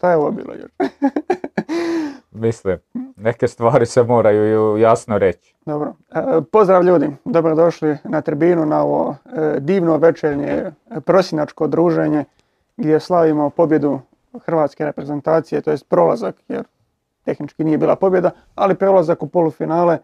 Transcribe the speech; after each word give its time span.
Šta 0.00 0.10
je 0.10 0.16
ovo 0.16 0.30
bilo 0.30 0.54
još? 0.54 0.70
Mislim, 2.46 2.78
neke 3.16 3.48
stvari 3.48 3.86
se 3.86 4.02
moraju 4.02 4.76
jasno 4.76 5.18
reći. 5.18 5.54
Dobro. 5.66 5.94
E, 6.14 6.22
pozdrav 6.52 6.82
ljudi, 6.82 7.10
dobrodošli 7.24 7.96
na 8.04 8.20
tribinu 8.20 8.66
na 8.66 8.82
ovo 8.82 9.16
e, 9.24 9.60
divno 9.60 9.96
večernje 9.96 10.46
e, 10.46 10.70
prosinačko 11.00 11.66
druženje 11.66 12.24
gdje 12.76 13.00
slavimo 13.00 13.50
pobjedu 13.50 14.00
hrvatske 14.46 14.84
reprezentacije, 14.84 15.60
to 15.60 15.70
jest 15.70 15.88
prolazak, 15.88 16.34
jer 16.48 16.64
tehnički 17.24 17.64
nije 17.64 17.78
bila 17.78 17.96
pobjeda, 17.96 18.30
ali 18.54 18.74
prolazak 18.74 19.22
u 19.22 19.28
polufinale 19.28 19.98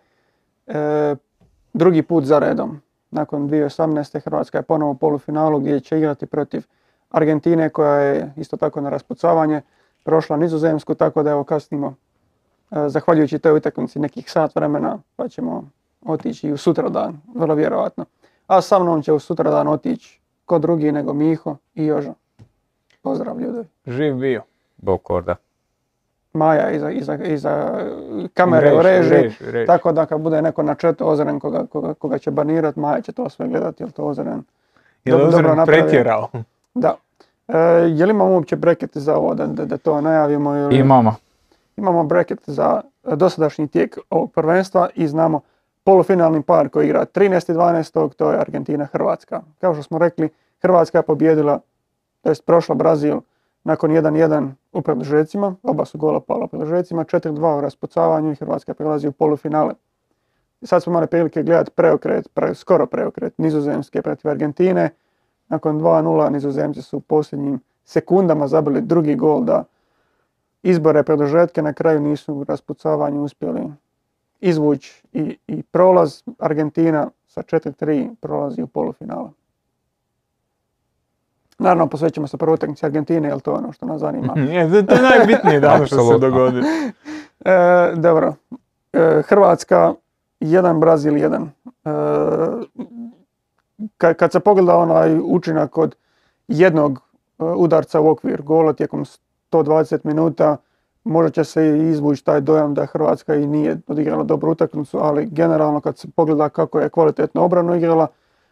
drugi 1.72 2.02
put 2.02 2.24
za 2.24 2.38
redom. 2.38 2.80
Nakon 3.10 3.48
2018. 3.48 4.20
Hrvatska 4.24 4.58
je 4.58 4.62
ponovo 4.62 4.90
u 4.90 4.94
polufinalu 4.94 5.60
gdje 5.60 5.80
će 5.80 5.98
igrati 5.98 6.26
protiv 6.26 6.62
Argentine 7.10 7.68
koja 7.68 7.94
je 8.00 8.32
isto 8.36 8.56
tako 8.56 8.80
na 8.80 8.90
raspucavanje 8.90 9.62
prošla 10.07 10.36
nizozemsku, 10.36 10.95
tako 10.95 11.22
da 11.22 11.30
evo 11.30 11.44
kasnimo 11.44 11.94
e, 12.71 12.89
zahvaljujući 12.89 13.39
toj 13.39 13.57
utakmici 13.57 13.99
nekih 13.99 14.30
sat 14.30 14.54
vremena 14.54 14.99
pa 15.17 15.29
ćemo 15.29 15.68
otići 16.04 16.53
u 16.53 16.57
sutradan, 16.57 17.21
vrlo 17.35 17.54
vjerojatno. 17.54 18.04
A 18.46 18.61
sa 18.61 18.79
mnom 18.79 19.03
će 19.03 19.13
u 19.13 19.18
sutradan 19.18 19.68
otići 19.68 20.21
ko 20.44 20.58
drugi 20.58 20.93
nego 20.93 21.13
Miho 21.13 21.57
i 21.75 21.86
Jožo. 21.86 22.13
Pozdrav 23.03 23.40
ljudi. 23.40 23.68
Živ 23.86 24.14
bio. 24.14 24.43
Bog 24.77 25.03
korda. 25.03 25.36
Maja 26.32 26.71
iza, 26.71 26.91
iza, 26.91 27.14
iza 27.14 27.80
kamere 28.35 28.75
u 28.75 28.82
reži, 28.82 29.36
tako 29.66 29.93
da 29.93 30.07
kad 30.07 30.21
bude 30.21 30.43
neko 30.43 30.63
na 30.63 30.75
četu 30.75 31.08
Ozren 31.08 31.41
koga, 31.41 31.66
koga, 31.66 31.94
koga 31.94 32.19
će 32.19 32.30
banirat, 32.30 32.77
Maja 32.77 33.00
će 33.00 33.12
to 33.12 33.30
sve 33.30 33.48
gledati, 33.48 33.83
jel 33.83 33.91
to 33.91 34.02
Ozren 34.02 34.42
je 35.05 35.14
Ozren 35.14 35.66
pretjerao? 35.66 36.28
Da. 36.75 36.97
E, 37.48 37.59
je 37.97 38.06
li 38.06 38.11
imamo 38.11 38.34
uopće 38.34 38.56
bracket 38.56 38.97
za 38.97 39.17
ovo 39.17 39.34
da, 39.34 39.47
da, 39.47 39.77
to 39.77 40.00
najavimo? 40.00 40.56
Ili... 40.56 40.77
Imamo. 40.78 41.14
Imamo 41.77 42.05
bracket 42.05 42.41
za 42.47 42.81
dosadašnji 43.05 43.69
tijek 43.69 43.98
ovog 44.11 44.33
prvenstva 44.33 44.88
i 44.94 45.08
znamo 45.08 45.41
polufinalni 45.84 46.42
par 46.42 46.69
koji 46.69 46.86
igra 46.86 47.05
13.12. 47.14 48.12
to 48.14 48.33
je 48.33 48.41
Argentina-Hrvatska. 48.41 49.42
Kao 49.61 49.75
što 49.75 49.83
smo 49.83 49.98
rekli, 49.98 50.28
Hrvatska 50.62 50.98
je 50.98 51.03
pobjedila, 51.03 51.61
to 52.22 52.28
jest 52.28 52.47
prošla 52.47 52.75
Brazil 52.75 53.20
nakon 53.64 53.91
1-1 53.91 54.50
u 54.72 54.83
produžecima, 54.83 55.55
oba 55.62 55.84
su 55.84 55.98
gola 55.98 56.20
pala 56.20 56.44
u 56.44 56.48
produžecima, 56.48 57.05
4-2 57.05 57.58
u 57.58 57.60
raspucavanju 57.60 58.33
i 58.33 58.34
Hrvatska 58.34 58.75
prelazi 58.75 59.08
u 59.08 59.12
polufinale. 59.12 59.75
sad 60.62 60.83
smo 60.83 60.91
imali 60.91 61.06
prilike 61.06 61.42
gledati 61.42 61.70
preokret, 61.70 62.28
skoro 62.55 62.86
preokret 62.86 63.38
nizozemske 63.38 64.03
protiv 64.03 64.31
Argentine, 64.31 64.91
nakon 65.48 65.80
2-0 65.80 66.30
nizozemci 66.30 66.83
su 66.83 66.97
u 66.97 67.00
posljednjim 67.00 67.61
sekundama 67.84 68.48
zabili 68.48 68.80
drugi 68.80 69.14
gol 69.14 69.44
da 69.44 69.64
izbore 70.62 71.03
produžetke 71.03 71.62
na 71.62 71.72
kraju 71.72 72.00
nisu 72.00 72.34
u 72.34 72.44
raspucavanju 72.44 73.22
uspjeli 73.22 73.61
izvući 74.41 75.03
i, 75.12 75.38
i 75.47 75.62
prolaz. 75.62 76.22
Argentina 76.38 77.11
sa 77.27 77.42
4-3 77.42 78.14
prolazi 78.20 78.62
u 78.62 78.66
polufinale. 78.66 79.28
Naravno, 81.58 81.86
posvećamo 81.86 82.27
se 82.27 82.36
prvoj 82.36 82.55
utakmici 82.55 82.86
Argentine, 82.86 83.28
jer 83.28 83.41
to 83.41 83.50
je 83.50 83.56
ono 83.56 83.72
što 83.72 83.86
nas 83.86 84.00
zanima. 84.00 84.34
to 84.88 84.94
je 84.94 85.03
najbitnije 85.03 85.60
da 85.60 85.86
što 85.86 86.12
se 86.12 86.19
dogodi. 86.19 86.60
E, 87.44 87.92
dobro. 87.97 88.34
E, 88.92 89.22
Hrvatska, 89.27 89.94
jedan 90.41 90.81
Brazil, 90.81 91.16
jedan. 91.16 91.42
E, 91.42 91.91
kad, 93.98 94.32
se 94.32 94.41
pogleda 94.41 94.77
onaj 94.77 95.19
učinak 95.24 95.78
od 95.78 95.96
jednog 96.48 96.98
e, 97.38 97.44
udarca 97.44 98.00
u 98.00 98.08
okvir 98.08 98.42
gola 98.42 98.72
tijekom 98.72 99.05
120 99.50 99.98
minuta, 100.05 100.56
možda 101.05 101.30
će 101.30 101.44
se 101.44 101.78
izvući 101.78 102.24
taj 102.24 102.41
dojam 102.41 102.74
da 102.74 102.86
Hrvatska 102.86 103.34
i 103.34 103.47
nije 103.47 103.78
odigrala 103.86 104.24
dobru 104.24 104.52
utakmicu, 104.52 104.98
ali 104.98 105.27
generalno 105.27 105.80
kad 105.80 105.98
se 105.98 106.08
pogleda 106.16 106.48
kako 106.48 106.80
je 106.80 106.88
kvalitetno 106.88 107.44
obrano 107.44 107.75
igrala, 107.75 108.06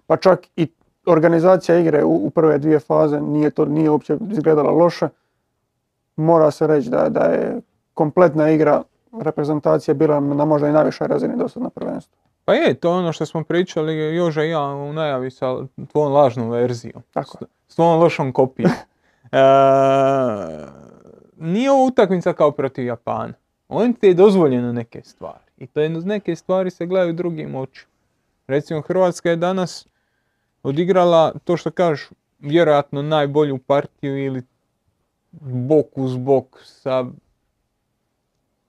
pa 0.07 0.17
čak 0.17 0.47
i 0.57 0.73
organizacija 1.07 1.79
igre 1.79 2.05
u, 2.05 2.31
prve 2.31 2.59
dvije 2.59 2.79
faze 2.79 3.21
nije 3.21 3.51
to 3.51 3.65
nije 3.65 3.91
uopće 3.91 4.19
izgledala 4.31 4.71
loše. 4.71 5.09
Mora 6.17 6.51
se 6.51 6.67
reći 6.67 6.91
da, 6.91 7.09
da 7.09 7.21
je 7.21 7.61
kompletna 7.95 8.51
igra 8.51 8.83
reprezentacije 9.21 9.95
bila 9.95 10.21
na 10.21 10.45
možda 10.45 10.69
i 10.69 10.73
najvišoj 10.73 11.09
razini 11.09 11.37
do 11.37 11.47
na 11.57 11.71
prvenstvu. 11.71 12.24
Pa 12.45 12.55
je, 12.55 12.75
to 12.75 12.89
je 12.89 12.95
ono 12.95 13.13
što 13.13 13.27
smo 13.27 13.45
pričali 13.45 14.17
još 14.17 14.37
i 14.37 14.49
ja 14.49 14.63
u 14.63 14.93
najavi 14.93 15.31
sa 15.31 15.57
tvojom 15.93 16.13
lažnom 16.13 16.51
verzijom. 16.51 17.03
Tako. 17.13 17.39
S 17.69 17.75
tvojom 17.75 18.01
lošom 18.01 18.33
kopijom. 18.33 18.71
e, 19.33 19.39
nije 21.37 21.71
ovo 21.71 21.87
utakmica 21.87 22.33
kao 22.33 22.51
protiv 22.51 22.85
Japana. 22.85 23.35
Ovdje 23.69 23.93
ti 23.93 24.07
je 24.07 24.15
dozvoljeno 24.15 24.73
neke 24.73 25.03
stvari. 25.05 25.45
I 25.57 25.67
to 25.67 25.81
je, 25.81 25.89
neke 25.89 26.37
stvari 26.37 26.71
se 26.71 26.87
gledaju 26.87 27.13
drugim 27.13 27.55
očima. 27.55 27.93
Recimo 28.47 28.81
Hrvatska 28.81 29.31
je 29.31 29.37
danas 29.37 29.87
odigrala 30.63 31.33
to 31.45 31.57
što 31.57 31.71
kažeš 31.71 32.11
vjerojatno 32.39 33.03
najbolju 33.03 33.59
partiju 33.59 34.25
ili 34.25 34.43
bok 35.41 35.87
uz 35.99 36.17
bok 36.17 36.61
sa 36.65 37.05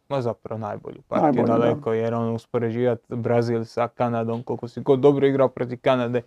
ma 0.09 0.21
zapravo 0.21 0.59
najbolju 0.59 1.01
partiju 1.07 1.45
daleko, 1.45 1.93
jer 1.93 2.13
on 2.13 2.35
uspoređivati 2.35 3.15
Brazil 3.15 3.65
sa 3.65 3.87
Kanadom, 3.87 4.43
koliko 4.43 4.67
si 4.67 4.81
god 4.81 4.99
dobro 4.99 5.27
igrao 5.27 5.47
protiv 5.47 5.79
Kanade, 5.81 6.21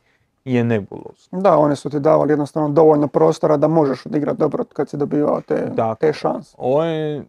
je 0.45 0.65
nebulozno. 0.65 1.41
Da, 1.41 1.57
oni 1.57 1.77
su 1.77 1.91
ti 1.91 2.01
davali 2.01 2.33
jednostavno 2.33 2.69
dovoljno 2.69 3.09
prostora 3.09 3.57
da 3.57 3.69
možeš 3.69 4.07
odigrati 4.07 4.39
dobro 4.39 4.65
kad 4.65 4.89
si 4.89 4.97
dobivao 4.97 5.41
te, 5.41 5.73
te 6.01 6.13
šanse. 6.13 6.57
je, 6.85 7.25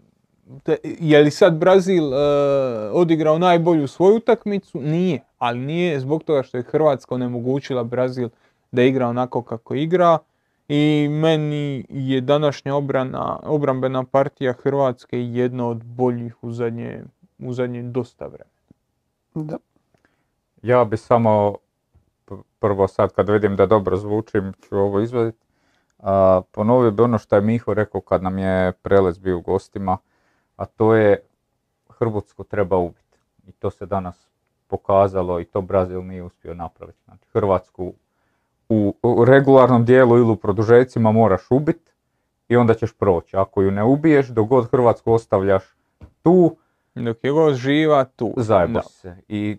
je 1.00 1.20
li 1.20 1.32
sad 1.32 1.58
Brazil 1.58 2.06
uh, 2.08 2.14
odigrao 2.94 3.38
najbolju 3.38 3.88
svoju 3.88 4.16
utakmicu? 4.16 4.82
Nije, 4.82 5.20
ali 5.38 5.60
nije 5.60 6.00
zbog 6.00 6.24
toga 6.24 6.44
što 6.44 6.58
je 6.58 6.64
Hrvatska 6.64 7.16
onemogućila 7.16 7.84
Brazil 7.84 8.30
da 8.72 8.82
igra 8.82 9.08
onako 9.08 9.42
kako 9.42 9.76
igra 9.76 10.18
i 10.70 11.08
meni 11.10 11.86
je 11.90 12.22
današnja 12.22 12.76
obrana, 12.76 13.40
obrambena 13.44 14.04
partija 14.04 14.54
Hrvatske 14.54 15.24
jedna 15.24 15.68
od 15.68 15.84
boljih 15.84 16.44
u 16.44 16.52
zadnje, 16.52 17.04
u 17.40 17.54
zadnje 17.54 17.84
dosta 17.84 18.26
vremena. 18.26 18.60
Da. 19.34 19.58
Ja 20.62 20.86
bi 20.86 20.98
samo 20.98 21.56
prvo 22.60 22.88
sad 22.88 23.14
kad 23.14 23.30
vidim 23.30 23.56
da 23.56 23.66
dobro 23.66 23.98
zvučim 23.98 24.54
ću 24.62 24.78
ovo 24.78 25.00
izvaditi. 25.00 25.46
Ponovio 26.52 26.92
bi 26.92 27.04
ono 27.04 27.18
što 27.18 27.36
je 27.36 27.42
Miho 27.42 27.74
rekao 27.74 28.02
kad 28.02 28.24
nam 28.24 28.38
je 28.38 28.72
prelez 28.72 29.18
bio 29.18 29.38
u 29.38 29.42
gostima, 29.42 29.98
a 30.56 30.66
to 30.66 30.96
je 30.96 31.24
Hrvatsku 31.90 32.44
treba 32.44 32.78
ubiti. 32.78 33.18
I 33.48 33.52
to 33.52 33.72
se 33.72 33.86
danas 33.86 34.30
pokazalo 34.68 35.40
i 35.40 35.46
to 35.46 35.62
Brazil 35.62 36.06
nije 36.06 36.24
uspio 36.24 36.54
napraviti. 36.54 37.00
Znači 37.06 37.26
Hrvatsku 37.34 37.94
u, 38.70 38.94
regularnom 39.28 39.86
dijelu 39.86 40.18
ili 40.18 40.32
u 40.32 40.36
produžecima 40.36 41.12
moraš 41.12 41.42
ubiti 41.50 41.92
i 42.50 42.56
onda 42.56 42.74
ćeš 42.74 42.94
proći. 42.94 43.38
Ako 43.38 43.62
ju 43.62 43.72
ne 43.72 43.84
ubiješ, 43.84 44.28
dok 44.28 44.48
god 44.48 44.70
Hrvatsku 44.72 45.12
ostavljaš 45.12 45.64
tu, 46.22 46.56
dok 46.96 47.18
je 47.24 47.32
god 47.32 47.56
živa 47.56 48.06
tu. 48.06 48.34
Zajebo 48.38 48.82
se. 48.82 49.18
I 49.28 49.58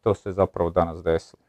to 0.00 0.14
se 0.14 0.32
zapravo 0.32 0.70
danas 0.70 1.02
desilo. 1.02 1.42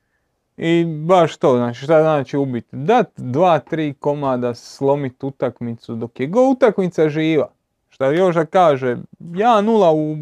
I 0.57 0.85
baš 0.85 1.37
to, 1.37 1.55
znači 1.55 1.79
šta 1.79 2.01
znači 2.01 2.37
ubiti? 2.37 2.75
Dat 2.75 3.11
dva, 3.17 3.59
tri 3.59 3.93
komada, 3.99 4.53
slomit 4.53 5.23
utakmicu 5.23 5.95
dok 5.95 6.19
je 6.19 6.27
god 6.27 6.51
utakmica 6.51 7.09
živa. 7.09 7.49
Šta 7.89 8.07
još 8.11 8.35
da 8.35 8.45
kaže, 8.45 8.97
ja 9.19 9.61
nula 9.61 9.91
u 9.91 10.15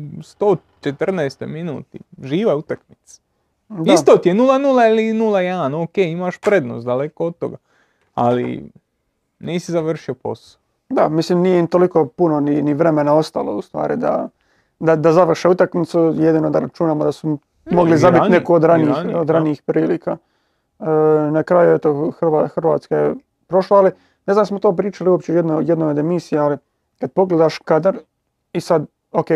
114. 0.84 1.48
minuti, 1.48 2.00
živa 2.24 2.56
utakmica. 2.56 3.22
Isto 3.86 4.18
ti 4.18 4.30
je 4.30 4.36
0-0 4.36 4.90
ili 4.90 5.20
0-1, 5.20 5.84
ok, 5.84 5.98
imaš 5.98 6.38
prednost 6.38 6.86
daleko 6.86 7.26
od 7.26 7.38
toga. 7.38 7.58
Ali 8.14 8.72
nisi 9.40 9.72
završio 9.72 10.14
posao. 10.14 10.62
Da, 10.90 11.10
mislim 11.10 11.40
nije 11.40 11.60
im 11.60 11.68
toliko 11.68 12.06
puno 12.06 12.40
ni, 12.40 12.62
ni 12.62 12.74
vremena 12.74 13.14
ostalo 13.14 13.56
u 13.56 13.62
stvari 13.62 13.98
da, 13.98 14.30
da, 14.80 14.96
da 14.96 15.14
završe 15.14 15.50
utakmicu, 15.50 16.14
jedino 16.18 16.50
da 16.50 16.60
računamo 16.60 17.04
da 17.04 17.12
su 17.12 17.38
mogli 17.72 17.98
zabiti 17.98 18.30
neku 18.30 18.54
od 18.54 18.64
ranijih, 18.64 18.98
od 19.16 19.30
ranijih 19.30 19.62
prilika. 19.62 20.18
E, 20.80 20.86
na 21.32 21.44
kraju 21.44 21.72
je 21.72 21.78
to 21.78 22.12
Hrva, 22.20 22.48
Hrvatska 22.48 22.98
je 22.98 23.16
prošla, 23.48 23.78
ali 23.78 23.92
ne 24.26 24.34
znam 24.34 24.46
smo 24.46 24.60
to 24.60 24.76
pričali 24.76 25.10
uopće 25.10 25.32
u 25.32 25.36
jednoj, 25.36 25.66
jednoj 25.68 25.90
od 25.90 25.98
emisija, 25.98 26.44
ali 26.44 26.58
kad 27.00 27.12
pogledaš 27.12 27.58
kadar 27.58 27.98
i 28.54 28.62
sad 28.62 28.86
ok, 29.12 29.28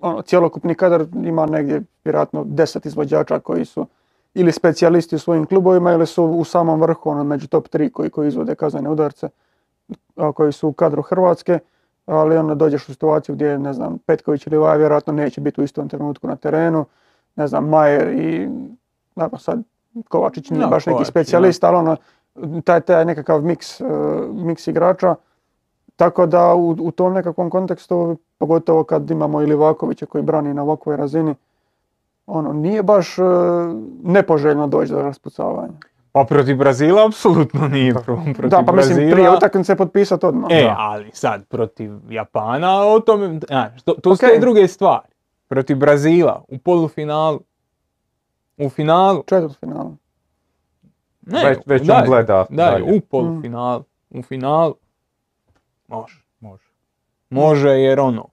ono, 0.00 0.22
cjelokupni 0.22 0.74
kadar 0.74 1.06
ima 1.24 1.46
negdje 1.46 1.82
vjerojatno 2.04 2.44
deset 2.44 2.86
izvođača 2.86 3.38
koji 3.38 3.64
su 3.64 3.86
ili 4.34 4.52
specijalisti 4.52 5.16
u 5.16 5.18
svojim 5.18 5.46
klubovima 5.46 5.92
ili 5.92 6.06
su 6.06 6.24
u 6.24 6.44
samom 6.44 6.80
vrhu, 6.80 7.10
ono, 7.10 7.24
među 7.24 7.48
top 7.48 7.68
3 7.68 7.90
koji, 7.90 8.10
koji 8.10 8.28
izvode 8.28 8.54
kaznene 8.54 8.90
udarce, 8.90 9.28
koji 10.34 10.52
su 10.52 10.68
u 10.68 10.72
kadru 10.72 11.02
Hrvatske, 11.02 11.58
ali 12.06 12.36
onda 12.36 12.54
dođeš 12.54 12.88
u 12.88 12.92
situaciju 12.92 13.34
gdje, 13.34 13.58
ne 13.58 13.72
znam, 13.72 13.98
Petković 14.06 14.46
ili 14.46 14.58
Vaja 14.58 14.76
vjerojatno 14.76 15.12
neće 15.12 15.40
biti 15.40 15.60
u 15.60 15.64
istom 15.64 15.88
trenutku 15.88 16.26
na 16.26 16.36
terenu, 16.36 16.84
ne 17.36 17.46
znam, 17.46 17.68
Majer 17.68 18.08
i, 18.08 18.48
naravno 19.14 19.38
sad, 19.38 19.62
Kovačić 20.08 20.50
nije 20.50 20.66
baš 20.66 20.86
neki 20.86 21.04
specijalist, 21.04 21.64
ali 21.64 21.76
ono, 21.76 21.96
taj, 22.64 22.80
taj 22.80 23.04
nekakav 23.04 23.42
miks, 23.42 23.80
uh, 23.80 23.88
miks 24.32 24.66
igrača, 24.66 25.14
tako 25.96 26.26
da 26.26 26.54
u, 26.54 26.70
u 26.70 26.90
tom 26.90 27.12
nekakvom 27.12 27.50
kontekstu, 27.50 28.16
pogotovo 28.38 28.84
kad 28.84 29.10
imamo 29.10 29.42
i 29.42 29.46
Livakovića 29.46 30.06
koji 30.06 30.24
brani 30.24 30.54
na 30.54 30.62
ovakvoj 30.62 30.96
razini, 30.96 31.34
ono, 32.26 32.52
nije 32.52 32.82
baš 32.82 33.18
uh, 33.18 33.26
nepoželjno 34.02 34.66
doći 34.66 34.92
do 34.92 35.02
raspucavanja. 35.02 35.74
Pa 36.12 36.24
protiv 36.24 36.56
Brazila 36.56 37.06
apsolutno 37.06 37.68
nije 37.68 37.94
protiv 37.94 38.48
Da, 38.48 38.62
pa 38.66 38.72
mislim 38.72 39.10
prije 39.10 39.30
utakmice 39.30 39.76
potpisati 39.76 40.26
odmah. 40.26 40.50
E, 40.52 40.74
ali 40.76 41.10
sad 41.12 41.46
protiv 41.46 41.92
Japana 42.08 42.86
o 42.86 43.00
tome, 43.00 43.40
znaš, 43.48 43.82
to, 43.82 43.92
to 43.92 44.10
okay. 44.10 44.40
druge 44.40 44.68
stvari. 44.68 45.08
Protiv 45.48 45.76
Brazila 45.76 46.44
u 46.48 46.58
polufinalu, 46.58 47.40
u 48.56 48.68
finalu. 48.68 49.22
Četvrt 49.26 49.60
finalu. 49.60 49.96
Ne, 51.22 51.48
već, 51.48 51.58
već 51.66 51.88
on 51.88 52.02
gleda. 52.06 52.46
Da, 52.50 52.78
u 52.96 53.00
polufinalu, 53.00 53.82
u 54.10 54.22
finalu. 54.22 54.74
Može. 55.88 56.22
Može. 56.40 56.64
Može 57.30 57.68
jer 57.68 58.00
ono, 58.00 58.28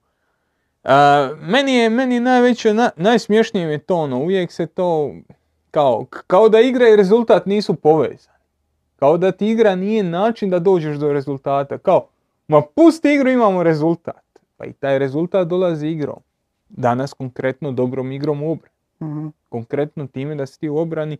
meni 1.42 1.74
je, 1.74 1.90
meni 1.90 2.20
najveće, 2.20 2.74
na, 2.74 2.90
najsmješnije 2.96 3.68
je 3.68 3.78
to 3.78 3.96
ono, 3.96 4.18
uvijek 4.18 4.52
se 4.52 4.68
to, 4.68 5.14
kao, 5.72 6.06
kao 6.28 6.50
da 6.50 6.60
igra 6.60 6.90
i 6.90 6.96
rezultat 6.96 7.46
nisu 7.46 7.76
povezani. 7.76 8.38
Kao 8.96 9.18
da 9.18 9.32
ti 9.32 9.48
igra 9.48 9.76
nije 9.76 10.04
način 10.04 10.50
da 10.50 10.60
dođeš 10.60 10.98
do 10.98 11.14
rezultata. 11.14 11.78
Kao, 11.78 12.08
ma 12.48 12.62
pusti 12.76 13.14
igru 13.14 13.30
imamo 13.30 13.64
rezultat. 13.64 14.40
Pa 14.58 14.66
i 14.66 14.74
taj 14.74 15.00
rezultat 15.00 15.48
dolazi 15.48 15.88
igrom. 15.88 16.20
Danas 16.70 17.14
konkretno 17.14 17.72
dobrom 17.72 18.12
igrom 18.12 18.44
u 18.44 18.52
obrani. 18.52 18.76
Mhm. 19.02 19.28
Konkretno 19.50 20.08
time 20.08 20.36
da 20.36 20.46
si 20.46 20.60
ti 20.60 20.70
u 20.70 20.78
obrani 20.78 21.18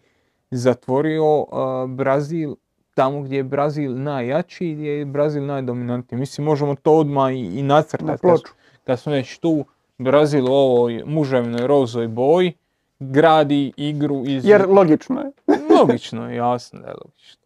zatvorio 0.52 1.46
Brazil 1.88 2.56
tamo 2.94 3.22
gdje 3.22 3.38
je 3.38 3.44
Brazil 3.44 4.02
najjači 4.02 4.68
i 4.68 4.76
gdje 4.76 4.90
je 4.90 5.06
Brazil 5.06 5.46
najdominantniji. 5.46 6.20
Mislim, 6.20 6.46
možemo 6.46 6.76
to 6.76 6.94
odmah 6.94 7.34
i, 7.34 7.60
i 7.60 7.64
nacrtati. 7.64 8.28
Na 8.28 8.36
kad 8.84 9.00
smo 9.00 9.12
već 9.12 9.38
tu, 9.38 9.66
Brazil 9.98 10.46
u 10.46 10.54
ovoj 10.54 11.04
muževnoj 11.06 11.68
rozoj 11.68 12.08
boji, 12.08 12.54
gradi 13.00 13.74
igru 13.78 14.24
iz... 14.26 14.46
Jer 14.46 14.66
logično 14.70 15.22
je. 15.22 15.32
logično 15.80 16.30
je, 16.30 16.36
jasno 16.36 16.80
da 16.80 16.88
je 16.88 16.94
logično. 17.06 17.42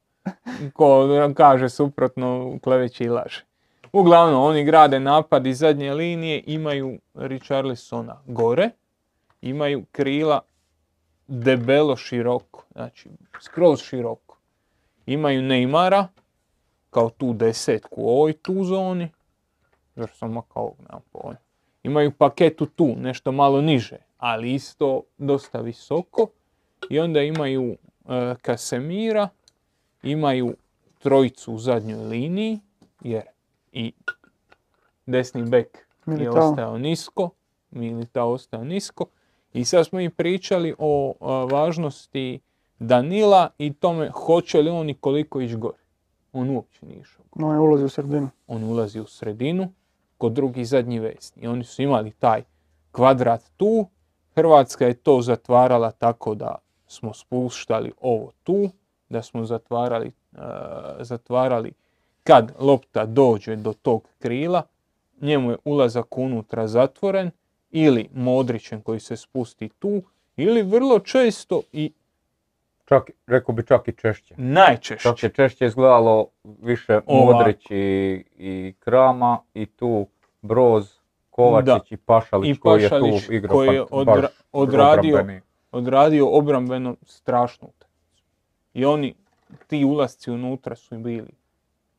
Ko 0.73 1.07
kaže 1.35 1.69
suprotno, 1.69 2.57
kleveći 2.63 3.03
i 3.03 3.09
laže. 3.09 3.45
Uglavnom, 3.93 4.43
oni 4.43 4.63
grade 4.63 4.99
napad 4.99 5.47
iz 5.47 5.59
zadnje 5.59 5.93
linije, 5.93 6.43
imaju 6.45 6.99
Richarlisona 7.13 8.21
gore, 8.25 8.69
imaju 9.41 9.85
krila 9.91 10.41
debelo 11.27 11.95
široko, 11.95 12.63
znači 12.71 13.09
skroz 13.41 13.81
široko. 13.81 14.24
Imaju 15.05 15.41
Neymara, 15.41 16.07
kao 16.89 17.09
tu 17.09 17.33
desetku 17.33 18.01
u 18.01 18.09
ovoj 18.09 18.33
tu 18.33 18.63
zoni, 18.63 19.11
jer 19.95 20.09
sam 20.13 20.31
makao, 20.31 20.73
nemam 20.79 21.01
pojma. 21.11 21.37
Imaju 21.83 22.11
paketu 22.11 22.65
tu, 22.65 22.95
nešto 22.97 23.31
malo 23.31 23.61
niže, 23.61 23.97
ali 24.17 24.53
isto 24.53 25.01
dosta 25.17 25.61
visoko. 25.61 26.27
I 26.89 26.99
onda 26.99 27.21
imaju 27.21 27.77
e, 28.09 28.35
Kasemira, 28.41 29.29
imaju 30.03 30.55
trojicu 30.99 31.53
u 31.53 31.59
zadnjoj 31.59 32.03
liniji, 32.03 32.59
jer 33.01 33.23
i 33.71 33.93
desni 35.05 35.43
bek 35.43 35.77
je 36.07 36.29
ostao 36.29 36.77
nisko, 36.77 37.29
Militao 37.71 38.31
ostao 38.31 38.63
nisko. 38.63 39.05
I 39.53 39.65
sad 39.65 39.85
smo 39.85 39.99
i 39.99 40.09
pričali 40.09 40.75
o 40.77 41.13
važnosti 41.51 42.39
Danila 42.79 43.49
i 43.57 43.73
tome 43.73 44.09
hoće 44.09 44.61
li 44.61 44.69
on 44.69 44.89
i 44.89 44.93
koliko 44.93 45.41
ići 45.41 45.55
gore. 45.55 45.77
On 46.33 46.49
uopće 46.49 46.85
nije 46.85 46.99
išao. 46.99 47.25
On 47.31 47.59
ulazi 47.59 47.83
u 47.83 47.89
sredinu. 47.89 48.29
On 48.47 48.63
ulazi 48.63 48.99
u 48.99 49.05
sredinu 49.05 49.73
kod 50.17 50.31
drugi 50.31 50.65
zadnji 50.65 50.99
vesni. 50.99 51.41
I 51.41 51.47
oni 51.47 51.63
su 51.63 51.81
imali 51.81 52.11
taj 52.11 52.43
kvadrat 52.91 53.51
tu. 53.57 53.87
Hrvatska 54.35 54.85
je 54.85 54.93
to 54.93 55.21
zatvarala 55.21 55.91
tako 55.91 56.35
da 56.35 56.55
smo 56.87 57.13
spuštali 57.13 57.91
ovo 58.01 58.31
tu, 58.43 58.69
da 59.09 59.21
smo 59.21 59.45
zatvarali, 59.45 60.11
uh, 60.31 60.39
zatvarali 60.99 61.71
kad 62.23 62.51
lopta 62.59 63.05
dođe 63.05 63.55
do 63.55 63.73
tog 63.73 64.07
krila, 64.19 64.63
njemu 65.21 65.51
je 65.51 65.57
ulazak 65.65 66.17
unutra 66.17 66.67
zatvoren 66.67 67.31
ili 67.71 68.09
Modrićem 68.13 68.81
koji 68.81 68.99
se 68.99 69.17
spusti 69.17 69.69
tu, 69.69 70.01
ili 70.37 70.63
vrlo 70.63 70.99
često 70.99 71.61
i 71.71 71.91
Čak, 72.85 73.09
rekao 73.27 73.55
bi 73.55 73.65
čak 73.65 73.87
i 73.87 73.91
češće. 73.91 74.35
Najčešće. 74.37 75.03
Čak 75.09 75.23
je 75.23 75.29
češće 75.29 75.65
izgledalo 75.65 76.27
više 76.43 76.99
Modrić 77.07 77.65
i, 77.69 78.23
i 78.37 78.73
Krama 78.79 79.39
i 79.53 79.65
tu 79.65 80.07
Broz, 80.41 80.99
Kovačić 81.29 81.91
i 81.91 81.97
Pašalić, 81.97 82.59
koji 82.59 82.83
je 82.83 82.89
tu 82.89 83.33
igrao 83.33 83.55
koji 83.55 83.75
je 83.75 83.85
odradio, 84.51 85.25
odradio 85.71 86.27
obrambeno 86.29 86.95
strašnu 87.05 87.69
I 88.73 88.85
oni, 88.85 89.15
ti 89.67 89.85
ulasci 89.85 90.31
unutra 90.31 90.75
su 90.75 90.97
bili 90.97 91.29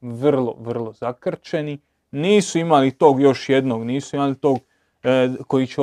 vrlo, 0.01 0.57
vrlo 0.59 0.93
zakrčeni. 0.93 1.79
Nisu 2.11 2.59
imali 2.59 2.91
tog 2.91 3.21
još 3.21 3.49
jednog, 3.49 3.85
nisu 3.85 4.17
imali 4.17 4.35
tog 4.35 4.59
e, 5.03 5.29
koji 5.47 5.67
će 5.67 5.81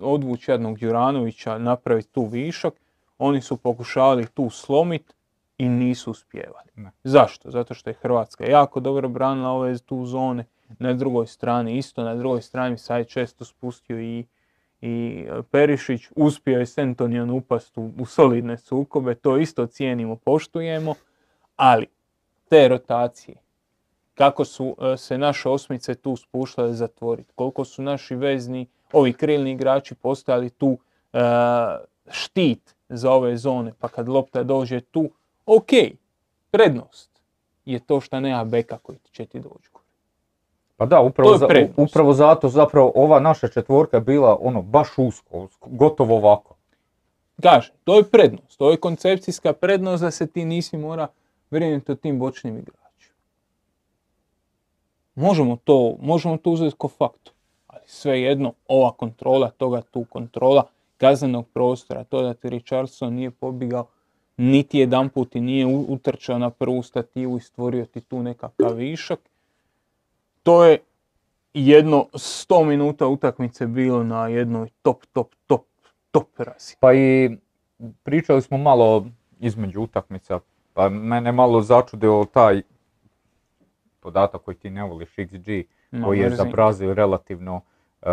odvući 0.00 0.50
jednog 0.50 0.78
Đuranovića, 0.78 1.58
napraviti 1.58 2.12
tu 2.12 2.24
višak 2.24 2.74
oni 3.18 3.40
su 3.40 3.56
pokušavali 3.56 4.26
tu 4.26 4.50
slomiti 4.50 5.14
i 5.58 5.68
nisu 5.68 6.10
uspjevali. 6.10 6.70
Zašto? 7.04 7.50
Zato 7.50 7.74
što 7.74 7.90
je 7.90 7.94
Hrvatska 7.94 8.44
jako 8.50 8.80
dobro 8.80 9.08
branila 9.08 9.50
ove 9.50 9.78
tu 9.78 10.04
zone. 10.04 10.44
Na 10.78 10.92
drugoj 10.92 11.26
strani 11.26 11.78
isto, 11.78 12.04
na 12.04 12.14
drugoj 12.14 12.42
strani 12.42 12.78
sad 12.78 12.98
je 12.98 13.04
često 13.04 13.44
spustio 13.44 14.00
i, 14.00 14.24
i 14.80 15.24
Perišić. 15.50 16.02
Uspio 16.16 16.58
je 16.58 16.66
Sentonijan 16.66 17.30
upast 17.30 17.78
u, 17.78 17.90
u 17.98 18.06
solidne 18.06 18.58
sukobe, 18.58 19.14
to 19.14 19.36
isto 19.36 19.66
cijenimo, 19.66 20.16
poštujemo, 20.16 20.94
ali 21.56 21.86
te 22.48 22.68
rotacije, 22.68 23.36
kako 24.14 24.44
su 24.44 24.76
e, 24.80 24.96
se 24.96 25.18
naše 25.18 25.48
osmice 25.48 25.94
tu 25.94 26.16
spuštale 26.16 26.72
zatvoriti, 26.72 27.32
koliko 27.34 27.64
su 27.64 27.82
naši 27.82 28.14
vezni, 28.14 28.66
ovi 28.92 29.12
krilni 29.12 29.52
igrači 29.52 29.94
postali 29.94 30.50
tu 30.50 30.78
e, 31.12 31.18
štit 32.10 32.75
za 32.88 33.12
ove 33.12 33.36
zone, 33.36 33.72
pa 33.78 33.88
kad 33.88 34.08
lopta 34.08 34.42
dođe 34.42 34.80
tu, 34.80 35.10
ok, 35.46 35.70
prednost 36.50 37.10
je 37.64 37.78
to 37.78 38.00
što 38.00 38.20
nema 38.20 38.44
beka 38.44 38.78
koji 38.78 38.98
će 39.12 39.26
ti 39.26 39.40
doći 39.40 39.70
Pa 40.76 40.86
da, 40.86 41.00
upravo, 41.00 41.38
za, 41.38 41.48
upravo 41.76 42.12
zato 42.12 42.48
zapravo 42.48 42.92
ova 42.94 43.20
naša 43.20 43.48
četvorka 43.48 43.96
je 43.96 44.00
bila 44.00 44.38
ono 44.40 44.62
baš 44.62 44.88
usko, 44.96 45.48
gotovo 45.66 46.16
ovako. 46.16 46.54
Kaže, 47.42 47.72
to 47.84 47.96
je 47.96 48.04
prednost, 48.04 48.58
to 48.58 48.70
je 48.70 48.76
koncepcijska 48.76 49.52
prednost 49.52 50.02
da 50.02 50.10
se 50.10 50.26
ti 50.26 50.44
nisi 50.44 50.76
mora 50.76 51.08
brinuti 51.50 51.92
o 51.92 51.94
tim 51.94 52.18
bočnim 52.18 52.58
igračima. 52.58 53.14
Možemo 55.14 55.56
to, 55.64 55.96
možemo 56.00 56.36
to 56.36 56.50
uzeti 56.50 56.76
kao 56.78 56.90
faktor, 56.90 57.32
ali 57.66 57.82
svejedno 57.86 58.52
ova 58.68 58.92
kontrola, 58.92 59.50
toga 59.50 59.82
tu 59.82 60.04
kontrola, 60.10 60.64
kaznenog 60.96 61.48
prostora, 61.48 62.04
to 62.04 62.22
da 62.22 62.34
ti 62.34 62.50
Richardson 62.50 63.14
nije 63.14 63.30
pobigao 63.30 63.86
niti 64.36 64.78
jedan 64.78 65.08
put 65.08 65.36
i 65.36 65.40
nije 65.40 65.66
utrčao 65.66 66.38
na 66.38 66.50
prvu 66.50 66.82
stativu 66.82 67.36
i 67.36 67.40
stvorio 67.40 67.84
ti 67.84 68.00
tu 68.00 68.22
nekakav 68.22 68.74
višak. 68.74 69.18
To 70.42 70.64
je 70.64 70.78
jedno 71.54 72.06
100 72.12 72.64
minuta 72.64 73.06
utakmice 73.06 73.66
bilo 73.66 74.02
na 74.04 74.28
jednoj 74.28 74.68
top, 74.82 75.06
top, 75.12 75.34
top, 75.46 75.64
top 76.10 76.28
razini. 76.38 76.76
Pa 76.80 76.92
i 76.94 77.36
pričali 78.02 78.42
smo 78.42 78.58
malo 78.58 79.06
između 79.40 79.80
utakmica, 79.80 80.40
pa 80.74 80.88
mene 80.88 81.32
malo 81.32 81.60
začudio 81.62 82.26
taj 82.32 82.62
podatak 84.00 84.42
koji 84.42 84.56
ti 84.56 84.70
ne 84.70 84.84
voliš, 84.84 85.16
XG, 85.16 85.64
koji 86.04 86.18
je 86.18 86.30
za 86.30 86.44
Brazil 86.44 86.94
relativno 86.94 87.56
uh, 87.56 88.08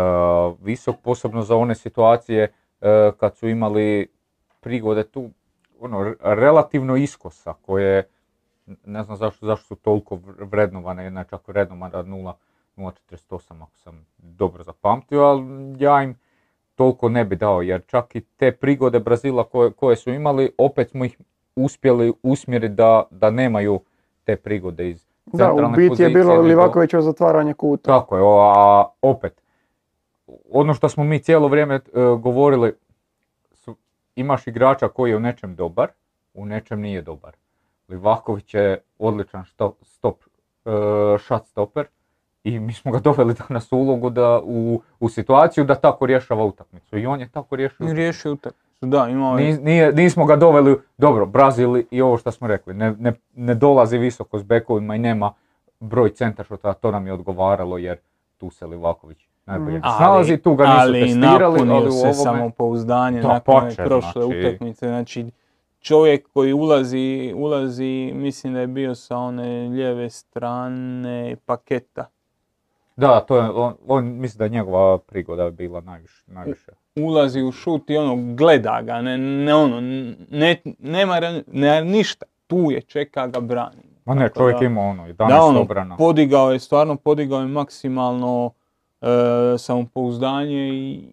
visok, 0.62 0.96
posebno 1.02 1.42
za 1.42 1.56
one 1.56 1.74
situacije 1.74 2.52
kad 3.18 3.36
su 3.36 3.48
imali 3.48 4.08
prigode 4.60 5.04
tu 5.04 5.30
ono, 5.80 6.14
relativno 6.20 6.96
iskosa 6.96 7.54
koje 7.62 8.08
ne 8.84 9.02
znam 9.02 9.16
zašto, 9.16 9.46
zašto 9.46 9.66
su 9.66 9.74
toliko 9.74 10.18
vrednovane, 10.38 11.04
jedna 11.04 11.20
je 11.20 11.26
čak 11.30 11.48
vrednovana 11.48 12.02
0.48 12.02 13.62
ako 13.62 13.78
sam 13.78 14.06
dobro 14.18 14.62
zapamtio, 14.62 15.22
ali 15.22 15.44
ja 15.78 16.02
im 16.02 16.14
toliko 16.74 17.08
ne 17.08 17.24
bi 17.24 17.36
dao 17.36 17.62
jer 17.62 17.82
čak 17.86 18.16
i 18.16 18.20
te 18.20 18.52
prigode 18.52 19.00
Brazila 19.00 19.44
koje, 19.44 19.72
koje 19.72 19.96
su 19.96 20.10
imali, 20.10 20.52
opet 20.58 20.90
smo 20.90 21.04
ih 21.04 21.18
uspjeli 21.56 22.12
usmjeriti 22.22 22.74
da, 22.74 23.02
da 23.10 23.30
nemaju 23.30 23.80
te 24.24 24.36
prigode 24.36 24.90
iz 24.90 25.06
centralne 25.30 25.62
Da, 25.62 25.68
u 25.68 25.76
biti 25.76 26.02
je 26.02 26.08
bilo 26.08 26.40
Livakovićevo 26.40 27.02
zatvaranje 27.02 27.54
kuta. 27.54 28.00
Tako 28.00 28.16
je, 28.16 28.22
a 28.24 28.84
opet, 29.02 29.43
ono 30.50 30.74
što 30.74 30.88
smo 30.88 31.04
mi 31.04 31.18
cijelo 31.18 31.48
vrijeme 31.48 31.74
e, 31.74 31.80
govorili, 32.18 32.72
su, 33.52 33.76
imaš 34.16 34.46
igrača 34.46 34.88
koji 34.88 35.10
je 35.10 35.16
u 35.16 35.20
nečem 35.20 35.56
dobar, 35.56 35.88
u 36.34 36.46
nečem 36.46 36.80
nije 36.80 37.02
dobar. 37.02 37.32
Livaković 37.88 38.54
je 38.54 38.82
odličan 38.98 39.44
stop, 39.44 39.76
stop 39.82 40.16
uh, 40.64 40.72
shot 41.20 41.46
stopper 41.46 41.86
i 42.44 42.60
mi 42.60 42.72
smo 42.72 42.92
ga 42.92 42.98
doveli 42.98 43.34
danas 43.48 43.72
u 43.72 43.76
ulogu 43.76 44.10
da, 44.10 44.40
u, 44.44 44.82
u 45.00 45.08
situaciju 45.08 45.64
da 45.64 45.74
tako 45.74 46.06
rješava 46.06 46.44
utakmicu. 46.44 46.98
I 46.98 47.06
on 47.06 47.20
je 47.20 47.28
tako 47.28 47.56
riješio 47.56 47.76
utakmicu. 47.76 47.98
Utakmicu, 48.32 48.86
da, 48.86 49.08
imao 49.08 49.38
je... 49.38 49.58
Nije, 49.58 49.92
nismo 49.92 50.24
ga 50.24 50.36
doveli, 50.36 50.80
dobro, 50.98 51.26
Brazil 51.26 51.82
i 51.90 52.02
ovo 52.02 52.16
što 52.16 52.30
smo 52.30 52.46
rekli, 52.46 52.74
ne, 52.74 52.94
ne, 52.98 53.12
ne 53.34 53.54
dolazi 53.54 53.98
visoko 53.98 54.38
s 54.38 54.42
bekovima 54.42 54.96
i 54.96 54.98
nema 54.98 55.32
broj 55.80 56.14
centaršota, 56.14 56.72
to 56.72 56.90
nam 56.90 57.06
je 57.06 57.12
odgovaralo 57.12 57.78
jer 57.78 57.98
tu 58.36 58.50
se 58.50 58.66
Livaković 58.66 59.18
najbolje 59.46 59.78
mm. 59.78 59.82
snalazi, 59.96 60.36
tu 60.36 60.54
ga 60.54 60.64
nisu 60.64 60.78
ali 60.80 61.00
testirali. 61.00 61.44
Ali 61.44 61.66
napunio 61.66 61.90
se 61.90 62.12
samopouzdanje 62.12 63.22
nakon 63.22 63.70
prošle 63.76 64.22
znači... 64.22 64.38
utakmice, 64.38 64.86
znači 64.86 65.26
čovjek 65.80 66.28
koji 66.32 66.52
ulazi, 66.52 67.32
ulazi, 67.36 68.12
mislim 68.14 68.54
da 68.54 68.60
je 68.60 68.66
bio 68.66 68.94
sa 68.94 69.16
one 69.16 69.68
lijeve 69.68 70.10
strane 70.10 71.36
paketa. 71.46 72.06
Da, 72.96 73.20
to 73.20 73.36
je, 73.36 73.50
on, 73.50 73.74
on 73.86 74.04
mislim 74.04 74.38
da 74.38 74.44
je 74.44 74.50
njegova 74.50 74.98
prigoda 74.98 75.50
bila 75.50 75.80
najviše. 75.80 76.24
najviše. 76.26 76.72
Ulazi 76.96 77.42
u 77.42 77.52
šut 77.52 77.90
i 77.90 77.96
ono, 77.96 78.34
gleda 78.34 78.82
ga, 78.82 79.02
ne, 79.02 79.18
ne 79.18 79.54
ono, 79.54 79.80
ne, 80.30 80.56
nema 80.78 81.20
ne, 81.46 81.84
ništa, 81.84 82.26
tu 82.46 82.70
je, 82.70 82.82
čeka 82.82 83.26
ga, 83.26 83.40
brani. 83.40 83.82
Ma 84.04 84.14
ne, 84.14 84.30
čovjek 84.36 84.62
ima 84.62 84.80
ono, 84.80 85.06
11 85.06 85.28
da, 85.28 85.42
ono, 85.42 85.60
obrana. 85.60 85.96
podigao 85.96 86.52
je, 86.52 86.58
stvarno 86.58 86.96
podigao 86.96 87.40
je 87.40 87.46
maksimalno 87.46 88.50
samopouzdanje 89.58 90.68
i... 90.68 91.08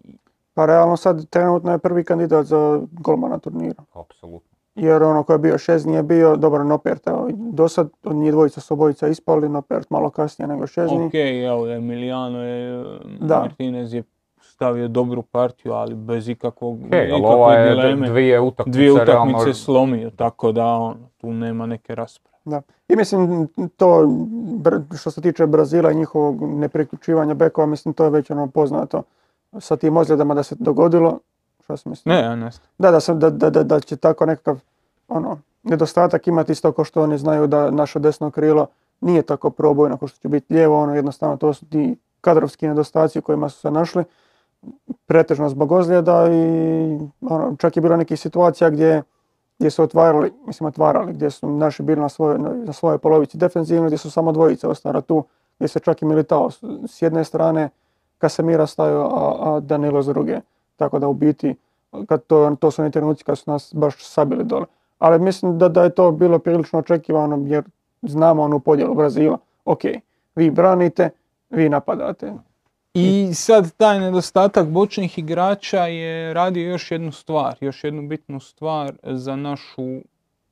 Pa 0.54 0.66
realno 0.66 0.96
sad 0.96 1.28
trenutno 1.30 1.72
je 1.72 1.78
prvi 1.78 2.04
kandidat 2.04 2.46
za 2.46 2.80
golmana 2.92 3.38
turnira. 3.38 3.82
Apsolutno 3.92 4.52
jer 4.74 5.02
ono 5.02 5.22
ko 5.22 5.32
je 5.32 5.38
bio 5.38 5.58
šest 5.58 5.86
nije 5.86 6.02
bio, 6.02 6.36
dobro 6.36 6.64
Nopert, 6.64 7.06
evo, 7.06 7.28
do 7.32 7.68
sad 7.68 7.90
od 8.04 8.16
njih 8.16 8.32
dvojica 8.32 8.60
su 8.60 8.74
obojica 8.74 9.08
ispali, 9.08 9.48
Nopert 9.48 9.90
malo 9.90 10.10
kasnije 10.10 10.48
nego 10.48 10.66
Šezni. 10.66 11.06
Ok, 11.06 11.14
evo 11.46 11.68
Emiliano 11.68 12.42
je, 12.42 12.84
da. 13.20 13.38
Martinez 13.38 13.94
je 13.94 14.02
stavio 14.40 14.88
dobru 14.88 15.22
partiju, 15.22 15.72
ali 15.72 15.94
bez 15.94 16.28
ikakvog, 16.28 16.78
okay, 16.78 17.12
ali 17.12 17.22
ova 17.24 17.54
je 17.54 17.74
dileme, 17.74 18.08
dvije 18.08 18.40
utakmice, 18.40 18.76
dvije 18.78 18.92
utakmice 18.92 19.12
realno... 19.12 19.54
slomio, 19.54 20.10
tako 20.10 20.52
da 20.52 20.66
on, 20.66 20.96
tu 21.16 21.32
nema 21.32 21.66
neke 21.66 21.94
rasprave. 21.94 22.31
Da. 22.44 22.62
I 22.88 22.96
mislim 22.96 23.48
to 23.76 24.08
što 24.98 25.10
se 25.10 25.20
tiče 25.20 25.46
Brazila 25.46 25.90
i 25.90 25.94
njihovog 25.94 26.42
nepriključivanja 26.42 27.34
bekova, 27.34 27.66
mislim 27.66 27.94
to 27.94 28.04
je 28.04 28.10
već 28.10 28.30
ono 28.30 28.46
poznato 28.46 29.02
sa 29.60 29.76
tim 29.76 29.96
ozljedama 29.96 30.34
da 30.34 30.42
se 30.42 30.54
dogodilo, 30.58 31.18
što 31.64 31.76
si 31.76 31.88
mislio? 31.88 32.14
Ne, 32.14 32.36
ne. 32.36 32.50
Da, 32.78 32.90
da, 32.90 33.00
sam, 33.00 33.18
da, 33.18 33.30
da, 33.30 33.50
da, 33.50 33.80
će 33.80 33.96
tako 33.96 34.26
nekakav 34.26 34.60
ono, 35.08 35.38
nedostatak 35.62 36.26
imati 36.26 36.52
isto 36.52 36.72
kao 36.72 36.84
što 36.84 37.02
oni 37.02 37.18
znaju 37.18 37.46
da 37.46 37.70
naše 37.70 37.98
desno 37.98 38.30
krilo 38.30 38.66
nije 39.00 39.22
tako 39.22 39.50
probojno 39.50 39.96
kao 39.96 40.08
što 40.08 40.18
će 40.18 40.28
biti 40.28 40.54
lijevo, 40.54 40.82
ono 40.82 40.94
jednostavno 40.94 41.36
to 41.36 41.54
su 41.54 41.66
ti 41.66 41.96
kadrovski 42.20 42.68
nedostaci 42.68 43.18
u 43.18 43.22
kojima 43.22 43.48
su 43.48 43.60
se 43.60 43.70
našli, 43.70 44.04
pretežno 45.06 45.48
zbog 45.48 45.72
ozljeda 45.72 46.28
i 46.32 46.98
ono, 47.20 47.56
čak 47.58 47.76
je 47.76 47.82
bilo 47.82 47.96
nekih 47.96 48.20
situacija 48.20 48.70
gdje, 48.70 49.02
gdje 49.62 49.70
su 49.70 49.82
otvarali, 49.82 50.32
mislim 50.46 50.66
otvarali, 50.66 51.12
gdje 51.12 51.30
su 51.30 51.50
naši 51.50 51.82
bili 51.82 52.00
na 52.00 52.08
svojoj, 52.08 52.38
na 52.38 52.72
svojoj 52.72 52.98
polovici 52.98 53.38
defensivno, 53.38 53.86
gdje 53.86 53.98
su 53.98 54.10
samo 54.10 54.32
dvojice 54.32 54.68
ostara 54.68 55.00
tu, 55.00 55.24
gdje 55.58 55.68
se 55.68 55.80
čak 55.80 56.02
i 56.02 56.04
militao 56.04 56.50
s 56.86 57.02
jedne 57.02 57.24
strane 57.24 57.68
Kasemira 58.18 58.66
stavio, 58.66 59.00
a, 59.00 59.34
a 59.40 59.60
Danilo 59.60 60.02
s 60.02 60.06
druge. 60.06 60.40
Tako 60.76 60.98
da 60.98 61.08
u 61.08 61.14
biti, 61.14 61.54
kad 62.06 62.22
to, 62.26 62.56
to 62.60 62.70
su 62.70 62.82
oni 62.82 62.90
trenuci 62.90 63.24
kad 63.24 63.38
su 63.38 63.50
nas 63.50 63.72
baš 63.74 63.94
sabili 63.98 64.44
dole. 64.44 64.66
Ali 64.98 65.18
mislim 65.18 65.58
da, 65.58 65.68
da 65.68 65.82
je 65.82 65.94
to 65.94 66.10
bilo 66.10 66.38
prilično 66.38 66.78
očekivano 66.78 67.44
jer 67.46 67.64
znamo 68.02 68.42
onu 68.42 68.60
podjelu 68.60 68.94
Brazila. 68.94 69.38
Ok, 69.64 69.80
vi 70.34 70.50
branite, 70.50 71.10
vi 71.50 71.68
napadate. 71.68 72.32
I 72.94 73.34
sad 73.34 73.76
taj 73.76 74.00
nedostatak 74.00 74.68
bočnih 74.68 75.18
igrača 75.18 75.86
je 75.86 76.34
radio 76.34 76.70
još 76.70 76.90
jednu 76.90 77.12
stvar, 77.12 77.56
još 77.60 77.84
jednu 77.84 78.08
bitnu 78.08 78.40
stvar 78.40 78.94
za 79.02 79.36
našu, 79.36 80.00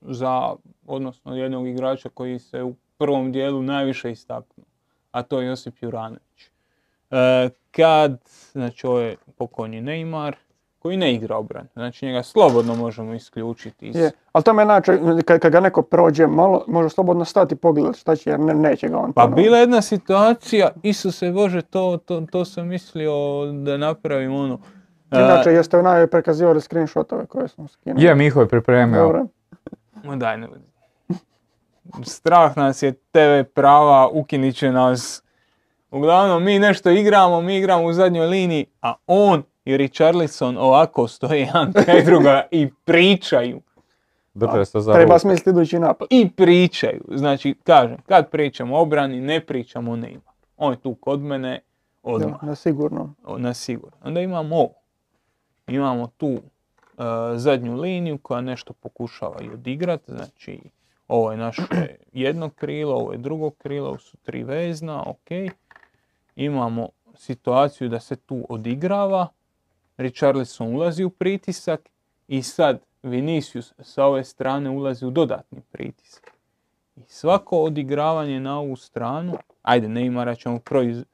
za, 0.00 0.54
odnosno 0.86 1.36
jednog 1.36 1.68
igrača 1.68 2.08
koji 2.08 2.38
se 2.38 2.62
u 2.62 2.74
prvom 2.98 3.32
dijelu 3.32 3.62
najviše 3.62 4.10
istaknuo, 4.10 4.66
a 5.10 5.22
to 5.22 5.40
je 5.40 5.46
Josip 5.46 5.74
Juranović. 5.82 6.50
E, 7.10 7.48
kad, 7.70 8.20
znači 8.52 8.86
ovo 8.86 9.00
je 9.00 9.16
pokojni 9.36 9.82
Neymar, 9.82 10.34
koji 10.82 10.96
ne 10.96 11.14
igra 11.14 11.36
obran. 11.36 11.68
Znači 11.72 12.06
njega 12.06 12.22
slobodno 12.22 12.74
možemo 12.74 13.14
isključiti. 13.14 13.88
Iz... 13.88 13.96
Je, 13.96 14.10
ali 14.32 14.44
to 14.44 14.52
me 14.52 14.64
znači, 14.64 14.92
kad, 15.24 15.40
kad 15.40 15.52
ga 15.52 15.60
neko 15.60 15.82
prođe 15.82 16.26
malo, 16.26 16.64
može 16.68 16.88
slobodno 16.88 17.24
stati 17.24 17.54
i 17.54 17.58
pogledati 17.58 17.98
šta 17.98 18.16
će, 18.16 18.30
jer 18.30 18.40
ne, 18.40 18.54
neće 18.54 18.88
ga 18.88 18.98
on. 18.98 19.12
Pa 19.12 19.26
bila 19.26 19.58
jedna 19.58 19.82
situacija, 19.82 20.70
Isuse 20.82 21.30
Bože, 21.30 21.62
to, 21.62 21.98
to, 22.04 22.26
to 22.30 22.44
sam 22.44 22.68
mislio 22.68 23.12
da 23.52 23.76
napravim 23.76 24.34
ono. 24.34 24.58
Inače, 25.12 25.50
jeste 25.50 25.78
u 25.78 25.82
najve 25.82 26.06
prekazivali 26.06 26.60
screenshotove 26.60 27.26
koje 27.26 27.48
sam 27.48 27.68
skinuo. 27.68 28.02
Je, 28.02 28.14
Miho 28.14 28.40
je 28.40 28.48
pripremio. 28.48 29.02
Dobro. 29.02 29.26
daj, 30.16 30.38
ne 30.38 30.48
Strah 32.04 32.56
nas 32.56 32.82
je 32.82 32.92
TV 32.92 33.50
prava, 33.54 34.08
ukinit 34.12 34.56
će 34.56 34.72
nas 34.72 35.22
Uglavnom, 35.90 36.44
mi 36.44 36.58
nešto 36.58 36.90
igramo, 36.90 37.40
mi 37.40 37.56
igramo 37.56 37.84
u 37.84 37.92
zadnjoj 37.92 38.26
liniji, 38.26 38.66
a 38.82 38.94
on 39.06 39.42
i 39.70 39.76
Richarlison 39.76 40.58
ovako 40.58 41.08
stoje 41.08 41.40
jedan 41.40 41.72
kraj 41.72 42.02
druga 42.04 42.42
i 42.50 42.68
pričaju. 42.84 43.60
Treba 44.94 45.18
smisliti 45.18 45.50
idući 45.50 45.78
napad. 45.78 46.08
I 46.10 46.30
pričaju. 46.30 47.04
Znači, 47.08 47.54
kažem, 47.64 47.96
kad 48.06 48.30
pričamo 48.30 48.76
o 48.76 48.82
obrani, 48.82 49.20
ne 49.20 49.40
pričamo 49.40 49.92
o 49.92 49.96
Neymar. 49.96 50.32
On 50.56 50.72
je 50.72 50.80
tu 50.80 50.94
kod 50.94 51.20
mene 51.20 51.60
odmah. 52.02 52.42
na 52.42 52.54
sigurno. 52.54 53.14
Na 53.38 53.54
sigurno. 53.54 53.96
Onda 54.04 54.20
imamo 54.20 54.56
ovo. 54.56 54.74
Imamo 55.66 56.06
tu 56.16 56.28
uh, 56.28 56.40
zadnju 57.34 57.76
liniju 57.76 58.18
koja 58.18 58.40
nešto 58.40 58.72
pokušava 58.72 59.40
i 59.40 59.50
odigrati. 59.50 60.12
Znači, 60.12 60.60
ovo 61.08 61.30
je 61.30 61.36
naše 61.36 61.62
jedno 62.12 62.50
krilo, 62.50 62.94
ovo 62.94 63.12
je 63.12 63.18
drugo 63.18 63.50
krilo, 63.50 63.88
ovo 63.88 63.98
su 63.98 64.16
tri 64.16 64.42
vezna, 64.42 65.02
ok 65.06 65.30
imamo 66.36 66.88
situaciju 67.14 67.88
da 67.88 68.00
se 68.00 68.16
tu 68.16 68.46
odigrava, 68.48 69.28
Richarlison 70.00 70.74
ulazi 70.74 71.04
u 71.04 71.10
pritisak 71.10 71.88
i 72.28 72.42
sad 72.42 72.80
Vinicius 73.02 73.72
sa 73.80 74.04
ove 74.04 74.24
strane 74.24 74.70
ulazi 74.70 75.06
u 75.06 75.10
dodatni 75.10 75.60
pritisak. 75.72 76.30
I 76.96 77.00
svako 77.06 77.58
odigravanje 77.58 78.40
na 78.40 78.58
ovu 78.58 78.76
stranu, 78.76 79.36
ajde 79.62 79.88
Neymara 79.88 80.38
ćemo 80.38 80.58
proiz... 80.58 81.04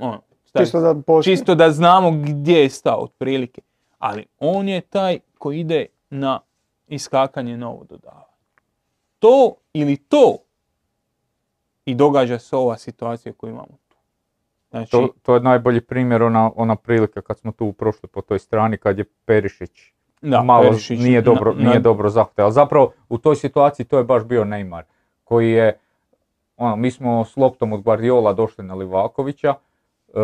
Ono, 0.00 0.20
čisto, 0.58 0.80
da 0.80 1.22
čisto 1.22 1.54
da 1.54 1.70
znamo 1.70 2.10
gdje 2.10 2.56
je 2.56 2.70
stao 2.70 2.98
otprilike. 2.98 3.62
Ali 3.98 4.26
on 4.38 4.68
je 4.68 4.80
taj 4.80 5.18
koji 5.38 5.60
ide 5.60 5.86
na 6.10 6.40
iskakanje 6.88 7.56
na 7.56 7.68
ovo 7.68 7.84
dodavanje. 7.84 8.24
To 9.18 9.54
ili 9.72 9.96
to 9.96 10.36
i 11.84 11.94
događa 11.94 12.38
se 12.38 12.56
ova 12.56 12.76
situacija 12.76 13.32
koju 13.32 13.50
imamo 13.50 13.78
Znači... 14.74 14.90
To, 14.90 15.08
to 15.22 15.34
je 15.34 15.40
najbolji 15.40 15.80
primjer 15.80 16.22
ona, 16.22 16.50
ona 16.56 16.76
prilika 16.76 17.20
kad 17.20 17.38
smo 17.38 17.52
tu 17.52 17.72
prošli 17.72 18.08
po 18.08 18.20
toj 18.20 18.38
strani 18.38 18.76
kad 18.76 18.98
je 18.98 19.04
Perišić 19.24 19.92
da, 20.22 20.42
malo 20.42 20.62
Perišić, 20.62 21.00
nije 21.00 21.20
dobro, 21.20 21.52
na, 21.52 21.68
nije 21.68 21.80
dobro 21.80 22.10
Ali 22.36 22.52
zapravo 22.52 22.92
u 23.08 23.18
toj 23.18 23.36
situaciji 23.36 23.86
to 23.86 23.98
je 23.98 24.04
baš 24.04 24.24
bio 24.24 24.44
Neymar 24.44 24.82
koji 25.24 25.50
je, 25.50 25.78
ono, 26.56 26.76
mi 26.76 26.90
smo 26.90 27.24
s 27.24 27.36
loptom 27.36 27.72
od 27.72 27.82
Guardiola 27.82 28.32
došli 28.32 28.64
na 28.64 28.74
Livakovića, 28.74 29.54
e, 30.14 30.20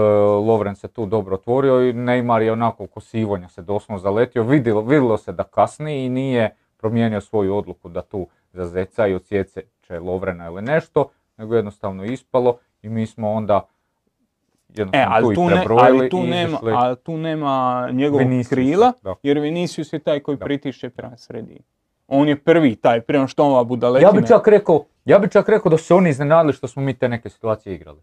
Lovren 0.46 0.76
se 0.76 0.88
tu 0.88 1.06
dobro 1.06 1.34
otvorio 1.34 1.88
i 1.88 1.92
Neymar 1.92 2.40
je 2.40 2.52
onako 2.52 2.86
ko 2.86 3.00
sivonja 3.00 3.48
se 3.48 3.62
doslovno 3.62 3.98
zaletio, 3.98 4.42
vidilo, 4.42 4.80
vidilo 4.80 5.18
se 5.18 5.32
da 5.32 5.44
kasni 5.44 6.04
i 6.04 6.08
nije 6.08 6.56
promijenio 6.76 7.20
svoju 7.20 7.56
odluku 7.56 7.88
da 7.88 8.02
tu 8.02 8.26
zazeca 8.52 9.06
i 9.06 9.18
će 9.80 9.98
Lovrena 9.98 10.46
ili 10.46 10.62
nešto, 10.62 11.08
nego 11.36 11.54
jednostavno 11.54 12.04
ispalo 12.04 12.58
i 12.82 12.88
mi 12.88 13.06
smo 13.06 13.32
onda 13.32 13.66
e, 14.92 15.04
ali 15.08 15.34
tu, 15.34 15.48
ne, 15.48 15.64
ali 15.68 16.10
tu 16.10 16.22
nema, 16.22 16.58
ali 16.62 16.96
tu 16.96 17.16
nema 17.16 17.88
njegovog 17.92 18.26
krila, 18.48 18.92
jer 19.22 19.38
Vinicius 19.38 19.92
je 19.92 19.98
taj 19.98 20.20
koji 20.20 20.36
da. 20.36 20.44
pritišće 20.44 20.90
prema 20.90 21.16
sredini. 21.16 21.60
On 22.08 22.28
je 22.28 22.36
prvi 22.36 22.76
taj, 22.76 23.00
prema 23.00 23.26
što 23.26 23.44
ova 23.44 23.64
budaletina. 23.64 24.08
Ja 24.08 24.20
bi 24.20 24.26
čak 24.26 24.48
rekao, 24.48 24.84
ja 25.04 25.18
bi 25.18 25.30
čak 25.30 25.48
rekao 25.48 25.70
da 25.70 25.76
su 25.76 25.96
oni 25.96 26.10
iznenadili 26.10 26.52
što 26.52 26.68
smo 26.68 26.82
mi 26.82 26.94
te 26.94 27.08
neke 27.08 27.28
situacije 27.28 27.74
igrali. 27.74 28.00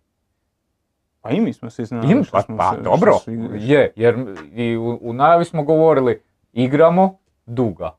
Pa 1.21 1.29
i 1.29 1.41
mi 1.41 1.53
smo 1.53 1.69
se 1.69 1.81
iznenadili 1.81 2.23
što 2.23 2.37
pa, 2.37 2.41
smo 2.41 2.57
pa, 2.57 2.73
se, 2.75 2.81
dobro, 2.81 3.13
je, 3.53 3.91
jer 3.95 4.35
i 4.53 4.77
u, 4.77 4.99
u 5.01 5.13
najavi 5.13 5.45
smo 5.45 5.63
govorili, 5.63 6.21
igramo 6.53 7.17
duga. 7.45 7.95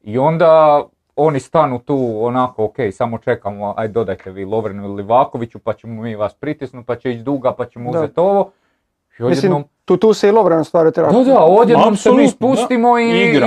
I 0.00 0.18
onda 0.18 0.82
oni 1.16 1.40
stanu 1.40 1.78
tu 1.78 2.18
onako, 2.20 2.64
ok, 2.64 2.76
samo 2.92 3.18
čekamo, 3.18 3.74
aj 3.76 3.88
dodajte 3.88 4.30
vi 4.30 4.44
Lovrenu 4.44 4.84
ili 4.84 4.94
Livakoviću, 4.94 5.58
pa 5.58 5.72
ćemo 5.72 6.02
mi 6.02 6.16
vas 6.16 6.34
pritisnuti, 6.34 6.86
pa 6.86 6.96
će 6.96 7.10
ići 7.10 7.22
duga, 7.22 7.52
pa 7.52 7.66
ćemo 7.66 7.90
uzeti 7.90 8.20
ovo. 8.20 8.50
I 9.18 9.22
Mislim, 9.22 9.64
tu, 9.84 9.96
tu 9.96 10.14
se 10.14 10.28
i 10.28 10.30
Lovren 10.30 10.64
stvari 10.64 10.92
treba. 10.92 11.12
Da, 11.12 11.24
da, 11.24 11.44
odjednom 11.44 11.96
se 11.96 12.12
mi 12.12 12.28
spustimo 12.28 12.98
i, 12.98 13.04
i, 13.04 13.40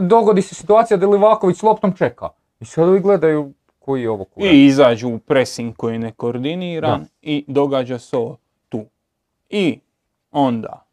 dogodi 0.00 0.42
se 0.42 0.54
situacija 0.54 0.96
da 0.96 1.08
Livaković 1.08 1.56
s 1.56 1.62
loptom 1.62 1.92
čeka. 1.92 2.28
I 2.60 2.64
sad 2.64 2.88
ovi 2.88 3.00
gledaju, 3.00 3.52
koji 3.78 4.02
je 4.02 4.10
ovo 4.10 4.24
kurac? 4.24 4.52
I 4.52 4.64
izađu 4.64 5.08
u 5.08 5.18
pressing 5.18 5.76
koji 5.76 5.94
je 5.94 5.98
nekoordiniran 5.98 7.06
i 7.22 7.44
događa 7.46 7.98
se 7.98 8.16
ovo 8.16 8.36
tu. 8.68 8.84
I 9.50 9.80
onda 10.30 10.86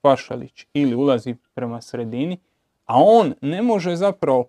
Pašalić 0.00 0.66
ili 0.72 0.94
ulazi 0.94 1.34
prema 1.54 1.80
sredini, 1.80 2.38
a 2.86 2.94
on 3.02 3.34
ne 3.40 3.62
može 3.62 3.96
zapravo, 3.96 4.44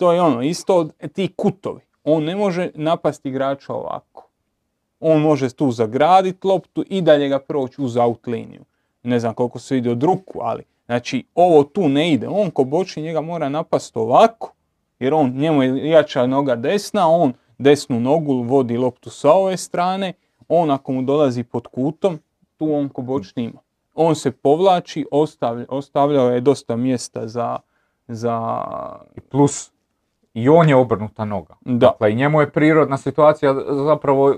to 0.00 0.12
je 0.12 0.20
ono, 0.20 0.42
isto 0.42 0.88
ti 1.12 1.32
kutovi, 1.36 1.80
on 2.04 2.24
ne 2.24 2.36
može 2.36 2.70
napasti 2.74 3.28
igrača 3.28 3.74
ovako. 3.74 4.28
On 5.00 5.20
može 5.20 5.50
tu 5.50 5.70
zagraditi 5.70 6.46
loptu 6.46 6.84
i 6.88 7.02
dalje 7.02 7.28
ga 7.28 7.38
proći 7.38 7.82
uz 7.82 7.96
out 7.96 8.26
liniju. 8.26 8.64
Ne 9.02 9.20
znam 9.20 9.34
koliko 9.34 9.58
se 9.58 9.74
vidi 9.74 9.88
od 9.88 10.02
ruku, 10.02 10.38
ali 10.42 10.62
znači 10.86 11.24
ovo 11.34 11.64
tu 11.64 11.88
ne 11.88 12.12
ide. 12.12 12.28
On 12.28 12.50
ko 12.50 12.64
boči 12.64 13.02
njega 13.02 13.20
mora 13.20 13.48
napasti 13.48 13.98
ovako, 13.98 14.52
jer 14.98 15.14
on, 15.14 15.30
njemu 15.36 15.62
je 15.62 15.90
jača 15.90 16.26
noga 16.26 16.56
desna, 16.56 17.08
on 17.08 17.32
desnu 17.58 18.00
nogu 18.00 18.42
vodi 18.42 18.76
loptu 18.76 19.10
sa 19.10 19.32
ove 19.32 19.56
strane, 19.56 20.12
on 20.48 20.70
ako 20.70 20.92
mu 20.92 21.02
dolazi 21.02 21.44
pod 21.44 21.66
kutom, 21.66 22.18
tu 22.56 22.74
on 22.74 22.88
ko 22.88 23.20
ima. 23.36 23.60
On 23.94 24.14
se 24.14 24.30
povlači, 24.30 25.06
ostavljao 25.68 26.30
je 26.30 26.40
dosta 26.40 26.76
mjesta 26.76 27.28
za... 27.28 27.58
za... 28.08 28.64
Plus, 29.28 29.70
i 30.34 30.48
on 30.48 30.68
je 30.68 30.76
obrnuta 30.76 31.24
noga. 31.24 31.54
Da. 31.60 31.86
Dakle, 31.86 32.12
i 32.12 32.14
njemu 32.14 32.40
je 32.40 32.50
prirodna 32.50 32.96
situacija 32.96 33.54
zapravo 33.86 34.34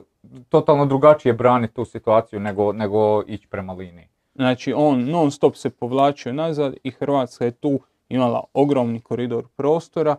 totalno 0.48 0.86
drugačije 0.86 1.32
brani 1.32 1.68
tu 1.68 1.84
situaciju 1.84 2.40
nego, 2.40 2.72
nego 2.72 3.22
ići 3.26 3.48
prema 3.48 3.72
liniji. 3.72 4.08
Znači, 4.34 4.72
on 4.76 5.04
non 5.04 5.30
stop 5.30 5.56
se 5.56 5.70
povlačio 5.70 6.32
nazad 6.32 6.74
i 6.84 6.90
Hrvatska 6.90 7.44
je 7.44 7.50
tu 7.50 7.80
imala 8.08 8.44
ogromni 8.54 9.00
koridor 9.00 9.44
prostora 9.56 10.16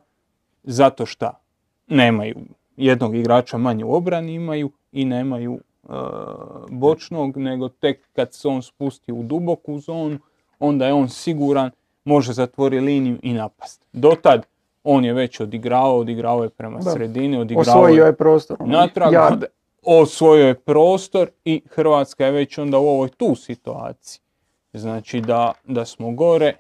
zato 0.64 1.06
što 1.06 1.32
nemaju 1.88 2.36
jednog 2.78 3.16
igrača 3.16 3.58
manje 3.58 3.86
u 3.86 3.94
obrani 3.94 4.34
imaju 4.34 4.72
i 4.92 5.06
nemaju 5.06 5.60
e, 5.60 5.88
bočnog, 6.70 7.38
nego 7.38 7.70
tek 7.70 8.10
kad 8.14 8.34
se 8.34 8.48
on 8.48 8.62
spusti 8.62 9.12
u 9.12 9.24
duboku 9.24 9.80
zonu, 9.80 10.20
onda 10.60 10.86
je 10.86 10.94
on 10.94 11.10
siguran, 11.10 11.72
može 12.06 12.34
zatvori 12.34 12.80
liniju 12.80 13.20
i 13.24 13.34
napast. 13.34 13.86
Dotad 13.94 14.46
on 14.84 15.06
je 15.06 15.14
već 15.14 15.40
odigrao, 15.40 15.98
odigrao 15.98 16.44
je 16.44 16.50
prema 16.50 16.82
sredini, 16.82 17.38
odigrao 17.38 17.62
osvojio 17.62 18.06
je 18.06 18.16
prostor. 18.16 18.58
Ono, 18.60 18.78
natrag, 18.78 19.44
osvojio 19.84 20.48
je 20.48 20.60
prostor 20.60 21.30
i 21.46 21.62
Hrvatska 21.70 22.26
je 22.26 22.32
već 22.32 22.58
onda 22.58 22.80
u 22.80 22.88
ovoj 22.88 23.10
tu 23.10 23.36
situaciji. 23.36 24.22
Znači 24.74 25.22
da, 25.22 25.52
da 25.64 25.86
smo 25.86 26.12
gore, 26.12 26.54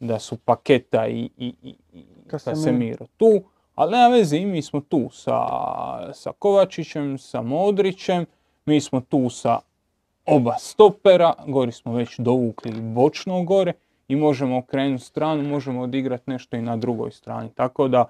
da 0.00 0.18
su 0.18 0.36
Paketa 0.36 1.08
i, 1.08 1.30
i, 1.36 1.54
i, 1.62 1.74
i 1.92 2.04
Kasemiro 2.26 3.06
tu, 3.16 3.42
ali 3.74 3.90
nema 3.90 4.08
veze 4.08 4.36
i 4.36 4.46
mi 4.46 4.62
smo 4.62 4.80
tu 4.80 5.08
sa, 5.12 5.46
sa 6.12 6.32
Kovačićem, 6.38 7.18
sa 7.18 7.42
Modrićem, 7.42 8.26
mi 8.66 8.80
smo 8.80 9.00
tu 9.00 9.30
sa 9.30 9.58
oba 10.26 10.56
stopera, 10.58 11.34
gori 11.46 11.72
smo 11.72 11.94
već 11.94 12.18
dovukli 12.18 12.72
bočno 12.72 13.42
gore 13.42 13.72
i 14.10 14.16
možemo 14.16 14.58
okrenuti 14.58 15.04
stranu, 15.04 15.42
možemo 15.42 15.80
odigrati 15.80 16.30
nešto 16.30 16.56
i 16.56 16.62
na 16.62 16.76
drugoj 16.76 17.10
strani. 17.10 17.48
Tako 17.54 17.88
da 17.88 18.04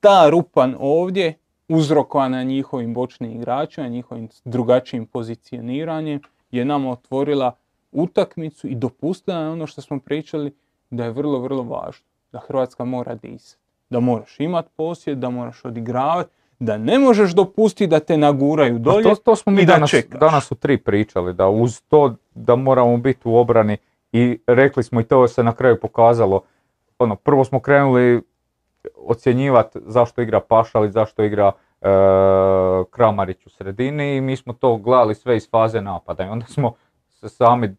ta 0.00 0.28
rupan 0.30 0.76
ovdje, 0.80 1.34
uzrokovana 1.68 2.42
njihovim 2.42 2.94
bočnim 2.94 3.30
igračima, 3.30 3.88
njihovim 3.88 4.28
drugačijim 4.44 5.06
pozicioniranjem, 5.06 6.20
je 6.50 6.64
nama 6.64 6.90
otvorila 6.90 7.52
utakmicu 7.92 8.68
i 8.68 8.74
dopustila 8.74 9.38
je 9.38 9.48
ono 9.48 9.66
što 9.66 9.80
smo 9.82 10.00
pričali 10.00 10.54
da 10.90 11.04
je 11.04 11.10
vrlo, 11.10 11.38
vrlo 11.38 11.62
važno. 11.62 12.04
Da 12.32 12.38
Hrvatska 12.38 12.84
mora 12.84 13.14
disati. 13.14 13.62
Da 13.90 14.00
moraš 14.00 14.40
imat 14.40 14.66
posjed, 14.76 15.18
da 15.18 15.30
moraš 15.30 15.64
odigravati, 15.64 16.30
da 16.58 16.78
ne 16.78 16.98
možeš 16.98 17.32
dopustiti 17.32 17.86
da 17.86 18.00
te 18.00 18.16
naguraju 18.16 18.78
dolje 18.78 19.02
to, 19.02 19.14
to 19.14 19.36
smo 19.36 19.52
mi 19.52 19.64
danas, 19.66 19.94
danas 20.20 20.52
u 20.52 20.54
tri 20.54 20.78
pričali, 20.78 21.34
da 21.34 21.48
uz 21.48 21.80
to 21.88 22.14
da 22.34 22.56
moramo 22.56 22.96
biti 22.96 23.28
u 23.28 23.36
obrani 23.36 23.76
i 24.14 24.38
rekli 24.46 24.82
smo 24.82 25.00
i 25.00 25.04
to 25.04 25.28
se 25.28 25.42
na 25.42 25.52
kraju 25.52 25.80
pokazalo. 25.80 26.42
Ono, 26.98 27.16
prvo 27.16 27.44
smo 27.44 27.60
krenuli 27.60 28.22
ocjenjivati 28.96 29.78
zašto 29.86 30.22
igra 30.22 30.40
Pašalić, 30.40 30.92
zašto 30.92 31.22
igra 31.22 31.52
e, 31.80 31.86
Kramarić 32.90 33.46
u 33.46 33.50
sredini 33.50 34.16
i 34.16 34.20
mi 34.20 34.36
smo 34.36 34.52
to 34.52 34.76
gledali 34.76 35.14
sve 35.14 35.36
iz 35.36 35.50
faze 35.50 35.80
napada. 35.80 36.24
I 36.24 36.28
onda 36.28 36.46
smo 36.46 36.72
se 37.10 37.28
sami 37.28 37.76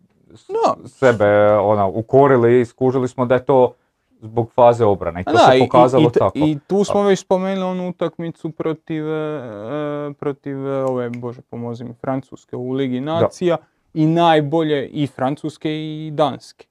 sebe 0.85 1.57
ona, 1.57 1.87
ukorili 1.87 2.61
i 2.61 2.65
skužili 2.65 3.07
smo 3.07 3.25
da 3.25 3.35
je 3.35 3.45
to 3.45 3.73
zbog 4.21 4.51
faze 4.51 4.85
obrane. 4.85 5.21
I 5.21 5.23
to 5.23 5.37
se 5.37 5.59
pokazalo 5.59 6.09
i, 6.09 6.19
tako. 6.19 6.37
I 6.37 6.57
tu 6.67 6.83
smo 6.83 7.03
već 7.03 7.19
spomenuli 7.19 7.63
onu 7.63 7.89
utakmicu 7.89 8.51
protiv, 8.51 9.09
e, 9.09 10.13
protiv 10.19 10.67
e, 10.67 10.83
ove, 10.83 11.09
bože 11.09 11.41
pomozi 11.41 11.83
mi, 11.83 11.93
Francuske 11.93 12.55
u 12.55 12.71
Ligi 12.71 12.99
Nacija 12.99 13.57
i 13.95 14.05
najbolje 14.05 14.87
i 14.87 15.07
Francuske 15.07 15.71
i 15.71 16.11
Danske. 16.13 16.67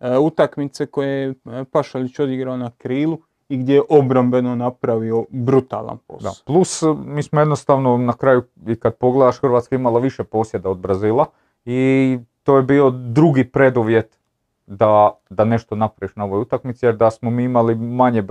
E, 0.00 0.18
utakmice 0.18 0.86
koje 0.86 1.10
je 1.10 1.34
Pašalić 1.72 2.18
odigrao 2.18 2.56
na 2.56 2.70
krilu 2.78 3.18
i 3.48 3.56
gdje 3.56 3.74
je 3.74 3.82
obrambeno 3.88 4.54
napravio 4.54 5.24
brutalan 5.28 5.98
posao. 6.06 6.30
Da. 6.30 6.34
Plus 6.46 6.82
mi 7.04 7.22
smo 7.22 7.40
jednostavno 7.40 7.96
na 7.96 8.12
kraju 8.12 8.42
i 8.66 8.76
kad 8.76 8.94
pogledaš 8.94 9.38
Hrvatska 9.40 9.76
imala 9.76 10.00
više 10.00 10.24
posjeda 10.24 10.70
od 10.70 10.78
Brazila 10.78 11.26
i 11.64 12.18
to 12.42 12.56
je 12.56 12.62
bio 12.62 12.90
drugi 12.90 13.44
preduvjet 13.44 14.18
da, 14.66 15.10
da 15.30 15.44
nešto 15.44 15.74
napraviš 15.74 16.16
na 16.16 16.24
ovoj 16.24 16.40
utakmici 16.40 16.86
jer 16.86 16.96
da 16.96 17.10
smo 17.10 17.30
mi 17.30 17.44
imali 17.44 17.74
manje 17.74 18.24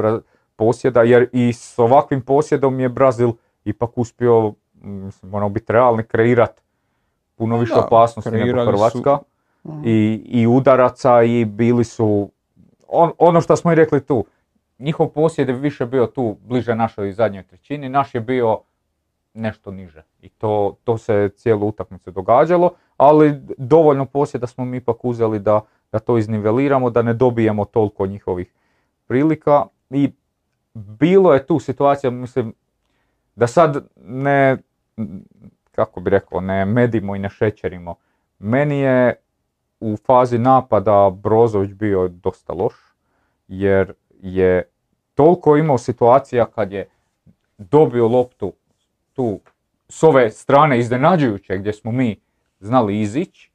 posjeda 0.56 1.04
jer 1.04 1.30
i 1.34 1.54
s 1.54 1.80
ovakvim 1.80 2.22
posjedom 2.22 2.80
je 2.80 2.90
Brazil 2.90 3.32
ipak 3.64 3.98
uspio, 3.98 4.54
mislim, 4.82 5.32
moramo 5.32 5.50
biti 5.50 5.74
realni, 5.74 6.04
kreirati 6.04 6.65
puno 7.36 7.58
više 7.58 7.74
opasnosti 7.74 8.32
nego 8.32 8.66
Hrvatska. 8.66 9.18
I, 9.86 10.22
i 10.26 10.48
udaraca 10.48 11.24
i 11.24 11.46
bili 11.46 11.84
su, 11.84 12.32
on, 12.88 13.12
ono 13.18 13.42
što 13.42 13.56
smo 13.56 13.72
i 13.72 13.76
rekli 13.76 14.06
tu, 14.06 14.26
njihov 14.80 15.08
posjed 15.08 15.50
je 15.50 15.56
više 15.56 15.86
bio 15.86 16.06
tu 16.06 16.38
bliže 16.48 16.76
našoj 16.76 17.12
zadnjoj 17.12 17.44
trećini, 17.44 17.90
naš 17.90 18.16
je 18.16 18.22
bio 18.22 18.60
nešto 19.34 19.72
niže. 19.72 20.04
I 20.22 20.30
to, 20.30 20.76
to 20.84 20.98
se 20.98 21.30
cijelu 21.36 21.68
utakmicu 21.68 22.12
događalo, 22.12 22.72
ali 22.98 23.42
dovoljno 23.58 24.06
posjeda 24.06 24.48
smo 24.48 24.66
mi 24.66 24.78
ipak 24.78 25.06
uzeli 25.06 25.40
da, 25.40 25.62
da 25.92 26.00
to 26.00 26.18
izniveliramo, 26.18 26.90
da 26.90 27.02
ne 27.02 27.14
dobijemo 27.14 27.66
toliko 27.66 28.06
njihovih 28.06 28.54
prilika. 29.08 29.66
I 29.90 30.12
bilo 30.74 31.34
je 31.34 31.46
tu 31.46 31.60
situacija, 31.60 32.12
mislim, 32.12 32.54
da 33.36 33.48
sad 33.48 33.88
ne, 33.98 34.58
kako 35.76 36.00
bi 36.00 36.10
rekao, 36.10 36.42
ne 36.42 36.66
medimo 36.66 37.16
i 37.16 37.20
ne 37.20 37.30
šećerimo. 37.30 37.96
Meni 38.40 38.80
je 38.80 39.16
u 39.80 39.98
fazi 40.06 40.38
napada 40.38 41.10
Brozović 41.10 41.72
bio 41.72 42.08
dosta 42.08 42.54
loš, 42.54 42.74
jer 43.48 43.94
je 44.22 44.70
toliko 45.14 45.58
imao 45.58 45.78
situacija 45.78 46.46
kad 46.46 46.72
je 46.72 46.88
dobio 47.58 48.08
loptu 48.08 48.54
tu 49.14 49.40
s 49.90 50.04
ove 50.04 50.30
strane 50.30 50.80
iznenađujuće 50.80 51.58
gdje 51.58 51.74
smo 51.74 51.92
mi 51.92 52.20
znali 52.60 53.02
izići 53.02 53.52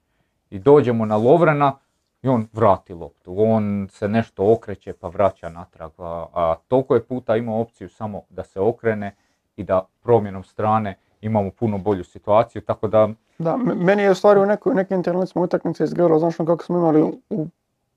i 0.50 0.58
dođemo 0.58 1.04
na 1.04 1.16
Lovrana 1.16 1.78
i 2.22 2.28
on 2.28 2.48
vrati 2.52 2.94
loptu. 2.94 3.34
On 3.38 3.88
se 3.90 4.08
nešto 4.08 4.52
okreće 4.52 4.92
pa 4.92 5.08
vraća 5.08 5.48
natrag. 5.48 5.92
A, 5.98 6.26
a 6.32 6.54
toliko 6.68 6.94
je 6.94 7.04
puta 7.04 7.36
imao 7.36 7.60
opciju 7.60 7.88
samo 7.88 8.22
da 8.30 8.44
se 8.44 8.60
okrene 8.60 9.14
i 9.56 9.64
da 9.64 9.86
promjenom 10.02 10.44
strane 10.44 10.98
imamo 11.20 11.50
puno 11.50 11.78
bolju 11.78 12.04
situaciju, 12.04 12.62
tako 12.62 12.88
da... 12.88 13.08
Da, 13.38 13.56
meni 13.56 14.02
je 14.02 14.10
u 14.10 14.14
stvari 14.14 14.40
u 14.40 14.46
nekoj, 14.46 14.74
nekim 14.74 15.02
trenucima 15.02 15.44
utakmice 15.44 15.84
izgledalo, 15.84 16.18
znaš 16.18 16.36
kako 16.36 16.64
smo 16.64 16.78
imali 16.78 17.02
u 17.30 17.46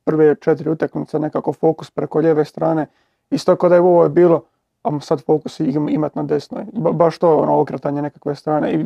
prve 0.03 0.35
četiri 0.35 0.69
utakmice 0.69 1.19
nekako 1.19 1.53
fokus 1.53 1.91
preko 1.91 2.19
lijeve 2.19 2.45
strane, 2.45 2.85
isto 3.29 3.55
kao 3.55 3.69
da 3.69 3.75
je 3.75 3.81
ovo 3.81 4.03
je 4.03 4.09
bilo, 4.09 4.41
a 4.83 4.99
sad 4.99 5.25
fokus 5.25 5.59
imat 5.89 6.15
na 6.15 6.23
desnoj. 6.23 6.65
baš 6.73 7.17
to 7.17 7.37
ono 7.37 7.59
okretanje 7.59 8.01
nekakve 8.01 8.35
strane. 8.35 8.73
I 8.73 8.85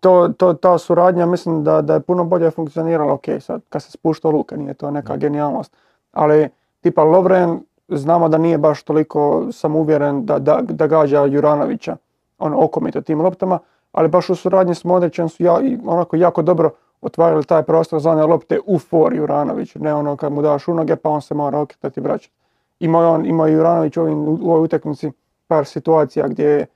to, 0.00 0.28
to, 0.28 0.54
ta 0.54 0.78
suradnja 0.78 1.26
mislim 1.26 1.64
da, 1.64 1.82
da 1.82 1.94
je 1.94 2.00
puno 2.00 2.24
bolje 2.24 2.50
funkcionirala, 2.50 3.12
ok, 3.12 3.24
sad 3.40 3.62
kad 3.68 3.82
se 3.82 3.90
spušta 3.90 4.28
luka, 4.28 4.56
nije 4.56 4.74
to 4.74 4.90
neka 4.90 5.16
genijalnost, 5.16 5.76
ali 6.12 6.48
tipa 6.80 7.04
Lovren 7.04 7.60
znamo 7.88 8.28
da 8.28 8.38
nije 8.38 8.58
baš 8.58 8.82
toliko 8.82 9.46
samuvjeren 9.52 10.26
da, 10.26 10.38
da, 10.38 10.60
da 10.62 10.86
gađa 10.86 11.24
Juranovića 11.24 11.96
on 12.38 12.54
okomito 12.56 13.00
tim 13.00 13.20
loptama, 13.20 13.58
ali 13.92 14.08
baš 14.08 14.30
u 14.30 14.34
suradnji 14.34 14.74
s 14.74 14.84
Modrićem 14.84 15.28
su 15.28 15.42
ja, 15.42 15.60
onako 15.86 16.16
jako 16.16 16.42
dobro 16.42 16.70
otvarali 17.00 17.44
taj 17.44 17.62
prostor 17.62 18.00
za 18.00 18.10
one 18.10 18.26
lopte 18.26 18.60
u 18.66 18.78
for 18.78 19.14
Juranoviću, 19.14 19.78
ne 19.78 19.94
ono 19.94 20.16
kad 20.16 20.32
mu 20.32 20.42
daš 20.42 20.68
u 20.68 20.74
noge 20.74 20.96
pa 20.96 21.10
on 21.10 21.22
se 21.22 21.34
mora 21.34 21.60
okretati 21.60 22.00
i 22.00 22.02
vraćati. 22.02 22.34
Ima 22.80 22.98
on, 22.98 23.26
ima 23.26 23.48
Juranović 23.48 23.96
u, 23.96 24.02
u 24.42 24.50
ovoj 24.52 24.64
utakmici 24.64 25.12
par 25.46 25.66
situacija 25.66 26.28
gdje 26.28 26.44
je 26.44 26.66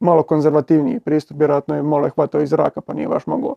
malo 0.00 0.22
konzervativniji 0.22 1.00
pristup, 1.00 1.38
vjerojatno 1.38 1.76
je 1.76 1.82
malo 1.82 2.08
hvatao 2.08 2.40
iz 2.40 2.50
zraka 2.50 2.80
pa 2.80 2.94
nije 2.94 3.08
baš 3.08 3.26
mogao 3.26 3.54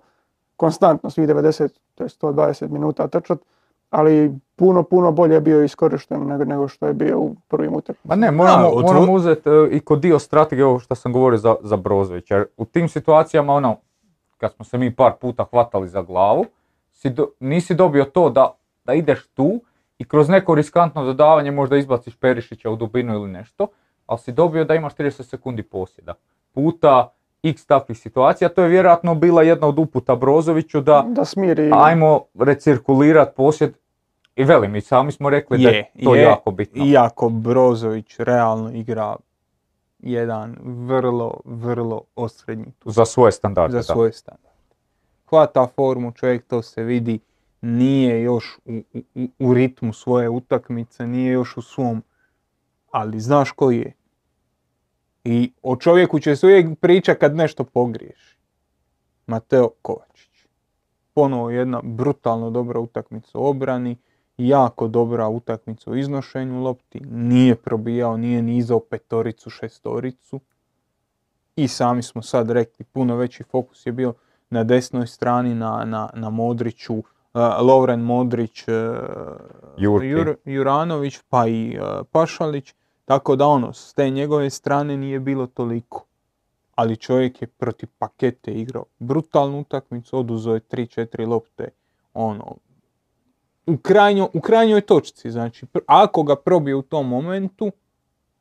konstantno 0.56 1.10
svih 1.10 1.28
90, 1.28 1.70
to 1.96 2.04
je 2.04 2.10
120 2.10 2.68
minuta 2.68 3.08
trčati, 3.08 3.44
ali 3.90 4.32
puno, 4.56 4.84
puno 4.84 5.12
bolje 5.12 5.42
bio 5.42 5.64
iskorišten 5.64 6.28
nego, 6.28 6.46
nego 6.46 6.68
što 6.68 6.88
je 6.88 6.94
bio 6.94 7.20
u 7.20 7.36
prvim 7.48 7.76
utakmicama. 7.76 8.16
Ma 8.16 8.26
ne, 8.26 8.32
moramo, 8.32 8.70
moramo 8.82 9.14
uzeti 9.14 9.50
e, 9.50 9.68
i 9.72 9.80
kod 9.80 10.00
dio 10.00 10.20
strategije 10.20 10.66
ovo 10.66 10.80
što 10.80 10.96
sam 10.96 11.14
govorio 11.14 11.38
za, 11.38 11.56
za 11.62 11.78
Brozović, 11.78 12.32
jer 12.32 12.46
u 12.58 12.66
tim 12.66 12.90
situacijama, 12.90 13.54
ono, 13.54 13.78
kad 14.38 14.54
smo 14.54 14.66
se 14.66 14.78
mi 14.78 14.96
par 14.96 15.12
puta 15.22 15.44
hvatali 15.44 15.88
za 15.88 16.02
glavu, 16.02 16.46
si 16.92 17.16
nisi 17.40 17.76
dobio 17.76 18.06
to 18.06 18.30
da, 18.30 18.58
da 18.86 18.94
ideš 18.94 19.28
tu 19.28 19.62
i 19.98 20.06
kroz 20.06 20.30
neko 20.30 20.56
riskantno 20.56 21.04
dodavanje 21.04 21.52
možda 21.52 21.78
izbaciš 21.78 22.16
Perišića 22.16 22.70
u 22.70 22.76
dubinu 22.76 23.14
ili 23.14 23.32
nešto, 23.32 23.68
ali 24.06 24.20
si 24.20 24.32
dobio 24.32 24.66
da 24.66 24.76
imaš 24.76 24.96
30 24.96 25.24
sekundi 25.24 25.64
posjeda. 25.64 26.14
Puta 26.52 27.14
x 27.44 27.66
takvih 27.66 27.98
situacija, 27.98 28.50
to 28.50 28.62
je 28.62 28.70
vjerojatno 28.70 29.16
bila 29.16 29.44
jedna 29.44 29.68
od 29.68 29.80
uputa 29.80 30.16
Brozoviću 30.16 30.82
da, 30.82 31.06
da 31.08 31.26
smiri. 31.26 31.72
ajmo 31.74 32.22
recirkulirati 32.40 33.36
posjed 33.36 33.74
i 34.40 34.44
velim, 34.44 34.76
i 34.76 34.82
sami 34.82 35.12
smo 35.12 35.30
rekli 35.30 35.62
je, 35.62 35.72
da 35.72 35.78
je 35.78 35.92
to 36.04 36.16
jako 36.16 36.52
bitno. 36.52 36.86
Iako 36.86 37.30
Brozović 37.30 38.16
realno 38.20 38.72
igra 38.72 39.16
jedan 40.00 40.58
vrlo, 40.64 41.40
vrlo 41.46 42.02
osrednji. 42.16 42.72
Za 42.86 43.06
svoje 43.06 43.32
standarde. 43.32 43.78
Za 43.78 43.84
svoje 43.94 44.14
standarde. 44.14 44.50
Hvata 45.30 45.68
formu, 45.76 46.12
čovjek 46.12 46.48
to 46.48 46.62
se 46.62 46.84
vidi, 46.84 47.20
nije 47.62 48.22
još 48.22 48.60
u, 48.66 48.82
u, 49.16 49.28
u 49.40 49.54
ritmu 49.54 49.94
svoje 49.94 50.30
utakmice, 50.30 51.08
nije 51.08 51.32
još 51.32 51.58
u 51.58 51.62
svom, 51.62 52.04
ali 52.92 53.20
znaš 53.20 53.52
koji 53.52 53.78
je. 53.78 53.94
I 55.24 55.52
o 55.64 55.76
čovjeku 55.76 56.20
će 56.20 56.36
se 56.36 56.46
uvijek 56.46 56.80
priča 56.80 57.14
kad 57.14 57.36
nešto 57.36 57.64
pogriješi. 57.64 58.38
Mateo 59.28 59.70
Kovačić. 59.82 60.46
Ponovo 61.14 61.50
jedna 61.50 61.82
brutalno 61.84 62.50
dobra 62.50 62.80
utakmica 62.80 63.40
u 63.40 63.46
obrani, 63.46 63.98
jako 64.48 64.88
dobra 64.88 65.28
utakmica 65.28 65.92
u 65.92 65.96
iznošenju 65.96 66.62
lopti, 66.62 67.00
nije 67.00 67.56
probijao, 67.56 68.18
nije 68.18 68.42
nizao 68.42 68.80
petoricu, 68.80 69.50
šestoricu. 69.50 70.40
I 71.56 71.68
sami 71.68 72.04
smo 72.04 72.22
sad 72.22 72.52
rekli, 72.52 72.86
puno 72.86 73.16
veći 73.16 73.44
fokus 73.44 73.86
je 73.86 73.92
bio 73.92 74.14
na 74.50 74.64
desnoj 74.64 75.08
strani, 75.08 75.56
na, 75.56 75.86
na, 75.86 76.10
na 76.14 76.30
Modriću, 76.30 76.94
uh, 76.94 77.04
Lovren 77.62 78.00
Modrić, 78.00 78.64
uh, 78.68 78.74
Juranović, 80.46 81.20
pa 81.30 81.48
i 81.48 81.78
uh, 81.80 82.06
Pašalić. 82.12 82.74
Tako 83.06 83.36
da 83.36 83.48
ono, 83.48 83.74
s 83.74 83.94
te 83.94 84.10
njegove 84.10 84.50
strane 84.50 84.98
nije 84.98 85.20
bilo 85.20 85.48
toliko. 85.48 86.06
Ali 86.76 86.98
čovjek 86.98 87.42
je 87.42 87.48
protiv 87.48 87.90
pakete 87.98 88.52
igrao 88.52 88.86
brutalnu 89.00 89.60
utakmicu, 89.60 90.20
oduzeo 90.20 90.54
je 90.54 90.60
3-4 90.60 91.28
lopte, 91.28 91.70
ono, 92.14 92.56
u, 93.70 93.78
krajnjo, 93.78 94.30
u 94.34 94.42
krajnjoj 94.42 94.82
točci. 94.82 95.32
Znači, 95.32 95.66
ako 95.86 96.24
ga 96.24 96.36
probije 96.36 96.76
u 96.76 96.82
tom 96.82 97.08
momentu, 97.08 97.72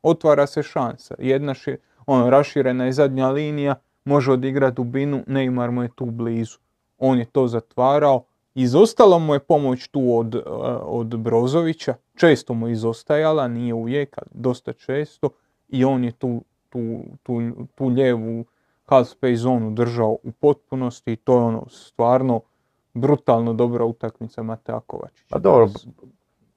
otvara 0.01 0.47
se 0.47 0.63
šansa. 0.63 1.15
Jedna 1.19 1.53
še, 1.53 1.77
ono, 2.05 2.29
raširena 2.29 2.85
je 2.85 2.93
zadnja 2.93 3.29
linija, 3.29 3.75
može 4.05 4.31
odigrati 4.31 4.75
dubinu, 4.75 5.23
Neymar 5.27 5.71
mu 5.71 5.83
je 5.83 5.89
tu 5.95 6.05
blizu. 6.05 6.57
On 6.97 7.19
je 7.19 7.25
to 7.25 7.47
zatvarao. 7.47 8.23
Izostala 8.55 9.19
mu 9.19 9.33
je 9.33 9.39
pomoć 9.39 9.87
tu 9.87 10.17
od, 10.17 10.35
eh, 10.35 10.41
od 10.81 11.07
Brozovića, 11.07 11.95
često 12.15 12.53
mu 12.53 12.67
je 12.67 12.71
izostajala, 12.71 13.47
nije 13.47 13.73
uvijek, 13.73 14.17
dosta 14.31 14.73
često. 14.73 15.29
I 15.67 15.85
on 15.85 16.03
je 16.03 16.11
tu, 16.11 16.43
tu, 16.69 17.03
tu, 17.23 17.41
tu 17.75 17.87
lijevu 17.87 18.45
half 18.85 19.07
space 19.09 19.35
zonu 19.35 19.71
držao 19.71 20.17
u 20.23 20.31
potpunosti 20.31 21.13
i 21.13 21.15
to 21.15 21.33
je 21.33 21.39
ono 21.39 21.69
stvarno 21.69 22.41
brutalno 22.93 23.53
dobra 23.53 23.85
utakmica 23.85 24.43
Matea 24.43 24.79
Kovačića. 24.79 25.25
Pa 25.29 25.39
dobro, 25.39 25.69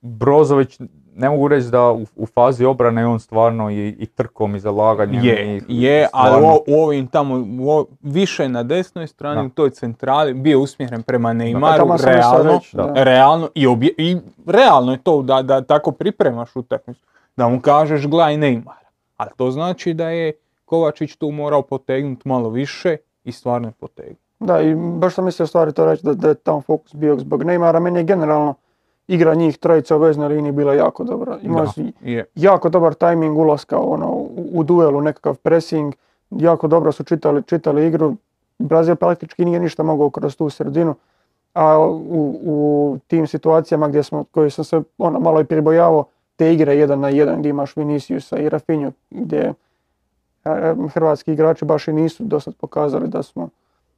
Brozović, 0.01 0.81
ne 1.15 1.31
mogu 1.31 1.49
reći 1.49 1.69
da 1.69 1.93
u, 1.93 2.07
u 2.17 2.27
fazi 2.27 2.65
obrane 2.65 3.07
on 3.07 3.21
stvarno 3.21 3.71
i, 3.71 3.89
i 3.89 4.07
trkom 4.07 4.57
i 4.57 4.61
zalaganjem. 4.61 5.25
Je, 5.25 5.57
i, 5.69 5.83
je 5.83 6.09
ali 6.13 6.47
u, 6.67 6.75
ovim 6.83 7.07
tamo, 7.07 7.35
u, 7.39 7.87
više 8.01 8.49
na 8.49 8.63
desnoj 8.63 9.07
strani, 9.07 9.47
u 9.47 9.51
toj 9.51 9.71
centrali, 9.71 10.35
bio 10.35 10.61
usmjeren 10.61 11.03
prema 11.03 11.33
Neymaru, 11.33 11.99
da, 11.99 12.11
realno, 12.11 12.61
realno, 12.95 13.49
i, 13.55 13.67
obje, 13.67 13.95
i 13.99 14.17
realno 14.47 14.93
je 14.93 14.99
to 15.03 15.23
da, 15.23 15.43
da 15.43 15.61
tako 15.61 15.93
pripremaš 15.93 16.57
utakmicu, 16.57 17.07
da 17.37 17.49
mu 17.49 17.61
kažeš 17.61 18.07
gledaj 18.07 18.37
Neymara. 18.37 18.89
Ali 19.17 19.31
to 19.37 19.51
znači 19.51 19.95
da 19.95 20.09
je 20.09 20.33
Kovačić 20.65 21.17
tu 21.17 21.31
morao 21.31 21.63
potegnuti 21.63 22.29
malo 22.29 22.51
više 22.51 22.97
i 23.25 23.33
stvarno 23.33 23.69
je 23.69 23.73
potegnuo. 23.73 24.22
Da, 24.43 24.61
i 24.61 24.75
baš 24.75 25.15
sam 25.15 25.25
mislio 25.25 25.47
stvari 25.47 25.73
to 25.73 25.85
reći 25.85 26.05
da, 26.05 26.15
da 26.15 26.29
je 26.29 26.35
tam 26.35 26.63
fokus 26.63 26.95
bio 26.95 27.19
zbog 27.19 27.45
Neymara. 27.45 27.81
Meni 27.81 27.99
je 27.99 28.05
generalno 28.05 28.55
igra 29.09 29.35
njih 29.35 29.59
trojica 29.59 29.97
u 29.97 29.99
veznoj 29.99 30.29
liniji 30.29 30.53
bila 30.53 30.75
jako 30.75 31.05
dobra. 31.05 31.39
Imao 31.43 31.67
si 31.67 31.93
jako 32.35 32.69
dobar 32.69 32.95
tajming 32.95 33.39
ulaska 33.39 33.79
ono, 33.79 34.11
u, 34.11 34.49
u 34.53 34.63
duelu, 34.63 35.01
nekakav 35.01 35.37
pressing. 35.37 35.95
Jako 36.31 36.69
dobro 36.69 36.93
su 36.93 37.05
čitali, 37.05 37.43
čitali 37.43 37.87
igru. 37.87 38.17
Brazil 38.59 38.97
praktički 38.97 39.45
nije 39.45 39.61
ništa 39.61 39.83
mogao 39.83 40.11
kroz 40.11 40.37
tu 40.37 40.51
sredinu. 40.51 40.95
A 41.55 41.79
u, 41.79 42.41
u 42.45 42.99
tim 43.07 43.27
situacijama 43.27 43.89
gdje 43.89 44.03
smo, 44.03 44.25
koji 44.25 44.51
sam 44.51 44.65
se 44.65 44.83
ono, 44.99 45.21
malo 45.21 45.41
i 45.41 45.45
pribojavao, 45.45 46.05
te 46.37 46.53
igre 46.53 46.77
jedan 46.77 47.01
na 47.01 47.09
jedan 47.09 47.39
gdje 47.39 47.51
imaš 47.51 47.77
Viniciusa 47.77 48.39
i 48.39 48.49
Rafinju, 48.49 48.93
gdje 49.11 49.55
e, 50.45 50.75
hrvatski 50.95 51.33
igrači 51.33 51.65
baš 51.65 51.89
i 51.89 51.93
nisu 51.93 52.25
dosad 52.25 52.55
pokazali 52.57 53.09
da 53.09 53.23
smo 53.23 53.49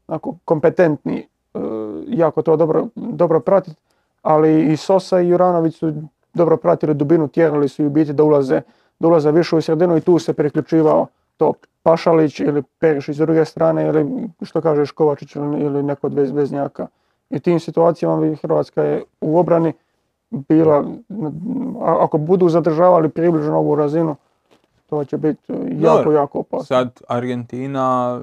onako, 0.08 0.34
kompetentni, 0.44 1.28
e, 1.54 1.58
jako 2.06 2.42
to 2.42 2.56
dobro, 2.56 2.86
dobro 2.94 3.40
pratiti, 3.40 3.76
ali 4.22 4.72
i 4.72 4.76
Sosa 4.76 5.20
i 5.20 5.28
Juranović 5.28 5.76
su 5.76 5.92
dobro 6.34 6.56
pratili 6.56 6.94
dubinu, 6.94 7.28
tjerali 7.28 7.68
su 7.68 7.82
i 7.82 7.86
u 7.86 7.90
biti 7.90 8.12
da 8.12 8.24
ulaze, 8.24 8.60
da 8.98 9.08
ulaze 9.08 9.32
više 9.32 9.56
u 9.56 9.60
sredinu 9.60 9.96
i 9.96 10.00
tu 10.00 10.18
se 10.18 10.32
priključivao 10.32 11.06
to 11.36 11.52
Pašalić 11.82 12.40
ili 12.40 12.62
Perišić 12.78 13.16
s 13.16 13.18
druge 13.18 13.44
strane 13.44 13.86
ili 13.86 14.28
što 14.42 14.60
kažeš 14.60 14.90
Kovačić 14.90 15.36
ili 15.36 15.82
neko 15.82 16.06
od 16.06 16.14
veznjaka. 16.14 16.86
I 17.30 17.40
tim 17.40 17.60
situacijama 17.60 18.36
Hrvatska 18.42 18.82
je 18.82 19.02
u 19.20 19.38
obrani 19.38 19.72
bila, 20.30 20.84
ako 21.80 22.18
budu 22.18 22.48
zadržavali 22.48 23.08
približno 23.08 23.58
ovu 23.58 23.74
razinu, 23.74 24.16
to 24.86 25.04
će 25.04 25.16
biti 25.16 25.52
jako, 25.70 26.12
jako 26.12 26.38
opasno. 26.38 26.64
Sad 26.64 27.00
Argentina 27.08 28.20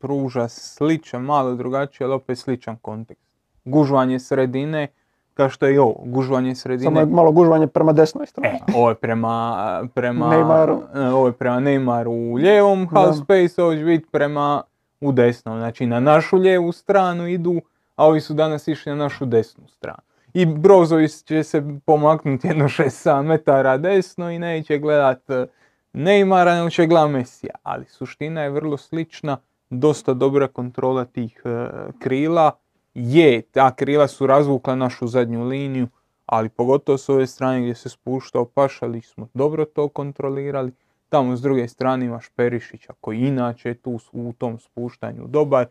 pruža 0.00 0.48
sličan, 0.48 1.22
malo 1.22 1.54
drugačiji, 1.54 2.04
ali 2.04 2.14
opet 2.14 2.38
sličan 2.38 2.76
kontekst. 2.76 3.36
Gužvanje 3.64 4.18
sredine, 4.18 4.88
kao 5.34 5.48
što 5.48 5.66
je 5.66 5.74
i 5.74 5.78
ovo, 5.78 6.02
gužvanje 6.04 6.54
sredine. 6.54 6.84
Samo 6.84 7.00
je 7.00 7.06
malo 7.06 7.32
gužvanje 7.32 7.66
prema 7.66 7.92
desnoj 7.92 8.26
strani. 8.26 8.58
E, 8.68 8.72
ovo 8.76 8.88
je 8.88 8.94
prema, 8.94 9.88
prema 9.94 10.26
Neymaru. 10.26 10.80
E, 10.94 11.08
ovo 11.08 11.26
je 11.26 11.32
prema 11.32 11.60
Neymaru 11.60 12.32
u 12.32 12.34
lijevom 12.34 12.88
half 12.88 13.16
space, 13.16 13.62
ovo 13.62 13.76
će 13.76 13.84
biti 13.84 14.06
prema 14.12 14.62
u 15.00 15.12
desnom. 15.12 15.58
Znači 15.58 15.86
na 15.86 16.00
našu 16.00 16.36
lijevu 16.36 16.72
stranu 16.72 17.28
idu, 17.28 17.60
a 17.96 18.06
ovi 18.06 18.20
su 18.20 18.34
danas 18.34 18.68
išli 18.68 18.92
na 18.92 18.96
našu 18.96 19.26
desnu 19.26 19.68
stranu. 19.68 19.98
I 20.34 20.46
Brozović 20.46 21.22
će 21.22 21.42
se 21.42 21.62
pomaknuti 21.84 22.46
jedno 22.46 22.64
6-7 22.64 23.22
metara 23.22 23.76
desno 23.76 24.30
i 24.30 24.38
neće 24.38 24.78
gledat 24.78 25.30
e, 25.30 25.46
Neymara, 25.92 26.56
nego 26.56 26.70
će 26.70 26.86
gledat 26.86 27.10
Mesija. 27.10 27.54
Ali 27.62 27.84
suština 27.84 28.42
je 28.42 28.50
vrlo 28.50 28.76
slična 28.76 29.36
dosta 29.70 30.14
dobra 30.14 30.48
kontrola 30.48 31.04
tih 31.04 31.42
e, 31.44 31.68
krila. 31.98 32.52
Je, 32.94 33.42
ta 33.42 33.74
krila 33.74 34.08
su 34.08 34.26
razvukla 34.26 34.74
našu 34.74 35.06
zadnju 35.06 35.44
liniju, 35.44 35.88
ali 36.26 36.48
pogotovo 36.48 36.98
s 36.98 37.08
ove 37.08 37.26
strane 37.26 37.60
gdje 37.60 37.74
se 37.74 37.88
spuštao 37.88 38.44
Pašalić 38.44 39.06
smo 39.06 39.28
dobro 39.34 39.64
to 39.64 39.88
kontrolirali. 39.88 40.72
Tamo 41.08 41.36
s 41.36 41.40
druge 41.40 41.68
strane 41.68 42.06
imaš 42.06 42.28
Perišića 42.28 42.92
koji 43.00 43.18
inače 43.18 43.68
je 43.68 43.74
tu 43.74 43.98
u 44.12 44.32
tom 44.38 44.58
spuštanju 44.58 45.26
dobar. 45.26 45.66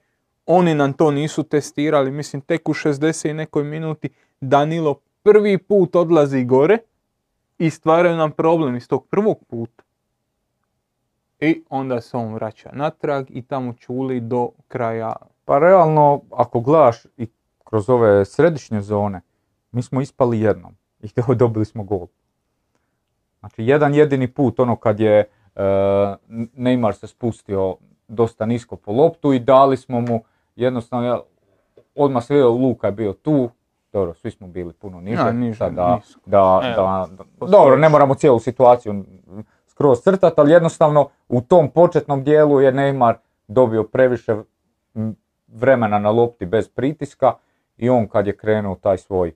Oni 0.46 0.76
nam 0.76 0.94
to 0.94 1.12
nisu 1.12 1.44
testirali, 1.44 2.12
mislim 2.12 2.42
tek 2.42 2.70
u 2.70 2.74
60 2.74 3.30
i 3.30 3.34
nekoj 3.34 3.64
minuti 3.64 4.10
Danilo 4.42 5.00
prvi 5.24 5.58
put 5.58 5.96
odlazi 5.96 6.44
gore 6.44 6.78
i 7.58 7.70
stvaraju 7.70 8.18
nam 8.18 8.32
problem 8.32 8.76
iz 8.76 8.88
tog 8.88 9.08
prvog 9.08 9.44
puta. 9.48 9.84
I 11.40 11.64
onda 11.70 12.02
se 12.02 12.18
on 12.18 12.34
vraća 12.34 12.70
natrag 12.74 13.26
i 13.30 13.42
tamo 13.42 13.74
čuli 13.74 14.20
do 14.20 14.50
kraja. 14.68 15.16
Pa 15.46 15.60
realno, 15.60 16.22
ako 16.32 16.60
gledaš 16.60 17.06
i 17.18 17.28
kroz 17.64 17.90
ove 17.90 18.26
središnje 18.26 18.82
zone, 18.82 19.22
mi 19.72 19.82
smo 19.82 20.02
ispali 20.02 20.40
jednom 20.40 20.76
i 21.00 21.08
dobili 21.36 21.66
smo 21.66 21.84
gol. 21.84 22.08
Znači, 23.40 23.66
jedan 23.66 23.94
jedini 23.94 24.28
put, 24.28 24.60
ono 24.60 24.76
kad 24.76 25.00
je 25.00 25.30
uh, 25.56 25.62
Neymar 26.58 26.92
se 26.92 27.08
spustio 27.08 27.76
dosta 28.08 28.46
nisko 28.46 28.76
po 28.76 28.92
loptu 28.92 29.34
i 29.34 29.40
dali 29.40 29.78
smo 29.78 30.02
mu 30.02 30.24
jednostavno, 30.56 31.24
odmah 31.96 32.30
vidio 32.30 32.50
Luka 32.50 32.88
je 32.88 32.92
bio 32.92 33.14
tu, 33.14 33.50
dobro, 33.94 34.14
svi 34.14 34.32
smo 34.32 34.48
bili 34.48 34.74
puno 34.74 35.02
niže, 35.02 35.34
da, 35.70 36.00
da, 36.26 36.62
da, 36.76 37.08
dobro, 37.48 37.78
ne 37.78 37.90
moramo 37.90 38.16
cijelu 38.16 38.40
situaciju 38.40 39.04
kroz 39.80 40.02
crtat, 40.02 40.40
ali 40.40 40.52
jednostavno 40.52 41.10
u 41.30 41.42
tom 41.42 41.70
početnom 41.72 42.24
dijelu 42.24 42.62
je 42.62 42.72
Neymar 42.72 43.14
dobio 43.48 43.84
previše 43.84 44.36
vremena 45.48 46.00
na 46.00 46.12
lopti 46.12 46.46
bez 46.46 46.70
pritiska 46.70 47.34
i 47.78 47.90
on 47.90 48.08
kad 48.08 48.28
je 48.28 48.38
krenuo 48.38 48.76
taj 48.76 48.98
svoj 48.98 49.34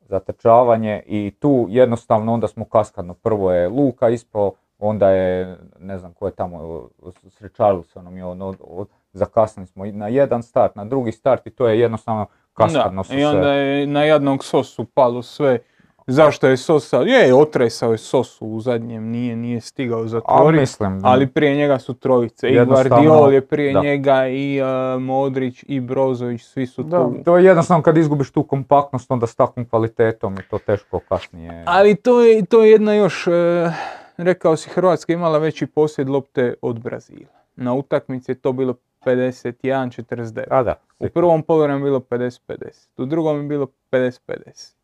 zatrčavanje 0.00 1.02
i 1.06 1.32
tu 1.38 1.66
jednostavno 1.68 2.32
onda 2.32 2.48
smo 2.48 2.64
kaskadno. 2.64 3.14
Prvo 3.14 3.52
je 3.52 3.68
Luka 3.68 4.08
ispao, 4.08 4.52
onda 4.78 5.10
je, 5.10 5.56
ne 5.78 5.98
znam 5.98 6.12
ko 6.12 6.26
je 6.26 6.32
tamo, 6.32 6.88
s 7.28 7.40
Richarlisonom 7.40 8.18
i 8.18 8.22
on, 8.22 8.42
od, 8.60 8.88
zakasnili 9.12 9.66
smo 9.66 9.86
na 9.86 10.08
jedan 10.08 10.42
start, 10.42 10.76
na 10.76 10.84
drugi 10.84 11.12
start 11.12 11.46
i 11.46 11.50
to 11.50 11.68
je 11.68 11.80
jednostavno 11.80 12.26
kaskadno 12.54 13.02
da, 13.08 13.14
I 13.14 13.24
onda 13.24 13.52
je 13.52 13.86
na 13.86 14.02
jednog 14.04 14.44
sosu 14.44 14.84
palo 14.84 15.22
sve. 15.22 15.58
Zašto 16.12 16.46
je 16.46 16.56
Sosa, 16.56 16.96
je, 16.96 17.34
otresao 17.34 17.92
je 17.92 17.98
Sosu 17.98 18.46
u 18.46 18.60
zadnjem, 18.60 19.10
nije, 19.10 19.36
nije 19.36 19.60
stigao 19.60 20.06
zatvoriti, 20.06 20.76
ali 21.02 21.26
prije 21.26 21.54
njega 21.54 21.78
su 21.78 21.94
trojice. 21.94 22.48
I 22.48 22.64
Guardiol 22.64 23.32
je 23.32 23.40
prije 23.40 23.74
njega, 23.82 24.28
i 24.28 24.60
uh, 24.62 25.02
Modrić, 25.02 25.64
i 25.68 25.80
Brozović, 25.80 26.42
svi 26.42 26.66
su 26.66 26.82
da. 26.82 26.98
tu. 26.98 27.14
To 27.24 27.36
je 27.36 27.44
jednostavno 27.44 27.82
kad 27.82 27.96
izgubiš 27.96 28.30
tu 28.30 28.42
kompaktnost, 28.42 29.10
onda 29.10 29.26
s 29.26 29.36
takvom 29.36 29.66
kvalitetom 29.66 30.34
i 30.34 30.42
to 30.50 30.58
teško 30.58 31.00
kasnije. 31.08 31.64
Ali 31.66 31.94
to 31.94 32.20
je, 32.20 32.44
to 32.44 32.64
je 32.64 32.70
jedna 32.70 32.94
još, 32.94 33.26
uh, 33.26 33.34
rekao 34.16 34.56
si, 34.56 34.70
Hrvatska 34.70 35.12
imala 35.12 35.38
veći 35.38 35.66
posjed 35.66 36.08
lopte 36.08 36.54
od 36.62 36.80
Brazila. 36.80 37.40
Na 37.56 37.74
utakmici 37.74 38.30
je 38.30 38.34
to 38.34 38.52
bilo 38.52 38.74
51-49. 39.04 40.44
A 40.50 40.62
da. 40.62 40.74
U 40.98 41.08
prvom 41.08 41.42
polovremenu 41.42 41.86
je 41.86 41.90
bilo 41.90 42.00
50-50. 42.00 42.88
U 42.96 43.04
drugom 43.04 43.36
je 43.36 43.42
bilo 43.42 43.66
50-50. 43.92 44.79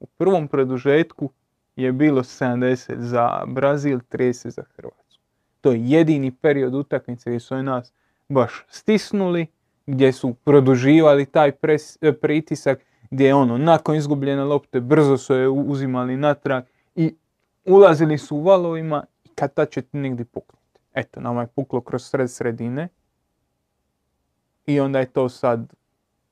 U 0.00 0.06
prvom 0.06 0.48
produžetku 0.48 1.30
je 1.76 1.92
bilo 1.92 2.22
70 2.22 2.98
za 2.98 3.44
Brazil, 3.46 3.98
30 4.10 4.48
za 4.48 4.62
Hrvatsku. 4.76 5.22
To 5.60 5.72
je 5.72 5.90
jedini 5.90 6.30
period 6.30 6.74
utakmice 6.74 7.30
gdje 7.30 7.40
su 7.40 7.62
nas 7.62 7.92
baš 8.28 8.64
stisnuli, 8.68 9.46
gdje 9.86 10.12
su 10.12 10.34
produživali 10.34 11.26
taj 11.26 11.52
e, 12.00 12.12
pritisak, 12.12 12.80
gdje 13.10 13.34
ono, 13.34 13.58
nakon 13.58 13.96
izgubljene 13.96 14.44
lopte, 14.44 14.80
brzo 14.80 15.16
su 15.16 15.34
je 15.34 15.48
uzimali 15.48 16.16
natrag 16.16 16.64
i 16.94 17.14
ulazili 17.64 18.18
su 18.18 18.36
u 18.36 18.42
valovima 18.42 19.04
i 19.24 19.28
kad 19.28 19.54
ta 19.54 19.66
će 19.66 19.82
ti 19.82 19.96
negdje 19.96 20.24
puknuti. 20.24 20.80
Eto, 20.94 21.20
nama 21.20 21.40
je 21.40 21.46
puklo 21.46 21.80
kroz 21.80 22.02
sred 22.02 22.30
sredine 22.30 22.88
i 24.66 24.80
onda 24.80 24.98
je 24.98 25.06
to 25.06 25.28
sad, 25.28 25.74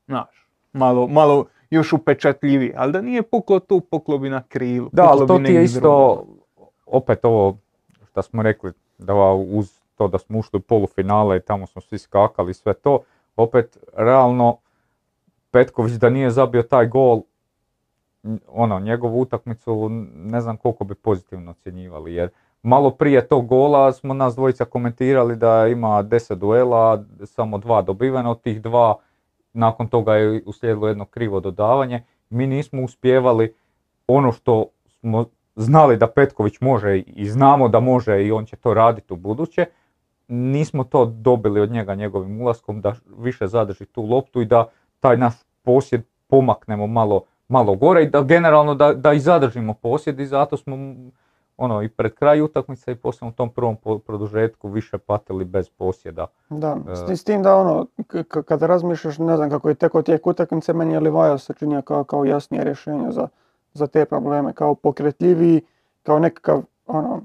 znaš, 0.06 0.48
malo, 0.72 1.06
malo 1.06 1.46
još 1.70 1.92
upečatljivije. 1.92 2.74
Ali 2.76 2.92
da 2.92 3.00
nije 3.00 3.22
puklo 3.22 3.60
tu, 3.60 3.80
puklo 3.80 4.18
bi 4.18 4.30
na 4.30 4.42
krilu. 4.48 4.88
Da, 4.92 5.04
ali 5.04 5.26
to 5.26 5.38
ti 5.38 5.52
je 5.52 5.64
isto, 5.64 6.24
opet 6.86 7.24
ovo 7.24 7.56
što 8.10 8.22
smo 8.22 8.42
rekli, 8.42 8.72
da 8.98 9.14
uz 9.32 9.78
to 9.94 10.08
da 10.08 10.18
smo 10.18 10.38
ušli 10.38 10.56
u 10.56 10.60
polufinale 10.60 11.36
i 11.36 11.40
tamo 11.40 11.66
smo 11.66 11.82
svi 11.82 11.98
skakali 11.98 12.54
sve 12.54 12.74
to, 12.74 12.98
opet 13.36 13.78
realno 13.96 14.56
Petković 15.50 15.92
da 15.92 16.10
nije 16.10 16.30
zabio 16.30 16.62
taj 16.62 16.86
gol, 16.86 17.22
ono, 18.48 18.80
njegovu 18.80 19.20
utakmicu 19.20 19.88
ne 20.14 20.40
znam 20.40 20.56
koliko 20.56 20.84
bi 20.84 20.94
pozitivno 20.94 21.50
ocjenjivali, 21.50 22.14
jer 22.14 22.30
malo 22.62 22.90
prije 22.90 23.28
tog 23.28 23.46
gola 23.46 23.92
smo 23.92 24.14
nas 24.14 24.34
dvojica 24.34 24.64
komentirali 24.64 25.36
da 25.36 25.66
ima 25.66 26.02
deset 26.02 26.38
duela, 26.38 27.04
samo 27.24 27.58
dva 27.58 27.82
dobivena, 27.82 28.30
od 28.30 28.40
tih 28.40 28.62
dva 28.62 28.96
nakon 29.58 29.88
toga 29.88 30.14
je 30.14 30.42
uslijedilo 30.46 30.88
jedno 30.88 31.04
krivo 31.04 31.40
dodavanje. 31.40 32.02
Mi 32.30 32.46
nismo 32.46 32.82
uspjevali 32.82 33.54
ono 34.06 34.32
što 34.32 34.66
smo 34.86 35.24
znali 35.56 35.96
da 35.96 36.06
Petković 36.06 36.60
može 36.60 36.98
i 36.98 37.28
znamo 37.28 37.68
da 37.68 37.80
može 37.80 38.24
i 38.24 38.32
on 38.32 38.46
će 38.46 38.56
to 38.56 38.74
raditi 38.74 39.12
u 39.12 39.16
buduće. 39.16 39.66
Nismo 40.28 40.84
to 40.84 41.04
dobili 41.04 41.60
od 41.60 41.70
njega 41.70 41.94
njegovim 41.94 42.40
ulaskom 42.40 42.80
da 42.80 42.94
više 43.18 43.46
zadrži 43.46 43.86
tu 43.86 44.02
loptu 44.02 44.40
i 44.40 44.44
da 44.46 44.68
taj 45.00 45.16
naš 45.16 45.34
posjed 45.62 46.02
pomaknemo 46.26 46.86
malo, 46.86 47.22
malo 47.48 47.74
gore 47.74 48.02
i 48.02 48.10
da 48.10 48.22
generalno 48.22 48.74
da, 48.74 48.92
da 48.92 49.12
i 49.12 49.20
zadržimo 49.20 49.74
posjed 49.74 50.20
i 50.20 50.26
zato 50.26 50.56
smo 50.56 50.76
ono 51.58 51.82
i 51.82 51.88
pred 51.88 52.14
kraj 52.14 52.40
utakmice 52.40 52.92
i 52.92 52.94
poslije 52.94 53.28
u 53.28 53.32
tom 53.32 53.50
prvom 53.50 53.76
produžetku 54.06 54.68
više 54.68 54.98
patili 54.98 55.44
bez 55.44 55.68
posjeda. 55.68 56.26
Da, 56.50 56.76
e, 57.10 57.16
s 57.16 57.24
tim 57.24 57.42
da 57.42 57.56
ono, 57.56 57.86
kada 58.44 58.66
razmišljaš, 58.66 59.18
ne 59.18 59.36
znam 59.36 59.50
kako 59.50 59.68
je 59.68 59.74
teko 59.74 60.02
tijek 60.02 60.26
utakmice, 60.26 60.72
meni 60.72 60.92
je 60.92 61.00
Livaja 61.00 61.38
se 61.38 61.54
činio 61.54 61.82
kao, 61.82 62.04
kao 62.04 62.24
jasnije 62.24 62.64
rješenje 62.64 63.10
za, 63.10 63.28
za 63.72 63.86
te 63.86 64.04
probleme, 64.04 64.52
kao 64.52 64.74
pokretljiviji, 64.74 65.60
kao 66.02 66.18
nekakav 66.18 66.62
ono, 66.86 67.20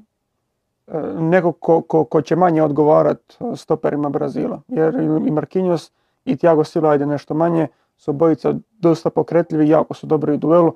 e, 0.87 0.97
neko 1.19 1.51
ko, 1.51 1.81
ko, 1.81 2.03
ko 2.03 2.21
će 2.21 2.35
manje 2.35 2.63
odgovarat 2.63 3.37
stoperima 3.55 4.09
Brazila. 4.09 4.61
Jer 4.67 4.95
i 4.95 5.31
Marquinhos 5.31 5.91
i 6.25 6.37
Thiago 6.37 6.63
Silva 6.63 6.89
ajde 6.89 7.05
nešto 7.05 7.33
manje, 7.33 7.67
su 7.97 8.11
obojica 8.11 8.53
dosta 8.79 9.09
pokretljivi, 9.09 9.69
jako 9.69 9.93
su 9.93 10.07
dobri 10.07 10.33
u 10.33 10.37
duelu, 10.37 10.73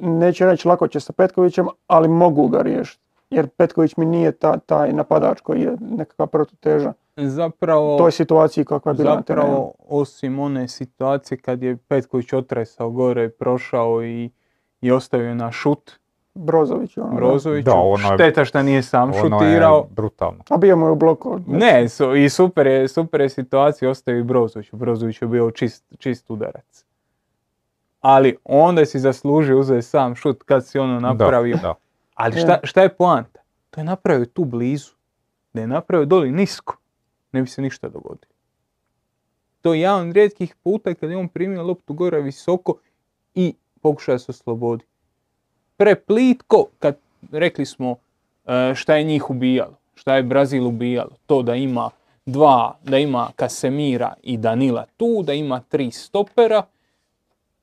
neće 0.00 0.46
reći 0.46 0.68
lako 0.68 0.88
će 0.88 1.00
sa 1.00 1.12
Petkovićem, 1.12 1.66
ali 1.86 2.08
mogu 2.08 2.48
ga 2.48 2.62
riješiti. 2.62 3.02
Jer 3.30 3.48
Petković 3.48 3.96
mi 3.96 4.06
nije 4.06 4.32
ta, 4.32 4.58
taj 4.58 4.92
napadač 4.92 5.40
koji 5.40 5.60
je 5.60 5.76
nekakva 5.80 6.26
protuteža. 6.26 6.92
Zapravo, 7.16 7.98
toj 7.98 8.12
situaciji 8.12 8.64
kakva 8.64 8.92
je 8.92 8.96
bila 8.96 9.16
Zapravo, 9.16 9.72
osim 9.88 10.38
one 10.38 10.68
situacije 10.68 11.38
kad 11.38 11.62
je 11.62 11.76
Petković 11.76 12.32
otresao 12.32 12.90
gore, 12.90 13.28
prošao 13.28 14.04
i, 14.04 14.30
i 14.80 14.90
ostavio 14.90 15.34
na 15.34 15.52
šut, 15.52 15.92
Brozović. 16.34 16.96
Ono, 16.96 17.14
Brozović, 17.14 17.64
da, 17.64 17.74
ono 17.74 18.08
je, 18.08 18.14
šteta 18.14 18.44
što 18.44 18.62
nije 18.62 18.82
sam 18.82 19.02
ono 19.02 19.20
šutirao. 19.20 19.76
Je 19.76 19.94
brutalno. 19.94 20.44
A 20.48 20.56
bio 20.56 20.76
mu 20.76 20.86
je 20.86 20.92
u 20.92 20.96
bloku. 20.96 21.40
Ne, 21.46 21.86
i 22.24 22.28
super 22.28 22.66
je, 22.66 22.88
super 22.88 23.20
je 23.20 23.28
situacija, 23.28 23.90
ostavio 23.90 24.24
Brozović. 24.24 24.68
Brozović 24.72 25.22
je 25.22 25.28
bio 25.28 25.50
čist, 25.50 25.84
čist 25.98 26.30
udarac 26.30 26.84
ali 28.00 28.36
onda 28.44 28.86
si 28.86 28.98
zaslužio 28.98 29.58
uzeti 29.58 29.82
sam 29.82 30.14
šut 30.14 30.42
kad 30.42 30.66
si 30.66 30.78
ono 30.78 31.00
napravio. 31.00 31.56
Da, 31.62 31.74
Ali 32.14 32.40
šta, 32.40 32.60
šta 32.62 32.82
je 32.82 32.88
poanta? 32.88 33.40
To 33.70 33.80
je 33.80 33.84
napravio 33.84 34.26
tu 34.26 34.44
blizu. 34.44 34.90
Da 35.52 35.60
je 35.60 35.66
napravio 35.66 36.06
doli 36.06 36.30
nisko, 36.30 36.76
ne 37.32 37.42
bi 37.42 37.48
se 37.48 37.62
ništa 37.62 37.88
dogodilo. 37.88 38.32
To 39.62 39.74
je 39.74 39.80
jedan 39.80 40.08
od 40.08 40.14
rijetkih 40.14 40.54
puta 40.62 40.94
kad 40.94 41.10
je 41.10 41.16
on 41.16 41.28
primio 41.28 41.62
loptu 41.62 41.94
gore 41.94 42.20
visoko 42.20 42.74
i 43.34 43.54
pokušao 43.80 44.18
se 44.18 44.26
oslobodi. 44.28 44.84
Preplitko, 45.76 46.66
kad 46.78 46.96
rekli 47.32 47.66
smo 47.66 47.96
e, 48.46 48.74
šta 48.74 48.96
je 48.96 49.04
njih 49.04 49.30
ubijalo, 49.30 49.76
šta 49.94 50.16
je 50.16 50.22
Brazil 50.22 50.66
ubijalo, 50.66 51.10
to 51.26 51.42
da 51.42 51.54
ima 51.54 51.90
dva, 52.26 52.78
da 52.84 52.98
ima 52.98 53.30
Kasemira 53.36 54.14
i 54.22 54.36
Danila 54.36 54.86
tu, 54.96 55.22
da 55.22 55.32
ima 55.32 55.60
tri 55.60 55.90
stopera, 55.90 56.62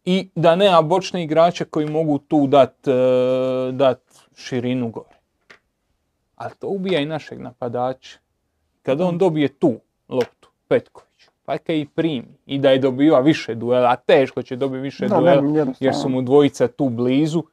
i 0.09 0.29
da 0.35 0.55
nema 0.55 0.81
bočne 0.81 1.23
igrače 1.23 1.65
koji 1.65 1.85
mogu 1.85 2.17
tu 2.17 2.47
dat, 2.47 2.87
e, 2.87 2.91
dat 3.71 4.01
širinu 4.35 4.89
gore. 4.89 5.17
Ali 6.35 6.53
to 6.59 6.67
ubija 6.67 6.99
i 6.99 7.05
našeg 7.05 7.41
napadača. 7.41 8.19
Kad 8.81 9.01
on 9.01 9.17
dobije 9.17 9.47
tu 9.47 9.73
loptu, 10.09 10.49
Petković, 10.67 11.29
pa 11.45 11.57
kaj 11.57 11.79
i 11.79 11.85
primi 11.85 12.37
i 12.45 12.59
da 12.59 12.69
je 12.69 12.79
dobiva 12.79 13.19
više 13.19 13.55
duela, 13.55 13.89
a 13.89 13.95
teško 13.95 14.43
će 14.43 14.55
dobiti 14.55 14.81
više 14.81 15.07
duela 15.07 15.43
jer 15.79 15.95
su 15.95 16.09
mu 16.09 16.21
dvojica 16.21 16.67
tu 16.67 16.89
blizu, 16.89 17.43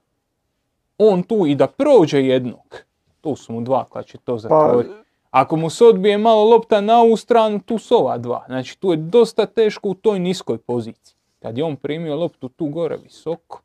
on 0.98 1.22
tu 1.22 1.46
i 1.46 1.54
da 1.54 1.66
prođe 1.66 2.22
jednog, 2.22 2.76
tu 3.20 3.36
su 3.36 3.52
mu 3.52 3.60
dva 3.60 3.84
koja 3.84 4.02
će 4.02 4.18
to 4.18 4.32
pa, 4.32 4.38
zatvoriti. 4.38 4.94
Ako 5.30 5.56
mu 5.56 5.70
se 5.70 5.84
odbije 5.84 6.18
malo 6.18 6.44
lopta 6.44 6.80
na 6.80 7.00
ovu 7.00 7.16
stranu, 7.16 7.60
tu 7.60 7.78
su 7.78 7.96
ova 7.96 8.18
dva. 8.18 8.44
Znači 8.46 8.80
tu 8.80 8.90
je 8.90 8.96
dosta 8.96 9.46
teško 9.46 9.88
u 9.88 9.94
toj 9.94 10.18
niskoj 10.18 10.58
poziciji. 10.58 11.14
Kad 11.44 11.58
je 11.58 11.64
on 11.64 11.76
primio 11.76 12.16
loptu 12.16 12.48
tu 12.48 12.66
gore 12.66 12.96
visoko, 12.96 13.60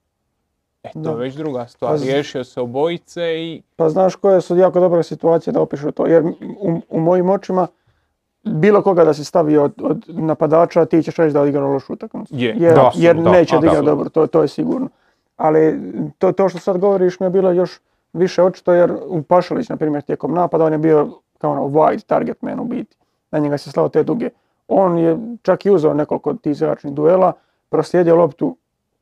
e 0.84 0.90
to 1.04 1.10
je 1.10 1.16
već 1.16 1.36
druga 1.36 1.68
stvar. 1.68 1.98
Pa 1.98 2.04
Riješio 2.04 2.44
se 2.44 2.62
obojice 2.62 3.22
i... 3.22 3.62
Pa 3.76 3.90
znaš 3.90 4.16
koje 4.16 4.42
su 4.42 4.58
jako 4.58 4.80
dobre 4.80 5.04
situacije 5.04 5.54
da 5.54 5.62
opišu 5.62 5.92
to, 5.92 6.06
jer 6.06 6.24
u, 6.60 6.82
u 6.90 7.00
mojim 7.00 7.30
očima 7.30 7.68
bilo 8.44 8.82
koga 8.82 9.06
da 9.06 9.14
se 9.14 9.26
stavi 9.26 9.58
od, 9.58 9.74
od 9.82 10.06
napadača, 10.08 10.86
ti 10.86 11.04
ćeš 11.04 11.16
reći 11.16 11.34
da 11.34 11.42
odigra 11.42 11.66
lošu 11.66 11.94
utakmicu. 11.94 12.36
Je. 12.36 12.56
Jer, 12.58 12.80
jer 12.96 13.16
neće 13.16 13.58
odigrati 13.58 13.86
dobro, 13.86 14.10
to, 14.10 14.28
to 14.28 14.42
je 14.42 14.48
sigurno. 14.48 14.90
Ali 15.38 15.80
to, 16.18 16.32
to 16.32 16.50
što 16.50 16.60
sad 16.60 16.78
govoriš 16.78 17.20
mi 17.20 17.26
je 17.26 17.30
bilo 17.30 17.52
još 17.52 17.80
više 18.14 18.44
očito 18.44 18.74
jer 18.74 18.94
u 19.08 19.22
Pašalić, 19.24 19.70
na 19.70 19.78
primjer, 19.78 20.04
tijekom 20.04 20.34
napada, 20.34 20.66
on 20.66 20.74
je 20.74 20.80
bio 20.80 21.10
kao 21.38 21.52
ono 21.52 21.62
wide 21.62 22.06
target 22.06 22.42
man 22.42 22.60
u 22.60 22.64
biti. 22.64 22.98
Na 23.32 23.40
njega 23.40 23.58
se 23.58 23.72
slao 23.72 23.90
te 23.90 24.04
duge. 24.04 24.30
On 24.68 24.98
je 24.98 25.18
čak 25.42 25.66
i 25.66 25.72
uzeo 25.72 25.94
nekoliko 25.94 26.34
tih 26.34 26.56
zračnih 26.56 26.94
duela, 26.94 27.34
proslijedio 27.70 28.16
loptu 28.16 28.58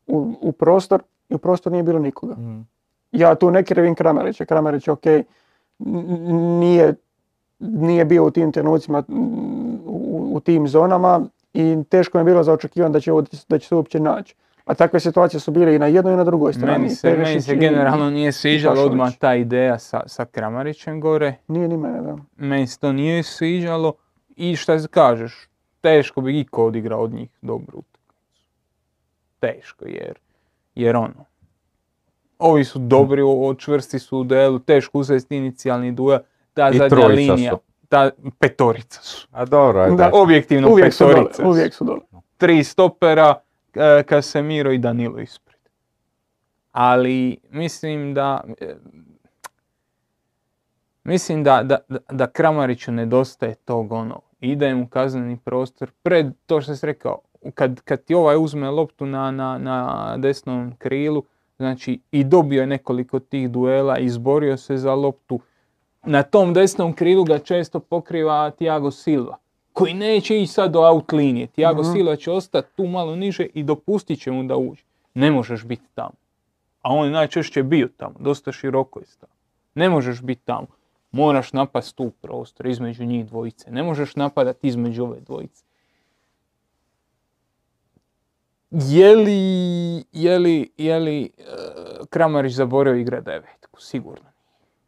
u, 0.07 0.33
u, 0.41 0.51
prostor 0.51 1.01
i 1.29 1.35
u 1.35 1.37
prostor 1.37 1.71
nije 1.71 1.83
bilo 1.83 1.99
nikoga. 1.99 2.35
Mm. 2.35 2.67
Ja 3.11 3.35
tu 3.35 3.51
ne 3.51 3.63
krivim 3.63 3.95
Kramerića, 3.95 4.45
Kramerić 4.45 4.87
ok, 4.87 5.03
nije, 6.59 6.95
nije 7.59 8.05
bio 8.05 8.25
u 8.25 8.31
tim 8.31 8.51
trenucima 8.51 9.03
u, 9.07 10.29
u, 10.33 10.39
tim 10.39 10.67
zonama 10.67 11.21
i 11.53 11.77
teško 11.89 12.17
je 12.17 12.23
bilo 12.23 12.43
za 12.43 12.53
očekivati 12.53 12.93
da 12.93 12.99
će, 12.99 13.11
da 13.49 13.59
će 13.59 13.67
se 13.67 13.75
uopće 13.75 13.99
naći. 13.99 14.35
A 14.65 14.73
takve 14.73 14.99
situacije 14.99 15.39
su 15.39 15.51
bile 15.51 15.75
i 15.75 15.79
na 15.79 15.87
jednoj 15.87 16.13
i 16.13 16.17
na 16.17 16.23
drugoj 16.23 16.53
strani. 16.53 16.71
Meni 16.71 16.89
se, 16.89 17.17
meni 17.17 17.41
se 17.41 17.55
generalno 17.55 18.09
nije 18.09 18.31
sviđalo 18.31 18.81
odmah 18.81 19.17
ta 19.19 19.35
ideja 19.35 19.79
sa, 19.79 20.01
sa 20.05 20.25
Kramarićem 20.25 21.01
gore. 21.01 21.35
Nije 21.47 21.67
ni 21.67 21.77
mene, 21.77 22.01
da. 22.01 22.17
Meni 22.37 22.67
se 22.67 22.79
to 22.79 22.91
nije 22.91 23.23
sviđalo 23.23 23.93
i 24.35 24.55
šta 24.55 24.87
kažeš, 24.91 25.49
teško 25.81 26.21
bi 26.21 26.39
iko 26.39 26.65
odigrao 26.65 27.01
od 27.01 27.13
njih 27.13 27.29
dobru 27.41 27.83
teško 29.39 29.85
jer, 29.85 30.19
jer 30.75 30.95
ono, 30.95 31.25
ovi 32.39 32.63
su 32.63 32.79
dobri, 32.79 33.21
čvrsti 33.57 33.99
su 33.99 34.19
u 34.19 34.23
duelu, 34.23 34.59
teško 34.59 34.99
uzeti 34.99 35.37
inicijalni 35.37 35.91
duel, 35.91 36.19
ta 36.53 36.69
I 36.69 36.77
zadnja 36.77 37.07
linija, 37.07 37.51
su. 37.51 37.59
ta 37.89 38.09
petorica 38.39 39.01
su. 39.01 39.27
A 39.31 39.45
dobro, 39.45 39.81
ajde. 39.81 39.95
Da, 39.95 40.09
objektivno 40.13 40.69
uvijek 40.69 40.91
petorica 40.91 41.33
su. 41.33 41.41
Dole, 41.41 41.49
uvijek 41.51 41.73
su 41.73 41.83
dole. 41.83 41.99
Tri 42.37 42.63
stopera, 42.63 43.35
e, 43.73 44.03
Casemiro 44.09 44.71
i 44.71 44.77
Danilo 44.77 45.19
ispred. 45.19 45.57
Ali 46.71 47.37
mislim 47.49 48.13
da 48.13 48.43
e, 48.61 48.75
mislim 51.03 51.43
da, 51.43 51.63
da, 51.63 51.77
da 52.11 52.27
Kramariću 52.27 52.91
nedostaje 52.91 53.55
tog 53.55 53.91
ono, 53.91 54.21
ide 54.39 54.75
mu 54.75 54.87
kazneni 54.87 55.37
prostor 55.45 55.91
pred, 56.03 56.27
to 56.45 56.61
što 56.61 56.75
si 56.75 56.85
rekao, 56.85 57.19
kad, 57.51 57.81
kad 57.81 58.03
ti 58.03 58.13
ovaj 58.13 58.37
uzme 58.37 58.69
loptu 58.69 59.05
na, 59.05 59.31
na, 59.31 59.57
na 59.57 60.15
desnom 60.17 60.73
krilu, 60.77 61.23
znači 61.57 61.99
i 62.11 62.23
dobio 62.23 62.61
je 62.61 62.67
nekoliko 62.67 63.19
tih 63.19 63.49
duela, 63.49 63.97
izborio 63.97 64.57
se 64.57 64.77
za 64.77 64.95
loptu, 64.95 65.39
na 66.05 66.23
tom 66.23 66.53
desnom 66.53 66.93
krilu 66.93 67.23
ga 67.23 67.39
često 67.39 67.79
pokriva 67.79 68.51
Tiago 68.51 68.91
Silva, 68.91 69.37
koji 69.73 69.93
neće 69.93 70.41
ići 70.41 70.53
sad 70.53 70.71
do 70.71 70.79
out 70.79 71.11
linije. 71.11 71.47
Tiago 71.47 71.81
mhm. 71.81 71.91
Silva 71.91 72.15
će 72.15 72.31
ostati 72.31 72.75
tu 72.75 72.87
malo 72.87 73.15
niže 73.15 73.45
i 73.53 73.63
dopustit 73.63 74.19
će 74.19 74.31
mu 74.31 74.43
da 74.43 74.57
uđe. 74.57 74.83
Ne 75.13 75.31
možeš 75.31 75.65
biti 75.65 75.83
tamo. 75.95 76.13
A 76.81 76.93
on 76.93 77.05
je 77.05 77.11
najčešće 77.11 77.63
bio 77.63 77.89
tamo, 77.97 78.13
dosta 78.19 78.51
široko 78.51 78.99
je 78.99 79.05
stao. 79.05 79.29
Ne 79.75 79.89
možeš 79.89 80.21
biti 80.21 80.41
tamo. 80.45 80.67
Moraš 81.11 81.53
napast 81.53 81.95
tu 81.95 82.11
prostor 82.21 82.67
između 82.67 83.05
njih 83.05 83.25
dvojice. 83.25 83.71
Ne 83.71 83.83
možeš 83.83 84.15
napadati 84.15 84.67
između 84.67 85.03
ove 85.03 85.19
dvojice. 85.19 85.63
Je 88.79 89.15
li, 89.15 90.03
je 90.11 90.39
li, 90.39 90.71
je 90.77 90.99
li 90.99 91.29
uh, 91.37 92.07
Kramarić 92.09 92.53
zaborio 92.53 92.95
igra 92.95 93.21
devetku? 93.21 93.81
Sigurno. 93.81 94.25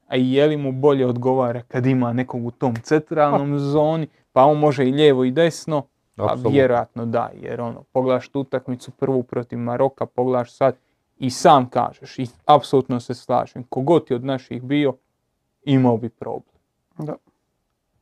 A 0.07 0.15
je 0.15 0.47
li 0.47 0.57
mu 0.57 0.71
bolje 0.71 1.05
odgovara 1.05 1.61
kad 1.61 1.85
ima 1.85 2.13
nekog 2.13 2.45
u 2.45 2.51
tom 2.51 2.75
centralnom 2.75 3.59
zoni, 3.59 4.07
pa 4.31 4.43
on 4.43 4.57
može 4.57 4.87
i 4.87 4.91
lijevo 4.91 5.23
i 5.23 5.31
desno? 5.31 5.83
Pa 6.15 6.35
vjerojatno 6.49 7.05
da, 7.05 7.31
jer 7.41 7.61
ono, 7.61 7.83
pogledaš 7.83 8.29
tu 8.29 8.39
utakmicu 8.39 8.91
prvu 8.91 9.23
protiv 9.23 9.59
Maroka, 9.59 10.05
pogledaš 10.05 10.53
sad 10.53 10.75
i 11.17 11.29
sam 11.29 11.69
kažeš 11.69 12.19
i 12.19 12.27
apsolutno 12.45 12.99
se 12.99 13.13
slažem, 13.13 13.63
kogod 13.63 14.05
je 14.09 14.15
od 14.15 14.25
naših 14.25 14.63
bio, 14.63 14.93
imao 15.63 15.97
bi 15.97 16.09
problem. 16.09 16.55
Da. 16.97 17.15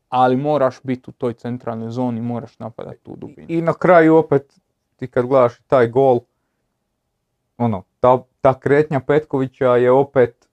Ali 0.10 0.36
moraš 0.36 0.80
biti 0.84 1.10
u 1.10 1.13
toj 1.13 1.34
centralnoj 1.34 1.89
zoni, 1.89 2.21
moraš 2.21 2.60
napadati 2.60 3.00
tu 3.04 3.15
dubinu. 3.15 3.47
I 3.50 3.62
na 3.62 3.73
kraju 3.73 4.15
opet, 4.15 4.60
ti 4.97 5.07
kad 5.07 5.25
gledaš 5.25 5.60
taj 5.67 5.88
gol, 5.88 6.19
ono, 7.57 7.83
ta, 7.99 8.19
ta 8.41 8.60
kretnja 8.60 8.99
Petkovića 8.99 9.75
je 9.75 9.91
opet 9.91 10.47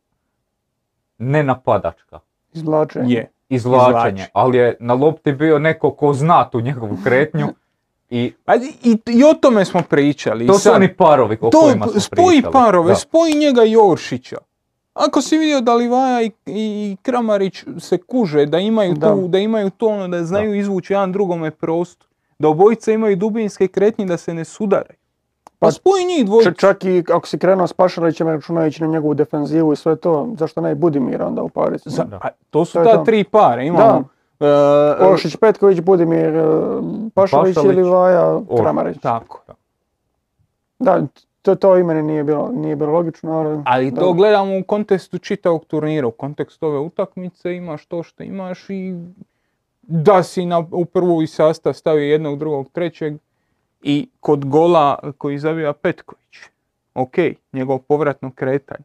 nenapadačka. 1.18 2.18
Izvlačenje. 2.52 3.14
Je. 3.14 3.30
Izvlačenje, 3.48 4.26
ali 4.33 4.59
je 4.59 4.76
na 4.80 4.94
lopti 4.94 5.33
bio 5.33 5.59
neko 5.59 5.90
ko 5.90 6.12
zna 6.12 6.50
tu 6.50 6.61
njegovu 6.61 6.98
kretnju 7.04 7.46
I, 8.11 8.33
i, 8.85 8.98
i 9.07 9.24
o 9.24 9.35
tome 9.35 9.64
smo 9.64 9.83
pričali. 9.83 10.46
To 10.46 10.59
su 10.59 10.70
oni 10.72 10.96
parovi 10.96 11.38
o 11.40 11.50
kojima 11.50 11.87
smo 11.87 12.00
spoji 12.00 12.42
parove, 12.52 12.94
spoji 12.96 13.35
njega 13.35 13.64
i 13.64 13.76
Oršića. 13.76 14.37
Ako 14.94 15.22
si 15.22 15.38
vidio 15.38 15.61
da 15.61 15.74
Livaja 15.74 16.22
i, 16.22 16.30
i 16.46 16.96
Kramarić 17.02 17.64
se 17.78 17.98
kuže, 17.98 18.46
da 18.46 18.59
imaju, 18.59 18.94
da. 18.94 19.14
Tu, 19.14 19.28
da 19.28 19.38
imaju 19.38 19.70
to 19.70 19.87
ono, 19.87 20.09
da 20.09 20.24
znaju 20.24 20.50
da. 20.50 20.57
izvući 20.57 20.92
jedan 20.92 21.12
drugome 21.12 21.50
prostor, 21.50 22.09
da 22.38 22.49
obojica 22.49 22.92
imaju 22.92 23.16
dubinske 23.16 23.68
kretnje 23.68 24.07
da 24.07 24.16
se 24.16 24.35
ne 24.35 24.44
sudaraju. 24.44 24.99
Pa, 25.44 25.66
pa 25.66 25.70
spoji 25.70 26.05
njih 26.05 26.27
dvojicu. 26.27 26.53
Čak 26.53 26.85
i 26.85 27.05
ako 27.12 27.27
si 27.27 27.38
krenuo 27.38 27.66
s 27.66 27.73
Pašalićem 27.73 28.29
računajući 28.29 28.83
na 28.83 28.88
njegovu 28.88 29.14
defenzivu 29.14 29.73
i 29.73 29.77
sve 29.77 29.97
to, 29.97 30.29
zašto 30.38 30.61
ne 30.61 30.75
Budimira 30.75 31.27
onda 31.27 31.42
u 31.42 31.49
parici? 31.49 31.90
Za, 31.90 32.07
to 32.51 32.64
su 32.64 32.73
to 32.73 32.85
ta 32.85 33.05
tri 33.05 33.25
pare. 33.25 33.66
Imamo 33.66 34.05
Uh, 34.40 35.11
Olšić, 35.11 35.37
Petković, 35.37 35.81
Budimir, 35.81 36.37
uh, 36.37 36.85
Pašalić, 37.14 37.57
ili 37.57 37.83
Vaja, 37.83 38.40
Kramarić. 38.61 38.97
Tako. 39.03 39.44
Da, 40.79 41.03
to, 41.42 41.55
to 41.55 41.79
i 41.79 41.83
meni 41.83 42.03
nije 42.03 42.25
bilo, 42.25 42.51
nije 42.53 42.77
bilo 42.77 42.92
logično, 42.92 43.33
ali... 43.33 43.62
Ali 43.64 43.94
to 43.94 44.12
gledamo 44.12 44.59
u 44.59 44.62
kontekstu 44.62 45.18
čitavog 45.18 45.64
turnira, 45.64 46.07
u 46.07 46.11
kontekstu 46.11 46.66
ove 46.66 46.79
utakmice 46.79 47.57
imaš 47.57 47.87
to 47.87 48.03
što 48.03 48.23
imaš 48.23 48.70
i 48.70 48.94
da 49.87 50.23
si 50.23 50.47
na, 50.47 50.64
u 50.70 50.85
prvu 50.85 51.27
sastav 51.27 51.73
stavio 51.73 52.05
jednog, 52.05 52.38
drugog, 52.38 52.68
trećeg 52.73 53.14
i 53.83 54.09
kod 54.20 54.44
gola 54.44 54.99
koji 55.18 55.38
zabija 55.38 55.73
Petković. 55.73 56.37
Ok, 56.94 57.14
njegov 57.53 57.79
povratno 57.79 58.31
kretanje 58.35 58.85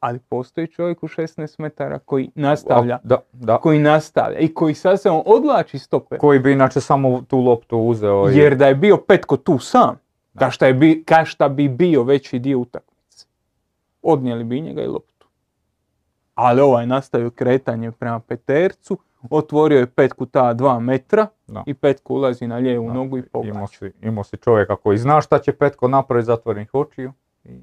ali 0.00 0.18
postoji 0.18 0.66
čovjek 0.66 1.02
u 1.02 1.08
16 1.08 1.60
metara 1.60 1.98
koji 1.98 2.30
nastavlja, 2.34 2.98
da, 3.02 3.18
da. 3.32 3.58
koji 3.58 3.78
nastavlja 3.78 4.38
i 4.38 4.54
koji 4.54 4.74
sasvim 4.74 5.22
odlači 5.26 5.78
stope. 5.78 6.18
Koji 6.18 6.38
bi 6.38 6.52
inače 6.52 6.80
samo 6.80 7.22
tu 7.22 7.38
loptu 7.38 7.78
uzeo. 7.78 8.30
I... 8.30 8.36
Jer 8.36 8.56
da 8.56 8.66
je 8.66 8.74
bio 8.74 8.96
Petko 8.96 9.36
tu 9.36 9.58
sam, 9.58 9.98
ka 10.38 10.50
šta, 10.50 10.66
je 10.66 10.74
bi, 10.74 11.04
ka 11.06 11.24
šta 11.24 11.48
bi 11.48 11.68
bio 11.68 12.02
veći 12.02 12.38
dio 12.38 12.58
utakmice, 12.58 13.26
odnijeli 14.02 14.44
bi 14.44 14.60
njega 14.60 14.82
i 14.82 14.86
loptu. 14.86 15.26
Ali 16.34 16.60
ovaj 16.60 16.86
nastavio 16.86 17.30
kretanje 17.30 17.90
prema 17.92 18.20
Petercu, 18.20 18.98
otvorio 19.30 19.78
je 19.78 19.86
Petku 19.86 20.26
ta 20.26 20.54
dva 20.54 20.80
metra 20.80 21.26
da. 21.46 21.62
i 21.66 21.74
Petko 21.74 22.14
ulazi 22.14 22.46
na 22.46 22.56
lijevu 22.56 22.86
da. 22.86 22.92
nogu 22.92 23.18
i 23.18 23.22
pogađa. 23.22 23.50
Imao 23.50 23.66
si, 23.66 23.92
imao 24.02 24.24
si 24.24 24.36
čovjeka 24.36 24.76
koji 24.76 24.98
zna 24.98 25.20
šta 25.20 25.38
će 25.38 25.52
Petko 25.52 25.88
napraviti 25.88 26.26
zatvorenih 26.26 26.74
očiju 26.74 27.12
i 27.44 27.60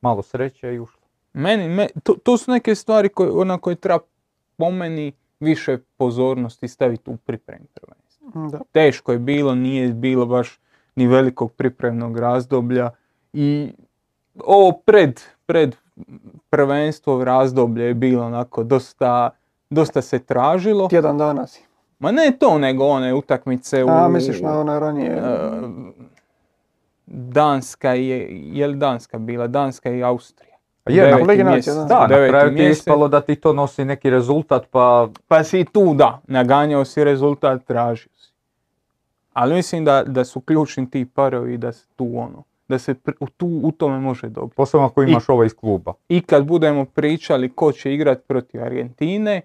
malo 0.00 0.22
sreće 0.22 0.74
i 0.74 0.78
ušlo. 0.78 1.00
Meni, 1.32 1.88
to, 2.02 2.14
to, 2.22 2.36
su 2.36 2.50
neke 2.50 2.74
stvari 2.74 3.08
koje, 3.08 3.44
na 3.44 3.58
koje 3.58 3.76
treba 3.76 3.98
po 4.56 4.70
meni 4.70 5.12
više 5.40 5.78
pozornosti 5.96 6.68
staviti 6.68 7.10
u 7.10 7.16
pripremi 7.16 7.66
prvenstva. 7.74 8.60
Teško 8.72 9.12
je 9.12 9.18
bilo, 9.18 9.54
nije 9.54 9.88
bilo 9.88 10.26
baš 10.26 10.58
ni 10.96 11.06
velikog 11.06 11.52
pripremnog 11.52 12.18
razdoblja 12.18 12.90
i 13.32 13.72
ovo 14.44 14.72
pred, 14.72 15.20
pred 15.46 15.76
prvenstvo 16.50 17.24
razdoblje 17.24 17.84
je 17.84 17.94
bilo 17.94 18.26
onako 18.26 18.64
dosta, 18.64 19.30
dosta 19.70 20.02
se 20.02 20.18
tražilo. 20.18 20.88
Tjedan 20.88 21.18
dana 21.18 21.46
si. 21.46 21.62
Ma 21.98 22.12
ne 22.12 22.32
to, 22.38 22.58
nego 22.58 22.84
one 22.84 23.14
utakmice 23.14 23.84
u... 23.84 23.88
A, 23.88 24.08
misliš 24.08 24.40
na 24.40 24.60
one 24.60 24.80
ranije? 24.80 25.16
Uh, 25.16 25.68
Danska 27.06 27.92
je, 27.92 28.28
je 28.30 28.66
li 28.66 28.76
Danska 28.76 29.18
bila? 29.18 29.46
Danska 29.46 29.90
i 29.90 30.02
Austrija. 30.02 30.48
Je, 30.88 31.10
na 31.44 31.84
da. 31.88 32.00
na 32.00 32.28
kraju 32.28 32.56
ti 32.56 32.62
je 32.62 32.70
ispalo 32.70 33.08
da 33.08 33.20
ti 33.20 33.36
to 33.36 33.52
nosi 33.52 33.84
neki 33.84 34.10
rezultat, 34.10 34.66
pa... 34.70 35.08
Pa 35.28 35.44
si 35.44 35.64
tu, 35.64 35.94
da, 35.94 36.20
naganjao 36.26 36.84
si 36.84 37.04
rezultat, 37.04 37.64
tražio 37.64 38.12
si. 38.16 38.32
Ali 39.32 39.54
mislim 39.54 39.84
da, 39.84 40.02
da 40.06 40.24
su 40.24 40.40
ključni 40.40 40.90
ti 40.90 41.06
parovi 41.14 41.56
da 41.58 41.72
se 41.72 41.86
tu 41.96 42.10
ono, 42.14 42.42
da 42.68 42.78
se 42.78 42.94
tu 43.36 43.60
u 43.62 43.72
tome 43.72 43.98
može 43.98 44.28
dobiti. 44.28 44.56
Posebno 44.56 44.86
ako 44.86 45.02
imaš 45.02 45.28
ovo 45.28 45.44
iz 45.44 45.54
kluba. 45.54 45.92
I 46.08 46.20
kad 46.20 46.44
budemo 46.44 46.84
pričali 46.84 47.52
ko 47.52 47.72
će 47.72 47.94
igrati 47.94 48.22
protiv 48.26 48.64
Argentine, 48.64 49.40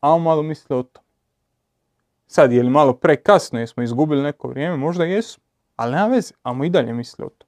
a 0.00 0.18
malo 0.18 0.42
misle 0.42 0.76
o 0.76 0.82
tom. 0.82 1.04
Sad 2.26 2.52
je 2.52 2.62
li 2.62 2.70
malo 2.70 2.92
prekasno, 2.92 3.60
jesmo 3.60 3.82
izgubili 3.82 4.22
neko 4.22 4.48
vrijeme, 4.48 4.76
možda 4.76 5.04
jesu, 5.04 5.40
ali 5.76 5.92
nema 5.92 6.06
veze, 6.06 6.34
amo 6.42 6.64
i 6.64 6.70
dalje 6.70 6.92
misle 6.92 7.24
o 7.24 7.28
tom. 7.28 7.46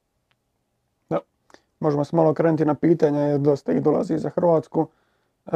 Možemo 1.80 2.04
se 2.04 2.16
malo 2.16 2.34
krenuti 2.34 2.64
na 2.64 2.74
pitanje 2.74 3.20
jer 3.20 3.40
dosta 3.40 3.72
ih 3.72 3.82
dolazi 3.82 4.18
za 4.18 4.30
Hrvatsku. 4.30 4.88
E, 5.46 5.50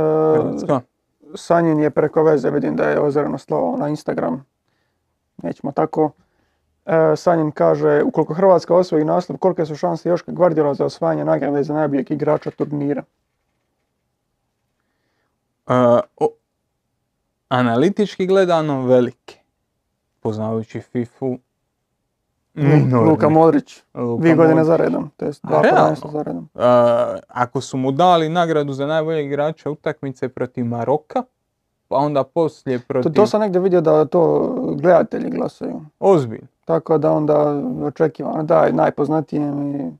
Sanjin 1.35 1.81
je 1.81 1.91
preko 1.91 2.23
veze, 2.23 2.51
vidim 2.51 2.77
da 2.77 2.85
je 2.85 3.01
ozirano 3.01 3.39
slao 3.39 3.77
na 3.79 3.89
Instagram. 3.89 4.45
Nećemo 5.43 5.73
tako. 5.73 6.11
E, 6.87 7.17
Sanjin 7.17 7.53
kaže, 7.53 8.03
ukoliko 8.03 8.35
Hrvatska 8.35 8.75
osvoji 8.75 9.05
naslov, 9.05 9.39
kolike 9.39 9.67
su 9.67 9.77
šanse 9.77 10.09
još 10.09 10.25
Guardiola 10.27 10.75
za 10.75 10.85
osvajanje 10.85 11.25
nagrade 11.25 11.63
za 11.63 11.75
najboljeg 11.75 12.11
igrača 12.11 12.51
turnira? 12.51 13.03
E, 15.69 16.01
analitički 17.53 18.27
gledano 18.27 18.87
velike. 18.87 19.39
Poznavajući 20.21 20.81
FIFU, 20.81 21.39
Luka 23.07 23.29
Modrić, 23.29 23.83
dvije 24.19 24.37
godine 24.37 24.65
za 24.65 24.77
redom, 24.77 25.11
to 25.17 25.25
jest 25.25 25.45
dva 25.47 25.63
za 26.13 26.23
redom. 26.23 26.49
ako 27.29 27.61
su 27.61 27.77
mu 27.77 27.93
dali 27.93 28.29
nagradu 28.29 28.73
za 28.73 28.87
najboljeg 28.87 29.27
igrača 29.27 29.71
utakmice 29.71 30.29
protiv 30.29 30.65
Maroka, 30.65 31.23
pa 31.89 31.97
onda 31.97 32.25
poslije 32.25 32.79
protiv... 32.79 33.13
To, 33.13 33.17
to 33.17 33.27
sam 33.27 33.41
negdje 33.41 33.61
vidio 33.61 33.81
da 33.81 34.05
to 34.05 34.55
gledatelji 34.81 35.31
glasaju. 35.31 35.81
Ozbiljno. 35.99 36.47
Tako 36.65 36.99
da 36.99 37.13
onda 37.13 37.63
očekivano 37.83 38.43
daj 38.43 38.73
najpoznatijem 38.73 39.75
i... 39.75 39.93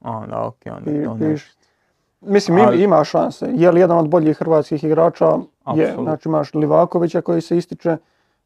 Onda 0.00 0.46
okej, 0.46 0.72
onda 0.72 0.90
to 1.18 1.36
Mislim, 2.26 2.58
Ali... 2.66 2.82
ima 2.82 3.04
šanse. 3.04 3.46
Je 3.54 3.70
li 3.70 3.80
jedan 3.80 3.98
od 3.98 4.08
boljih 4.08 4.36
hrvatskih 4.36 4.84
igrača? 4.84 5.38
Absolut. 5.64 5.88
Je. 5.88 5.94
Znači 6.02 6.28
imaš 6.28 6.54
Livakovića 6.54 7.20
koji 7.20 7.40
se 7.40 7.56
ističe, 7.56 7.96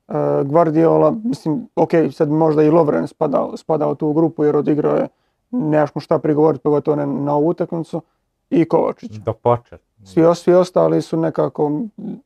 E, 0.09 0.45
Guardiola, 0.45 1.15
mislim, 1.25 1.69
ok, 1.77 1.91
sad 2.13 2.31
možda 2.31 2.63
i 2.63 2.71
Lovren 2.71 3.07
spada, 3.07 3.49
spada 3.57 3.89
u 3.89 3.95
tu 3.95 4.13
grupu 4.13 4.45
jer 4.45 4.57
odigrao 4.57 4.97
je, 4.97 5.09
nemaš 5.51 5.95
mu 5.95 6.01
šta 6.01 6.19
prigovoriti, 6.19 6.63
pogotovo 6.63 6.97
ne 6.97 7.07
na 7.07 7.35
ovu 7.35 7.49
utakmicu, 7.49 8.03
i 8.51 8.65
Kovačić. 8.65 9.13
Da 9.13 9.33
pače. 9.33 9.77
Svi, 10.05 10.23
svi 10.35 10.55
ostali 10.55 11.03
su 11.03 11.17
nekako 11.17 11.73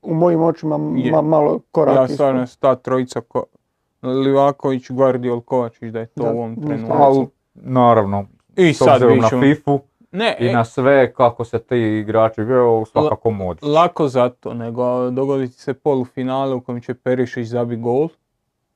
u 0.02 0.14
mojim 0.14 0.42
očima 0.42 0.78
ma, 0.78 1.22
malo 1.22 1.60
korak 1.70 1.96
Ja 1.96 2.08
stvarno 2.08 2.46
ta 2.60 2.74
trojica 2.74 3.20
ko, 3.20 3.44
Livaković, 4.02 4.90
Guardiol, 4.90 5.40
Kovačić 5.40 5.92
da 5.92 6.00
je 6.00 6.06
to 6.06 6.22
u 6.22 6.26
ovom 6.26 6.56
trenutku. 6.56 7.26
Naravno, 7.54 8.24
I 8.56 8.74
sad 8.74 9.02
na 9.02 9.28
FIFU 9.40 9.80
ne, 10.12 10.36
i 10.40 10.46
e- 10.46 10.52
na 10.52 10.64
sve 10.64 11.12
kako 11.12 11.44
se 11.44 11.58
ti 11.58 11.76
igrači 11.76 12.42
u 12.42 12.84
svakako 12.84 13.30
modi. 13.30 13.66
Lako 13.66 14.08
zato, 14.08 14.54
nego 14.54 15.10
dogoditi 15.10 15.52
se 15.52 15.74
polufinale 15.74 16.54
u 16.54 16.60
kojem 16.60 16.80
će 16.80 16.94
Perišić 16.94 17.46
zabi 17.46 17.76
gol. 17.76 18.08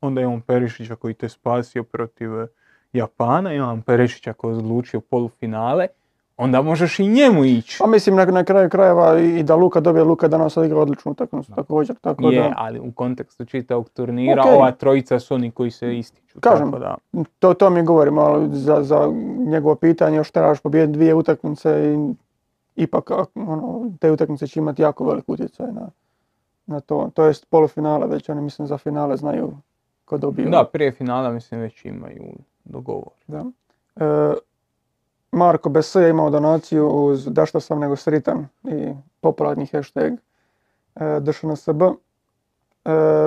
Onda 0.00 0.28
on 0.28 0.40
Perišića 0.40 0.96
koji 0.96 1.14
te 1.14 1.28
spasio 1.28 1.82
protiv 1.82 2.40
eh, 2.40 2.46
Japana, 2.92 3.52
imam 3.52 3.82
Perišića 3.82 4.32
koji 4.32 4.54
je 4.54 4.58
odlučio 4.58 5.00
polufinale 5.00 5.86
onda 6.36 6.62
možeš 6.62 6.98
i 6.98 7.06
njemu 7.06 7.44
ići. 7.44 7.76
Pa 7.78 7.86
mislim 7.86 8.16
na, 8.16 8.24
na 8.24 8.44
kraju 8.44 8.70
krajeva 8.70 9.18
i 9.18 9.42
da 9.42 9.54
Luka 9.54 9.80
dobije, 9.80 10.04
Luka 10.04 10.28
danas 10.28 10.56
odigra 10.56 10.78
odličnu 10.78 11.12
utakmicu 11.12 11.52
također. 11.54 11.96
Tako 11.96 12.30
je, 12.30 12.42
da... 12.42 12.54
ali 12.56 12.80
u 12.80 12.92
kontekstu 12.92 13.44
čitavog 13.44 13.88
turnira 13.88 14.42
ova 14.46 14.72
trojica 14.72 15.20
su 15.20 15.34
oni 15.34 15.50
koji 15.50 15.70
se 15.70 15.98
ističu. 15.98 16.40
Kažem, 16.40 16.72
tako 16.72 16.78
da... 16.78 16.96
to, 17.38 17.54
to 17.54 17.70
mi 17.70 17.82
govorimo, 17.82 18.20
ali 18.20 18.48
za, 18.52 18.82
za 18.82 19.12
njegovo 19.46 19.74
pitanje 19.74 20.16
još 20.16 20.30
trebaš 20.30 20.60
pobijediti 20.60 20.98
dvije 20.98 21.14
utakmice 21.14 21.94
i 21.94 22.14
ipak 22.76 23.10
ono, 23.34 23.90
te 24.00 24.12
utakmice 24.12 24.46
će 24.46 24.60
imati 24.60 24.82
jako 24.82 25.04
velik 25.04 25.24
utjecaj 25.26 25.66
na, 25.72 25.88
na 26.66 26.80
to. 26.80 27.10
To 27.14 27.24
jest 27.24 27.50
polufinale 27.50 28.06
već, 28.06 28.28
oni 28.28 28.40
mislim 28.40 28.68
za 28.68 28.78
finale 28.78 29.16
znaju 29.16 29.52
ko 30.04 30.18
dobiju. 30.18 30.50
Da, 30.50 30.64
prije 30.72 30.92
finala 30.92 31.30
mislim 31.30 31.60
već 31.60 31.84
imaju 31.84 32.24
dogovor. 32.64 33.12
Da. 33.26 33.44
E, 33.96 34.34
Marko 35.36 35.68
BS 35.68 35.94
je 35.94 36.10
imao 36.10 36.30
donaciju 36.30 36.88
uz 36.88 37.24
da 37.26 37.46
što 37.46 37.60
sam 37.60 37.78
nego 37.78 37.96
sritan 37.96 38.48
i 38.64 38.94
popularni 39.20 39.66
hashtag 39.66 40.12
e, 40.12 40.18
DŠNSB. 41.20 41.82
E, 41.82 41.90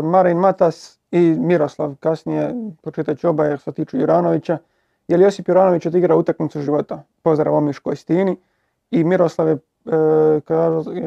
Marin 0.03 0.37
Matas 0.37 0.99
i 1.11 1.35
Miroslav, 1.39 1.95
kasnije 1.99 2.55
pročitat 2.81 3.17
ću 3.17 3.29
oba 3.29 3.45
jer 3.45 3.59
se 3.59 3.71
tiču 3.71 3.97
Juranovića. 3.97 4.57
Je 5.07 5.17
li 5.17 5.23
Josip 5.23 5.47
Juranović 5.47 5.85
odigrao 5.85 6.19
utakmicu 6.19 6.61
života? 6.61 7.03
Pozdrav 7.23 7.55
Omiškoj 7.55 7.95
stini. 7.95 8.37
I 8.91 9.03
Miroslav 9.03 9.47
je 9.47 9.53
e, 9.53 9.59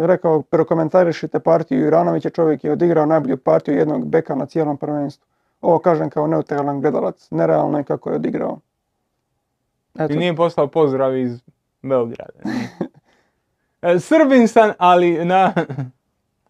rekao, 0.07 0.43
prokomentarišite 0.43 1.41
partiju 1.41 1.85
Juranovića, 1.85 2.31
čovjek 2.31 2.65
je 2.65 2.73
odigrao 2.73 3.07
najbolju 3.07 3.37
partiju 3.37 3.79
jednog 3.79 4.07
beka 4.07 4.35
na 4.35 4.47
cijelom 4.47 4.77
prvenstvu. 4.77 5.27
Ovo 5.61 5.79
kažem 5.79 6.11
kao 6.11 6.27
neutralan 6.27 6.81
gledalac, 6.81 7.31
nerealno 7.31 7.79
je 7.79 7.85
kako 7.85 8.11
je 8.11 8.17
odigrao. 8.17 8.59
Eto. 9.95 10.13
I 10.13 10.17
nije 10.17 10.37
poslao 10.37 10.67
pozdrav 10.67 11.17
iz 11.17 11.43
Belgrada. 11.83 12.41
E, 13.83 13.99
Srbin 13.99 14.49
sam, 14.49 14.71
ali 14.79 15.25
na... 15.25 15.53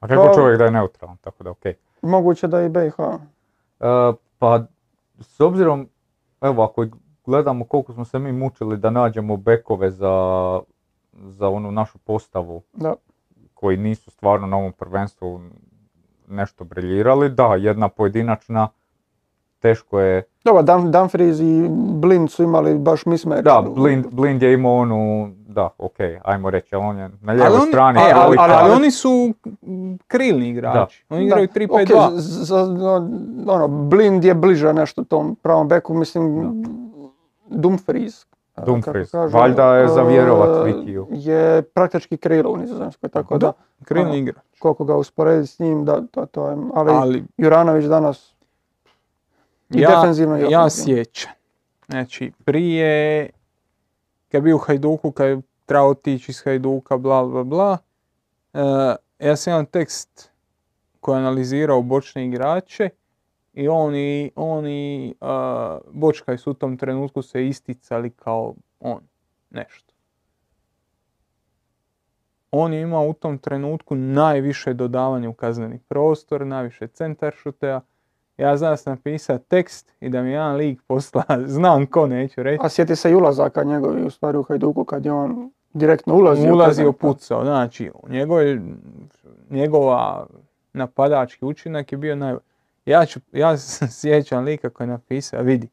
A 0.00 0.08
kako 0.08 0.26
pa- 0.26 0.34
čovjek 0.34 0.58
da 0.58 0.64
je 0.64 0.70
neutralan, 0.70 1.16
tako 1.16 1.44
da 1.44 1.50
okej. 1.50 1.74
Moguće 2.02 2.48
da 2.48 2.60
je 2.60 2.66
i 2.66 2.68
BiH. 2.68 2.98
Uh, 2.98 3.16
pa, 4.38 4.64
s 5.20 5.40
obzirom, 5.40 5.88
evo, 6.40 6.62
ako 6.62 6.86
gledamo 7.24 7.64
koliko 7.64 7.92
smo 7.92 8.04
se 8.04 8.18
mi 8.18 8.32
mučili 8.32 8.76
da 8.76 8.90
nađemo 8.90 9.36
bekove 9.36 9.90
za, 9.90 10.60
za 11.12 11.48
onu 11.48 11.70
našu 11.70 11.98
postavu, 11.98 12.62
da. 12.72 12.94
koji 13.54 13.76
nisu 13.76 14.10
stvarno 14.10 14.46
na 14.46 14.56
ovom 14.56 14.72
prvenstvu 14.72 15.40
nešto 16.28 16.64
briljirali, 16.64 17.30
da, 17.30 17.54
jedna 17.54 17.88
pojedinačna, 17.88 18.68
teško 19.62 20.00
je... 20.00 20.22
Dobro, 20.44 20.62
Dumfries 20.90 21.40
i 21.40 21.68
Blind 21.94 22.30
su 22.30 22.42
imali 22.42 22.78
baš 22.78 23.06
mismatch. 23.06 23.42
Da, 23.42 23.64
Blind, 23.76 24.06
Blind 24.10 24.42
je 24.42 24.52
imao 24.52 24.76
onu, 24.76 25.32
da, 25.48 25.68
ok, 25.78 25.96
ajmo 26.24 26.50
reći, 26.50 26.74
ali 26.74 26.84
on 26.84 26.98
je 26.98 27.10
na 27.20 27.32
lijevoj 27.32 27.60
strani. 27.68 27.98
E, 27.98 28.12
ali, 28.14 28.36
ali, 28.40 28.52
ali, 28.54 28.72
oni 28.72 28.90
su 28.90 29.34
krilni 30.06 30.48
igrači, 30.48 31.04
oni 31.08 31.24
igraju 31.24 31.48
3-5-2. 31.48 31.86
Okay, 32.48 33.54
ono, 33.54 33.68
Blind 33.68 34.24
je 34.24 34.34
bliže 34.34 34.72
nešto 34.72 35.04
tom 35.04 35.36
pravom 35.42 35.68
beku, 35.68 35.94
mislim, 35.94 36.52
Dumfries. 37.48 38.26
Dumfries, 38.66 39.12
valjda 39.32 39.76
je 39.76 39.88
za 39.88 40.02
vjerovat 40.02 40.66
Vikiju. 40.66 41.06
Je 41.10 41.62
praktički 41.62 42.16
krilo 42.16 42.50
u 42.50 42.56
Nizozemskoj, 42.56 43.08
tako 43.08 43.38
da. 43.38 43.52
Krilni 43.84 44.10
ono, 44.10 44.18
igrač. 44.18 44.44
Koliko 44.58 44.84
ga 44.84 44.96
usporedi 44.96 45.46
s 45.46 45.58
njim, 45.58 45.84
da, 45.84 46.02
to, 46.10 46.26
to 46.26 46.48
je, 46.48 46.56
ali, 46.74 46.90
ali 46.92 47.24
Juranović 47.36 47.84
danas 47.84 48.32
i 49.74 49.80
ja, 49.80 49.88
defensivno 49.88 50.38
i 50.38 50.50
Ja 50.50 50.70
sjećam. 50.70 51.32
Znači, 51.88 52.32
prije, 52.44 53.30
kad 54.28 54.38
je 54.38 54.42
bio 54.42 54.56
u 54.56 54.58
Hajduku, 54.58 55.12
kad 55.12 55.28
je 55.28 55.40
trebao 55.66 55.88
otići 55.88 56.32
iz 56.32 56.42
Hajduka, 56.44 56.96
bla, 56.96 57.24
bla, 57.24 57.44
bla, 57.44 57.78
uh, 58.52 58.60
ja 59.18 59.36
sam 59.36 59.52
imam 59.52 59.66
tekst 59.66 60.30
koji 61.00 61.16
je 61.16 61.20
analizirao 61.20 61.82
bočne 61.82 62.26
igrače 62.26 62.88
i 63.52 63.68
oni, 63.68 64.30
oni 64.36 65.14
uh, 65.20 65.28
Bočkaj 65.92 66.38
su 66.38 66.50
u 66.50 66.54
tom 66.54 66.76
trenutku 66.76 67.22
se 67.22 67.46
isticali 67.46 68.10
kao 68.10 68.54
on, 68.80 69.00
nešto. 69.50 69.94
On 72.50 72.72
je 72.72 72.80
imao 72.80 73.08
u 73.08 73.12
tom 73.12 73.38
trenutku 73.38 73.94
najviše 73.94 74.74
dodavanje 74.74 75.28
u 75.28 75.34
kazneni 75.34 75.78
prostor, 75.78 76.46
najviše 76.46 76.86
centar 76.86 77.32
šutea, 77.36 77.80
ja 78.36 78.56
znam 78.56 78.76
sam 78.76 78.92
napisao 78.92 79.38
tekst 79.38 79.92
i 80.00 80.08
da 80.08 80.22
mi 80.22 80.30
jedan 80.30 80.56
lik 80.56 80.82
posla, 80.86 81.24
znam 81.46 81.86
ko 81.86 82.06
neću 82.06 82.42
reći. 82.42 82.60
A 82.64 82.68
sjeti 82.68 82.96
se 82.96 83.10
i 83.10 83.14
ulazaka 83.14 83.64
njegovi 83.64 84.02
u 84.02 84.10
stvari 84.10 84.38
u 84.38 84.42
Hajduku 84.42 84.84
kad 84.84 85.06
je 85.06 85.12
on 85.12 85.50
direktno 85.72 86.14
ulazio. 86.14 86.52
Ulazio 86.52 86.92
pucao, 86.92 87.44
znači 87.44 87.90
njegov, 88.08 88.38
njegova 89.50 90.26
napadački 90.72 91.44
učinak 91.44 91.92
je 91.92 91.98
bio 91.98 92.16
naj... 92.16 92.34
Ja, 92.86 93.06
ću, 93.06 93.20
ja 93.32 93.56
se 93.56 93.88
sjećam 94.00 94.44
lika 94.44 94.70
koji 94.70 94.86
je 94.86 94.90
napisao, 94.90 95.42
vidi, 95.42 95.68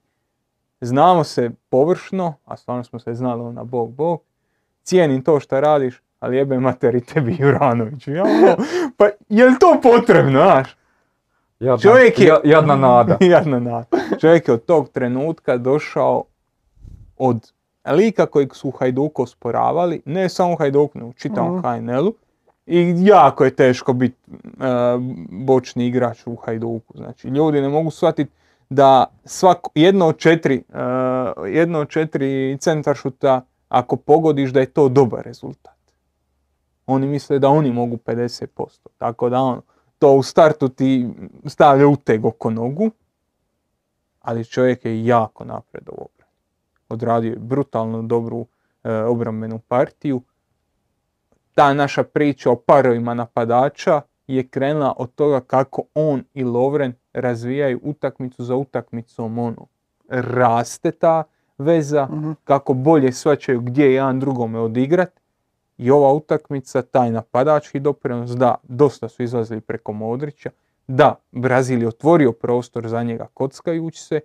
znamo 0.82 1.24
se 1.24 1.51
površno, 1.70 2.34
a 2.45 2.57
stvarno 2.57 2.84
smo 2.84 2.99
se 2.99 3.14
znali 3.14 3.53
na 3.53 3.64
bog 3.64 3.91
bog, 3.91 4.22
cijenim 4.84 5.24
to 5.24 5.39
što 5.39 5.60
radiš, 5.60 6.01
ali 6.20 6.38
jebe 6.38 6.60
materi 6.60 7.01
tebi 7.01 7.36
Juranović. 7.39 8.07
Ja, 8.07 8.24
ono, 8.24 8.55
pa 8.97 9.10
je 9.30 9.45
li 9.45 9.60
to 9.60 9.80
potrebno, 9.84 10.32
znaš? 10.32 10.78
Jadna, 11.60 11.78
Čovjek 11.78 12.20
je, 12.20 12.36
jadna 12.43 12.76
nada. 12.76 13.18
jadna 13.36 13.60
nada. 13.60 13.86
Čovjek 14.22 14.47
je 14.47 14.53
od 14.53 14.66
tog 14.66 14.89
trenutka 14.89 15.57
došao 15.57 16.24
od 17.18 17.51
lika 17.91 18.26
kojeg 18.26 18.55
su 18.55 18.72
Hajduku 18.72 19.24
osporavali, 19.24 20.01
ne 20.05 20.30
samo 20.30 20.55
Hajduku, 20.55 20.99
nego 20.99 21.14
čitavom 21.14 21.57
mm. 21.57 21.62
HNL-u. 21.62 22.14
I 22.66 22.95
jako 22.97 23.45
je 23.45 23.55
teško 23.55 23.93
biti 23.93 24.18
uh, 24.28 24.57
bočni 25.30 25.88
igrač 25.88 26.28
u 26.28 26.36
Hajduku. 26.36 26.93
Znači, 26.97 27.28
ljudi 27.28 27.62
ne 27.62 27.70
mogu 27.70 27.91
shvatiti 27.91 28.32
da 28.70 29.05
svako, 29.26 29.72
jedno 29.76 30.07
od 30.07 30.18
četiri, 30.18 30.64
uh, 30.70 31.49
jedno 31.49 31.80
od 31.80 31.89
četiri 31.89 32.57
centaršuta, 32.60 33.41
ako 33.70 33.95
pogodiš 33.95 34.49
da 34.49 34.60
je 34.60 34.66
to 34.66 34.89
dobar 34.89 35.26
rezultat. 35.26 35.74
Oni 36.86 37.07
misle 37.07 37.39
da 37.39 37.49
oni 37.49 37.72
mogu 37.72 37.97
50%. 37.97 38.47
Tako 38.97 39.30
da 39.30 39.39
ono, 39.39 39.62
to 40.00 40.14
u 40.14 40.24
startu 40.24 40.70
ti 40.70 41.10
stavlja 41.45 41.88
uteg 41.88 42.26
oko 42.26 42.50
nogu, 42.50 42.91
ali 44.22 44.45
čovjek 44.45 44.86
je 44.86 45.06
jako 45.06 45.45
napred 45.45 45.89
u. 45.89 46.08
Odradio 46.89 47.30
je 47.30 47.39
brutalno 47.39 48.02
dobru 48.02 48.45
e, 48.84 48.93
obrambenu 48.93 49.60
partiju. 49.60 50.22
Ta 51.54 51.74
naša 51.74 52.04
priča 52.04 52.52
o 52.52 52.56
parovima 52.56 53.14
napadača 53.14 54.02
je 54.28 54.47
krenula 54.47 54.93
od 54.97 55.16
toga 55.16 55.41
kako 55.41 55.84
on 55.93 56.24
i 56.34 56.43
Lovren 56.43 56.93
razvijaju 57.14 57.80
utakmicu 57.84 58.43
za 58.43 58.56
utakmicom 58.56 59.39
ono. 59.39 59.68
Raste 60.10 60.91
ta 60.91 61.24
veza, 61.58 62.08
mhm. 62.12 62.32
kako 62.43 62.74
bolje 62.74 63.12
svačaju 63.12 63.62
gdje 63.62 63.93
jedan 63.93 64.20
drugome 64.20 64.60
odigrat 64.60 65.18
i 65.80 65.91
ova 65.91 66.13
utakmica, 66.13 66.82
taj 66.82 67.11
napadački 67.11 67.80
doprinos, 67.80 68.32
da, 68.32 68.55
dosta 68.63 69.09
su 69.09 69.23
izlazili 69.23 69.61
preko 69.61 69.93
Modrića, 69.93 70.49
da, 70.88 71.15
Brazil 71.32 71.82
je 71.82 71.88
otvorio 71.88 72.32
prostor 72.32 72.88
za 72.88 73.03
njega 73.03 73.27
kockajući 73.34 74.03
se, 74.03 74.19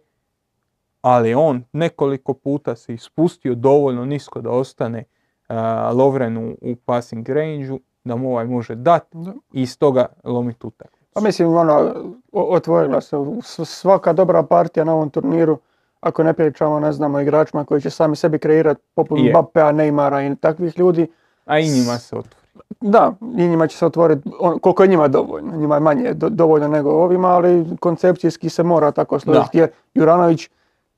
ali 1.00 1.34
on 1.34 1.64
nekoliko 1.72 2.34
puta 2.34 2.76
se 2.76 2.94
ispustio 2.94 3.54
dovoljno 3.54 4.04
nisko 4.04 4.40
da 4.40 4.50
ostane 4.50 5.04
uh, 5.48 5.56
Lovren 5.96 6.36
u, 6.36 6.76
passing 6.84 7.28
range 7.28 7.68
da 8.04 8.16
mu 8.16 8.30
ovaj 8.30 8.46
može 8.46 8.74
dati 8.74 9.18
i 9.52 9.62
iz 9.62 9.78
toga 9.78 10.06
lomiti 10.24 10.66
utakmicu. 10.66 11.04
Pa 11.14 11.20
mislim, 11.20 11.54
ono, 11.56 11.94
otvorila 12.32 13.00
se 13.00 13.16
svaka 13.64 14.12
dobra 14.12 14.42
partija 14.42 14.84
na 14.84 14.94
ovom 14.94 15.10
turniru, 15.10 15.58
ako 16.00 16.22
ne 16.22 16.32
pričamo, 16.32 16.80
ne 16.80 16.92
znamo, 16.92 17.20
igračima 17.20 17.64
koji 17.64 17.80
će 17.80 17.90
sami 17.90 18.16
sebi 18.16 18.38
kreirati 18.38 18.80
poput 18.94 19.18
Mbappea, 19.18 19.72
Neymara 19.72 20.32
i 20.32 20.36
takvih 20.36 20.78
ljudi, 20.78 21.06
a 21.44 21.58
i 21.58 21.68
njima 21.68 21.98
se 21.98 22.16
otvori. 22.16 22.44
Da, 22.80 23.12
i 23.36 23.48
njima 23.48 23.66
će 23.66 23.76
se 23.76 23.86
otvoriti 23.86 24.30
koliko 24.60 24.82
je 24.82 24.88
njima 24.88 25.08
dovoljno. 25.08 25.56
Njima 25.56 25.74
je 25.74 25.80
manje 25.80 26.14
dovoljno 26.14 26.68
nego 26.68 26.90
ovima, 26.90 27.28
ali 27.28 27.76
koncepcijski 27.80 28.48
se 28.48 28.62
mora 28.62 28.90
tako 28.90 29.18
složiti. 29.18 29.58
Jer 29.58 29.70
Juranović 29.94 30.50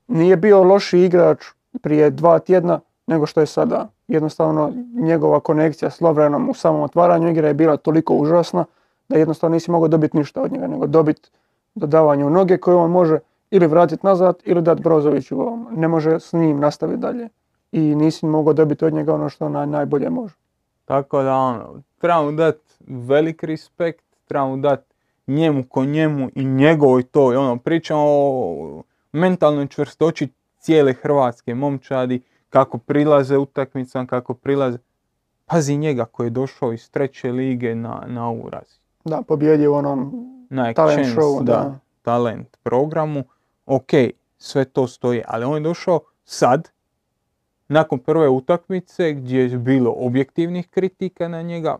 nije 0.07 0.37
bio 0.37 0.63
loši 0.63 0.99
igrač 0.99 1.45
prije 1.81 2.09
dva 2.09 2.39
tjedna 2.39 2.79
nego 3.07 3.25
što 3.25 3.39
je 3.39 3.45
sada. 3.45 3.87
jednostavno 4.07 4.71
njegova 4.93 5.39
konekcija 5.39 5.91
s 5.91 6.01
Lovrenom 6.01 6.49
u 6.49 6.53
samom 6.53 6.81
otvaranju 6.81 7.29
igre 7.29 7.47
je 7.47 7.53
bila 7.53 7.77
toliko 7.77 8.13
užasna 8.13 8.65
da 9.09 9.17
jednostavno 9.17 9.53
nisi 9.53 9.71
mogao 9.71 9.87
dobiti 9.87 10.17
ništa 10.17 10.41
od 10.41 10.51
njega, 10.51 10.67
nego 10.67 10.87
dobiti 10.87 11.29
dodavanje 11.75 12.25
u 12.25 12.29
noge 12.29 12.57
koje 12.57 12.75
on 12.75 12.91
može 12.91 13.19
ili 13.51 13.67
vratiti 13.67 14.05
nazad 14.05 14.35
ili 14.43 14.61
dati 14.61 14.81
Brozoviću, 14.81 15.37
ne 15.71 15.87
može 15.87 16.19
s 16.19 16.33
njim 16.33 16.59
nastaviti 16.59 16.99
dalje. 16.99 17.29
I 17.71 17.79
nisi 17.79 18.25
mogao 18.25 18.53
dobiti 18.53 18.85
od 18.85 18.93
njega 18.93 19.13
ono 19.13 19.29
što 19.29 19.45
on 19.45 19.69
najbolje 19.69 20.09
može. 20.09 20.33
Tako 20.85 21.23
da 21.23 21.35
ono, 21.35 21.81
trebamo 21.97 22.31
dati 22.31 22.73
velik 22.87 23.43
respekt, 23.43 24.05
trebamo 24.25 24.57
dati 24.57 24.93
njemu 25.27 25.63
ko 25.63 25.85
njemu 25.85 26.29
i 26.35 26.45
njegovoj 26.45 27.03
toj, 27.03 27.35
ono, 27.35 27.57
pričamo 27.57 28.03
o 28.05 28.83
mentalnoj 29.11 29.67
čvrstoći 29.67 30.29
cijele 30.59 30.93
hrvatske 30.93 31.55
momčadi, 31.55 32.21
kako 32.49 32.77
prilaze 32.77 33.37
utakmicama, 33.37 34.07
kako 34.07 34.33
prilaze. 34.33 34.77
Pazi 35.45 35.77
njega 35.77 36.05
koji 36.05 36.27
je 36.27 36.31
došao 36.31 36.73
iz 36.73 36.91
treće 36.91 37.31
lige 37.31 37.75
na, 37.75 38.03
na 38.07 38.29
ovu 38.29 38.49
razinu. 38.49 38.81
Da, 39.05 39.21
pobjedio 39.27 39.71
u 39.71 39.75
onom 39.75 40.11
na 40.49 40.73
talent 40.73 41.07
show, 41.07 41.43
da, 41.43 41.79
talent 42.01 42.57
programu. 42.63 43.23
Ok, 43.65 43.89
sve 44.37 44.65
to 44.65 44.87
stoji, 44.87 45.21
ali 45.27 45.45
on 45.45 45.53
je 45.53 45.59
došao 45.59 45.99
sad, 46.25 46.69
nakon 47.67 47.99
prve 47.99 48.29
utakmice 48.29 49.13
gdje 49.13 49.39
je 49.39 49.57
bilo 49.57 49.93
objektivnih 49.97 50.69
kritika 50.69 51.27
na 51.27 51.41
njega, 51.41 51.77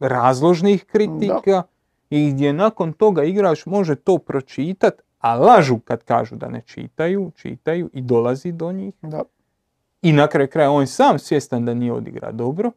razložnih 0.00 0.84
kritika 0.84 1.62
i 2.10 2.30
gdje 2.30 2.52
nakon 2.52 2.92
toga 2.92 3.24
igrač 3.24 3.66
može 3.66 3.94
to 3.94 4.18
pročitati, 4.18 5.02
a 5.18 5.34
lažu 5.34 5.78
kad 5.78 6.04
kažu 6.04 6.36
da 6.36 6.48
ne 6.48 6.62
čitaju, 6.66 7.30
čitaju 7.36 7.90
i 7.92 8.00
dolazi 8.00 8.52
do 8.52 8.72
njih. 8.72 8.94
Da. 9.02 9.22
I 10.02 10.12
na 10.12 10.26
kraju 10.26 10.48
kraja 10.48 10.70
on 10.70 10.86
sam 10.86 11.18
svjestan 11.18 11.64
da 11.64 11.74
nije 11.74 11.92
odigra 11.92 12.32
dobro 12.32 12.72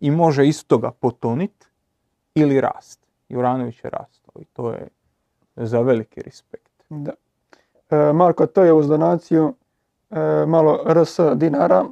i 0.00 0.10
može 0.10 0.48
iz 0.48 0.66
toga 0.66 0.90
potonit 0.90 1.68
ili 2.34 2.60
rast. 2.60 3.00
Juranović 3.28 3.84
je 3.84 3.90
rastao 3.90 4.42
i 4.42 4.44
to 4.44 4.70
je 4.70 4.88
za 5.56 5.80
veliki 5.80 6.22
respekt. 6.22 6.84
Da. 6.88 7.12
E, 7.90 8.12
Marko, 8.12 8.46
to 8.46 8.62
je 8.62 8.72
uz 8.72 8.88
donaciju 8.88 9.54
malo 10.46 10.84
RS 10.88 11.20
dinara. 11.34 11.84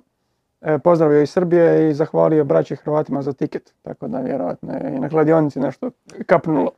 E, 0.61 0.79
pozdravio 0.79 1.23
iz 1.23 1.31
Srbije 1.31 1.91
i 1.91 1.95
zahvalio 1.95 2.45
braći 2.45 2.77
Hrvatima 2.77 3.23
za 3.23 3.33
tiket. 3.33 3.75
Tako 3.83 4.09
da 4.09 4.19
vjerojatno 4.19 4.73
je 4.73 4.95
i 4.97 5.01
na 5.01 5.09
kladionici 5.09 5.61
nešto 5.61 5.91
kapnulo. 6.27 6.71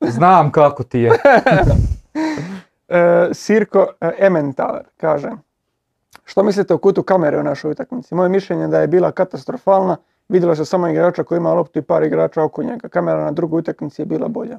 Znam 0.00 0.52
kako 0.52 0.82
ti 0.82 1.00
je. 1.00 1.10
e, 2.88 3.28
Sirko 3.32 3.86
e, 4.00 4.10
Ementaler 4.18 4.84
kaže 4.96 5.30
što 6.24 6.42
mislite 6.42 6.74
o 6.74 6.78
kutu 6.78 7.02
kamere 7.02 7.38
u 7.38 7.42
našoj 7.42 7.70
utakmici? 7.70 8.14
Moje 8.14 8.28
mišljenje 8.28 8.62
je 8.62 8.68
da 8.68 8.80
je 8.80 8.86
bila 8.86 9.12
katastrofalna. 9.12 9.96
Vidjelo 10.28 10.54
se 10.54 10.64
samo 10.64 10.88
igrača 10.88 11.24
koji 11.24 11.36
ima 11.36 11.54
loptu 11.54 11.78
i 11.78 11.82
par 11.82 12.02
igrača 12.02 12.42
oko 12.42 12.62
njega. 12.62 12.88
Kamera 12.88 13.24
na 13.24 13.30
drugoj 13.30 13.58
utakmici 13.58 14.02
je 14.02 14.06
bila 14.06 14.28
bolja. 14.28 14.58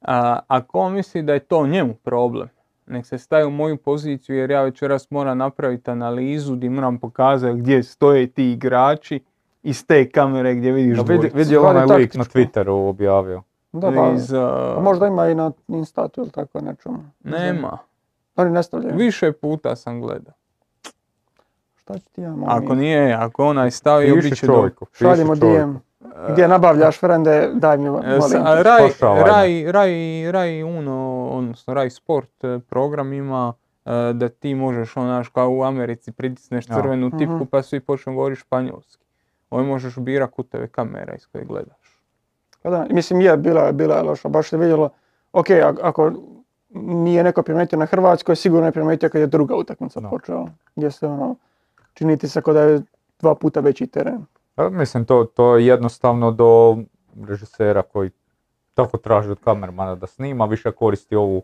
A, 0.00 0.38
ako 0.48 0.78
on 0.78 0.92
misli 0.92 1.22
da 1.22 1.32
je 1.32 1.38
to 1.38 1.66
njemu 1.66 1.94
problem, 1.94 2.48
nek 2.86 3.06
se 3.06 3.18
staje 3.18 3.46
u 3.46 3.50
moju 3.50 3.76
poziciju 3.76 4.36
jer 4.36 4.50
ja 4.50 4.62
večeras 4.62 5.10
moram 5.10 5.38
napraviti 5.38 5.90
analizu 5.90 6.56
gdje 6.56 6.70
moram 6.70 6.98
pokazati 6.98 7.58
gdje 7.58 7.82
stoje 7.82 8.26
ti 8.26 8.52
igrači 8.52 9.20
iz 9.62 9.86
te 9.86 10.10
kamere 10.10 10.54
gdje 10.54 10.72
vidiš 10.72 10.96
no, 10.98 11.02
vidi, 11.02 11.30
vidi 11.34 11.56
onaj 11.56 11.98
lik 11.98 12.14
na 12.14 12.24
Twitteru 12.24 12.88
objavio. 12.88 13.42
Da, 13.72 13.92
pa, 13.96 14.12
Iz, 14.12 14.30
pa 14.74 14.80
možda 14.80 15.06
ima 15.06 15.28
i 15.28 15.34
na 15.34 15.52
Instatu 15.68 16.20
ili 16.20 16.30
tako 16.30 16.60
nečemu. 16.60 16.98
Nema. 17.24 17.78
Oni 18.36 18.50
ne 18.50 18.62
stavljaju. 18.62 18.96
Više 18.96 19.32
puta 19.32 19.76
sam 19.76 20.00
gledao. 20.00 20.34
Šta 21.74 21.94
ti 22.12 22.20
ja 22.20 22.34
Ako 22.46 22.74
nije, 22.74 23.14
ako 23.14 23.46
onaj 23.46 23.70
stavio, 23.70 24.14
bit 24.14 24.38
će 24.38 24.46
čovjeku. 24.46 24.86
Šaljimo 24.92 25.34
DM. 25.34 25.74
Gdje 26.28 26.48
nabavljaš 26.48 27.00
frende, 27.00 27.50
daj 27.54 27.78
mi 27.78 27.90
molim. 27.90 28.12
Raj, 28.44 28.88
Raj, 29.00 29.72
Raj, 29.72 30.32
Raj 30.32 30.62
Uno, 30.62 31.13
odnosno 31.36 31.74
Raj 31.74 31.90
Sport 31.90 32.44
e, 32.44 32.58
program 32.68 33.12
ima 33.12 33.52
e, 33.84 33.90
da 34.14 34.28
ti 34.28 34.54
možeš 34.54 34.96
onaš 34.96 35.28
kao 35.28 35.50
u 35.50 35.62
Americi 35.62 36.12
pritisneš 36.12 36.66
crvenu 36.66 37.10
tipku 37.10 37.34
mhm. 37.34 37.44
pa 37.50 37.62
svi 37.62 37.80
počnu 37.80 38.14
govoriti 38.14 38.40
španjolski. 38.40 39.04
Ovo 39.50 39.62
možeš 39.62 39.98
bira 39.98 40.26
kuteve 40.26 40.68
kamera 40.68 41.14
iz 41.14 41.26
koje 41.26 41.44
gledaš. 41.44 42.00
Pa 42.62 42.70
da, 42.70 42.86
mislim 42.90 43.20
je 43.20 43.36
bila, 43.36 43.72
bila 43.72 44.02
loša, 44.02 44.28
baš 44.28 44.48
se 44.48 44.56
vidjelo, 44.56 44.90
ok, 45.32 45.46
ako 45.82 46.12
nije 46.74 47.24
neko 47.24 47.42
primijetio 47.42 47.78
na 47.78 47.86
Hrvatskoj, 47.86 48.36
sigurno 48.36 48.66
je 48.66 48.72
primijetio 48.72 49.08
kad 49.08 49.20
je 49.20 49.26
druga 49.26 49.56
utakmica 49.56 50.00
počela, 50.10 50.48
gdje 50.76 50.90
se 50.90 51.06
ono, 51.06 51.36
čini 51.94 52.16
ti 52.16 52.28
se 52.28 52.42
kao 52.42 52.54
da 52.54 52.62
je 52.62 52.82
dva 53.20 53.34
puta 53.34 53.60
veći 53.60 53.86
teren. 53.86 54.24
Pa, 54.54 54.70
mislim, 54.70 55.04
to, 55.04 55.24
to 55.24 55.56
je 55.56 55.66
jednostavno 55.66 56.30
do 56.30 56.78
režisera 57.28 57.82
koji 57.82 58.10
tako 58.74 58.98
traži 58.98 59.30
od 59.30 59.38
kamermana 59.44 59.94
da 59.94 60.06
snima, 60.06 60.44
više 60.44 60.72
koristi 60.72 61.16
ovu 61.16 61.42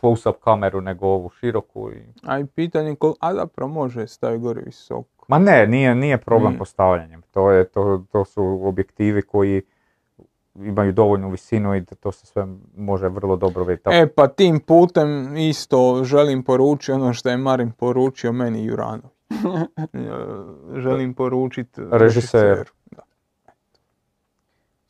close-up 0.00 0.34
kameru 0.40 0.80
nego 0.80 1.06
ovu 1.06 1.30
široku. 1.30 1.90
I... 1.92 2.02
A 2.22 2.38
i 2.38 2.46
pitanje, 2.46 2.94
ko... 2.94 3.14
a 3.20 3.34
zapravo 3.34 3.72
može 3.72 4.06
staviti 4.06 4.42
gore 4.42 4.62
visoko. 4.66 5.24
Ma 5.28 5.38
ne, 5.38 5.66
nije, 5.66 5.94
nije 5.94 6.18
problem 6.18 6.52
mm. 6.54 6.58
postavljanjem. 6.58 7.22
To, 7.22 7.50
je, 7.50 7.64
to, 7.64 8.04
to 8.12 8.24
su 8.24 8.60
objektivi 8.64 9.22
koji 9.22 9.62
imaju 10.54 10.92
dovoljnu 10.92 11.30
visinu 11.30 11.74
i 11.74 11.80
da 11.80 11.94
to 11.94 12.12
se 12.12 12.26
sve 12.26 12.46
može 12.76 13.08
vrlo 13.08 13.36
dobro 13.36 13.64
vidjeti. 13.64 13.90
E 13.92 14.06
pa 14.06 14.28
tim 14.28 14.60
putem 14.60 15.36
isto 15.36 16.04
želim 16.04 16.42
poručiti 16.42 16.92
ono 16.92 17.12
što 17.12 17.28
je 17.28 17.36
Marin 17.36 17.70
poručio 17.70 18.32
meni 18.32 18.64
Jurano. 18.64 19.10
želim 20.84 21.14
poručiti 21.14 21.80
režiser. 21.90 22.70
Da. 22.90 23.02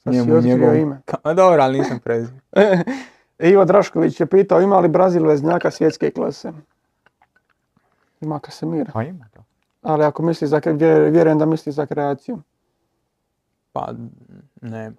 Njemu, 0.04 0.40
njegov... 0.40 0.76
ime. 0.76 1.00
A 1.22 1.34
dobro, 1.34 1.62
ali 1.62 1.78
nisam 1.78 1.98
prezio. 1.98 2.34
Ivo 3.52 3.64
Drašković 3.64 4.20
je 4.20 4.26
pitao 4.26 4.60
ima 4.60 4.78
li 4.78 4.88
Brazil 4.88 5.26
veznjaka 5.26 5.70
svjetske 5.70 6.10
klase? 6.10 6.52
Ima 8.20 8.38
Kasemira. 8.38 8.90
Pa 8.94 9.02
ima, 9.02 9.26
da. 9.34 9.42
Ali 9.82 10.04
ako 10.04 10.22
misli 10.22 10.48
za, 10.48 10.60
vjerujem 11.10 11.38
da 11.38 11.46
misli 11.46 11.72
za 11.72 11.86
kreaciju. 11.86 12.38
Pa, 13.72 13.88
nema. 14.60 14.96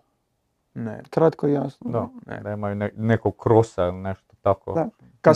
Ne. 0.74 1.01
Kratko 1.10 1.47
i 1.47 1.54
jasno. 1.54 1.91
Da, 1.91 2.08
ne. 2.26 2.41
nemaju 2.43 2.76
ne, 2.76 2.91
nekog 2.97 3.38
krosa 3.38 3.84
ili 3.84 3.97
nešto 3.97 4.36
tako. 4.41 4.74
Da. 4.74 4.89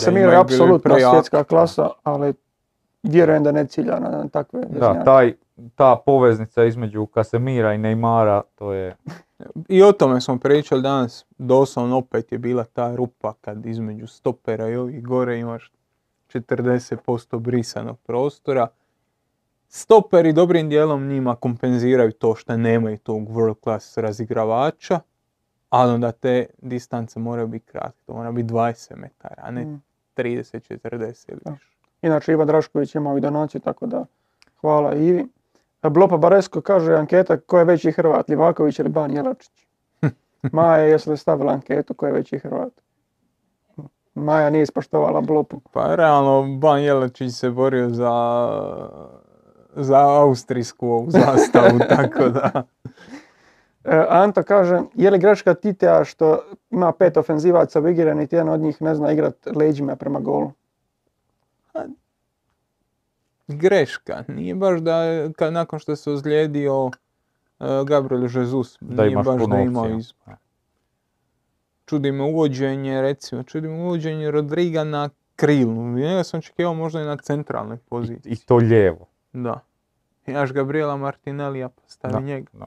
Je 0.09 0.36
apsolutno 0.36 0.95
svjetska 1.11 1.43
klasa, 1.43 1.89
ali 2.03 2.34
vjerujem 3.03 3.43
da 3.43 3.51
ne 3.51 3.68
cilja 3.68 3.99
na 3.99 4.28
takve 4.28 4.61
Da, 4.70 5.03
taj, 5.03 5.34
ta 5.76 6.01
poveznica 6.05 6.63
između 6.63 7.05
Kasemira 7.05 7.74
i 7.74 7.78
Neymara, 7.78 8.41
to 8.55 8.74
je... 8.74 8.95
I 9.69 9.83
o 9.83 9.91
tome 9.91 10.21
smo 10.21 10.39
pričali 10.39 10.81
danas, 10.81 11.25
doslovno 11.38 11.97
opet 11.97 12.31
je 12.31 12.38
bila 12.38 12.63
ta 12.63 12.95
rupa 12.95 13.33
kad 13.41 13.65
između 13.65 14.07
stopera 14.07 14.69
i 14.69 14.75
ovih 14.75 15.03
gore 15.03 15.39
imaš 15.39 15.71
40% 16.33 17.39
brisanog 17.39 17.97
prostora. 17.99 18.67
Stoperi 19.69 20.33
dobrim 20.33 20.69
dijelom 20.69 21.07
njima 21.07 21.35
kompenziraju 21.35 22.11
to 22.11 22.35
što 22.35 22.57
nemaju 22.57 22.97
tog 22.97 23.29
world 23.29 23.63
class 23.63 23.97
razigravača, 23.97 24.99
ali 25.69 25.93
onda 25.93 26.11
te 26.11 26.45
distance 26.57 27.19
moraju 27.19 27.47
biti 27.47 27.65
kratke, 27.65 27.99
to 28.05 28.13
mora 28.13 28.31
biti 28.31 28.53
20 28.53 28.95
metara, 28.95 29.35
a 29.38 29.51
ne 29.51 29.79
30-40 30.15 31.31
ili 31.31 31.39
više. 31.51 31.67
Inače, 32.01 32.31
Ivan 32.31 32.47
Drašković 32.47 32.95
imao 32.95 33.17
i 33.17 33.21
donaciju, 33.21 33.61
tako 33.61 33.85
da 33.88 34.05
hvala 34.61 34.95
Ivi. 34.95 35.27
Blopa 35.84 36.17
Baresko 36.17 36.61
kaže 36.61 36.93
anketa 36.93 37.38
ko 37.38 37.59
je 37.59 37.65
veći 37.65 37.91
Hrvat, 37.91 38.30
Livaković 38.30 38.80
ili 38.80 38.89
Ban 38.89 39.11
Jelačić. 39.11 39.67
Maja, 40.51 40.84
jesi 40.84 41.09
li 41.09 41.17
stavila 41.17 41.53
anketu 41.53 41.93
ko 41.93 42.05
je 42.05 42.13
veći 42.13 42.39
Hrvat? 42.39 42.73
Maja 44.15 44.49
nije 44.49 44.63
ispoštovala 44.63 45.21
Blopu. 45.21 45.61
Pa 45.71 45.95
realno, 45.95 46.57
Ban 46.57 46.82
Jelačić 46.82 47.34
se 47.34 47.49
borio 47.49 47.89
za, 47.89 48.13
za 49.75 49.99
austrijsku 49.99 51.05
zastavu, 51.09 51.80
tako 51.89 52.30
da... 52.30 52.63
E, 53.84 54.05
Anto 54.09 54.43
kaže, 54.43 54.80
je 54.93 55.11
li 55.11 55.19
greška 55.19 55.53
Titea 55.53 56.03
što 56.03 56.39
ima 56.69 56.91
pet 56.91 57.17
ofenzivaca 57.17 57.80
u 57.80 57.88
igre, 57.88 58.15
niti 58.15 58.36
jedan 58.36 58.49
od 58.49 58.59
njih 58.59 58.82
ne 58.82 58.95
zna 58.95 59.11
igrat 59.11 59.36
leđima 59.55 59.95
prema 59.95 60.19
golu? 60.19 60.51
Greška. 63.47 64.23
Nije 64.27 64.55
baš 64.55 64.79
da 64.79 65.01
kad, 65.35 65.53
nakon 65.53 65.79
što 65.79 65.95
se 65.95 66.11
ozlijedio 66.11 66.85
uh, 66.85 66.91
Gabriel 67.87 68.23
Jesus, 68.23 68.77
da 68.81 69.03
nije 69.03 69.15
baš 69.15 69.47
da 69.49 69.57
imao 69.57 69.89
izbor. 69.89 70.35
Čudi 71.85 72.11
me 72.11 72.23
uvođenje, 72.23 73.01
recimo, 73.01 73.43
čudi 73.43 73.67
me 73.67 73.83
uvođenje 73.83 74.31
Rodriga 74.31 74.83
na 74.83 75.09
krilu. 75.35 75.91
Njega 75.91 76.23
sam 76.23 76.37
očekivao 76.37 76.73
možda 76.73 77.01
i 77.01 77.05
na 77.05 77.17
centralnoj 77.17 77.77
poziciji. 77.77 78.31
I, 78.31 78.35
to 78.35 78.55
lijevo. 78.55 79.07
Da. 79.33 79.59
Imaš 80.25 80.53
Gabriela 80.53 80.97
Martinellija, 80.97 81.69
pa 81.69 81.81
stavi 81.87 82.23
njega. 82.23 82.49
Da. 82.53 82.65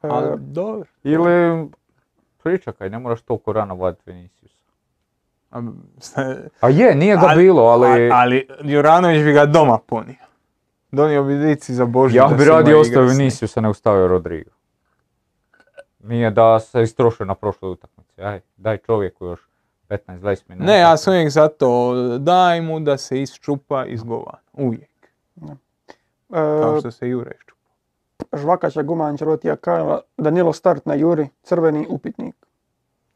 Ali, 0.00 0.34
e, 0.34 0.36
dobro. 0.38 0.88
Ili, 1.02 1.68
pričakaj, 2.42 2.90
ne 2.90 2.98
moraš 2.98 3.22
toliko 3.22 3.52
rano 3.52 3.74
vaditi 3.74 4.10
Vinicius. 4.10 4.59
A 6.60 6.68
je, 6.68 6.94
nije 6.94 7.16
ga 7.16 7.32
bilo, 7.36 7.62
ali... 7.62 8.10
ali 8.12 8.48
Juranović 8.62 9.24
bi 9.24 9.32
ga 9.32 9.46
doma 9.46 9.78
punio. 9.86 10.14
donio 10.90 11.24
bi 11.24 11.38
dici 11.38 11.74
za 11.74 11.84
Božju 11.84 12.16
Ja 12.16 12.28
bi 12.38 12.44
radio 12.44 12.80
ostavio 12.80 13.12
Nisiju 13.12 13.48
se 13.48 13.60
ne 13.60 13.68
ustavio 13.68 14.08
Rodrigo. 14.08 14.50
Nije 15.98 16.30
da 16.30 16.60
se 16.60 16.82
istrošio 16.82 17.26
na 17.26 17.34
prošloj 17.34 17.72
utakmici. 17.72 18.22
Aj, 18.22 18.40
daj 18.56 18.78
čovjeku 18.78 19.26
još 19.26 19.40
15-20 19.88 20.42
minuta. 20.48 20.72
Ne, 20.72 20.78
ja 20.78 20.96
sam 20.96 21.12
uvijek 21.12 21.30
zato 21.30 21.94
daj 22.18 22.60
mu 22.60 22.80
da 22.80 22.98
se 22.98 23.22
isčupa 23.22 23.84
izgovan. 23.84 24.40
Uvijek. 24.52 24.90
E, 25.42 26.60
Kao 26.62 26.80
što 26.80 26.90
se 26.90 27.08
Jure 27.08 27.30
iščupa. 27.40 27.60
Žvakaća 28.36 28.82
Gumanć 28.82 29.20
Rotija 29.20 29.56
Kajla, 29.56 30.00
Danilo 30.16 30.52
Start 30.52 30.86
na 30.86 30.94
Juri, 30.94 31.28
crveni 31.42 31.86
upitnik. 31.88 32.34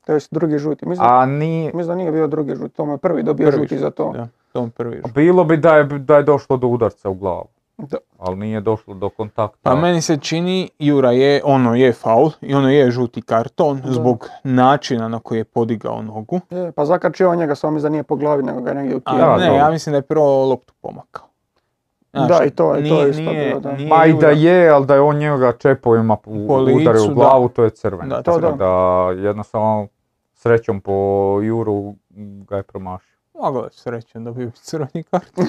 To 0.06 0.12
je 0.12 0.20
drugi 0.30 0.58
žuti. 0.58 0.88
Mislim, 0.88 1.08
A 1.10 1.26
nije... 1.26 1.64
Mislim 1.74 1.86
da 1.86 1.94
nije 1.94 2.12
bio 2.12 2.26
drugi 2.26 2.56
žuti, 2.56 2.74
to 2.74 2.84
mu 2.84 2.92
je 2.92 2.98
prvi 2.98 3.22
dobio 3.22 3.50
žuti 3.50 3.78
za 3.78 3.90
to. 3.90 4.12
Da, 4.12 4.28
to 4.52 4.68
prvi 4.76 4.96
žuti. 4.96 5.12
Bilo 5.14 5.44
bi 5.44 5.56
da 5.56 5.76
je, 5.76 5.84
da 5.84 6.16
je 6.16 6.22
došlo 6.22 6.56
do 6.56 6.66
udarca 6.66 7.10
u 7.10 7.14
glavu. 7.14 7.46
Da. 7.78 7.96
Ali 8.18 8.36
nije 8.36 8.60
došlo 8.60 8.94
do 8.94 9.08
kontakta. 9.08 9.58
Pa 9.62 9.74
meni 9.74 10.02
se 10.02 10.16
čini, 10.16 10.70
Jura 10.78 11.10
je, 11.10 11.40
ono 11.44 11.74
je 11.74 11.92
faul 11.92 12.30
i 12.40 12.54
ono 12.54 12.70
je 12.70 12.90
žuti 12.90 13.22
karton 13.22 13.80
zbog 13.84 14.28
načina 14.44 15.08
na 15.08 15.18
koji 15.18 15.38
je 15.38 15.44
podigao 15.44 16.02
nogu. 16.02 16.40
Je, 16.50 16.72
pa 16.72 16.84
zakačio 16.84 17.34
njega, 17.34 17.54
samo 17.54 17.74
mi 17.74 17.80
da 17.80 17.88
nije 17.88 18.02
po 18.02 18.16
glavi, 18.16 18.42
nego 18.42 18.60
ga 18.60 18.70
je 18.70 18.74
negdje 18.74 18.96
u 18.96 19.00
Ne, 19.38 19.56
ja 19.56 19.70
mislim 19.70 19.92
da 19.92 19.96
je 19.96 20.02
prvo 20.02 20.46
loptu 20.46 20.74
pomakao. 20.80 21.26
da, 22.12 22.44
i 22.44 22.50
to, 22.50 22.74
je, 22.74 22.88
to 22.88 23.06
isto 23.06 23.30
bilo, 23.32 23.60
da. 23.60 23.76
Ma 23.96 24.06
i 24.06 24.12
da 24.12 24.28
je, 24.28 24.70
ali 24.70 24.86
da 24.86 24.94
je 24.94 25.00
on 25.00 25.16
njega 25.16 25.52
čepovima 25.52 26.16
udario 26.26 27.04
u 27.10 27.14
glavu, 27.14 27.48
to 27.48 27.64
je 27.64 27.70
crveno. 27.70 28.16
Da, 28.16 28.22
to 28.22 28.38
da. 28.38 28.50
da 28.50 29.10
jednostavno 29.20 29.86
srećom 30.44 30.80
po 30.80 30.92
Juru 31.42 31.94
ga 32.48 32.56
je 32.56 32.62
promašio. 32.62 33.16
Moglo 33.34 33.64
je 33.64 33.70
srećan 33.72 34.24
da 34.24 34.30
bi 34.30 34.50
crveni 34.66 35.02
karton. 35.10 35.46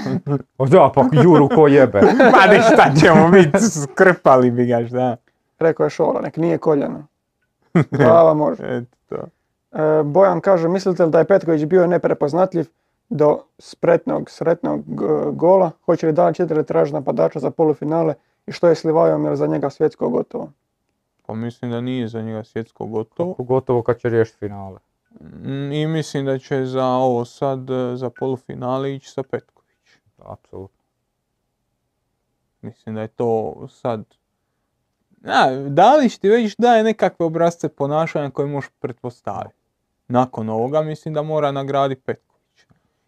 da, 0.70 0.92
pa 0.96 1.06
Juru 1.24 1.50
ko 1.56 1.68
jebe. 1.68 2.02
pa 2.36 2.54
ništa 2.54 2.92
ćemo 3.00 3.30
biti, 3.30 3.60
skrpali 3.60 4.52
bi 4.52 4.66
ga, 4.66 4.88
šta? 4.88 5.16
Rekao 5.60 5.84
je 5.84 5.90
Šola, 5.90 6.22
nek 6.22 6.38
nije 6.38 6.58
koljeno. 6.58 7.08
Glava 7.98 8.34
može. 8.34 8.64
Eto 8.64 8.98
to. 9.10 9.16
E, 9.80 10.04
Bojan 10.04 10.42
kaže, 10.42 10.68
mislite 10.68 11.06
li 11.06 11.12
da 11.12 11.20
je 11.20 11.26
Petković 11.26 11.66
bio 11.66 11.88
neprepoznatljiv 11.88 12.68
do 13.10 13.40
spretnog, 13.60 14.30
sretnog 14.30 14.84
gola? 15.34 15.72
Hoće 15.86 16.08
li 16.08 16.14
da 16.14 16.34
četiri 16.34 16.66
traži 16.66 16.94
napadača 16.94 17.40
za 17.40 17.52
polufinale 17.52 18.14
i 18.48 18.52
što 18.52 18.68
je 18.68 18.76
s 18.76 18.84
Livajom 18.84 19.26
jer 19.26 19.36
za 19.36 19.48
njega 19.48 19.70
svjetsko 19.70 20.10
gotovo? 20.10 20.50
Pa 21.26 21.34
mislim 21.34 21.72
da 21.72 21.82
nije 21.82 22.08
za 22.08 22.22
njega 22.22 22.44
svjetsko 22.44 22.86
gotovo. 22.86 23.36
Gotovo 23.38 23.82
kad 23.82 23.98
će 23.98 24.10
riješiti 24.10 24.38
finale. 24.38 24.80
Mm, 25.22 25.72
I 25.72 25.88
mislim 25.88 26.26
da 26.26 26.40
će 26.40 26.66
za 26.66 26.86
ovo 26.86 27.26
sad, 27.26 27.70
e, 27.70 27.96
za 27.96 28.10
polufinale 28.10 28.96
ići 28.96 29.10
sa 29.10 29.24
Petković. 29.24 29.90
Apsolutno. 30.18 30.84
Mislim 32.62 32.96
da 32.96 33.02
je 33.02 33.08
to 33.08 33.54
sad... 33.70 34.06
Ja, 35.26 35.70
Dalić 35.70 36.18
ti 36.18 36.30
već 36.30 36.56
daje 36.58 36.84
nekakve 36.84 37.26
obrazce 37.26 37.70
ponašanja 37.70 38.30
koje 38.30 38.48
možeš 38.48 38.70
pretpostaviti. 38.80 39.56
Nakon 40.08 40.50
ovoga 40.50 40.82
mislim 40.82 41.14
da 41.14 41.22
mora 41.22 41.52
nagraditi 41.52 42.02
Petković. 42.02 42.36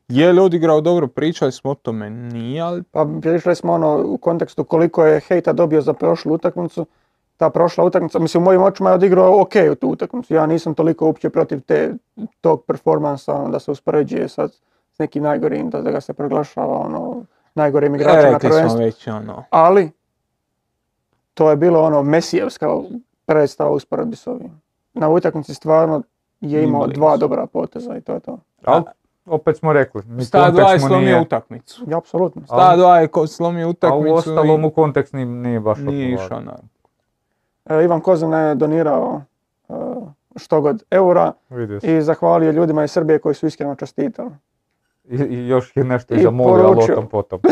Je 0.07 0.33
li 0.33 0.39
odigrao 0.39 0.81
dobro, 0.81 1.07
pričali 1.07 1.51
smo 1.51 1.71
o 1.71 1.75
tome, 1.75 2.09
nije, 2.09 2.61
ali... 2.61 2.83
Pa 2.83 3.07
pričali 3.21 3.55
smo 3.55 3.73
ono 3.73 4.03
u 4.05 4.17
kontekstu 4.17 4.63
koliko 4.63 5.05
je 5.05 5.19
hejta 5.19 5.53
dobio 5.53 5.81
za 5.81 5.93
prošlu 5.93 6.33
utakmicu 6.33 6.85
ta 7.37 7.49
prošla 7.49 7.83
utakmica, 7.83 8.19
mislim 8.19 8.43
u 8.43 8.45
mojim 8.45 8.63
očima 8.63 8.89
je 8.89 8.95
odigrao 8.95 9.41
ok 9.41 9.53
u 9.71 9.75
tu 9.75 9.89
utakmicu. 9.89 10.33
Ja 10.33 10.45
nisam 10.45 10.75
toliko 10.75 11.05
uopće 11.05 11.29
protiv 11.29 11.61
te, 11.61 11.93
tog 12.41 12.63
performansa 12.63 13.33
ono, 13.33 13.49
da 13.49 13.59
se 13.59 13.71
uspoređuje 13.71 14.29
sad 14.29 14.51
s 14.93 14.99
nekim 14.99 15.23
najgorim, 15.23 15.69
da, 15.69 15.81
ga 15.81 16.01
se 16.01 16.13
proglašava 16.13 16.79
ono, 16.79 17.23
najgorim 17.55 17.95
igračima 17.95 18.31
na 18.31 18.39
prvenstvu. 18.39 18.79
Već, 18.79 19.07
ono. 19.07 19.43
Ali, 19.49 19.91
to 21.33 21.49
je 21.49 21.55
bilo 21.55 21.81
ono 21.81 22.03
mesijevska 22.03 22.67
predstava 23.25 23.71
usporedbi 23.71 24.15
s 24.15 24.27
ovim. 24.27 24.61
Na 24.93 25.09
utakmici 25.09 25.53
stvarno 25.53 26.01
je 26.41 26.63
imao 26.63 26.87
dva 26.87 27.17
dobra 27.17 27.45
poteza 27.45 27.97
i 27.97 28.01
to 28.01 28.13
je 28.13 28.19
to. 28.19 28.39
Ali, 28.63 28.83
opet 29.25 29.57
smo 29.57 29.73
rekli. 29.73 30.03
Sta 30.25 30.51
dva 30.51 30.71
je 30.71 30.79
slomio 30.79 31.21
utakmicu. 31.21 31.85
Ja, 31.87 31.97
apsolutno. 31.97 32.45
Sta 32.45 32.75
dva 32.75 32.99
je 32.99 33.07
slomio 33.27 33.69
utakmicu. 33.69 34.09
A 34.09 34.13
u 34.13 34.15
ostalom 34.15 34.65
u 34.65 34.71
kontekst 34.71 35.13
nije, 35.13 35.25
nije 35.25 35.59
baš 35.59 35.77
Nije 35.79 36.13
išao, 36.13 36.41
Ivan 37.69 38.01
Kozan 38.01 38.33
je 38.33 38.55
donirao 38.55 39.21
e, 39.69 39.73
što 40.35 40.61
god 40.61 40.83
eura 40.91 41.33
i 41.83 42.01
zahvalio 42.01 42.51
ljudima 42.51 42.83
iz 42.83 42.91
Srbije 42.91 43.19
koji 43.19 43.35
su 43.35 43.47
iskreno 43.47 43.75
čestitali. 43.75 44.31
I, 45.09 45.47
još 45.47 45.77
je 45.77 45.83
nešto 45.83 46.15
i 46.15 46.21
zamolio, 46.21 46.65
ali 46.65 46.83
o 46.83 46.95
tom 46.95 47.07
potom. 47.07 47.39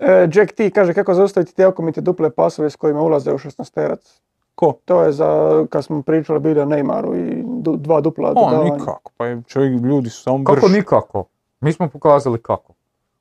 E, 0.00 0.28
Jack 0.34 0.52
T 0.52 0.70
kaže 0.70 0.94
kako 0.94 1.14
zaustaviti 1.14 1.54
te 1.54 1.66
okomite 1.66 2.00
duple 2.00 2.30
pasove 2.30 2.70
s 2.70 2.76
kojima 2.76 3.02
ulaze 3.02 3.32
u 3.32 3.38
16 3.38 3.74
terac. 3.74 4.20
Ko? 4.54 4.74
To 4.84 5.02
je 5.02 5.12
za, 5.12 5.64
kad 5.70 5.84
smo 5.84 6.02
pričali 6.02 6.40
bili 6.40 6.60
o 6.60 6.64
Neymaru 6.64 7.16
i 7.16 7.44
dva 7.78 8.00
dupla 8.00 8.34
dodavanja. 8.34 8.74
nikako, 8.74 9.12
pa 9.16 9.24
čovjek, 9.46 9.82
ljudi 9.82 10.10
su 10.10 10.22
samo 10.22 10.44
Kako 10.44 10.68
nikako? 10.68 11.24
Mi 11.60 11.72
smo 11.72 11.88
pokazali 11.88 12.42
kako. 12.42 12.72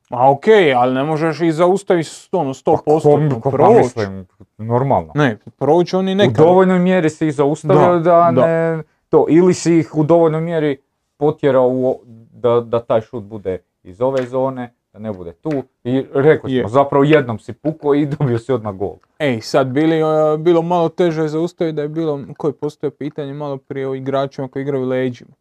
A 0.10 0.32
okej, 0.32 0.74
ali 0.74 0.94
ne 0.94 1.04
možeš 1.04 1.42
i 1.42 1.52
zaustaviti 1.52 2.10
ono 2.32 2.54
100% 2.54 3.42
pa, 3.44 3.50
pa 3.58 3.70
mislim, 3.70 4.28
normalno. 4.58 5.12
Ne, 5.16 5.38
proći 5.58 5.96
oni 5.96 6.16
nekad. 6.16 6.40
U 6.40 6.44
dovoljnoj 6.44 6.80
mjeri 6.80 7.10
si 7.10 7.28
ih 7.28 7.34
zaustavio 7.34 8.00
da, 8.00 8.32
ne... 8.32 8.84
To, 9.10 9.26
ili 9.30 9.54
si 9.54 9.78
ih 9.78 9.96
u 9.96 10.04
dovoljnoj 10.04 10.42
mjeri 10.42 10.78
potjerao 11.18 11.68
u, 11.68 12.00
da, 12.32 12.62
da 12.62 12.80
taj 12.80 13.02
šut 13.02 13.24
bude 13.24 13.58
iz 13.84 14.02
ove 14.02 14.26
zone, 14.26 14.74
da 14.94 15.00
ne 15.00 15.12
bude 15.12 15.34
tu. 15.34 15.52
I 15.84 16.06
rekli 16.14 16.60
smo, 16.60 16.70
zapravo 16.70 17.04
jednom 17.04 17.40
si 17.40 17.54
pukao 17.54 17.96
i 17.96 18.06
dobio 18.06 18.40
si 18.40 18.52
odmah 18.52 18.76
gol. 18.76 18.96
Ej, 19.20 19.42
sad 19.42 19.68
bili, 19.68 20.04
uh, 20.04 20.40
bilo 20.40 20.62
malo 20.62 20.90
teže 20.90 21.28
zaustaviti 21.28 21.76
da 21.76 21.82
je 21.82 21.88
bilo, 21.88 22.20
koje 22.38 22.54
postoje 22.54 22.92
pitanje 22.92 23.34
malo 23.34 23.58
prije 23.58 23.88
o 23.88 23.96
igračima 23.96 24.48
koji 24.48 24.62
igraju 24.64 24.86
leđima. 24.86 25.32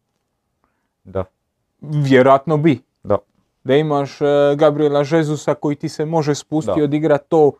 Da. 1.03 1.23
Vjerojatno 1.81 2.57
bi. 2.57 2.86
Da 3.63 3.73
da 3.73 3.75
imaš 3.75 4.21
e, 4.21 4.25
Gabriela 4.55 5.03
Žezusa 5.03 5.53
koji 5.53 5.75
ti 5.75 5.89
se 5.89 6.05
može 6.05 6.35
spustiti 6.35 6.79
i 6.79 6.83
odigrati 6.83 7.25
to 7.29 7.51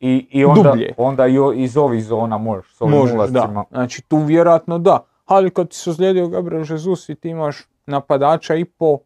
I, 0.00 0.26
i 0.30 0.44
onda, 0.44 0.70
dublje. 0.70 0.94
onda 0.96 1.26
i 1.26 1.36
iz 1.56 1.76
ovih 1.76 2.04
zona 2.04 2.38
možeš 2.38 2.76
s 2.76 2.80
ovim 2.80 2.98
možeš, 2.98 3.30
da. 3.30 3.64
Znači 3.70 4.02
tu 4.02 4.18
vjerojatno 4.18 4.78
da. 4.78 5.04
Ali 5.26 5.50
kad 5.50 5.68
ti 5.68 5.76
se 5.76 5.90
ozlijedio 5.90 6.28
Gabriel 6.28 6.64
Jesus 6.70 7.08
i 7.08 7.14
ti 7.14 7.28
imaš 7.28 7.68
napadača 7.86 8.54
i 8.54 8.64
po 8.64 8.98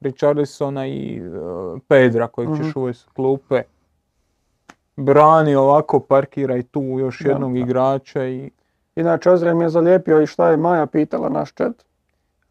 Richarlisona 0.00 0.86
i 0.86 1.20
uh, 1.20 1.80
Pedra 1.88 2.28
koji 2.28 2.46
ćeš 2.46 2.66
mm-hmm. 2.66 2.82
uvesti 2.82 3.10
klupe. 3.14 3.62
Brani 4.96 5.54
ovako, 5.54 6.00
parkira 6.00 6.56
i 6.56 6.62
tu 6.62 6.82
još 6.82 7.20
jednog 7.20 7.56
igrača 7.56 8.26
i... 8.26 8.50
Inače, 8.96 9.30
Ozren 9.30 9.58
mi 9.58 9.64
je 9.64 9.68
zalijepio 9.68 10.22
i 10.22 10.26
šta 10.26 10.50
je 10.50 10.56
Maja 10.56 10.86
pitala 10.86 11.28
naš 11.28 11.54
chat. 11.54 11.84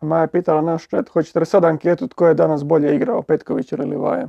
Maja 0.03 0.21
je 0.21 0.27
pitala 0.27 0.61
naš 0.61 0.87
chat, 0.87 1.09
hoćete 1.09 1.39
li 1.39 1.45
sad 1.45 1.65
anketu 1.65 2.07
tko 2.07 2.27
je 2.27 2.33
danas 2.33 2.63
bolje 2.63 2.95
igrao, 2.95 3.21
Petković 3.21 3.71
ili 3.71 3.85
Livaje? 3.85 4.27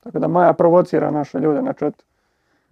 Tako 0.00 0.18
da 0.18 0.28
Maja 0.28 0.52
provocira 0.52 1.10
naše 1.10 1.38
ljude 1.38 1.62
na 1.62 1.72
chat. 1.72 1.94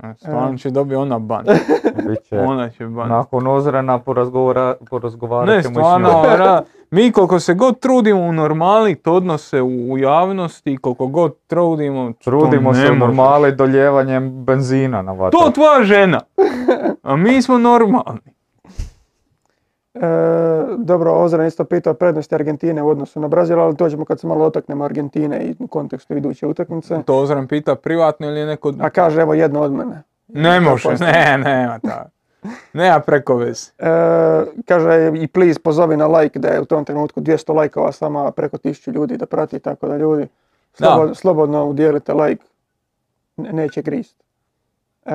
E, 0.02 0.14
stvarno 0.16 0.58
će 0.58 0.70
dobiti 0.70 0.96
ona 0.96 1.18
ban. 1.18 1.44
Biće, 2.08 2.38
ona 2.38 2.70
će 2.70 2.86
ban. 2.86 3.08
Nakon 3.08 3.46
Ozrena 3.46 3.98
porazgovarat 3.98 5.46
ne, 5.46 5.62
stvarno, 5.62 6.62
mi 6.90 7.12
koliko 7.12 7.40
se 7.40 7.54
god 7.54 7.80
trudimo 7.80 8.20
u 8.20 8.32
normali, 8.32 8.94
to 8.94 9.12
odnose 9.12 9.62
u, 9.62 9.98
javnosti, 9.98 10.76
koliko 10.76 11.06
god 11.06 11.34
trudimo, 11.46 12.12
Trudimo 12.24 12.74
se 12.74 12.90
u 12.92 12.94
normali 12.94 13.52
doljevanjem 13.52 14.44
benzina 14.44 15.02
na 15.02 15.12
vatru. 15.12 15.40
To 15.40 15.50
tvoja 15.50 15.82
žena! 15.82 16.20
A 17.02 17.16
mi 17.16 17.42
smo 17.42 17.58
normalni. 17.58 18.36
E, 19.97 20.76
dobro, 20.78 21.12
Ozran 21.12 21.47
isto 21.47 21.64
pitao 21.64 21.94
prednosti 21.94 22.34
Argentine 22.34 22.82
u 22.82 22.88
odnosu 22.88 23.20
na 23.20 23.28
Brazil, 23.28 23.61
ali 23.61 23.76
to 23.76 23.90
ćemo 23.90 24.05
kad 24.05 24.20
se 24.20 24.26
malo 24.26 24.44
dotaknemo 24.44 24.84
Argentine 24.84 25.44
i 25.44 25.55
u 25.59 25.66
kontekstu 25.66 26.16
iduće 26.16 26.47
utakmice. 26.47 27.03
To 27.07 27.18
Ozran 27.18 27.49
pita 27.49 27.74
privatno 27.74 28.26
ili 28.26 28.47
neko... 28.47 28.72
A 28.80 28.90
kaže, 28.90 29.20
evo 29.20 29.34
jedno 29.34 29.61
od 29.61 29.72
mene. 29.72 30.03
Ne 30.28 30.61
može, 30.61 30.88
ne, 31.01 31.38
nema 31.38 31.78
ta. 31.78 32.07
Nema 32.72 33.01
preko 33.01 33.36
vez. 33.36 33.72
E, 33.78 33.84
kaže 34.64 35.12
i 35.14 35.26
please 35.26 35.61
pozovi 35.61 35.97
na 35.97 36.07
like 36.07 36.38
da 36.38 36.49
je 36.49 36.61
u 36.61 36.64
tom 36.64 36.84
trenutku 36.84 37.20
200 37.20 37.55
lajkova 37.55 37.92
sama 37.92 38.30
preko 38.30 38.57
1000 38.57 38.92
ljudi 38.92 39.16
da 39.16 39.26
prati, 39.26 39.59
tako 39.59 39.88
da 39.88 39.97
ljudi 39.97 40.26
slobodno, 40.72 41.14
slobodno 41.14 41.64
udjelite 41.64 42.12
like, 42.12 42.44
neće 43.36 43.82
grist. 43.82 44.16
E, 45.07 45.12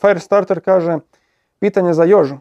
Firestarter 0.00 0.60
kaže, 0.60 0.98
pitanje 1.58 1.92
za 1.92 2.04
Jožu. 2.04 2.36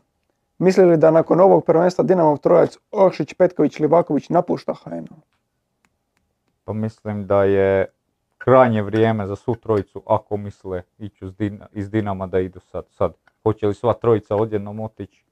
Misli 0.63 0.85
li 0.85 0.97
da 0.97 1.11
nakon 1.11 1.39
ovog 1.39 1.65
prvenstva 1.65 2.03
Dinamov 2.03 2.37
trojac 2.37 2.77
Okšić, 2.91 3.33
Petković, 3.33 3.79
Livaković 3.79 4.29
napušta 4.29 4.73
HNL? 4.73 5.15
Pa 6.63 6.73
mislim 6.73 7.27
da 7.27 7.43
je 7.43 7.85
krajnje 8.37 8.81
vrijeme 8.81 9.27
za 9.27 9.35
svu 9.35 9.55
trojicu 9.55 10.01
ako 10.07 10.37
misle 10.37 10.83
ići 10.97 11.25
iz 11.71 11.89
Dinama 11.89 12.27
da 12.27 12.39
idu 12.39 12.59
sad. 12.59 12.85
sad. 12.89 13.13
Hoće 13.43 13.67
li 13.67 13.73
sva 13.73 13.93
trojica 13.93 14.35
odjednom 14.35 14.79
otići? 14.79 15.25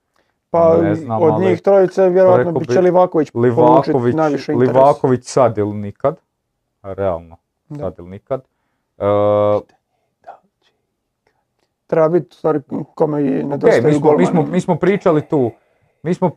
Pa 0.50 0.78
ne 0.82 0.96
znam, 0.96 1.22
od 1.22 1.42
njih 1.42 1.62
trojice 1.62 2.10
vjerojatno 2.10 2.52
bi 2.52 2.66
će 2.66 2.82
Livaković, 2.82 3.32
Livaković 3.34 4.16
najviše 4.16 4.54
Livaković 4.54 5.24
sad 5.24 5.58
ili 5.58 5.74
nikad. 5.74 6.20
Realno, 6.84 7.38
sad 7.80 7.96
ili 7.98 8.10
nikad. 8.10 8.42
Treba 11.92 12.10
biti 12.10 12.36
stvari 12.36 12.60
kome 12.96 13.22
i 13.22 13.44
nedostaje 13.44 13.82
okay, 13.82 13.86
mi, 13.86 13.94
smo, 13.94 14.18
mi, 14.18 14.26
smo, 14.26 14.46
mi 14.46 14.62
smo 14.62 14.76
pričali 14.76 15.22
tu, 15.22 15.52
mi 16.04 16.14
smo, 16.14 16.32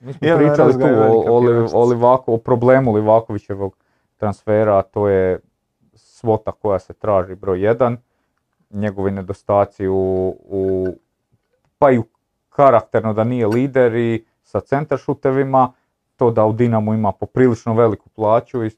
mi 0.00 0.12
smo 0.12 0.36
pričali 0.36 0.72
tu 0.72 0.86
o, 1.28 1.82
o, 2.02 2.22
o 2.26 2.38
problemu 2.38 2.92
Livakovićevog 2.92 3.76
transfera, 4.16 4.78
a 4.78 4.82
to 4.82 5.08
je 5.08 5.40
svota 5.94 6.52
koja 6.52 6.78
se 6.78 6.92
traži 6.92 7.34
broj 7.34 7.60
jedan, 7.60 7.96
njegovi 8.70 9.10
nedostaci 9.10 9.88
u, 9.88 10.36
u 10.44 10.86
pa 11.78 11.90
i 11.90 11.98
u 11.98 12.04
karakterno 12.48 13.12
da 13.12 13.24
nije 13.24 13.46
lider 13.46 13.94
i 13.94 14.24
sa 14.42 14.60
centar 14.60 14.98
šutevima, 14.98 15.72
to 16.16 16.30
da 16.30 16.44
u 16.44 16.52
Dinamu 16.52 16.94
ima 16.94 17.12
poprilično 17.12 17.74
veliku 17.74 18.08
plaću 18.08 18.64
i 18.64 18.70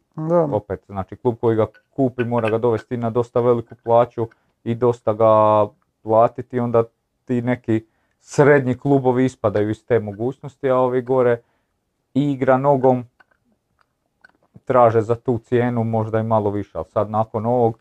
opet, 0.52 0.80
znači 0.86 1.16
klub 1.16 1.36
koji 1.40 1.56
ga 1.56 1.66
kupi 1.90 2.24
mora 2.24 2.50
ga 2.50 2.58
dovesti 2.58 2.96
na 2.96 3.10
dosta 3.10 3.40
veliku 3.40 3.74
plaću 3.84 4.28
i 4.68 4.74
dosta 4.74 5.12
ga 5.12 5.66
platiti, 6.02 6.60
onda 6.60 6.84
ti 7.24 7.42
neki 7.42 7.84
srednji 8.20 8.78
klubovi 8.78 9.24
ispadaju 9.24 9.70
iz 9.70 9.84
te 9.84 10.00
mogućnosti, 10.00 10.70
a 10.70 10.76
ovi 10.76 11.02
gore 11.02 11.40
igra 12.14 12.56
nogom 12.56 13.04
traže 14.64 15.00
za 15.00 15.14
tu 15.14 15.38
cijenu 15.38 15.84
možda 15.84 16.18
i 16.18 16.22
malo 16.22 16.50
više, 16.50 16.78
ali 16.78 16.84
sad 16.92 17.10
nakon 17.10 17.46
ovog 17.46 17.78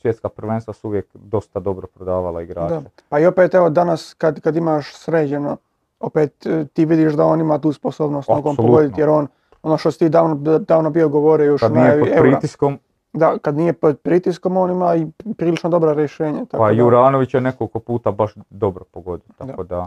svjetska 0.00 0.28
prvenstva 0.28 0.74
su 0.74 0.88
uvijek 0.88 1.06
dosta 1.14 1.60
dobro 1.60 1.86
prodavala 1.86 2.42
igrače. 2.42 2.74
Da. 2.74 2.82
Pa 3.08 3.18
i 3.18 3.26
opet 3.26 3.54
evo 3.54 3.70
danas 3.70 4.14
kad, 4.18 4.40
kad 4.40 4.56
imaš 4.56 4.94
sređeno, 4.94 5.56
opet 6.00 6.46
e, 6.46 6.64
ti 6.72 6.84
vidiš 6.84 7.12
da 7.12 7.24
on 7.24 7.40
ima 7.40 7.58
tu 7.58 7.72
sposobnost 7.72 8.28
nogom 8.28 8.56
pogoditi 8.56 9.00
jer 9.00 9.08
on, 9.08 9.26
ono 9.62 9.78
što 9.78 9.90
si 9.90 9.98
ti 9.98 10.08
davno, 10.08 10.58
davno 10.58 10.90
bio 10.90 11.08
govorio 11.08 11.46
još 11.46 11.60
kad 11.60 11.72
nije 11.72 12.00
pod 12.00 12.08
pritiskom. 12.20 12.78
Da, 13.16 13.38
kad 13.38 13.56
nije 13.56 13.72
pod 13.72 13.98
pritiskom 14.00 14.56
on 14.56 14.70
ima 14.70 14.96
i 14.96 15.06
prilično 15.34 15.70
dobra 15.70 15.92
rješenja. 15.92 16.44
Tako 16.44 16.62
pa 16.62 16.70
Juranović 16.70 17.34
je 17.34 17.40
nekoliko 17.40 17.80
puta 17.80 18.10
baš 18.10 18.34
dobro 18.50 18.84
pogodio, 18.90 19.28
tako 19.38 19.64
da. 19.64 19.86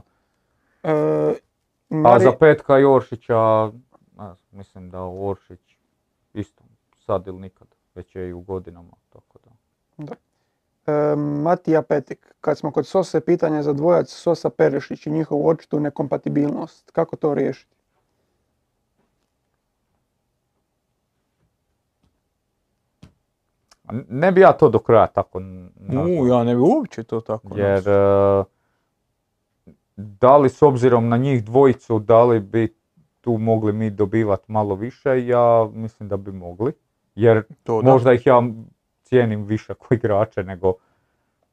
E, 0.84 1.34
A 2.06 2.20
za 2.20 2.32
Petka 2.40 2.78
Joršića, 2.78 3.72
mislim 4.52 4.90
da 4.90 5.04
Oršić 5.04 5.60
isto 6.34 6.64
sad 7.06 7.28
ili 7.28 7.40
nikad, 7.40 7.68
već 7.96 8.16
je 8.16 8.30
i 8.30 8.34
u 8.34 8.42
godinama, 8.42 8.92
tako 9.10 9.40
da. 9.46 9.52
da. 10.06 10.14
E, 10.94 11.16
Matija 11.16 11.82
Petik, 11.82 12.36
kad 12.42 12.58
smo 12.58 12.72
kod 12.72 12.88
Sose, 12.88 13.22
pitanje 13.22 13.64
za 13.64 13.74
dvojac 13.74 14.10
Sosa 14.10 14.50
Perešić 14.50 15.08
i 15.08 15.12
njihovu 15.12 15.48
očitu 15.48 15.80
nekompatibilnost. 15.80 16.92
Kako 16.92 17.16
to 17.16 17.34
riješiti? 17.34 17.79
Ne 24.10 24.32
bi 24.32 24.42
ja 24.42 24.52
to 24.52 24.70
do 24.70 24.80
kraja 24.80 25.08
tako 25.08 25.42
U, 26.20 26.28
ja 26.28 26.44
ne 26.44 26.56
bi 26.56 26.62
uopće 26.62 27.04
to 27.04 27.22
tako 27.22 27.58
Jer, 27.58 27.90
e, 27.90 28.44
da 29.96 30.38
li 30.38 30.50
s 30.50 30.62
obzirom 30.62 31.10
na 31.10 31.18
njih 31.18 31.44
dvojicu, 31.44 32.00
da 32.00 32.24
li 32.24 32.40
bi 32.40 32.76
tu 33.22 33.38
mogli 33.38 33.74
mi 33.74 33.90
dobivati 33.90 34.52
malo 34.52 34.76
više, 34.76 35.26
ja 35.28 35.70
mislim 35.74 36.10
da 36.10 36.18
bi 36.18 36.32
mogli. 36.32 36.74
Jer 37.16 37.44
možda 37.84 38.14
ih 38.14 38.26
ja 38.26 38.44
cijenim 39.04 39.44
više 39.44 39.74
koji 39.74 39.98
igrače 39.98 40.44
nego, 40.44 40.74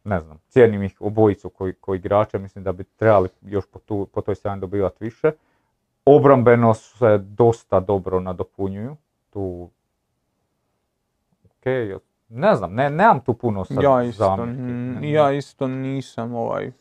ne 0.04 0.20
znam, 0.20 0.38
cijenim 0.48 0.82
ih 0.82 0.96
obojicu 1.00 1.50
koji, 1.50 1.72
koji 1.72 1.98
igrače, 1.98 2.38
mislim 2.38 2.64
da 2.64 2.72
bi 2.72 2.84
trebali 2.84 3.28
još 3.42 3.64
po, 3.66 3.78
tu, 3.78 4.08
po 4.12 4.20
toj 4.20 4.34
strani 4.34 4.60
dobivati 4.60 5.04
više. 5.04 5.32
Obrambeno 6.04 6.74
se 6.74 7.18
dosta 7.18 7.80
dobro 7.80 8.20
nadopunjuju, 8.20 8.96
tu, 9.30 9.70
ok, 11.44 11.66
ne 12.28 12.54
znam, 12.54 12.74
ne, 12.74 12.90
nemam 12.90 13.20
tu 13.20 13.34
puno 13.34 13.64
sad 13.64 13.82
ja 13.82 14.02
isto, 14.02 14.46
ja 15.02 15.32
isto 15.32 15.68
nisam 15.68 16.34
ovaj, 16.34 16.72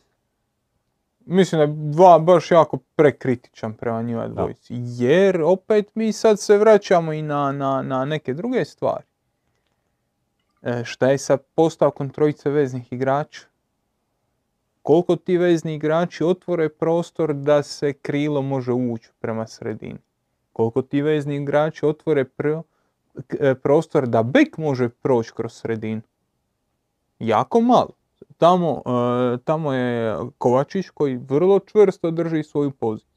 mislim 1.26 1.58
da 1.58 1.62
je 1.62 1.92
dva 1.92 2.18
baš 2.18 2.50
jako 2.50 2.76
prekritičan 2.76 3.74
prema 3.74 4.02
njima 4.02 4.28
dvojici. 4.28 4.74
Jer 4.78 5.42
opet 5.42 5.94
mi 5.94 6.12
sad 6.12 6.40
se 6.40 6.58
vraćamo 6.58 7.12
i 7.12 7.22
na, 7.22 7.52
na, 7.52 7.82
na 7.82 8.04
neke 8.04 8.34
druge 8.34 8.64
stvari. 8.64 9.04
E, 10.62 10.84
šta 10.84 11.10
je 11.10 11.18
sa 11.18 11.36
postavkom 11.36 12.10
trojice 12.10 12.50
veznih 12.50 12.92
igrača? 12.92 13.46
Koliko 14.82 15.16
ti 15.16 15.38
vezni 15.38 15.74
igrači 15.74 16.24
otvore 16.24 16.68
prostor 16.68 17.34
da 17.34 17.62
se 17.62 17.92
krilo 17.92 18.42
može 18.42 18.72
ući 18.72 19.10
prema 19.20 19.46
sredini? 19.46 19.98
Koliko 20.52 20.82
ti 20.82 21.02
vezni 21.02 21.36
igrači 21.36 21.86
otvore 21.86 22.20
e, 22.20 22.62
prostor 23.62 24.06
da 24.06 24.22
bek 24.22 24.58
može 24.58 24.88
proći 24.88 25.32
kroz 25.32 25.52
sredinu? 25.52 26.02
Jako 27.18 27.60
malo. 27.60 27.90
Tamo, 28.38 28.82
e, 28.86 29.38
tamo 29.44 29.72
je 29.72 30.16
Kovačić 30.38 30.88
koji 30.88 31.16
vrlo 31.16 31.58
čvrsto 31.58 32.10
drži 32.10 32.42
svoju 32.42 32.70
poziciju. 32.70 33.16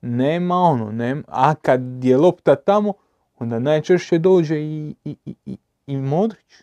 Nema 0.00 0.54
ono, 0.54 0.92
nema, 0.92 1.22
a 1.26 1.54
kad 1.54 2.04
je 2.04 2.16
lopta 2.16 2.56
tamo, 2.56 2.92
onda 3.38 3.58
najčešće 3.58 4.18
dođe 4.18 4.60
i, 4.60 4.94
i, 5.04 5.16
i, 5.24 5.56
i 5.86 5.96
Modrić. 5.96 6.62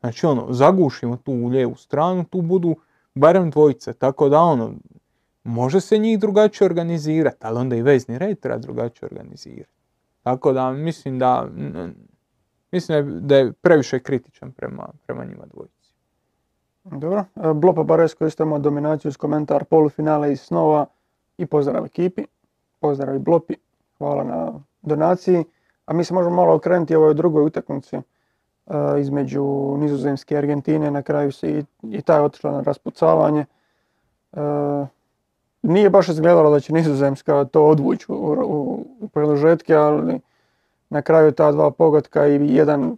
Znači 0.00 0.26
ono, 0.26 0.52
zagušimo 0.52 1.16
tu 1.16 1.32
u 1.32 1.46
lijevu 1.46 1.76
stranu, 1.76 2.24
tu 2.24 2.42
budu 2.42 2.76
barem 3.14 3.50
dvojice, 3.50 3.92
tako 3.92 4.28
da 4.28 4.40
ono, 4.40 4.74
može 5.44 5.80
se 5.80 5.98
njih 5.98 6.18
drugačije 6.18 6.66
organizirati, 6.66 7.36
ali 7.40 7.58
onda 7.58 7.76
i 7.76 7.82
vezni 7.82 8.18
red 8.18 8.40
treba 8.40 8.58
drugačije 8.58 9.06
organizirati. 9.06 9.79
Tako 10.22 10.52
da 10.52 10.72
mislim 10.72 11.18
da, 11.18 11.48
mislim 12.72 13.20
da 13.22 13.36
je 13.36 13.52
previše 13.52 13.98
kritičan 13.98 14.52
prema, 14.52 14.88
prema 15.06 15.24
njima 15.24 15.44
dvojici. 15.54 15.94
Dobro, 16.84 17.24
e, 17.36 17.54
Blopa 17.54 17.82
Baresko 17.82 18.26
isto 18.26 18.42
ima 18.42 18.58
dominaciju 18.58 19.12
s 19.12 19.16
komentar 19.16 19.64
polufinale 19.64 20.32
iz 20.32 20.40
snova 20.40 20.86
i 21.38 21.46
pozdrav 21.46 21.84
ekipi, 21.84 22.24
pozdrav 22.80 23.16
i 23.16 23.18
Blopi, 23.18 23.54
hvala 23.98 24.24
na 24.24 24.52
donaciji. 24.82 25.44
A 25.86 25.92
mi 25.92 26.04
se 26.04 26.14
možemo 26.14 26.36
malo 26.36 26.54
okrenuti 26.54 26.94
ovoj 26.94 27.14
drugoj 27.14 27.44
utakmici 27.44 27.96
E, 28.70 29.00
između 29.00 29.76
Nizozemske 29.78 30.34
i 30.34 30.38
Argentine, 30.38 30.90
na 30.90 31.02
kraju 31.02 31.32
se 31.32 31.50
i, 31.50 31.64
i 31.82 32.02
taj 32.02 32.20
otišla 32.20 32.50
na 32.50 32.60
raspucavanje. 32.60 33.46
Nije 35.62 35.90
baš 35.90 36.08
izgledalo 36.08 36.50
da 36.50 36.60
će 36.60 36.72
Nizozemska 36.72 37.44
to 37.44 37.64
odvući 37.66 38.06
u, 38.08 38.14
u, 38.44 38.86
u 39.00 39.08
ali 39.76 40.20
na 40.90 41.02
kraju 41.02 41.32
ta 41.32 41.52
dva 41.52 41.70
pogotka 41.70 42.26
i 42.26 42.54
jedan 42.54 42.96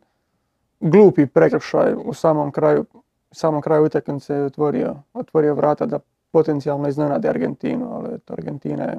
glupi 0.80 1.26
prekršaj 1.26 1.94
u 2.04 2.14
samom 2.14 2.52
kraju, 2.52 2.84
samom 3.30 3.62
kraju 3.62 3.84
utakmice 3.84 4.34
je 4.34 4.44
otvorio, 4.44 4.96
otvorio 5.14 5.54
vrata 5.54 5.86
da 5.86 5.98
potencijalno 6.30 6.88
iznenadi 6.88 7.28
Argentinu, 7.28 7.94
ali 7.94 8.18
Argentina 8.26 8.84
je 8.84 8.98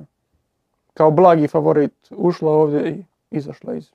kao 0.94 1.12
blagi 1.12 1.48
favorit 1.48 1.94
ušla 2.12 2.52
ovdje 2.52 2.90
i 2.90 3.04
izašla 3.32 3.74
iz 3.74 3.92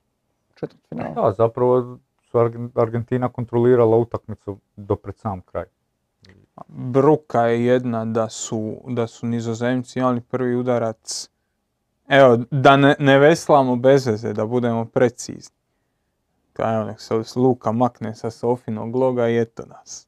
četvrtfinala. 0.55 1.13
Da, 1.13 1.31
zapravo 1.31 1.97
su 2.21 2.37
Argentina 2.75 3.29
kontrolirala 3.29 3.97
utakmicu 3.97 4.57
do 4.75 4.95
pred 4.95 5.15
sam 5.15 5.41
kraj. 5.41 5.65
Bruka 6.67 7.41
je 7.41 7.65
jedna 7.65 8.05
da 8.05 8.29
su, 8.29 8.77
da 8.87 9.07
su 9.07 9.27
nizozemci 9.27 9.99
imali 9.99 10.21
prvi 10.21 10.55
udarac. 10.55 11.29
Evo, 12.07 12.37
da 12.51 12.77
ne, 12.77 12.95
ne 12.99 13.19
veslamo 13.19 13.75
bez 13.75 14.07
veze, 14.07 14.33
da 14.33 14.45
budemo 14.45 14.85
precizni. 14.85 15.55
Evo, 16.57 16.83
nek 16.83 17.01
se 17.01 17.13
Luka 17.35 17.71
makne 17.71 18.15
sa 18.15 18.31
Sofinog 18.31 18.95
loga 18.95 19.27
i 19.27 19.39
eto 19.39 19.63
nas. 19.65 20.07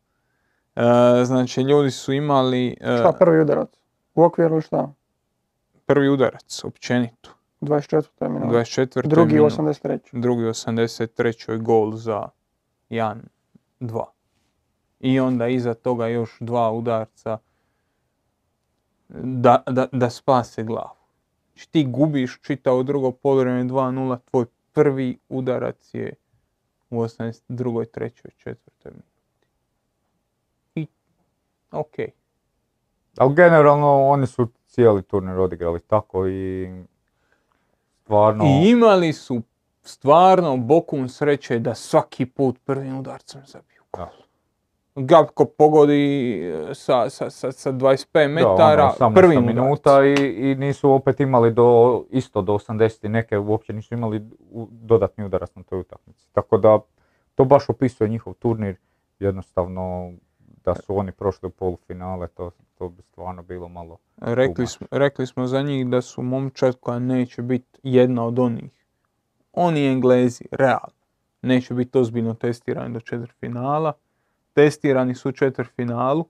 E, 0.75 1.25
znači, 1.25 1.61
ljudi 1.61 1.91
su 1.91 2.13
imali... 2.13 2.77
E, 2.81 2.97
šta 2.97 3.11
prvi 3.11 3.41
udarac? 3.41 3.69
U 4.15 4.23
okviru 4.23 4.61
šta? 4.61 4.93
Prvi 5.85 6.09
udarac, 6.09 6.63
općenito. 6.63 7.29
24. 7.61 8.29
minuta. 8.29 8.57
24. 8.57 9.07
Drugi 9.07 9.39
u 9.39 9.43
83. 9.43 9.99
Drugi 10.11 10.43
83. 10.43 11.61
gol 11.61 11.95
za 11.95 12.29
Jan 12.89 13.21
2. 13.79 14.03
I 15.01 15.19
onda 15.19 15.47
iza 15.47 15.73
toga 15.73 16.07
još 16.07 16.37
dva 16.39 16.71
udarca 16.71 17.37
da, 19.09 19.63
da, 19.67 19.87
da 19.91 20.09
spase 20.09 20.63
glavu. 20.63 20.95
Znači 21.53 21.69
ti 21.71 21.85
gubiš 21.85 22.39
čitao 22.41 22.83
drugo 22.83 23.11
polovreme 23.11 23.63
2-0, 23.63 24.17
tvoj 24.25 24.45
prvi 24.73 25.17
udarac 25.29 25.93
je 25.93 26.13
u 26.89 27.01
82. 27.01 27.39
3. 27.49 28.11
4. 28.45 28.55
minuti. 28.85 29.47
I, 30.75 30.87
ok. 31.71 31.95
Ali 33.17 33.35
generalno 33.35 34.07
oni 34.07 34.27
su 34.27 34.47
cijeli 34.67 35.03
turnir 35.03 35.39
odigrali 35.39 35.79
tako 35.79 36.27
i 36.27 36.69
Stvarno... 38.11 38.45
I 38.45 38.69
imali 38.69 39.13
su 39.13 39.41
stvarno 39.83 40.57
bokum 40.57 41.09
sreće 41.09 41.59
da 41.59 41.75
svaki 41.75 42.25
put 42.25 42.59
prvim 42.65 42.99
udarcem 42.99 43.41
zabiju 43.45 43.81
gol. 43.93 44.20
Gabko 44.95 45.45
pogodi 45.45 46.39
e, 46.43 46.75
sa, 46.75 47.09
sa, 47.09 47.29
sa, 47.29 47.51
sa 47.51 47.71
25 47.71 48.27
metara, 48.27 48.95
da, 48.99 49.05
ono, 49.05 49.15
prvi 49.15 49.41
minuta 49.41 50.05
i, 50.05 50.13
i, 50.13 50.55
nisu 50.55 50.91
opet 50.91 51.19
imali 51.19 51.51
do, 51.51 52.03
isto 52.09 52.41
do 52.41 52.53
80 52.53 53.07
neke 53.07 53.37
uopće 53.37 53.73
nisu 53.73 53.93
imali 53.93 54.21
dodatni 54.71 55.25
udarac 55.25 55.55
na 55.55 55.63
toj 55.63 55.79
utakmici. 55.79 56.29
Tako 56.31 56.57
da 56.57 56.79
to 57.35 57.45
baš 57.45 57.69
opisuje 57.69 58.09
njihov 58.09 58.33
turnir, 58.33 58.75
jednostavno 59.19 60.11
da 60.65 60.75
su 60.75 60.97
oni 60.97 61.11
prošli 61.11 61.47
u 61.47 61.49
polufinale, 61.49 62.27
to, 62.27 62.51
to 62.77 62.89
bi 62.89 63.01
stvarno 63.03 63.43
bilo 63.43 63.67
malo... 63.67 63.97
Rekli 64.17 64.67
smo, 64.67 64.87
rekli 64.91 65.27
smo 65.27 65.47
za 65.47 65.61
njih 65.61 65.87
da 65.87 66.01
su 66.01 66.21
momčad 66.21 66.75
koja 66.79 66.99
neće 66.99 67.41
biti 67.41 67.79
jedna 67.83 68.25
od 68.25 68.39
onih. 68.39 68.85
Oni 69.53 69.87
Englezi, 69.87 70.45
realno, 70.51 71.01
neće 71.41 71.73
biti 71.73 71.97
ozbiljno 71.97 72.33
testirani 72.33 72.93
do 72.93 72.99
četvrtfinala. 72.99 73.93
Testirani 74.53 75.15
su 75.15 75.29
u 75.29 75.31
četvrtfinalu, 75.31 76.25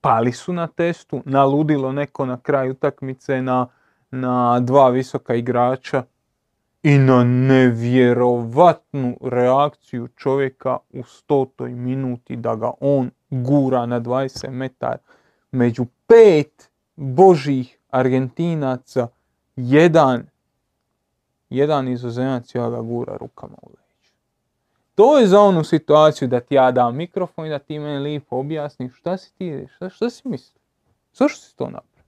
pali 0.00 0.32
su 0.32 0.52
na 0.52 0.66
testu, 0.66 1.22
naludilo 1.24 1.92
neko 1.92 2.26
na 2.26 2.40
kraju 2.40 2.70
utakmice 2.72 3.42
na, 3.42 3.66
na 4.10 4.60
dva 4.60 4.88
visoka 4.88 5.34
igrača 5.34 6.02
i 6.82 6.98
na 6.98 7.24
nevjerovatnu 7.24 9.16
reakciju 9.20 10.08
čovjeka 10.08 10.78
u 10.92 11.04
stotoj 11.04 11.70
minuti 11.70 12.36
da 12.36 12.54
ga 12.56 12.70
on 12.80 13.10
gura 13.30 13.86
na 13.86 14.00
20 14.00 14.50
metara 14.50 14.98
među 15.50 15.86
pet 16.06 16.70
božih 16.96 17.78
Argentinaca, 17.90 19.08
jedan, 19.56 20.26
jedan 21.50 21.88
izozemac 21.88 22.54
ja 22.54 22.70
ga 22.70 22.80
gura 22.80 23.16
rukama 23.16 23.56
u. 23.62 23.70
To 25.00 25.18
je 25.18 25.26
za 25.26 25.40
onu 25.40 25.64
situaciju 25.64 26.28
da 26.28 26.40
ti 26.40 26.54
ja 26.54 26.70
dam 26.70 26.96
mikrofon 26.96 27.46
i 27.46 27.50
da 27.50 27.58
ti 27.58 27.78
meni 27.78 27.98
lijepo 27.98 28.36
objasniš 28.36 28.96
šta 28.98 29.16
si 29.16 29.34
ti, 29.34 29.66
šta, 29.74 29.88
šta 29.88 30.10
si 30.10 30.28
mislio? 30.28 30.60
Zašto 31.12 31.40
si 31.40 31.56
to 31.56 31.64
napravio? 31.64 32.04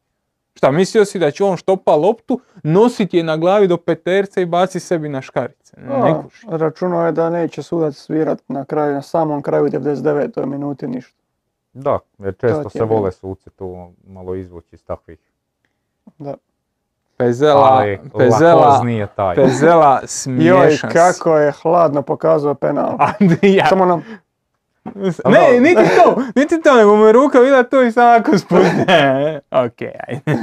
Šta, 0.55 0.71
mislio 0.71 1.05
si 1.05 1.19
da 1.19 1.31
će 1.31 1.45
on 1.45 1.57
štopa 1.57 1.97
loptu, 1.97 2.41
nositi 2.63 3.17
je 3.17 3.23
na 3.23 3.37
glavi 3.37 3.69
do 3.69 3.77
peterca 3.77 4.41
i 4.41 4.47
baci 4.47 4.81
sebi 4.81 5.09
na 5.09 5.23
škarice? 5.23 5.77
Ne 5.77 6.23
Računao 6.49 7.07
je 7.07 7.13
da 7.13 7.31
neće 7.31 7.63
sudac 7.63 7.97
svirat 7.97 8.43
na 8.49 8.65
kraju, 8.65 8.95
na 8.95 9.03
samom 9.03 9.43
kraju 9.43 9.65
99. 9.65 10.47
minuti 10.47 10.87
ništa. 10.87 11.23
Da, 11.73 11.99
jer 12.19 12.35
često 12.37 12.71
se 12.71 12.85
vole 12.85 13.13
suci 13.13 13.51
tu 13.51 13.93
malo 14.07 14.35
izvući 14.35 14.75
iz 14.75 14.85
takvih. 14.85 15.19
Da. 16.19 16.35
Pezela, 17.17 17.69
Ali, 17.71 18.01
Pezela, 18.19 18.83
nije 18.85 19.07
taj. 19.07 19.35
Pezela 19.35 20.01
smiješan. 20.07 20.91
Joj, 20.91 20.93
kako 20.93 21.37
je 21.37 21.53
hladno 21.53 22.03
pokazao 22.03 22.55
penal. 22.55 22.99
ja. 23.59 23.67
Samo 23.67 23.85
nam... 23.85 24.05
Ne, 25.25 25.61
niti 25.61 25.83
to, 26.05 26.23
niti 26.41 26.63
to, 26.63 26.77
nego 26.77 26.97
mu 26.97 27.05
je 27.05 27.13
ruka 27.13 27.39
vidjela 27.39 27.63
to 27.63 27.83
i 27.83 27.93
samo 27.93 28.11
ako 28.11 28.39
spustne. 28.39 29.41
ok, 29.51 29.83
ajde. 30.09 30.39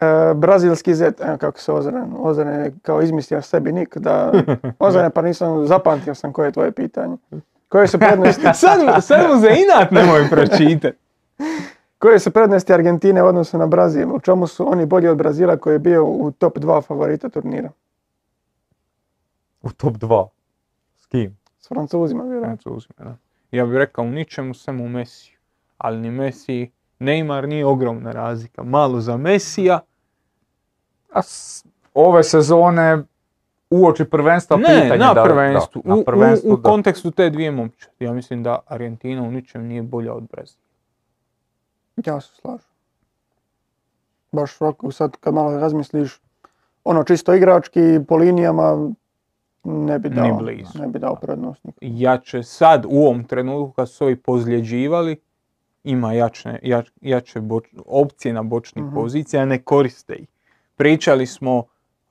E, 0.00 0.34
brazilski 0.34 0.94
zet, 0.94 1.20
evo 1.20 1.36
kako 1.38 1.60
se 1.60 1.72
Ozren, 1.72 2.12
Ozren 2.18 2.48
je 2.48 2.72
kao 2.82 3.02
izmislio 3.02 3.42
sebi 3.42 3.72
nik, 3.72 3.96
da, 3.96 4.32
Ozren 4.78 5.10
pa 5.10 5.22
nisam, 5.22 5.66
zapamtio 5.66 6.14
sam 6.14 6.32
koje 6.32 6.46
je 6.46 6.52
tvoje 6.52 6.72
pitanje. 6.72 7.16
Koje 7.68 7.88
su 7.88 7.98
prednosti? 7.98 8.42
sad, 8.54 9.04
sad 9.04 9.30
mu 9.30 9.40
za 9.40 9.48
inat 9.48 9.90
nemoj 9.90 10.28
pročitati. 10.30 10.98
Koje 11.98 12.18
su 12.18 12.30
prednosti 12.30 12.72
Argentine 12.72 13.22
u 13.22 13.26
odnosu 13.26 13.58
na 13.58 13.66
Brazil? 13.66 14.14
U 14.14 14.20
čemu 14.20 14.46
su 14.46 14.72
oni 14.72 14.86
bolji 14.86 15.08
od 15.08 15.18
Brazila 15.18 15.56
koji 15.56 15.74
je 15.74 15.78
bio 15.78 16.04
u 16.04 16.30
top 16.30 16.58
2 16.58 16.82
favorita 16.86 17.28
turnira? 17.28 17.70
U 19.62 19.70
top 19.70 19.94
2? 19.94 20.28
S 20.98 21.06
kim? 21.06 21.36
S 21.58 21.68
Francuzima, 21.68 22.22
vjerujem. 22.24 22.44
Francuzima, 22.44 22.94
da. 22.98 23.16
Ja 23.50 23.66
bih 23.66 23.76
rekao 23.76 24.04
u 24.04 24.10
ničemu, 24.10 24.54
samo 24.54 24.84
u 24.84 24.88
Mesiju. 24.88 25.36
Ali 25.78 26.00
ni 26.00 26.10
Messi, 26.10 26.70
Neymar 27.00 27.46
nije 27.46 27.66
ogromna 27.66 28.12
razlika. 28.12 28.62
Malo 28.62 29.00
za 29.00 29.16
Mesija. 29.16 29.80
A 31.12 31.20
ove 31.94 32.22
sezone 32.22 33.02
uoči 33.70 34.04
prvenstva 34.04 34.56
ne, 34.56 34.64
pitanje 34.64 34.98
na 34.98 35.24
prvenstvu. 35.24 35.82
Da, 35.84 35.94
na 35.94 36.02
prvenstvu 36.06 36.50
u, 36.50 36.54
u, 36.54 36.62
kontekstu 36.62 37.10
te 37.10 37.30
dvije 37.30 37.50
momče. 37.50 37.88
Ja 38.00 38.12
mislim 38.12 38.42
da 38.42 38.58
Argentina 38.66 39.22
u 39.22 39.30
ničem 39.30 39.66
nije 39.66 39.82
bolja 39.82 40.14
od 40.14 40.22
Brazila. 40.32 40.65
Ja 42.04 42.20
se 42.20 42.34
slažem. 42.40 42.68
Baš 44.32 44.60
ovako 44.60 44.90
sad 44.92 45.16
kad 45.20 45.34
malo 45.34 45.58
razmisliš, 45.58 46.20
ono 46.84 47.04
čisto 47.04 47.34
igrački 47.34 47.80
po 48.08 48.16
linijama 48.16 48.90
ne 49.64 49.98
bi 49.98 50.08
dao, 50.08 50.40
ne 50.74 50.86
bi 50.86 50.98
dao 50.98 51.16
prednost. 51.16 51.60
Jače 51.80 52.42
sad 52.42 52.84
u 52.88 53.02
ovom 53.02 53.24
trenutku 53.24 53.72
kad 53.72 53.90
su 53.90 54.04
ovi 54.04 54.16
pozljeđivali, 54.16 55.16
ima 55.84 56.12
jače, 56.12 56.58
jače 57.00 57.42
opcije 57.86 58.32
na 58.32 58.42
bočnih 58.42 58.84
uh 58.84 58.94
pozicija, 58.94 59.44
ne 59.44 59.62
koriste 59.62 60.14
ih. 60.14 60.28
Pričali 60.76 61.26
smo 61.26 61.64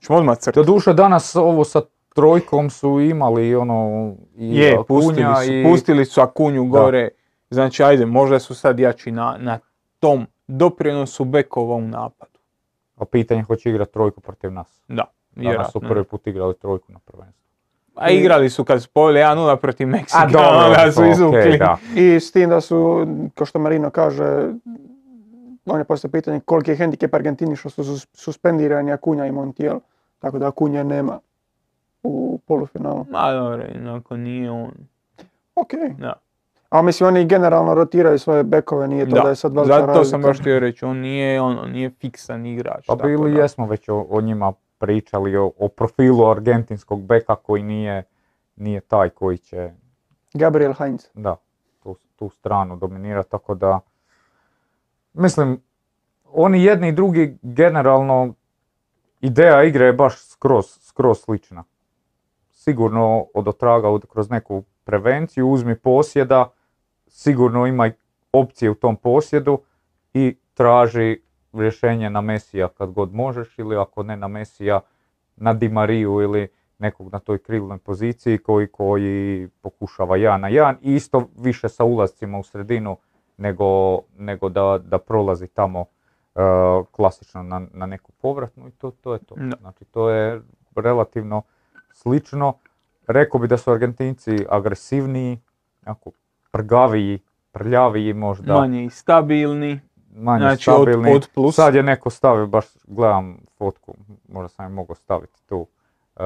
Ćemo 0.05 0.19
odmah 0.19 0.37
crtati. 0.37 0.67
duše 0.67 0.93
danas 0.93 1.35
ovo 1.35 1.63
sa 1.63 1.81
trojkom 2.13 2.69
su 2.69 2.99
imali 2.99 3.55
ono 3.55 4.11
i 4.37 4.55
Je, 4.55 4.77
pustili 4.87 5.35
su, 5.45 5.53
i... 5.53 5.63
pustili 5.63 6.05
su 6.05 6.21
Akunju 6.21 6.65
gore. 6.65 7.09
Znači, 7.49 7.83
ajde, 7.83 8.05
možda 8.05 8.39
su 8.39 8.55
sad 8.55 8.79
jači 8.79 9.11
na, 9.11 9.37
na 9.39 9.59
tom 10.05 10.27
doprinosu 10.47 11.25
bekova 11.25 11.75
u 11.75 11.81
napadu. 11.81 12.39
A 12.95 13.05
pitanje 13.05 13.43
hoće 13.43 13.69
igrati 13.69 13.93
trojku 13.93 14.21
protiv 14.21 14.51
nas. 14.51 14.81
Da, 14.87 15.03
vjerojatno. 15.35 15.57
Danas 15.57 15.71
su 15.71 15.79
prvi 15.79 16.03
put 16.03 16.27
igrali 16.27 16.53
trojku 16.53 16.91
na 16.91 16.99
prvenstvu. 16.99 17.45
A 17.95 18.09
igrali 18.09 18.49
su 18.49 18.63
kad 18.63 18.83
su 18.83 18.89
poveli 18.89 19.19
1-0 19.19 19.55
protiv 19.55 19.87
Meksika, 19.87 20.23
A 20.23 20.27
dobro, 20.31 20.91
su 20.91 21.05
izvukli. 21.05 21.59
I 21.95 22.19
s 22.19 22.31
tim 22.31 22.49
da 22.49 22.61
su, 22.61 23.07
kao 23.35 23.45
što 23.45 23.59
Marino 23.59 23.89
kaže, 23.89 24.53
on 25.65 25.79
je 25.79 25.83
postoje 25.83 26.11
pitanje 26.11 26.39
koliki 26.39 26.71
je 26.71 26.77
hendikep 26.77 27.13
Argentini 27.13 27.55
što 27.55 27.69
su 27.69 28.07
suspendirani 28.13 28.91
Akunja 28.91 29.25
i 29.25 29.31
Montiel. 29.31 29.79
Tako 30.19 30.39
da 30.39 30.47
Akunja 30.47 30.83
nema 30.83 31.19
u 32.03 32.39
polufinalu. 32.47 33.05
Ma 33.09 33.31
dobro, 33.31 33.63
ako 33.97 34.17
nije 34.17 34.51
on. 34.51 34.71
Ok. 35.55 35.71
Da. 35.97 36.13
A 36.75 36.81
mislim 36.81 37.07
oni 37.07 37.25
generalno 37.25 37.73
rotiraju 37.73 38.19
svoje 38.19 38.43
bekove, 38.43 38.87
nije 38.87 39.09
to 39.09 39.15
da, 39.15 39.21
da 39.21 39.29
je 39.29 39.35
sad 39.35 39.55
velika 39.55 39.73
Zato 39.73 39.85
razlika. 39.85 40.05
sam 40.05 40.21
baš 40.21 40.39
htio 40.39 40.59
reći, 40.59 40.85
on 40.85 40.97
nije, 40.97 41.41
on, 41.41 41.71
nije 41.71 41.89
fiksan 41.89 42.45
igrač. 42.45 42.85
Pa 42.87 42.95
bili 42.95 43.31
da. 43.31 43.39
jesmo 43.39 43.67
već 43.67 43.89
o, 43.89 44.21
njima 44.21 44.53
pričali, 44.77 45.37
o, 45.37 45.51
o, 45.57 45.67
profilu 45.67 46.29
argentinskog 46.29 47.05
beka 47.05 47.35
koji 47.35 47.63
nije, 47.63 48.03
nije 48.55 48.79
taj 48.79 49.09
koji 49.09 49.37
će... 49.37 49.71
Gabriel 50.33 50.73
Heinz. 50.73 51.05
Da, 51.13 51.35
tu, 51.83 51.95
tu 52.15 52.29
stranu 52.29 52.75
dominira, 52.75 53.23
tako 53.23 53.55
da... 53.55 53.79
Mislim, 55.13 55.61
oni 56.31 56.63
jedni 56.63 56.87
i 56.87 56.91
drugi 56.91 57.37
generalno 57.41 58.33
ideja 59.21 59.63
igre 59.63 59.85
je 59.85 59.93
baš 59.93 60.27
skroz, 60.27 60.65
skroz 60.81 61.19
slična. 61.19 61.63
Sigurno 62.51 63.25
od 63.33 63.47
otraga 63.47 63.87
kroz 64.11 64.29
neku 64.29 64.63
prevenciju, 64.83 65.49
uzmi 65.49 65.75
posjeda, 65.75 66.49
sigurno 67.15 67.67
ima 67.67 67.91
opcije 68.33 68.71
u 68.71 68.75
tom 68.75 68.95
posjedu 68.95 69.59
i 70.13 70.37
traži 70.53 71.21
rješenje 71.53 72.09
na 72.09 72.21
Mesija 72.21 72.67
kad 72.67 72.91
god 72.91 73.13
možeš 73.13 73.59
ili 73.59 73.75
ako 73.77 74.03
ne 74.03 74.17
na 74.17 74.27
Mesija 74.27 74.81
na 75.35 75.53
Di 75.53 75.69
Mariju 75.69 76.21
ili 76.21 76.47
nekog 76.79 77.11
na 77.13 77.19
toj 77.19 77.37
krilnoj 77.37 77.77
poziciji 77.77 78.37
koji, 78.37 78.67
koji 78.67 79.49
pokušava 79.61 80.17
ja 80.17 80.37
na 80.37 80.47
jedan 80.47 80.77
i 80.81 80.95
isto 80.95 81.29
više 81.37 81.69
sa 81.69 81.83
ulazcima 81.83 82.37
u 82.37 82.43
sredinu 82.43 82.97
nego, 83.37 83.99
nego 84.17 84.49
da, 84.49 84.79
da 84.83 84.97
prolazi 84.97 85.47
tamo 85.47 85.79
uh, 85.81 86.85
klasično 86.91 87.43
na, 87.43 87.67
na 87.73 87.85
neku 87.85 88.11
povratnu 88.11 88.67
i 88.67 88.71
to, 88.71 88.91
to 88.91 89.13
je 89.13 89.19
to. 89.19 89.35
Znači 89.59 89.85
to 89.85 90.09
je 90.09 90.41
relativno 90.75 91.41
slično. 91.93 92.53
Rekao 93.07 93.39
bi 93.39 93.47
da 93.47 93.57
su 93.57 93.71
Argentinci 93.71 94.45
agresivniji, 94.49 95.39
jako 95.87 96.11
prgaviji, 96.55 97.19
prljaviji 97.51 98.13
možda. 98.13 98.53
Manje 98.53 98.85
i 98.85 98.89
stabilni. 98.89 99.79
Manje 100.13 100.41
znači, 100.41 100.63
stabilni. 100.63 101.09
Od, 101.09 101.15
od 101.15 101.29
plus. 101.35 101.55
Sad 101.55 101.75
je 101.75 101.83
neko 101.83 102.09
stavio, 102.09 102.47
baš 102.47 102.65
gledam 102.87 103.37
fotku, 103.57 103.95
možda 104.27 104.49
sam 104.49 104.65
je 104.65 104.69
mogao 104.69 104.95
staviti 104.95 105.47
tu. 105.47 105.57
Uh, 106.15 106.21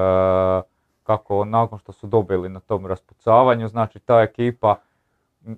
kako 1.02 1.44
nakon 1.44 1.78
što 1.78 1.92
su 1.92 2.06
dobili 2.06 2.48
na 2.48 2.60
tom 2.60 2.86
raspucavanju, 2.86 3.68
znači 3.68 3.98
ta 3.98 4.20
ekipa 4.20 4.76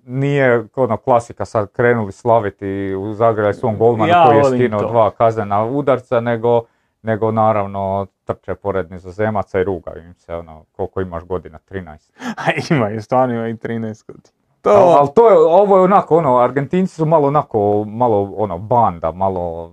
nije 0.07 0.64
ono 0.75 0.97
klasika 0.97 1.45
sad 1.45 1.73
krenuli 1.73 2.12
slaviti 2.12 2.95
u 2.95 3.12
Zagrebu 3.12 3.53
svom 3.53 3.79
golmanu 3.79 4.12
koji 4.27 4.37
je 4.37 4.45
skinuo 4.45 4.83
dva 4.83 5.11
kaznena 5.11 5.64
udarca, 5.64 6.20
nego, 6.20 6.62
nego 7.03 7.31
naravno 7.31 8.07
trče 8.25 8.55
pored 8.55 8.91
nizozemaca 8.91 9.61
i 9.61 9.64
ruga 9.64 9.93
im 9.97 10.14
se 10.14 10.35
ono, 10.35 10.64
koliko 10.77 11.01
imaš 11.01 11.25
godina, 11.25 11.59
13. 11.70 12.11
A 12.37 12.43
imaju, 12.75 13.03
stvarno 13.03 13.35
imaju 13.35 13.57
13 13.57 14.07
godina. 14.07 14.41
To... 14.62 14.70
Ali 14.70 15.08
to 15.14 15.30
je, 15.30 15.38
ovo 15.38 15.76
je 15.76 15.82
onako, 15.82 16.16
ono, 16.16 16.38
Argentinci 16.38 16.94
su 16.94 17.06
malo 17.06 17.28
onako, 17.28 17.84
malo 17.88 18.32
ono, 18.36 18.58
banda, 18.58 19.12
malo... 19.12 19.72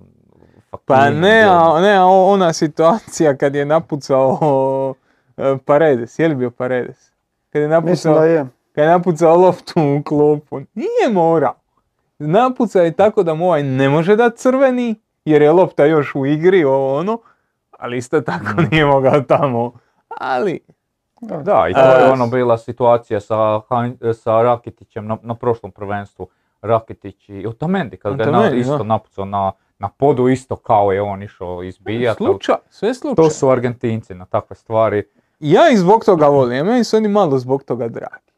Pa 0.85 1.09
ne, 1.09 1.41
a, 1.49 1.81
ne, 1.81 2.01
ona 2.03 2.53
situacija 2.53 3.37
kad 3.37 3.55
je 3.55 3.65
napucao 3.65 4.37
e, 5.37 5.57
Paredes, 5.65 6.19
je 6.19 6.27
li 6.27 6.35
bio 6.35 6.51
Paredes? 6.51 7.11
Kad 7.49 7.61
je 7.61 7.67
napucao, 7.67 7.91
Mislim 7.91 8.13
da 8.13 8.25
je 8.25 8.45
kad 8.75 8.83
je 8.83 8.89
napucao 8.89 9.37
loptu 9.37 9.73
u 9.99 10.03
klopu. 10.03 10.59
Nije 10.59 11.13
morao. 11.13 11.53
Napucao 12.19 12.81
je 12.81 12.91
tako 12.91 13.23
da 13.23 13.33
mu 13.33 13.45
ovaj 13.45 13.63
ne 13.63 13.89
može 13.89 14.15
dati 14.15 14.37
crveni, 14.37 14.95
jer 15.25 15.41
je 15.41 15.51
lopta 15.51 15.85
još 15.85 16.15
u 16.15 16.25
igri, 16.25 16.63
ovo 16.63 16.97
ono, 16.97 17.19
ali 17.71 17.97
isto 17.97 18.21
tako 18.21 18.61
mm. 18.61 18.67
nije 18.71 18.85
mogao 18.85 19.21
tamo. 19.21 19.71
Ali... 20.07 20.59
Da, 21.21 21.67
i 21.69 21.73
to 21.73 21.79
je 21.79 22.11
ono 22.11 22.27
bila 22.27 22.57
situacija 22.57 23.19
sa, 23.19 23.61
sa 24.13 24.41
Rakitićem 24.41 25.07
na, 25.07 25.17
na 25.21 25.35
prošlom 25.35 25.71
prvenstvu. 25.71 26.27
Rakitić 26.61 27.29
i 27.29 27.47
Otamendi, 27.47 27.97
kad 27.97 28.17
ga 28.17 28.23
je 28.23 28.59
isto 28.59 28.83
napucao 28.83 29.25
na, 29.25 29.51
na 29.79 29.89
podu, 29.89 30.27
isto 30.27 30.55
kao 30.55 30.91
je 30.91 31.01
on 31.01 31.23
išao 31.23 31.63
izbijati. 31.63 32.17
Slučaj, 32.17 32.55
sve 32.69 32.93
slučaj. 32.93 33.15
To 33.15 33.29
su 33.29 33.49
Argentinci 33.49 34.13
na 34.13 34.25
takve 34.25 34.55
stvari. 34.55 35.03
Ja 35.39 35.69
ih 35.71 35.79
zbog 35.79 36.05
toga 36.05 36.27
volim, 36.27 36.65
meni 36.65 36.83
su 36.83 36.97
oni 36.97 37.07
malo 37.07 37.39
zbog 37.39 37.63
toga 37.63 37.87
dragi. 37.87 38.29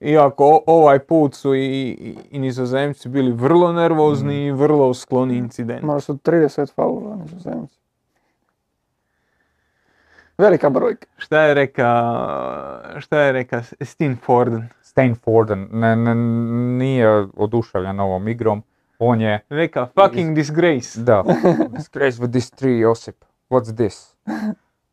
Iako 0.00 0.62
ovaj 0.66 0.98
put 0.98 1.34
su 1.34 1.54
i, 1.54 2.16
i, 2.30 2.38
nizozemci 2.38 3.08
bili 3.08 3.32
vrlo 3.32 3.72
nervozni 3.72 4.44
i 4.44 4.52
vrlo 4.52 4.94
skloni 4.94 5.36
incidentu. 5.36 5.86
Malo 5.86 6.00
su 6.00 6.14
30 6.14 6.74
faula 6.74 7.16
nizozemci. 7.16 7.83
Velika 10.38 10.70
brojka. 10.70 11.06
Šta 11.16 11.42
je 11.42 11.54
reka, 11.54 11.88
šta 12.98 13.20
je 13.20 13.32
reka 13.32 13.62
Stin 13.80 14.16
Forden? 14.16 14.68
Stain 14.82 15.14
Forden 15.14 15.68
ne, 15.72 15.96
ne, 15.96 16.14
nije 16.78 17.26
oduševljen 17.36 18.00
ovom 18.00 18.28
igrom. 18.28 18.62
On 18.98 19.20
je... 19.20 19.40
Reka 19.48 19.86
fucking 19.86 20.34
disgrace. 20.34 21.00
Da. 21.00 21.24
disgrace 21.76 22.22
with 22.22 22.30
this 22.30 22.50
tree, 22.50 22.78
Josip. 22.78 23.24
What's 23.50 23.76
this? 23.76 24.16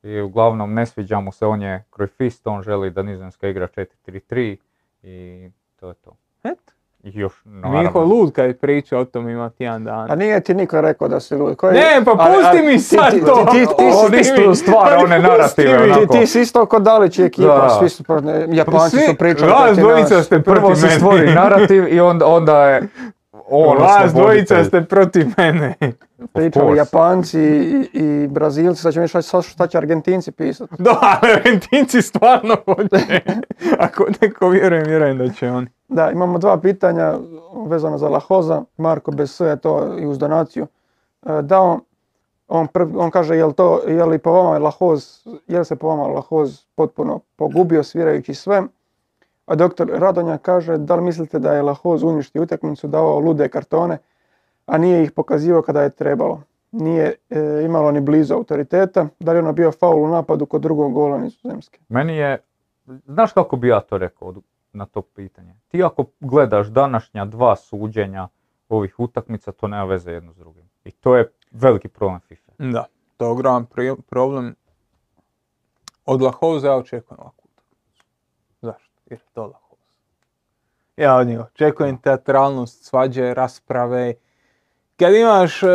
I 0.04 0.22
uglavnom 0.22 0.74
ne 0.74 0.86
sviđa 0.86 1.20
mu 1.20 1.32
se, 1.32 1.46
on 1.46 1.62
je 1.62 1.84
krojfist, 1.89 2.48
on 2.48 2.62
želi 2.62 2.89
da 2.92 3.04
Nizozemska 3.04 3.48
igra 3.48 3.68
4-3-3 3.68 4.58
i 5.04 5.50
to 5.76 5.88
je 5.88 5.94
to. 5.94 6.16
Eto. 6.44 6.74
Još, 7.04 7.34
no, 7.45 7.72
Miho 7.72 7.99
lud 7.99 8.32
kad 8.32 8.58
priča 8.58 8.97
o 8.97 9.06
tom 9.06 9.30
ima 9.30 9.49
tjedan 9.49 9.84
dan. 9.84 10.12
A 10.12 10.16
nije 10.16 10.41
ti 10.41 10.54
niko 10.54 10.82
rekao 10.82 11.08
da 11.08 11.20
si 11.20 11.36
lud. 11.36 11.56
Koji... 11.56 11.74
Ne, 11.74 12.02
pa 12.06 12.12
pusti 12.12 12.62
mi 12.66 12.80
sad 12.80 13.12
to! 13.26 13.45
Ti, 13.52 13.52
ti, 13.52 13.66
ti, 13.78 14.24
ti, 14.24 14.49
ti 14.49 14.56
stvara 14.56 14.97
one 15.04 15.20
narative 15.20 15.84
onako. 15.84 16.14
Ti, 16.14 16.20
ti 16.20 16.28
si 16.28 16.41
isto 16.41 16.66
kod 16.66 16.84
Dalić 16.84 17.20
i 17.20 17.24
ekipa, 17.24 17.70
svi 17.80 17.89
su, 17.89 18.04
Japanci 18.49 18.97
su 18.97 19.16
pričali. 19.16 19.52
Vas 19.52 19.78
dvojica 19.78 20.24
ste. 20.24 20.41
Prvo 20.41 20.76
se 20.76 20.89
stvori 20.89 21.34
narativ 21.34 21.93
i 21.93 21.99
onda, 21.99 22.28
onda 22.28 22.66
je 22.66 22.88
on 23.32 23.78
Vas 23.78 24.14
dvojica 24.14 24.64
ste 24.64 24.86
protiv 24.86 25.28
mene. 25.38 25.76
Pričali 26.34 26.78
Japanci 26.78 27.40
i, 27.42 27.90
i 27.94 28.28
Brazilci, 28.28 28.82
sad 28.82 28.94
ćemo 28.94 29.06
vidjeti 29.06 29.50
šta 29.50 29.68
će 29.68 29.78
Argentinci 29.78 30.32
pisati. 30.32 30.74
Da, 30.80 31.20
Argentinci 31.22 32.02
stvarno 32.02 32.56
hoće. 32.66 33.22
Ako 33.86 34.06
neko 34.22 34.50
vjerujem, 34.50 34.84
vjerujem 34.88 35.18
da 35.18 35.30
će 35.30 35.52
oni. 35.52 35.68
Da, 35.88 36.12
imamo 36.12 36.38
dva 36.38 36.58
pitanja 36.58 37.14
vezano 37.68 37.98
za 37.98 38.10
Lahoza. 38.10 38.64
Marko 38.78 39.12
bez 39.12 39.42
je 39.42 39.60
to 39.60 39.98
i 40.00 40.06
uz 40.06 40.18
donaciju 40.18 40.68
e, 41.26 41.42
dao. 41.42 41.80
On, 42.48 42.68
on 42.96 43.12
kaže, 43.12 43.36
jel 43.36 43.54
to, 43.54 43.82
je 43.88 44.06
li 44.06 44.18
po 44.18 44.32
vama 44.32 44.60
Lahoz, 44.60 45.28
je 45.48 45.60
li 45.60 45.66
se 45.66 45.76
po 45.76 45.88
vama 45.88 46.04
Lahoz 46.04 46.66
potpuno 46.76 47.20
pogubio 47.36 47.84
svirajući 47.84 48.34
sve? 48.34 48.64
A 49.52 49.56
doktor 49.56 49.88
Radonja 49.88 50.38
kaže, 50.38 50.78
da 50.78 50.95
li 50.95 51.02
mislite 51.02 51.39
da 51.39 51.54
je 51.54 51.62
Lahoz 51.62 52.04
uništio 52.04 52.43
utakmicu, 52.43 52.88
dao 52.88 53.20
lude 53.20 53.49
kartone, 53.49 53.97
a 54.66 54.78
nije 54.78 55.04
ih 55.04 55.12
pokazivao 55.12 55.62
kada 55.62 55.82
je 55.82 55.89
trebalo? 55.89 56.41
Nije 56.72 57.16
e, 57.30 57.64
imalo 57.66 57.91
ni 57.91 58.02
blizu 58.02 58.34
autoriteta, 58.34 59.08
da 59.20 59.32
li 59.32 59.38
je 59.38 59.41
ono 59.41 59.54
bio 59.54 59.72
faul 59.72 60.04
u 60.04 60.08
napadu 60.08 60.45
kod 60.45 60.62
drugog 60.62 60.93
gola 60.93 61.18
nizozemske? 61.18 61.80
Meni 61.89 62.18
je, 62.18 62.38
znaš 63.06 63.34
kako 63.34 63.56
bi 63.56 63.68
ja 63.68 63.80
to 63.80 63.97
rekao 63.97 64.34
na 64.74 64.86
to 64.86 65.02
pitanje? 65.02 65.56
Ti 65.68 65.84
ako 65.84 66.06
gledaš 66.20 66.68
današnja 66.68 67.26
dva 67.26 67.56
suđenja 67.56 68.28
ovih 68.70 68.99
utakmica, 68.99 69.52
to 69.52 69.68
nema 69.68 69.84
veze 69.84 70.12
jedno 70.12 70.34
s 70.34 70.38
drugim. 70.38 70.70
I 70.86 70.91
to 70.91 71.16
je 71.16 71.32
veliki 71.52 71.88
problem 71.88 72.20
FIFA. 72.20 72.52
Da, 72.58 72.86
to 73.18 73.26
je 73.26 73.32
ogroman 73.32 73.66
problem. 74.10 74.56
Od 76.06 76.22
Lahoza 76.22 76.68
ja 76.68 76.76
očekujem. 76.76 77.20
Lahoz. 79.36 79.80
Ja 80.97 81.16
od 81.16 81.28
njega 81.28 81.43
očekujem 81.53 81.97
teatralnost, 81.97 82.84
svađe, 82.84 83.34
rasprave. 83.34 84.14
Kad 84.97 85.14
imaš 85.14 85.64
uh, 85.64 85.70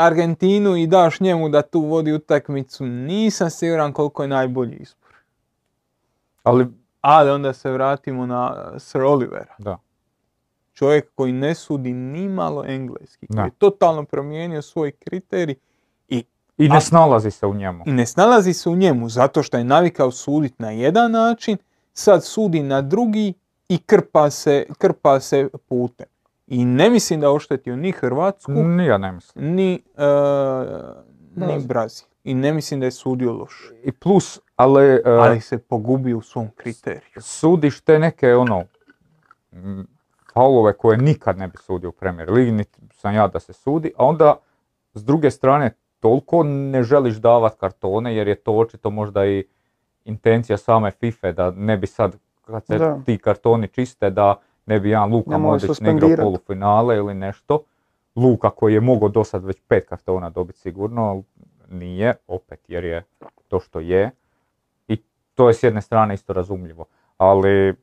Argentinu 0.00 0.76
i 0.76 0.86
daš 0.86 1.20
njemu 1.20 1.48
da 1.48 1.62
tu 1.62 1.80
vodi 1.80 2.12
utakmicu, 2.12 2.86
nisam 2.86 3.50
siguran 3.50 3.92
koliko 3.92 4.22
je 4.22 4.28
najbolji 4.28 4.76
izbor. 4.76 5.14
Ali 6.42 6.66
ali 7.06 7.30
onda 7.30 7.52
se 7.52 7.70
vratimo 7.70 8.26
na 8.26 8.72
Sir 8.78 9.02
Olivera. 9.02 9.54
Da. 9.58 9.78
Čovjek 10.74 11.10
koji 11.14 11.32
ne 11.32 11.54
sudi 11.54 11.92
ni 11.92 12.28
malo 12.28 12.64
engleski, 12.66 13.26
koji 13.26 13.44
je 13.44 13.50
totalno 13.50 14.04
promijenio 14.04 14.62
svoj 14.62 14.92
kriterij 14.92 15.54
i 16.08 16.24
i 16.58 16.68
ne 16.68 16.80
snalazi 16.80 17.30
se 17.30 17.46
u 17.46 17.54
njemu. 17.54 17.84
I 17.86 17.92
ne 17.92 18.06
snalazi 18.06 18.52
se 18.52 18.68
u 18.68 18.76
njemu 18.76 19.08
zato 19.08 19.42
što 19.42 19.58
je 19.58 19.64
navikao 19.64 20.10
suditi 20.10 20.54
na 20.58 20.70
jedan 20.70 21.10
način, 21.10 21.56
sad 21.98 22.24
sudi 22.24 22.62
na 22.62 22.82
drugi 22.82 23.34
i 23.68 23.78
krpa 23.78 24.30
se, 24.30 24.66
krpa 24.78 25.20
se 25.20 25.48
putem. 25.68 26.06
I 26.46 26.64
ne 26.64 26.90
mislim 26.90 27.20
da 27.20 27.30
oštetio 27.30 27.76
ni 27.76 27.92
Hrvatsku, 27.92 28.52
ni 28.52 28.86
ja 28.86 28.98
ne 28.98 29.12
mislim. 29.12 29.54
Ni, 29.54 29.82
uh, 29.96 30.04
ni 31.36 31.66
Brazil. 31.66 32.06
I 32.24 32.34
ne 32.34 32.52
mislim 32.52 32.80
da 32.80 32.86
je 32.86 32.90
sudio 32.90 33.32
loš. 33.32 33.72
I 33.84 33.92
plus, 33.92 34.40
ali... 34.56 34.84
E, 34.84 35.00
ali 35.04 35.40
se 35.40 35.58
pogubi 35.58 36.14
u 36.14 36.20
svom 36.20 36.48
kriteriju. 36.56 37.20
Sudiš 37.20 37.80
te 37.80 37.98
neke, 37.98 38.34
ono, 38.34 38.64
faulove 40.34 40.72
koje 40.72 40.98
nikad 40.98 41.38
ne 41.38 41.48
bi 41.48 41.58
sudio 41.58 41.88
u 41.88 41.92
Premier 41.92 42.30
Ligi, 42.30 42.52
niti 42.52 42.80
sam 42.92 43.14
ja 43.14 43.28
da 43.28 43.40
se 43.40 43.52
sudi, 43.52 43.92
a 43.96 44.04
onda 44.04 44.36
s 44.94 45.04
druge 45.04 45.30
strane 45.30 45.74
toliko 46.00 46.42
ne 46.42 46.82
želiš 46.82 47.16
davat 47.16 47.54
kartone 47.60 48.16
jer 48.16 48.28
je 48.28 48.34
to 48.34 48.52
očito 48.52 48.90
možda 48.90 49.26
i 49.26 49.44
intencija 50.06 50.56
same 50.56 50.90
FIFA 50.90 51.32
da 51.32 51.50
ne 51.50 51.76
bi 51.76 51.86
sad 51.86 52.16
kad 52.44 52.66
se 52.66 52.78
ti 53.04 53.18
kartoni 53.18 53.68
čiste 53.68 54.10
da 54.10 54.40
ne 54.66 54.80
bi 54.80 54.90
jedan 54.90 55.12
Luka 55.12 55.38
Modrić 55.38 55.80
ne 55.80 55.92
igrao 55.92 56.10
polufinale 56.16 56.96
ili 56.96 57.14
nešto. 57.14 57.62
Luka 58.16 58.50
koji 58.50 58.74
je 58.74 58.80
mogao 58.80 59.08
do 59.08 59.24
sad 59.24 59.44
već 59.44 59.60
pet 59.68 59.88
kartona 59.88 60.30
dobiti 60.30 60.58
sigurno, 60.58 61.22
nije, 61.70 62.14
opet 62.26 62.60
jer 62.68 62.84
je 62.84 63.04
to 63.48 63.60
što 63.60 63.80
je. 63.80 64.10
I 64.88 65.02
to 65.34 65.48
je 65.48 65.54
s 65.54 65.62
jedne 65.62 65.82
strane 65.82 66.14
isto 66.14 66.32
razumljivo. 66.32 66.84
Ali 67.18 67.74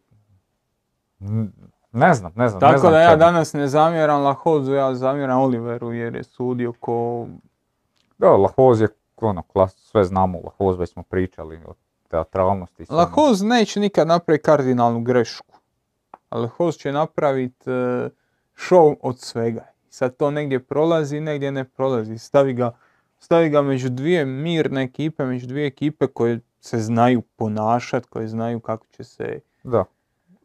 ne 1.91 2.13
znam, 2.13 2.31
ne 2.35 2.49
znam. 2.49 2.59
Tako 2.59 2.71
ne 2.71 2.77
znam 2.77 2.91
da 2.91 3.01
ja 3.01 3.15
danas 3.15 3.53
ne 3.53 3.67
zamjeram 3.67 4.23
Lahozu, 4.23 4.73
ja 4.73 4.95
zamjeram 4.95 5.39
Oliveru 5.39 5.93
jer 5.93 6.15
je 6.15 6.23
sudio 6.23 6.73
ko... 6.79 7.27
Da, 8.17 8.29
Lahoz 8.29 8.81
je 8.81 8.87
ono, 9.21 9.41
klas, 9.41 9.75
sve 9.75 10.03
znamo, 10.03 10.39
Lahoz 10.43 10.79
već 10.79 10.89
smo 10.89 11.03
pričali 11.03 11.59
o 11.67 11.73
teatralnosti. 12.13 12.85
Lahoz 12.89 13.41
neće 13.41 13.79
nikad 13.79 14.07
napraviti 14.07 14.43
kardinalnu 14.43 15.01
grešku. 15.01 15.55
Lahoz 16.31 16.75
će 16.75 16.91
napraviti 16.91 17.69
uh, 17.69 18.11
show 18.55 18.95
od 19.01 19.19
svega. 19.19 19.65
Sad 19.89 20.17
to 20.17 20.31
negdje 20.31 20.59
prolazi, 20.59 21.19
negdje 21.19 21.51
ne 21.51 21.63
prolazi. 21.63 22.17
Stavi 22.17 22.53
ga 22.53 22.71
stavi 23.23 23.49
ga 23.49 23.61
među 23.61 23.89
dvije 23.89 24.25
mirne 24.25 24.83
ekipe, 24.83 25.25
među 25.25 25.47
dvije 25.47 25.67
ekipe 25.67 26.07
koje 26.07 26.39
se 26.59 26.77
znaju 26.77 27.21
ponašati, 27.21 28.07
koje 28.07 28.27
znaju 28.27 28.59
kako 28.59 28.85
će 28.87 29.03
se... 29.03 29.39
Da. 29.63 29.83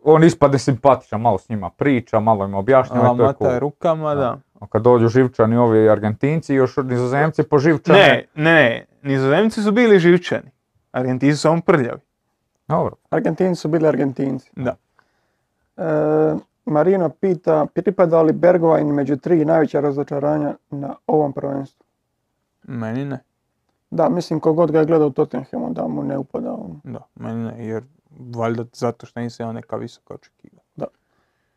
On 0.03 0.25
ispade 0.25 0.59
simpatičan, 0.59 1.21
malo 1.21 1.39
s 1.39 1.49
njima 1.49 1.71
priča, 1.71 2.21
malo 2.21 2.45
im 2.45 2.55
objašnjava. 2.55 3.13
Mata 3.13 3.39
cool. 3.39 3.59
rukama, 3.59 4.15
da. 4.15 4.41
A 4.61 4.67
kad 4.67 4.83
dođu 4.83 5.09
živčani 5.09 5.57
ovi 5.57 5.89
Argentinci, 5.89 6.55
još 6.55 6.77
nizozemci 6.77 7.43
po 7.43 7.59
živčane... 7.59 7.99
Ne, 7.99 8.27
ne, 8.35 8.87
nizozemci 9.03 9.63
su 9.63 9.73
bili 9.73 9.99
živčani. 9.99 10.51
Argentinci 10.99 11.37
su 11.37 11.41
samo 11.41 11.61
prljavi. 11.61 12.01
Dobro. 12.69 12.97
Argentinci 13.11 13.61
su 13.61 13.69
bili 13.69 13.89
Argentinci. 13.89 14.51
Da. 14.57 14.77
E, 15.77 16.35
Marino 16.65 17.09
pita, 17.09 17.67
pripada 17.75 18.23
li 18.23 18.33
Bergwijn 18.33 18.93
među 18.93 19.17
tri 19.17 19.45
najveća 19.45 19.81
razočaranja 19.81 20.55
na 20.71 20.95
ovom 21.07 21.33
prvenstvu? 21.33 21.85
Meni 22.63 23.05
ne. 23.05 23.19
Da, 23.91 24.09
mislim 24.09 24.41
kogod 24.41 24.71
ga 24.71 24.79
je 24.79 24.85
gledao 24.85 25.09
u 25.09 25.11
Tottenhamu 25.11 25.73
da 25.73 25.89
mu 25.89 26.03
ne 26.03 26.19
upada 26.19 26.53
on. 26.53 26.81
Da, 26.85 27.01
meni 27.15 27.45
ne, 27.45 27.67
jer 27.67 27.83
valjda 28.19 28.65
zato 28.73 29.07
što 29.07 29.21
nisam 29.21 29.47
ja 29.47 29.53
neka 29.53 29.77
visoka 29.77 30.15
očekiva. 30.15 30.63
Da. 30.77 30.87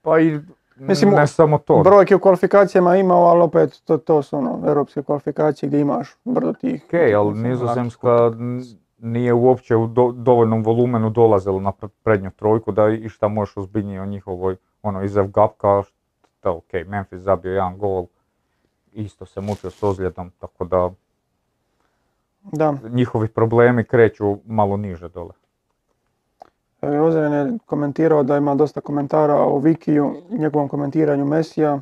Pa 0.02 0.20
i 0.20 0.40
Mislim, 0.76 1.10
ne 1.10 1.28
samo 1.28 1.58
to. 1.58 1.82
Brojke 1.84 2.16
u 2.16 2.20
kvalifikacijama 2.20 2.96
imao, 2.96 3.24
ali 3.24 3.42
opet 3.42 3.82
to, 3.86 3.98
to 3.98 4.22
su 4.22 4.38
ono, 4.38 4.60
europske 4.68 5.04
kvalifikacije 5.04 5.68
gdje 5.68 5.80
imaš 5.80 6.16
brdo 6.24 6.54
tih. 6.54 6.84
Ok, 6.86 6.94
ali 7.18 7.34
nizozemska 7.34 8.32
nije 9.02 9.34
uopće 9.34 9.76
u 9.76 9.88
dovoljnom 10.14 10.64
volumenu 10.64 11.10
dolazila 11.10 11.62
na 11.62 11.72
prednju 12.04 12.32
trojku 12.32 12.72
da 12.72 12.90
i 12.90 13.10
šta 13.10 13.28
možeš 13.28 13.58
ozbiljnije 13.58 14.02
o 14.02 14.06
njihovoj, 14.06 14.56
ono, 14.82 15.04
izav 15.04 15.28
gapka, 15.28 15.84
što, 15.84 16.52
ok, 16.52 16.74
Memphis 16.88 17.20
zabio 17.20 17.52
jedan 17.52 17.78
gol, 17.78 18.06
isto 18.92 19.26
se 19.26 19.42
mučio 19.42 19.70
s 19.70 19.84
ozljedom, 19.84 20.32
tako 20.40 20.66
da 20.66 20.90
da. 22.44 22.74
njihovi 22.90 23.28
problemi 23.28 23.84
kreću 23.84 24.38
malo 24.46 24.78
niže 24.78 25.10
dole. 25.10 25.32
E, 26.82 27.00
Ozren 27.00 27.34
je 27.34 27.58
komentirao 27.66 28.24
da 28.24 28.38
ima 28.38 28.56
dosta 28.56 28.82
komentara 28.82 29.36
o 29.36 29.60
Vikiju, 29.60 30.16
njegovom 30.30 30.68
komentiranju 30.68 31.26
Mesija, 31.26 31.82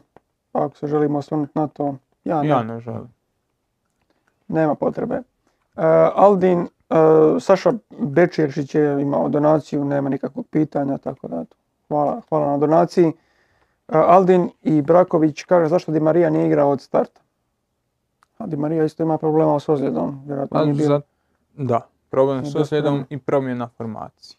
pa 0.51 0.65
ako 0.65 0.78
se 0.78 0.88
želimo 0.88 1.20
osvrnuti 1.20 1.51
na 1.55 1.67
to, 1.67 1.95
ja 2.24 2.41
ne. 2.41 2.47
Ja 2.47 2.63
ne 2.63 2.80
želim. 2.80 3.09
Nema 4.47 4.76
potrebe. 4.76 5.15
E, 5.15 5.22
Aldin 6.15 6.67
Saša 7.40 7.74
Bečiršić 8.00 8.76
je 8.76 9.02
imao 9.02 9.30
donaciju, 9.30 9.86
nema 9.86 10.10
nikakvog 10.10 10.48
pitanja, 10.48 10.98
tako 10.98 11.28
da 11.28 11.46
hvala, 11.88 12.22
hvala 12.30 12.52
na 12.52 12.58
donaciji. 12.58 13.12
Aldin 13.88 14.50
i 14.64 14.82
Braković 14.82 15.44
kaže 15.44 15.70
zašto 15.70 15.92
Di 15.92 16.00
Marija 16.00 16.30
nije 16.30 16.48
igrao 16.48 16.70
od 16.70 16.82
starta. 16.82 17.22
A 18.38 18.48
Di 18.48 18.58
Marija 18.58 18.86
isto 18.86 19.04
ima 19.04 19.18
problema 19.18 19.60
s 19.60 19.70
ozljedom, 19.70 20.22
vjerojatno 20.26 20.66
nije 20.66 21.02
Da, 21.54 21.88
problem 22.10 22.46
s 22.46 22.56
ozljedom 22.56 23.06
i 23.10 23.18
promjena 23.18 23.68
formacije. 23.68 24.38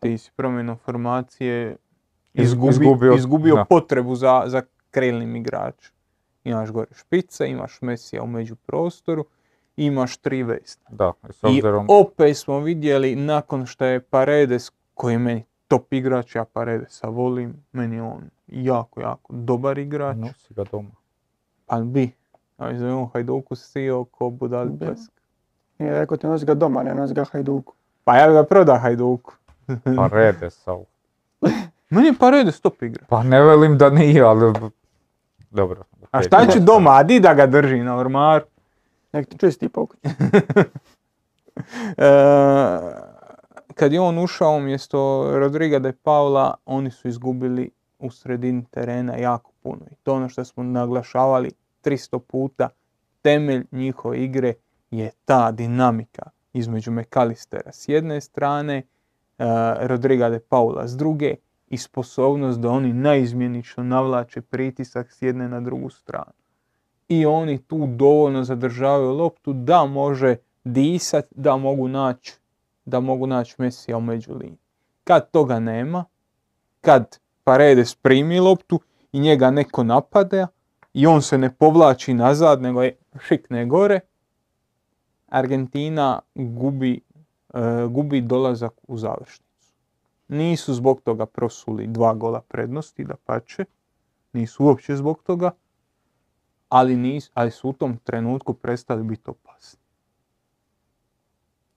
Ti 0.00 0.18
si 0.18 0.30
promjenu 0.36 0.76
formacije 0.76 1.76
izgubio, 2.34 3.14
izgubio 3.14 3.64
potrebu 3.68 4.14
za, 4.14 4.42
za 4.46 4.62
krilnim 4.90 5.36
igračem. 5.36 5.92
Imaš 6.44 6.70
gore 6.70 6.88
špice, 6.94 7.48
imaš 7.48 7.78
Mesija 7.80 8.22
u 8.22 8.26
među 8.26 8.56
prostoru, 8.56 9.24
imaš 9.86 10.16
tri 10.16 10.42
vesta. 10.42 10.90
Da, 10.90 11.12
I 11.48 11.62
opet 11.88 12.36
smo 12.36 12.60
vidjeli 12.60 13.16
nakon 13.16 13.66
što 13.66 13.84
je 13.84 14.00
Paredes, 14.00 14.70
koji 14.94 15.14
je 15.14 15.18
meni 15.18 15.44
top 15.68 15.92
igrač, 15.92 16.34
ja 16.34 16.44
Paredesa 16.44 17.08
volim, 17.08 17.54
meni 17.72 17.96
je 17.96 18.02
on 18.02 18.22
jako, 18.46 19.00
jako 19.00 19.32
dobar 19.32 19.78
igrač. 19.78 20.16
Nosi 20.16 20.54
ga 20.54 20.64
doma. 20.72 20.90
Pa 21.66 21.80
bi. 21.80 22.10
A 22.56 22.74
za 22.74 22.96
on 22.96 23.08
Hajduku 23.12 23.56
sio 23.56 24.04
ko 24.04 24.30
budali 24.30 24.78
plesk. 24.78 25.12
Nije 25.78 25.92
rekao 25.92 26.16
ti 26.16 26.26
nosi 26.26 26.46
ga 26.46 26.54
doma, 26.54 26.82
ne 26.82 26.94
nosi 26.94 27.14
ga 27.14 27.24
Hajduku. 27.32 27.74
Pa 28.04 28.16
ja 28.16 28.32
ga 28.32 28.44
proda 28.44 28.78
Hajduku. 28.78 29.32
Paredesa. 29.96 30.76
Meni 31.90 32.06
je 32.06 32.14
Paredes 32.18 32.60
top 32.60 32.82
igra. 32.82 33.04
Pa 33.08 33.22
ne 33.22 33.42
velim 33.42 33.78
da 33.78 33.90
nije, 33.90 34.22
ali... 34.22 34.52
Dobro. 35.50 35.82
A 36.10 36.22
šta 36.22 36.46
će 36.46 36.60
doma, 36.60 36.90
a 36.90 37.02
di 37.02 37.20
da 37.20 37.34
ga 37.34 37.46
drži 37.46 37.78
na 37.78 37.96
ormaru? 37.96 38.44
Nek 39.12 39.28
ti 39.28 39.38
čisti 39.38 39.68
pokuć. 39.68 39.98
e, 40.04 40.08
kad 43.74 43.92
je 43.92 44.00
on 44.00 44.18
ušao 44.18 44.56
umjesto 44.56 45.30
Rodriga 45.38 45.78
de 45.78 45.92
Paula, 45.92 46.54
oni 46.64 46.90
su 46.90 47.08
izgubili 47.08 47.70
u 47.98 48.10
sredini 48.10 48.64
terena 48.70 49.16
jako 49.16 49.50
puno. 49.62 49.80
I 49.90 49.94
to 50.02 50.14
ono 50.14 50.28
što 50.28 50.44
smo 50.44 50.62
naglašavali 50.62 51.50
300 51.84 52.18
puta, 52.18 52.68
temelj 53.22 53.64
njihove 53.72 54.24
igre 54.24 54.54
je 54.90 55.10
ta 55.24 55.50
dinamika 55.50 56.30
između 56.52 56.90
Mekalistera 56.90 57.72
s 57.72 57.88
jedne 57.88 58.20
strane, 58.20 58.82
uh, 59.38 59.44
Rodriga 59.80 60.28
de 60.28 60.40
Paula 60.40 60.88
s 60.88 60.96
druge 60.96 61.34
i 61.68 61.78
sposobnost 61.78 62.60
da 62.60 62.68
oni 62.68 62.92
naizmjenično 62.92 63.84
navlače 63.84 64.40
pritisak 64.40 65.12
s 65.12 65.22
jedne 65.22 65.48
na 65.48 65.60
drugu 65.60 65.90
stranu. 65.90 66.39
I 67.10 67.26
oni 67.26 67.58
tu 67.58 67.86
dovoljno 67.86 68.44
zadržavaju 68.44 69.12
loptu 69.12 69.52
da 69.52 69.84
može 69.84 70.36
disat, 70.64 71.26
da 71.30 71.56
mogu 71.56 71.88
naći 71.88 72.40
da 72.84 73.00
mogu 73.00 73.26
naći 73.26 73.54
Mesija 73.58 73.96
u 73.96 74.00
među 74.00 74.32
Kad 75.04 75.30
toga 75.30 75.60
nema, 75.60 76.04
kad 76.80 77.18
Paredes 77.44 77.94
primi 77.94 78.40
loptu 78.40 78.80
i 79.12 79.20
njega 79.20 79.50
neko 79.50 79.84
napada 79.84 80.46
i 80.94 81.06
on 81.06 81.22
se 81.22 81.38
ne 81.38 81.54
povlači 81.54 82.14
nazad 82.14 82.62
nego 82.62 82.82
je 82.82 82.96
šikne 83.26 83.66
gore, 83.66 84.00
Argentina 85.28 86.20
gubi, 86.34 87.00
e, 87.54 87.86
gubi 87.88 88.20
dolazak 88.20 88.72
u 88.88 88.96
završnicu. 88.96 89.72
Nisu 90.28 90.74
zbog 90.74 91.00
toga 91.00 91.26
prosuli 91.26 91.86
dva 91.86 92.14
gola 92.14 92.40
prednosti, 92.40 93.04
da 93.04 93.14
pače, 93.24 93.64
nisu 94.32 94.64
uopće 94.64 94.96
zbog 94.96 95.22
toga, 95.22 95.50
ali, 96.70 96.96
nis, 96.96 97.30
ali 97.34 97.50
su 97.50 97.68
u 97.68 97.72
tom 97.72 97.96
trenutku 97.96 98.54
prestali 98.54 99.02
biti 99.02 99.30
opasni. 99.30 99.80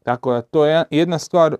Tako 0.04 0.34
da 0.34 0.41
to 0.41 0.66
je 0.66 0.84
jedna 0.89 1.20
stvar 1.20 1.56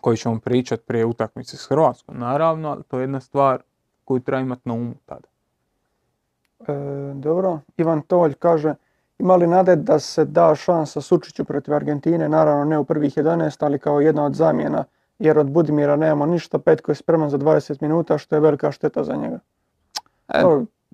koju 0.00 0.16
ćemo 0.16 0.40
pričati 0.40 0.82
prije 0.86 1.04
utakmice 1.04 1.56
s 1.56 1.66
Hrvatskom, 1.68 2.18
naravno, 2.18 2.70
ali 2.70 2.82
to 2.82 2.98
je 2.98 3.02
jedna 3.02 3.20
stvar 3.20 3.62
koju 4.04 4.20
treba 4.20 4.40
imati 4.40 4.62
na 4.64 4.74
umu 4.74 4.94
tada. 5.06 5.28
E, 6.68 6.74
dobro, 7.14 7.60
Ivan 7.76 8.02
Tolj 8.02 8.34
kaže, 8.34 8.74
ima 9.18 9.36
li 9.36 9.46
nade 9.46 9.76
da 9.76 9.98
se 9.98 10.24
da 10.24 10.54
šansa 10.54 11.00
Sučiću 11.00 11.44
protiv 11.44 11.74
Argentine, 11.74 12.28
naravno 12.28 12.64
ne 12.64 12.78
u 12.78 12.84
prvih 12.84 13.16
11, 13.16 13.64
ali 13.64 13.78
kao 13.78 14.00
jedna 14.00 14.24
od 14.24 14.34
zamjena, 14.34 14.84
jer 15.18 15.38
od 15.38 15.50
Budimira 15.50 15.96
nemamo 15.96 16.26
ništa, 16.26 16.58
Petko 16.58 16.92
je 16.92 16.96
spreman 16.96 17.30
za 17.30 17.38
20 17.38 17.82
minuta, 17.82 18.18
što 18.18 18.34
je 18.34 18.40
velika 18.40 18.72
šteta 18.72 19.04
za 19.04 19.16
njega. 19.16 19.38
E, 20.28 20.42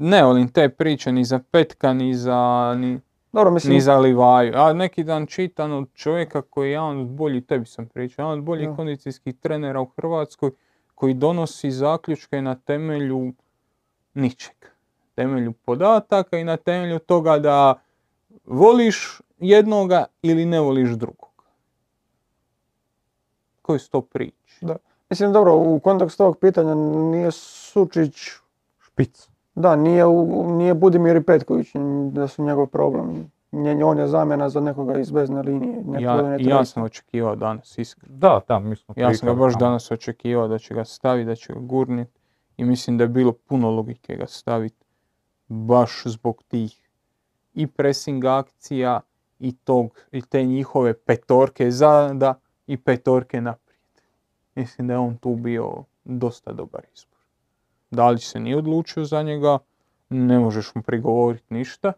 ne 0.01 0.23
volim 0.25 0.49
te 0.49 0.69
priče 0.69 1.13
ni 1.13 1.25
za 1.25 1.39
Petka, 1.51 1.93
ni 1.93 2.15
za... 2.15 2.75
Ni 2.79 3.01
dobro, 3.33 3.51
mislim... 3.51 3.75
Ni 3.75 3.81
zalivaju. 3.81 4.53
A 4.57 4.73
neki 4.73 5.05
dan 5.05 5.27
čitam 5.27 5.73
od 5.73 5.89
čovjeka 5.95 6.43
koji 6.43 6.69
je 6.69 6.73
jedan 6.73 7.01
od 7.01 7.09
boljih, 7.09 7.45
tebi 7.47 7.67
sam 7.67 7.87
pričao, 7.87 8.23
jedan 8.23 8.39
od 8.39 8.45
boljih 8.45 8.69
kondicijskih 8.77 9.37
trenera 9.37 9.81
u 9.81 9.87
Hrvatskoj 9.97 10.51
koji 10.95 11.15
donosi 11.15 11.71
zaključke 11.71 12.43
na 12.43 12.55
temelju 12.55 13.33
ničeg. 14.15 14.57
Temelju 15.15 15.53
podataka 15.53 16.39
i 16.39 16.45
na 16.45 16.57
temelju 16.57 16.99
toga 16.99 17.39
da 17.39 17.75
voliš 18.45 19.21
jednoga 19.39 20.05
ili 20.23 20.47
ne 20.47 20.61
voliš 20.61 20.91
drugog. 20.91 21.45
Koji 23.63 23.79
su 23.79 23.91
to 23.91 24.01
priče? 24.01 24.59
Da. 24.61 24.77
Mislim, 25.11 25.33
dobro, 25.33 25.57
u 25.57 25.81
kontekstu 25.81 26.23
ovog 26.23 26.39
pitanja 26.39 26.75
nije 26.75 27.31
Sučić 27.33 28.17
špic. 28.79 29.30
Da, 29.61 29.77
nije, 29.77 30.05
nije 30.47 30.75
Budimir 30.75 31.17
i 31.17 31.23
Petković 31.23 31.69
da 32.13 32.29
su 32.29 32.45
njegov 32.45 32.67
problem. 32.67 33.31
On 33.85 33.99
je 33.99 34.07
zamjena 34.07 34.49
za 34.49 34.61
nekoga 34.61 34.99
iz 34.99 35.11
vezne 35.11 35.43
linije. 35.43 35.85
Ja, 36.01 36.37
ja 36.39 36.65
sam 36.65 36.83
očekivao 36.83 37.37
danas, 37.37 37.79
iskreno. 37.79 38.17
Da, 38.17 38.41
da, 38.49 38.59
mi 38.59 38.77
smo 38.77 38.95
Ja 38.97 39.15
sam 39.15 39.29
ga 39.29 39.35
baš 39.35 39.59
danas 39.59 39.91
očekivao 39.91 40.49
da 40.49 40.59
će 40.59 40.75
ga 40.75 40.85
staviti, 40.85 41.27
da 41.27 41.35
će 41.35 41.53
ga 41.53 41.61
gurniti. 41.61 42.21
I 42.57 42.65
mislim 42.65 42.99
da 42.99 43.05
je 43.05 43.09
bilo 43.09 43.33
puno 43.33 43.71
logike 43.71 44.17
ga 44.17 44.27
staviti. 44.27 44.87
Baš 45.49 46.03
zbog 46.05 46.43
tih 46.49 46.89
i 47.55 47.67
pressing 47.67 48.25
akcija 48.25 49.01
i, 49.39 49.57
tog, 49.57 49.99
i 50.13 50.23
te 50.23 50.45
njihove 50.45 50.95
petorke 50.95 51.71
zada 51.71 52.35
i 52.67 52.77
petorke 52.77 53.41
naprijed. 53.41 53.81
Mislim 54.55 54.89
da 54.89 54.95
je 54.95 54.99
on 54.99 55.17
tu 55.17 55.35
bio 55.35 55.85
dosta 56.05 56.53
dobar 56.53 56.83
izbor. 56.95 57.10
Da 57.91 58.11
li 58.11 58.19
se 58.19 58.41
nije 58.41 58.57
odlučio 58.57 59.05
za 59.05 59.23
njega, 59.23 59.59
ne 60.09 60.39
možeš 60.39 60.75
mu 60.75 60.83
prigovoriti 60.83 61.55
ništa. 61.55 61.93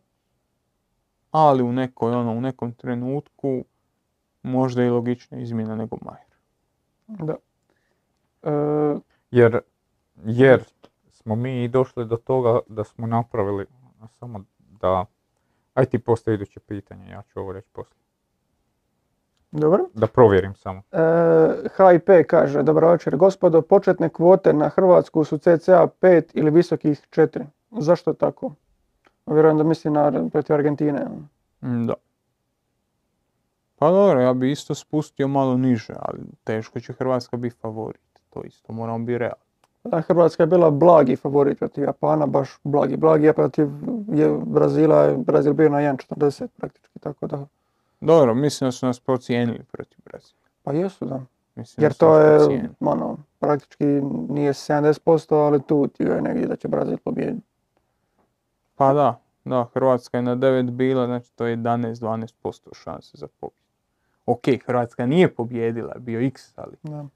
Ali 1.30 1.62
u 1.62 1.72
nekoj, 1.72 2.12
ono, 2.12 2.32
u 2.32 2.40
nekom 2.40 2.72
trenutku 2.72 3.64
možda 4.42 4.82
je 4.82 4.90
logična 4.90 5.38
izmjena 5.38 5.76
nego 5.76 5.96
Majer. 6.02 6.32
Da. 7.06 7.36
E, 8.42 9.00
jer, 9.30 9.60
jer 10.24 10.64
smo 11.10 11.36
mi 11.36 11.68
došli 11.68 12.06
do 12.06 12.16
toga 12.16 12.58
da 12.68 12.84
smo 12.84 13.06
napravili 13.06 13.66
samo 14.08 14.44
da... 14.58 15.04
Aj 15.74 15.84
ti 15.84 15.98
postoji 15.98 16.34
iduće 16.34 16.60
pitanje, 16.60 17.10
ja 17.10 17.22
ću 17.22 17.40
ovo 17.40 17.52
reći 17.52 17.68
poslije. 17.72 18.01
Dobro. 19.52 19.84
Da 19.94 20.06
provjerim 20.06 20.54
samo. 20.54 20.82
E, 20.92 20.98
HIP 21.76 22.26
kaže, 22.26 22.62
dobro 22.62 22.90
večer 22.90 23.16
gospodo, 23.16 23.62
početne 23.62 24.08
kvote 24.08 24.52
na 24.52 24.68
Hrvatsku 24.68 25.24
su 25.24 25.38
CCA 25.38 25.88
5 26.00 26.22
ili 26.34 26.50
visokih 26.50 27.00
4. 27.10 27.44
Zašto 27.70 28.12
tako? 28.12 28.52
Vjerujem 29.26 29.58
da 29.58 29.64
misli 29.64 29.90
na 29.90 30.28
protiv 30.32 30.54
Argentine. 30.54 31.06
Mm, 31.62 31.86
da. 31.86 31.94
Pa 33.78 33.90
dobro, 33.90 34.20
ja 34.20 34.34
bi 34.34 34.50
isto 34.50 34.74
spustio 34.74 35.28
malo 35.28 35.56
niže, 35.56 35.94
ali 35.98 36.18
teško 36.44 36.80
će 36.80 36.92
Hrvatska 36.92 37.36
biti 37.36 37.56
favorit. 37.56 38.00
To 38.30 38.42
isto 38.44 38.72
moramo 38.72 38.98
biti 38.98 39.18
realni. 39.18 39.44
Da, 39.84 40.00
Hrvatska 40.00 40.42
je 40.42 40.46
bila 40.46 40.70
blagi 40.70 41.16
favorit 41.16 41.58
protiv 41.58 41.84
Japana, 41.84 42.26
baš 42.26 42.58
blagi. 42.64 42.96
Blagi 42.96 43.26
je 43.26 43.32
protiv 43.32 43.68
je 44.12 44.38
Brazila, 44.46 45.14
Brazil 45.16 45.52
bio 45.52 45.68
na 45.68 45.78
1.40 45.78 46.46
praktički, 46.46 46.98
tako 46.98 47.26
da 47.26 47.46
dobro, 48.02 48.34
mislim 48.34 48.68
da 48.68 48.72
su 48.72 48.86
nas 48.86 49.00
procijenili 49.00 49.64
protiv 49.72 49.98
Brazila. 50.04 50.40
Pa 50.62 50.72
jesu, 50.72 51.04
da. 51.04 51.20
Mislim 51.54 51.84
Jer 51.84 51.92
to 51.92 52.18
je, 52.18 52.68
ono, 52.80 53.16
praktički 53.38 53.84
nije 54.28 54.52
70%, 54.52 55.34
ali 55.34 55.62
tu 55.62 55.88
ti 55.88 56.02
je 56.02 56.22
negdje 56.22 56.46
da 56.46 56.56
će 56.56 56.68
Brazil 56.68 56.96
pobijediti. 57.04 57.46
Pa 58.74 58.92
da, 58.92 59.20
da, 59.44 59.68
Hrvatska 59.74 60.18
je 60.18 60.22
na 60.22 60.36
9 60.36 60.70
bila, 60.70 61.06
znači 61.06 61.32
to 61.32 61.46
je 61.46 61.56
11-12% 61.56 62.74
šanse 62.74 63.10
za 63.14 63.26
pobjedu. 63.40 63.62
Ok, 64.26 64.42
Hrvatska 64.66 65.06
nije 65.06 65.34
pobjedila, 65.34 65.94
bio 65.98 66.20
x, 66.20 66.58
ali... 66.58 66.76
Da. 66.82 67.06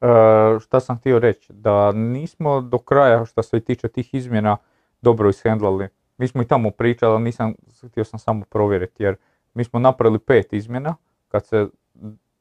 E, 0.00 0.60
šta 0.60 0.80
sam 0.80 0.98
htio 0.98 1.18
reći, 1.18 1.52
da 1.52 1.92
nismo 1.92 2.60
do 2.60 2.78
kraja 2.78 3.24
što 3.24 3.42
se 3.42 3.60
tiče 3.60 3.88
tih 3.88 4.14
izmjena 4.14 4.56
dobro 5.02 5.28
ishendlali. 5.28 5.88
Mi 6.18 6.28
smo 6.28 6.42
i 6.42 6.46
tamo 6.46 6.70
pričali, 6.70 7.12
ali 7.12 7.22
nisam, 7.22 7.54
htio 7.90 8.04
sam 8.04 8.18
samo 8.18 8.44
provjeriti 8.50 9.02
jer 9.02 9.16
mi 9.58 9.64
smo 9.64 9.78
napravili 9.78 10.18
pet 10.18 10.52
izmjena, 10.52 10.94
kad 11.28 11.46
se 11.46 11.66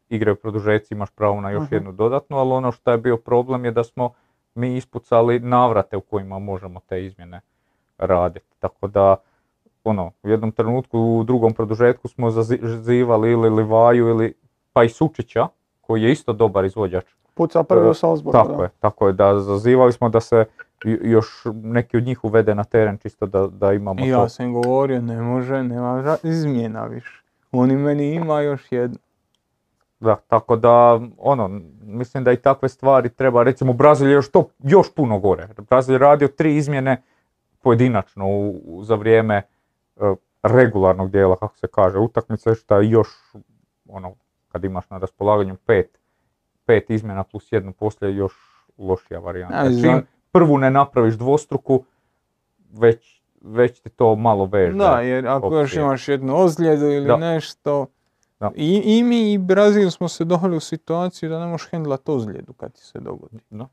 igraju 0.10 0.35
produžeci 0.35 0.94
imaš 0.94 1.10
pravo 1.11 1.41
na 1.41 1.52
još 1.52 1.72
jednu 1.72 1.91
dodatnu, 1.91 2.38
ali 2.38 2.52
ono 2.52 2.72
što 2.72 2.91
je 2.91 2.98
bio 2.98 3.18
problem 3.18 3.65
je 3.65 3.72
da 3.72 3.84
smo 3.84 4.14
mi 4.56 4.77
ispucali 4.77 5.39
navrate 5.39 5.98
u 5.98 6.02
kojima 6.02 6.39
možemo 6.39 6.80
te 6.80 7.06
izmjene 7.06 7.41
raditi. 7.98 8.56
Tako 8.60 8.88
da 8.88 9.15
ono, 9.84 10.11
u 10.23 10.30
jednom 10.30 10.52
trenutku 10.52 10.99
u 10.99 11.23
drugom 11.23 11.53
produžetku 11.53 12.07
smo 12.07 12.30
zazivali 12.31 13.31
ili 13.31 13.49
Livaju 13.49 14.07
ili 14.07 14.34
pa 14.73 14.84
i 14.84 14.89
Sučića, 14.89 15.48
koji 15.81 16.03
je 16.03 16.11
isto 16.11 16.34
dobar 16.34 16.65
izvođač. 16.65 17.06
Puca 17.38 17.64
prvi 17.64 17.89
u 17.89 17.93
Salzburgu. 17.93 18.38
Tako 18.38 18.64
je, 18.64 18.69
tako 18.80 19.07
je, 19.07 19.14
da 19.14 19.39
zazivali 19.39 19.93
smo 19.93 20.09
da 20.09 20.19
se 20.19 20.45
još 21.01 21.45
neki 21.53 21.97
od 21.97 22.03
njih 22.03 22.23
uvede 22.23 22.55
na 22.55 22.64
teren 22.64 22.97
čisto 22.97 23.26
da, 23.26 23.47
da 23.47 23.73
imamo 23.73 24.05
I 24.05 24.09
ja 24.09 24.30
sam 24.30 24.53
govorio, 24.53 25.01
ne 25.01 25.22
može, 25.22 25.64
nema 25.64 26.18
izmjena 26.23 26.85
više. 26.85 27.23
Oni 27.51 27.76
meni 27.76 28.14
ima 28.14 28.41
još 28.41 28.72
jedno. 28.72 28.97
Da, 29.99 30.15
tako 30.15 30.55
da, 30.55 30.99
ono, 31.18 31.61
mislim 31.81 32.23
da 32.23 32.31
i 32.31 32.38
takve 32.38 32.69
stvari 32.69 33.09
treba, 33.09 33.43
recimo 33.43 33.73
Brazil 33.73 34.07
je 34.07 34.14
još 34.14 34.31
to, 34.31 34.49
još 34.59 34.95
puno 34.95 35.19
gore. 35.19 35.47
Brazil 35.69 35.95
je 35.95 35.99
radio 35.99 36.27
tri 36.27 36.55
izmjene 36.55 37.03
pojedinačno 37.61 38.26
u, 38.27 38.80
za 38.84 38.95
vrijeme 38.95 39.41
uh, 39.95 40.18
regularnog 40.43 41.11
dijela, 41.11 41.35
kako 41.35 41.57
se 41.57 41.68
kaže, 41.68 41.97
utakmice, 41.97 42.55
što 42.55 42.80
je 42.80 42.89
još, 42.89 43.07
ono, 43.89 44.14
kad 44.51 44.64
imaš 44.64 44.89
na 44.89 44.97
raspolaganju 44.97 45.55
pet, 45.65 45.96
pet 46.68 46.89
izmjena 46.89 47.23
plus 47.23 47.52
jednu 47.52 47.73
poslije 47.73 48.15
još 48.15 48.34
lošija 48.77 49.19
varijanta. 49.19 49.69
Čim 49.81 50.02
prvu 50.31 50.57
ne 50.57 50.72
napraviš 50.72 51.15
dvostruku, 51.15 51.84
već, 52.73 53.22
već 53.41 53.80
ti 53.80 53.89
to 53.89 54.15
malo 54.15 54.45
veže. 54.45 54.77
Da, 54.77 55.02
jer 55.02 55.27
ako 55.27 55.56
još 55.56 55.76
imaš 55.76 56.07
jednu 56.07 56.35
ozljedu 56.35 56.85
ili 56.85 57.18
nešto, 57.18 57.88
I, 58.56 58.81
I 58.85 59.03
mi 59.03 59.34
i 59.34 59.38
Brazil 59.38 59.89
smo 59.89 60.07
se 60.07 60.26
dohali 60.26 60.57
u 60.57 60.60
situaciju 60.60 61.30
da 61.30 61.39
ne 61.39 61.45
možeš 61.45 61.69
hendlat 61.69 62.10
ozljedu 62.10 62.53
kad 62.53 62.73
ti 62.73 62.81
se 62.81 62.99
dogodi. 62.99 63.39
Da. 63.49 63.68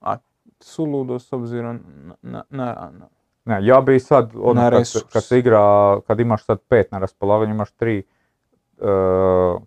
A 0.00 0.16
suludo 0.60 1.18
s 1.18 1.32
obzirom 1.32 1.80
na, 2.22 2.42
na, 2.50 2.90
na, 2.92 3.08
ne, 3.44 3.66
ja 3.66 3.80
bi 3.80 4.00
sad, 4.00 4.30
ono, 4.40 4.70
kad, 4.70 4.88
se, 4.88 5.00
kad 5.12 5.24
se 5.24 5.38
igra, 5.38 6.00
kad 6.06 6.20
imaš 6.20 6.44
sad 6.44 6.58
pet 6.68 6.92
na 6.92 6.98
raspolaganju, 6.98 7.54
imaš 7.54 7.70
tri, 7.70 8.02
uh, 8.78 9.62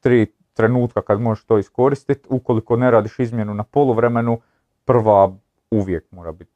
tri 0.00 0.32
trenutka 0.52 1.02
kad 1.02 1.20
možeš 1.20 1.44
to 1.44 1.58
iskoristiti, 1.58 2.28
ukoliko 2.28 2.76
ne 2.76 2.90
radiš 2.90 3.18
izmjenu 3.18 3.54
na 3.54 3.64
poluvremenu, 3.64 4.40
prva 4.84 5.32
uvijek 5.70 6.04
mora 6.10 6.32
biti 6.32 6.50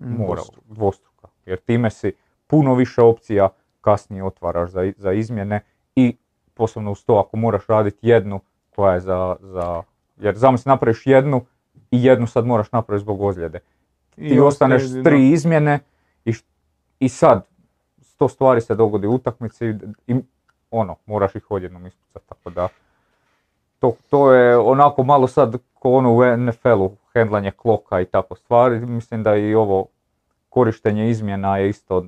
mora, 0.00 0.42
dvostruka. 0.68 1.28
Jer 1.46 1.58
time 1.58 1.90
si 1.90 2.12
puno 2.46 2.74
više 2.74 3.02
opcija 3.02 3.48
kasnije 3.80 4.24
otvaraš 4.24 4.70
za, 4.70 4.92
za 4.96 5.12
izmjene 5.12 5.60
i 5.96 6.16
posebno 6.54 6.92
uz 6.92 7.04
to 7.04 7.14
ako 7.14 7.36
moraš 7.36 7.66
raditi 7.66 8.08
jednu 8.08 8.40
koja 8.76 8.94
je 8.94 9.00
za, 9.00 9.36
za 9.40 9.82
jer 10.16 10.36
zamisli 10.36 10.70
napraviš 10.70 11.06
jednu 11.06 11.44
i 11.90 12.04
jednu 12.04 12.26
sad 12.26 12.46
moraš 12.46 12.72
napraviti 12.72 13.02
zbog 13.02 13.20
ozljede. 13.20 13.60
Ti 14.14 14.40
ostaneš 14.40 14.82
s 14.82 15.02
tri 15.04 15.30
izmjene 15.30 15.78
i, 16.24 16.32
i 16.98 17.08
sad 17.08 17.46
sto 18.00 18.28
stvari 18.28 18.60
se 18.60 18.74
dogodi 18.74 19.06
u 19.06 19.14
utakmici 19.14 19.74
i 20.06 20.14
ono, 20.70 20.96
moraš 21.06 21.34
ih 21.34 21.50
odjednom 21.50 21.86
ispucati, 21.86 22.28
tako 22.28 22.50
da 22.50 22.68
to, 23.84 23.96
to 24.10 24.32
je 24.32 24.56
onako 24.56 25.02
malo 25.02 25.26
sad 25.26 25.56
ko 25.74 25.92
ono 25.92 26.12
u 26.12 26.36
NFL-u, 26.36 26.96
hendlanje 27.12 27.50
kloka 27.50 28.00
i 28.00 28.04
tako 28.04 28.34
stvari, 28.34 28.80
mislim 28.80 29.22
da 29.22 29.36
i 29.36 29.54
ovo 29.54 29.86
korištenje 30.48 31.10
izmjena 31.10 31.58
je 31.58 31.68
isto 31.68 32.06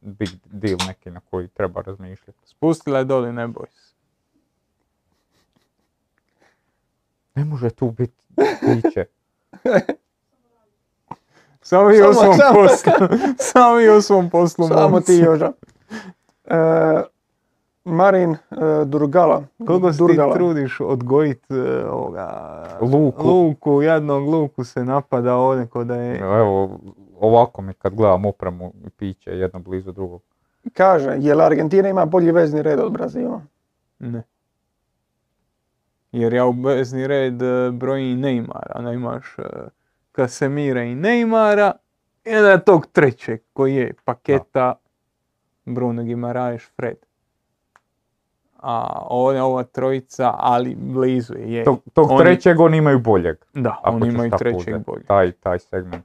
big 0.00 0.28
deal 0.44 0.78
neki 0.88 1.10
na 1.10 1.20
koji 1.20 1.48
treba 1.48 1.80
razmišljati. 1.80 2.38
Spustila 2.44 2.98
je 2.98 3.04
doli, 3.04 3.32
ne 3.32 3.46
boj 3.46 3.66
se. 3.74 3.94
Ne 7.34 7.44
može 7.44 7.70
tu 7.70 7.90
biti 7.90 8.24
piće. 8.60 9.04
Samo 11.62 11.88
vi 11.88 12.02
u 12.02 12.14
svom 12.14 12.38
poslu. 12.54 12.92
Samo 13.38 13.74
vi 13.74 13.90
u 13.90 14.02
svom 14.02 14.30
poslu. 14.30 14.68
Samo 14.68 15.00
ti 15.00 15.14
Joža. 15.14 15.52
E, 16.48 16.56
Marin 17.86 18.30
e, 18.30 18.36
Durgala. 18.84 19.42
Koliko 19.66 19.92
se 19.92 19.98
ti 20.06 20.16
trudiš 20.34 20.80
odgojit 20.80 21.50
e, 21.50 21.84
ovoga, 21.84 22.28
luku. 22.80 23.28
luku, 23.28 23.82
jadnog 23.82 24.28
luku 24.28 24.64
se 24.64 24.84
napada 24.84 25.34
ovdje 25.34 25.66
ko 25.66 25.84
da 25.84 25.96
je... 25.96 26.18
Evo, 26.18 26.78
ovako 27.20 27.62
mi 27.62 27.74
kad 27.74 27.94
gledam 27.94 28.24
opremu 28.24 28.72
i 28.86 28.90
piće 28.90 29.30
jedno 29.30 29.60
blizu 29.60 29.92
drugog. 29.92 30.22
Kaže, 30.72 31.16
je 31.18 31.34
li 31.34 31.42
Argentina 31.42 31.88
ima 31.88 32.04
bolji 32.04 32.32
vezni 32.32 32.62
red 32.62 32.80
od 32.80 32.92
Brazila? 32.92 33.40
Ne. 33.98 34.22
Jer 36.12 36.32
ja 36.32 36.46
u 36.46 36.50
vezni 36.50 37.06
red 37.06 37.42
e, 37.42 37.70
brojim 37.70 38.18
Neymara, 38.18 38.72
onda 38.74 38.92
imaš 38.92 39.36
Kasemira 40.12 40.82
i 40.82 40.94
Neymara, 40.94 41.72
i 42.24 42.36
onda 42.36 42.58
tog 42.58 42.86
trećeg 42.86 43.40
koji 43.52 43.74
je 43.74 43.94
paketa 44.04 44.74
Bruno 45.64 46.02
Gimaraeš 46.02 46.70
Fred 46.76 47.05
a 48.60 49.06
ovdje 49.10 49.42
ova 49.42 49.62
trojica, 49.62 50.34
ali 50.38 50.74
blizu 50.74 51.34
je. 51.38 51.64
Tog, 51.64 51.80
tog 51.92 52.10
oni, 52.10 52.24
trećeg 52.24 52.60
oni 52.60 52.76
imaju 52.76 52.98
boljeg. 52.98 53.36
Da, 53.54 53.80
oni 53.84 54.08
imaju 54.08 54.30
trećeg 54.38 54.84
boljeg. 54.86 55.06
Taj, 55.06 55.32
taj 55.32 55.58
segment. 55.58 56.04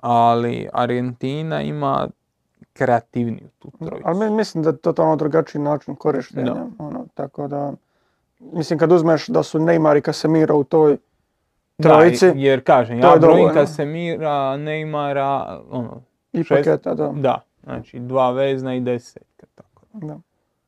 Ali 0.00 0.68
Argentina 0.72 1.62
ima 1.62 2.08
kreativniju 2.72 3.48
tu 3.58 3.70
trojicu. 3.78 4.08
Ali 4.08 4.30
mislim 4.30 4.64
da 4.64 4.70
je 4.70 4.76
totalno 4.76 5.16
drugačiji 5.16 5.62
način 5.62 5.94
korištenja. 5.96 6.54
Da. 6.54 6.66
Ono, 6.78 7.06
tako 7.14 7.48
da, 7.48 7.72
mislim 8.40 8.78
kad 8.78 8.92
uzmeš 8.92 9.26
da 9.26 9.42
su 9.42 9.58
Neymar 9.58 9.98
i 9.98 10.00
Casemiro 10.00 10.56
u 10.56 10.64
toj 10.64 10.96
trojici. 11.76 12.26
Da, 12.26 12.32
jer 12.36 12.64
kažem, 12.64 12.98
ja 12.98 13.16
brojim 13.20 13.50
Casemira, 13.54 14.56
Neymara, 14.56 15.60
ono, 15.70 16.02
I 16.32 16.44
šest, 16.44 16.64
paketa, 16.64 16.94
da. 16.94 17.12
Da, 17.14 17.40
znači 17.62 17.98
dva 17.98 18.30
vezna 18.30 18.74
i 18.74 18.80
desetka. 18.80 19.46
Tako. 19.54 19.82
Da 19.92 20.18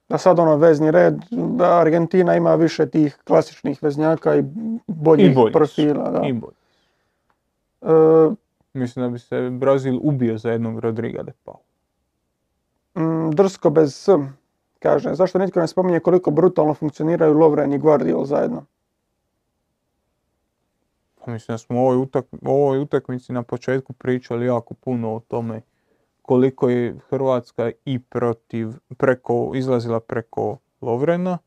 da 0.08 0.18
sad 0.18 0.38
ono 0.38 0.56
vezni 0.56 0.90
red, 0.90 1.14
da 1.30 1.80
Argentina 1.80 2.36
ima 2.36 2.54
više 2.54 2.90
tih 2.90 3.18
klasičnih 3.24 3.82
veznjaka 3.82 4.36
i 4.36 4.44
boljih 4.86 5.32
I 5.32 5.52
profila. 5.52 6.10
Da. 6.10 6.26
I 6.26 6.32
bolji. 6.32 6.56
E, 7.82 8.34
Mislim 8.72 9.04
da 9.04 9.10
bi 9.10 9.18
se 9.18 9.50
Brazil 9.50 9.98
ubio 10.02 10.38
za 10.38 10.50
jednog 10.50 10.78
Rodriga 10.78 11.22
de 11.22 11.32
Paul. 11.44 11.58
Mm, 12.94 13.30
drsko 13.30 13.70
bez 13.70 13.94
S, 13.94 14.08
kaže. 14.78 15.14
Zašto 15.14 15.38
nitko 15.38 15.60
ne 15.60 15.68
spominje 15.68 16.00
koliko 16.00 16.30
brutalno 16.30 16.74
funkcioniraju 16.74 17.34
Lovren 17.34 17.72
i 17.72 17.78
Guardiol 17.78 18.24
zajedno? 18.24 18.64
Pa 21.24 21.30
mislim 21.30 21.54
da 21.54 21.58
smo 21.58 21.76
u 21.76 21.80
ovoj, 21.80 21.96
utak, 21.96 22.26
ovoj 22.42 22.78
utakmici 22.78 23.32
na 23.32 23.42
početku 23.42 23.92
pričali 23.92 24.46
jako 24.46 24.74
puno 24.74 25.14
o 25.14 25.20
tome 25.20 25.60
koliko 26.28 26.68
je 26.68 26.96
Hrvatska 27.10 27.70
i 27.84 27.98
protiv, 27.98 28.68
preko, 28.96 29.52
izlazila 29.54 30.00
preko 30.00 30.56
Lovrena, 30.80 31.38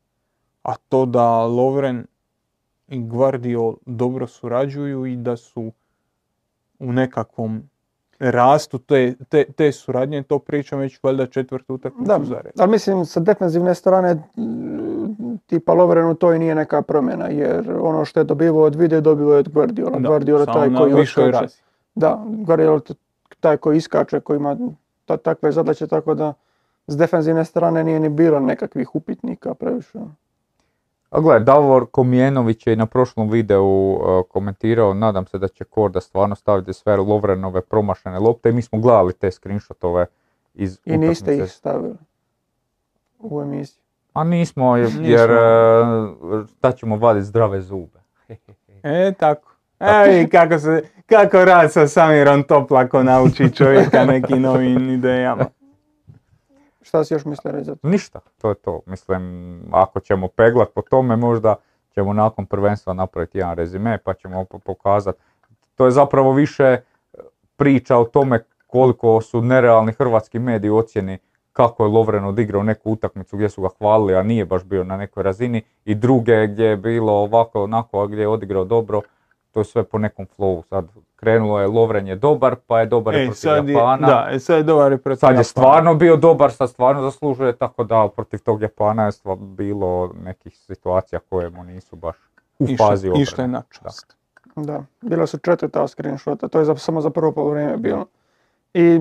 a 0.62 0.74
to 0.88 1.06
da 1.06 1.46
Lovren 1.46 2.06
i 2.88 3.00
Guardiol 3.00 3.76
dobro 3.86 4.26
surađuju 4.26 5.06
i 5.06 5.16
da 5.16 5.36
su 5.36 5.72
u 6.78 6.92
nekakvom 6.92 7.62
rastu 8.18 8.78
te, 8.78 9.14
te, 9.28 9.44
te 9.56 9.72
suradnje, 9.72 10.22
to 10.22 10.38
pričam 10.38 10.78
već 10.78 11.02
valjda 11.02 11.26
četvrtu 11.26 11.74
utakmicu 11.74 12.24
za. 12.24 12.40
Ali 12.58 12.70
mislim, 12.70 13.06
sa 13.06 13.20
defensivne 13.20 13.74
strane 13.74 14.22
tipa 15.46 15.74
Lovrenu 15.74 16.14
to 16.14 16.32
i 16.32 16.38
nije 16.38 16.54
neka 16.54 16.82
promjena, 16.82 17.26
jer 17.28 17.70
ono 17.80 18.04
što 18.04 18.20
je 18.20 18.24
dobivao 18.24 18.62
od 18.62 18.74
vide, 18.74 19.00
dobivao 19.00 19.32
je 19.32 19.38
od 19.38 19.48
Guardiola. 19.48 19.98
Da, 19.98 20.08
Guardiola 20.08 20.46
taj 20.46 20.74
koji 20.74 20.92
oskače. 20.92 21.46
Da, 21.94 22.24
Guardiola 22.26 22.80
taj 23.42 23.56
koji 23.56 23.76
iskače, 23.76 24.20
koji 24.20 24.36
ima 24.36 24.56
takve 25.22 25.52
zadaće, 25.52 25.86
tako 25.86 26.14
da 26.14 26.32
s 26.86 26.96
defensivne 26.96 27.44
strane 27.44 27.84
nije 27.84 28.00
ni 28.00 28.08
bilo 28.08 28.40
nekakvih 28.40 28.94
upitnika 28.94 29.54
previše. 29.54 29.98
A 31.10 31.20
gledaj, 31.20 31.44
Davor 31.44 31.86
Komjenović 31.90 32.66
je 32.66 32.76
na 32.76 32.86
prošlom 32.86 33.30
videu 33.30 33.64
uh, 33.64 34.00
komentirao, 34.28 34.94
nadam 34.94 35.26
se 35.26 35.38
da 35.38 35.48
će 35.48 35.64
Korda 35.64 36.00
stvarno 36.00 36.34
staviti 36.34 36.72
sve 36.72 36.96
Lovrenove 36.96 37.60
promašene 37.60 38.18
lopte 38.18 38.48
i 38.48 38.52
mi 38.52 38.62
smo 38.62 38.78
gledali 38.78 39.12
te 39.12 39.30
screenshotove 39.30 40.06
iz 40.54 40.78
I 40.84 40.98
niste 40.98 41.36
ih 41.36 41.52
stavili 41.52 41.94
u 43.18 43.42
emisiji. 43.42 43.82
A 44.12 44.24
nismo, 44.24 44.76
jer, 44.76 44.90
jer 45.00 45.30
uh, 46.64 46.74
ćemo 46.76 46.96
vaditi 46.96 47.26
zdrave 47.26 47.60
zube. 47.60 48.00
e, 48.82 49.12
tako. 49.18 49.52
Ej, 49.80 50.28
kako, 50.28 50.58
se, 50.58 50.82
kako 51.12 51.44
rad 51.44 51.72
sa 51.72 51.88
Samirom 51.88 52.42
Toplako 52.42 53.02
nauči 53.02 53.54
čovjeka 53.54 54.04
nekim 54.12 54.42
novim 54.42 54.90
idejama. 54.90 55.44
Šta 56.82 57.04
si 57.04 57.14
još 57.14 57.24
mislio 57.24 57.52
reći? 57.52 57.70
Ništa, 57.82 58.20
to 58.40 58.48
je 58.48 58.54
to. 58.54 58.80
Mislim, 58.86 59.60
ako 59.72 60.00
ćemo 60.00 60.28
peglat 60.28 60.68
po 60.74 60.82
tome, 60.82 61.16
možda 61.16 61.54
ćemo 61.94 62.12
nakon 62.12 62.46
prvenstva 62.46 62.94
napraviti 62.94 63.38
jedan 63.38 63.56
rezime, 63.56 63.98
pa 63.98 64.14
ćemo 64.14 64.44
pokazati. 64.44 65.18
To 65.74 65.84
je 65.84 65.90
zapravo 65.90 66.32
više 66.32 66.76
priča 67.56 67.96
o 67.96 68.04
tome 68.04 68.44
koliko 68.66 69.20
su 69.20 69.42
nerealni 69.42 69.92
hrvatski 69.92 70.38
mediji 70.38 70.70
ocjeni 70.70 71.18
kako 71.52 71.84
je 71.84 71.90
Lovren 71.90 72.24
odigrao 72.24 72.62
neku 72.62 72.92
utakmicu 72.92 73.36
gdje 73.36 73.48
su 73.48 73.62
ga 73.62 73.68
hvalili, 73.78 74.14
a 74.14 74.22
nije 74.22 74.44
baš 74.44 74.64
bio 74.64 74.84
na 74.84 74.96
nekoj 74.96 75.22
razini, 75.22 75.62
i 75.84 75.94
druge 75.94 76.46
gdje 76.46 76.64
je 76.64 76.76
bilo 76.76 77.12
ovako, 77.12 77.62
onako, 77.62 78.02
a 78.02 78.06
gdje 78.06 78.20
je 78.20 78.28
odigrao 78.28 78.64
dobro 78.64 79.00
to 79.52 79.60
je 79.60 79.64
sve 79.64 79.84
po 79.84 79.98
nekom 79.98 80.26
flowu. 80.36 80.62
Sad 80.62 80.88
krenulo 81.16 81.60
je 81.60 81.66
Lovren 81.66 82.18
dobar, 82.18 82.56
pa 82.66 82.80
je 82.80 82.86
dobar 82.86 83.14
e, 83.14 83.26
protiv 83.26 83.68
Japana. 83.68 84.06
da, 84.06 84.28
e, 84.30 84.38
sad 84.38 84.56
je 84.56 84.62
dobar 84.62 84.98
protiv 84.98 85.20
Sad 85.20 85.36
je 85.36 85.44
stvarno 85.44 85.94
bio 85.94 86.16
dobar, 86.16 86.52
sad 86.52 86.70
stvarno 86.70 87.02
zaslužuje, 87.02 87.56
tako 87.56 87.84
da 87.84 88.08
protiv 88.16 88.40
tog 88.40 88.62
Japana 88.62 89.04
je 89.04 89.12
bilo 89.38 90.12
nekih 90.24 90.56
situacija 90.56 91.20
koje 91.28 91.50
mu 91.50 91.64
nisu 91.64 91.96
baš 91.96 92.16
u 92.58 92.66
fazi 92.78 93.08
obrane. 93.08 93.22
Išle 93.22 93.48
na 93.48 93.62
čast. 93.70 94.16
Da. 94.56 94.62
da, 94.62 94.84
bilo 95.00 95.26
su 95.26 95.38
četiri 95.38 95.70
ta 95.70 95.88
screenshota, 95.88 96.48
to 96.48 96.58
je 96.58 96.64
za, 96.64 96.76
samo 96.76 97.00
za 97.00 97.10
prvo 97.10 97.32
polovreme 97.32 97.76
bilo. 97.76 98.06
I 98.74 99.00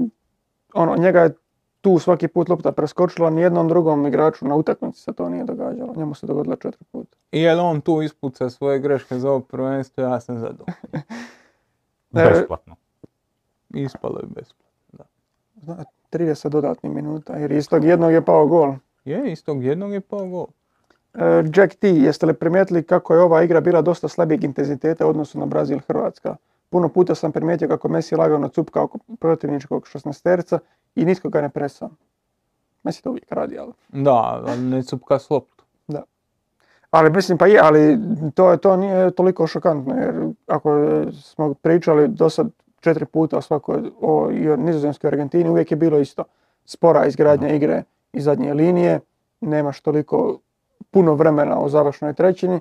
ono, 0.73 0.95
njega 0.97 1.21
je 1.21 1.33
tu 1.81 1.99
svaki 1.99 2.27
put 2.27 2.49
lopta 2.49 2.71
preskočila, 2.71 3.29
nijednom 3.29 3.67
drugom 3.67 4.05
igraču 4.05 4.47
na 4.47 4.55
utakmici 4.55 5.01
se 5.01 5.13
to 5.13 5.29
nije 5.29 5.43
događalo. 5.43 5.93
Njemu 5.95 6.15
se 6.15 6.27
dogodilo 6.27 6.55
četiri 6.55 6.83
puta. 6.91 7.17
I 7.31 7.41
je 7.41 7.55
li 7.55 7.61
on 7.61 7.81
tu 7.81 8.01
ispuca 8.01 8.49
svoje 8.49 8.79
greške 8.79 9.19
za 9.19 9.29
ovo 9.29 9.39
prvenstvo, 9.39 10.03
ja 10.03 10.19
sam 10.19 10.39
zadovoljan. 10.39 11.03
besplatno. 12.11 12.75
Ispalo 13.73 14.19
je 14.19 14.25
besplatno, 14.27 15.05
da. 15.61 15.83
30 16.11 16.49
dodatnih 16.49 16.91
minuta, 16.91 17.33
jer 17.33 17.51
iz 17.51 17.69
tog 17.69 17.83
jednog 17.83 18.11
je 18.11 18.25
pao 18.25 18.47
gol. 18.47 18.73
Je, 19.05 19.31
iz 19.31 19.43
tog 19.43 19.63
jednog 19.63 19.93
je 19.93 20.01
pao 20.01 20.27
gol. 20.27 20.45
E, 21.13 21.43
Jack 21.55 21.75
T, 21.75 21.89
jeste 21.89 22.25
li 22.25 22.33
primijetili 22.33 22.83
kako 22.83 23.13
je 23.13 23.21
ova 23.21 23.43
igra 23.43 23.61
bila 23.61 23.81
dosta 23.81 24.07
slabijeg 24.07 24.43
intenziteta 24.43 25.05
u 25.05 25.09
odnosu 25.09 25.39
na 25.39 25.45
Brazil-Hrvatska? 25.45 26.35
Puno 26.71 26.89
puta 26.89 27.15
sam 27.15 27.31
primijetio 27.31 27.67
kako 27.67 27.87
Messi 27.87 28.15
lagano 28.15 28.47
cupka 28.47 28.81
oko 28.81 28.97
protivničkog 29.19 29.83
16 29.83 30.59
i 30.95 31.05
nitko 31.05 31.29
ga 31.29 31.41
ne 31.41 31.49
presa. 31.49 31.89
Messi 32.83 33.03
to 33.03 33.09
uvijek 33.09 33.31
radi, 33.31 33.59
ali... 33.59 33.71
Da, 33.89 34.41
ali 34.47 34.61
ne 34.61 34.83
cupka 34.83 35.19
s 35.19 35.29
loptu. 35.29 35.63
Da. 35.87 36.03
Ali 36.91 37.09
mislim 37.09 37.37
pa 37.37 37.47
je, 37.47 37.59
ali 37.63 37.99
to, 38.35 38.57
to 38.57 38.77
nije 38.77 39.11
toliko 39.11 39.47
šokantno 39.47 39.95
jer 39.95 40.27
ako 40.47 41.01
smo 41.11 41.53
pričali 41.53 42.07
do 42.07 42.29
sad 42.29 42.49
četiri 42.79 43.05
puta 43.05 43.37
o 43.37 43.41
svakoj, 43.41 43.91
o, 44.01 44.31
i 44.31 44.49
o 44.49 44.55
nizozemskoj 44.55 45.07
Argentini, 45.07 45.49
uvijek 45.49 45.71
je 45.71 45.77
bilo 45.77 45.99
isto. 45.99 46.23
Spora 46.65 47.05
izgradnja 47.05 47.49
igre 47.49 47.83
i 48.13 48.21
zadnje 48.21 48.53
linije, 48.53 48.99
nemaš 49.41 49.81
toliko 49.81 50.39
puno 50.91 51.13
vremena 51.13 51.59
u 51.59 51.69
završnoj 51.69 52.13
trećini 52.13 52.59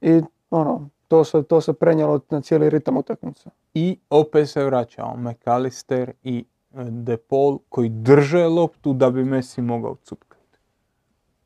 i 0.00 0.22
ono, 0.50 0.88
to 1.12 1.24
se, 1.24 1.42
to 1.42 1.60
se 1.60 1.72
prenijelo 1.72 2.20
na 2.30 2.40
cijeli 2.40 2.70
ritam 2.70 2.96
utakmice. 2.96 3.50
I 3.74 3.98
opet 4.10 4.50
se 4.50 4.64
vraćao 4.64 5.16
McAllister 5.16 6.12
i 6.22 6.44
e, 6.74 6.84
De 6.84 7.16
Paul 7.16 7.58
koji 7.68 7.88
drže 7.88 8.46
loptu 8.46 8.92
da 8.92 9.10
bi 9.10 9.24
Messi 9.24 9.62
mogao 9.62 9.96
cupkati. 10.04 10.58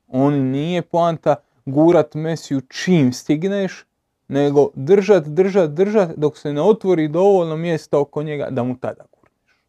On 0.09 0.35
nije 0.35 0.83
poanta 0.83 1.37
gurat 1.65 2.15
Mesiju 2.15 2.61
čim 2.61 3.13
stigneš, 3.13 3.87
nego 4.29 4.69
držat, 4.75 5.25
držat, 5.25 5.71
držat 5.71 6.11
dok 6.17 6.39
se 6.39 6.53
ne 6.53 6.63
otvori 6.63 7.09
dovoljno 7.09 7.57
mjesta 7.57 7.99
oko 7.99 8.23
njega 8.23 8.49
da 8.51 8.63
mu 8.63 8.77
tada 8.77 9.05
gurneš. 9.13 9.63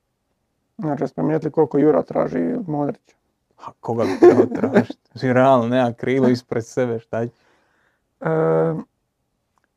Znači, 0.78 1.14
smo 1.14 1.52
koliko 1.52 1.78
Jura 1.78 2.02
traži 2.02 2.56
Modrića. 2.68 3.16
A 3.58 3.72
koga 3.80 4.04
bi 4.04 4.20
trebao 4.20 4.46
tražiti? 4.62 5.10
Realno, 5.34 5.68
nema 5.68 5.94
krilo 5.94 6.30
ispred 6.30 6.66
sebe, 6.66 7.00
šta 7.00 7.28
će? 7.28 7.34
E, 8.22 8.28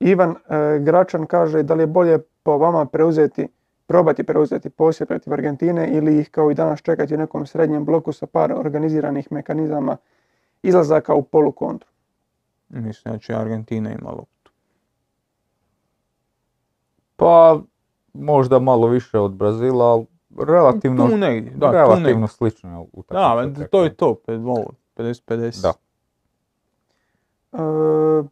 Ivan 0.00 0.30
e, 0.30 0.78
Gračan 0.78 1.26
kaže 1.26 1.62
da 1.62 1.74
li 1.74 1.82
je 1.82 1.86
bolje 1.86 2.18
po 2.42 2.58
vama 2.58 2.84
preuzeti, 2.86 3.48
probati 3.86 4.24
preuzeti 4.24 4.70
posjed 4.70 5.08
protiv 5.08 5.32
Argentine 5.32 5.88
ili 5.92 6.18
ih 6.18 6.30
kao 6.30 6.50
i 6.50 6.54
danas 6.54 6.82
čekati 6.82 7.14
u 7.14 7.18
nekom 7.18 7.46
srednjem 7.46 7.84
bloku 7.84 8.12
sa 8.12 8.26
par 8.26 8.52
organiziranih 8.52 9.32
mekanizama 9.32 9.96
izlazaka 10.62 11.14
u 11.14 11.22
polukontru. 11.22 11.88
Mislim 12.68 13.14
da 13.14 13.18
će 13.18 13.34
Argentina 13.34 13.92
ima 13.92 14.10
loptu. 14.10 14.50
Pa 17.16 17.60
možda 18.12 18.58
malo 18.58 18.88
više 18.88 19.18
od 19.18 19.32
Brazila, 19.32 19.84
ali 19.84 20.06
relativno, 20.38 21.08
tu 21.08 21.16
negdje, 21.16 21.52
da, 21.56 21.70
relativno 21.70 22.26
tu 22.26 22.32
slično 22.32 22.86
u 22.92 23.04
Da, 23.10 23.68
to 23.70 23.84
je 23.84 23.94
to, 23.94 24.16
50-50. 24.26 25.62
Da. 25.62 25.72
E, 27.52 28.22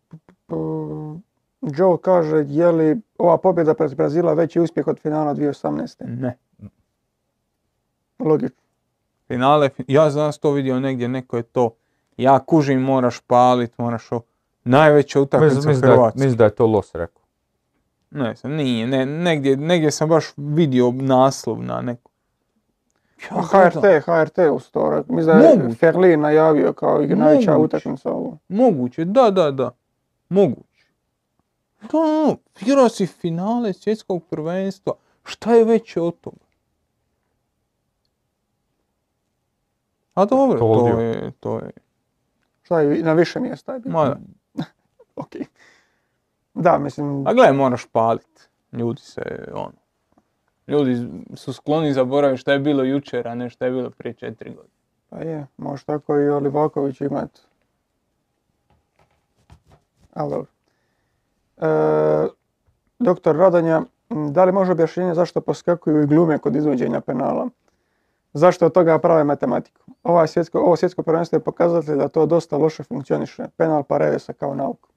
Joe 1.61 1.99
kaže, 2.03 2.45
je 2.49 2.73
li 2.73 3.01
ova 3.19 3.39
pobjeda 3.39 3.75
protiv 3.75 3.97
Brazila 3.97 4.33
veći 4.33 4.61
uspjeh 4.61 4.87
od 4.87 4.99
finala 5.01 5.35
2018. 5.35 6.21
Ne. 6.21 6.39
Logično. 8.19 8.63
Finale, 9.27 9.71
ja 9.87 10.11
znam 10.11 10.33
to 10.41 10.53
vidio 10.53 10.81
negdje, 10.81 11.09
neko 11.09 11.37
je 11.37 11.43
to, 11.43 11.75
ja 12.17 12.39
kužim, 12.39 12.81
moraš 12.81 13.21
palit, 13.21 13.79
moraš 13.79 14.13
o... 14.13 14.21
Najveća 14.65 15.21
utakmica 15.21 15.73
Hrvatske. 15.73 16.19
Mislim 16.19 16.37
da 16.37 16.45
je 16.45 16.51
to 16.51 16.67
Los 16.67 16.95
rekao. 16.95 17.23
Ne, 18.11 18.35
nije, 18.45 18.87
ne, 18.87 19.07
negdje, 19.07 19.57
negdje 19.57 19.91
sam 19.91 20.09
baš 20.09 20.25
vidio 20.37 20.93
naslov 20.93 21.63
na 21.63 21.81
neku. 21.81 22.11
Ja, 23.31 23.43
HRT, 23.43 24.05
HRT 24.05 24.39
u 24.53 24.59
storak. 24.59 25.09
Mislim 25.09 25.39
da 25.39 25.45
je 25.45 25.75
Ferlin 25.75 26.21
najavio 26.21 26.73
kao 26.73 26.99
najveća 27.01 27.57
utakmica 27.57 28.11
ovo. 28.11 28.39
Moguće, 28.49 29.05
da, 29.05 29.31
da, 29.31 29.51
da. 29.51 29.71
Moguće. 30.29 30.68
Da, 31.83 32.37
igrao 32.61 32.89
si 32.89 33.07
finale 33.07 33.73
svjetskog 33.73 34.25
prvenstva. 34.31 34.93
Šta 35.25 35.55
je 35.55 35.65
veće 35.65 36.01
od 36.01 36.21
toga? 36.21 36.49
A 40.15 40.25
dobro, 40.25 40.59
to 40.59 41.01
je, 41.01 41.31
to 41.41 41.59
je. 41.59 41.71
Šta 42.63 42.81
je, 42.81 43.03
na 43.03 43.13
više 43.13 43.41
mjesta 43.41 43.73
je 43.73 43.81
bilo? 43.81 43.93
Ma, 43.93 44.17
ok. 45.17 45.33
Da, 46.55 46.79
mislim... 46.79 47.27
A 47.27 47.33
gledaj, 47.33 47.53
moraš 47.53 47.87
palit. 47.93 48.49
Ljudi 48.73 49.01
se, 49.01 49.49
ono... 49.53 49.73
Ljudi 50.67 51.09
su 51.35 51.53
skloni 51.53 51.93
zaboraviti 51.93 52.41
šta 52.41 52.53
je 52.53 52.59
bilo 52.59 52.85
jučer, 52.85 53.29
a 53.29 53.35
ne 53.35 53.51
šta 53.51 53.65
je 53.65 53.71
bilo 53.71 53.91
prije 53.91 54.15
četiri 54.15 54.51
godine. 54.51 54.75
Pa 55.09 55.19
je, 55.19 55.47
može 55.57 55.85
tako 55.85 56.19
i 56.19 56.29
Olivaković 56.29 57.01
imati. 57.01 57.41
Ali 60.15 60.31
dobro. 60.31 60.58
E, 61.61 62.29
doktor 62.99 63.37
Radanja, 63.37 63.83
da 64.09 64.45
li 64.45 64.53
može 64.53 64.73
objašnjenje 64.73 65.15
zašto 65.15 65.41
poskakuju 65.41 66.03
i 66.03 66.07
glume 66.07 66.39
kod 66.39 66.57
izvođenja 66.57 67.01
penala? 67.01 67.49
Zašto 68.33 68.67
od 68.67 68.73
toga 68.73 68.99
prave 68.99 69.25
matematiku? 69.25 69.81
Ovo 70.03 70.27
svjetsko, 70.27 70.59
ovo 70.59 70.77
svjetsko 70.77 71.03
prvenstvo 71.03 71.37
je 71.37 71.41
pokazatelj 71.41 71.97
da 71.97 72.09
to 72.09 72.27
dosta 72.27 72.57
loše 72.57 72.83
funkcioniše. 72.83 73.45
Penal 73.57 73.83
Paredesa 73.83 74.33
kao 74.33 74.55
nauku. 74.55 74.89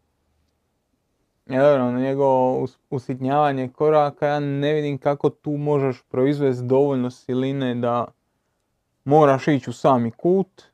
Ja, 1.45 1.63
dobro, 1.63 1.91
njegovo 1.91 2.67
usitnjavanje 2.89 3.69
koraka, 3.69 4.27
ja 4.27 4.39
ne 4.39 4.73
vidim 4.73 4.97
kako 4.97 5.29
tu 5.29 5.51
možeš 5.51 6.03
proizvesti 6.09 6.65
dovoljno 6.65 7.11
siline 7.11 7.75
da 7.75 8.05
moraš 9.03 9.47
ići 9.47 9.69
u 9.69 9.73
sami 9.73 10.11
kut 10.11 10.70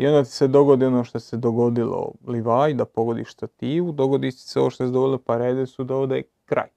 i 0.00 0.06
onda 0.06 0.24
ti 0.24 0.30
se 0.30 0.48
dogodi 0.48 0.84
ono 0.84 1.04
što 1.04 1.20
se 1.20 1.36
dogodilo 1.36 2.12
Livaj, 2.26 2.74
da 2.74 2.84
pogodiš 2.84 3.32
stativu, 3.32 3.92
dogodi 3.92 4.32
se 4.32 4.60
ovo 4.60 4.70
što 4.70 4.86
se 4.86 4.92
dogodilo 4.92 5.18
Paredesu, 5.18 5.84
da 5.84 5.94
ovdje 5.94 6.16
je 6.16 6.22
kraj. 6.44 6.68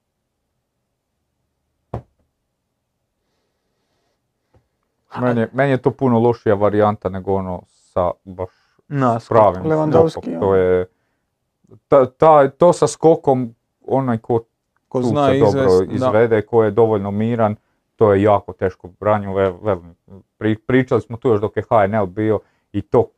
Meni, 5.21 5.47
meni 5.53 5.71
je 5.71 5.77
to 5.77 5.91
puno 5.91 6.19
lošija 6.19 6.55
varijanta 6.55 7.09
nego 7.09 7.33
ono 7.33 7.61
sa 7.67 8.11
baš 8.23 8.49
Naskok. 8.87 9.37
pravim 9.37 9.63
Lewandowski, 9.63 10.39
To 10.39 10.55
je, 10.55 10.85
ta, 11.87 12.05
ta, 12.05 12.49
to 12.49 12.73
sa 12.73 12.87
skokom, 12.87 13.55
onaj 13.87 14.17
ko, 14.17 14.43
ko 14.87 15.01
tu 15.01 15.07
zna 15.07 15.27
se 15.29 15.37
izvest, 15.37 15.55
dobro 15.55 15.93
izvede, 15.93 16.41
da. 16.41 16.47
ko 16.47 16.63
je 16.63 16.71
dovoljno 16.71 17.11
miran, 17.11 17.55
to 17.95 18.13
je 18.13 18.21
jako 18.21 18.53
teško 18.53 18.87
branju. 18.99 19.33
Pri, 20.37 20.57
pričali 20.57 21.01
smo 21.01 21.17
tu 21.17 21.27
još 21.27 21.41
dok 21.41 21.57
je 21.57 21.63
HNL 21.69 22.05
bio 22.05 22.39
i 22.73 22.81
to 22.81 23.11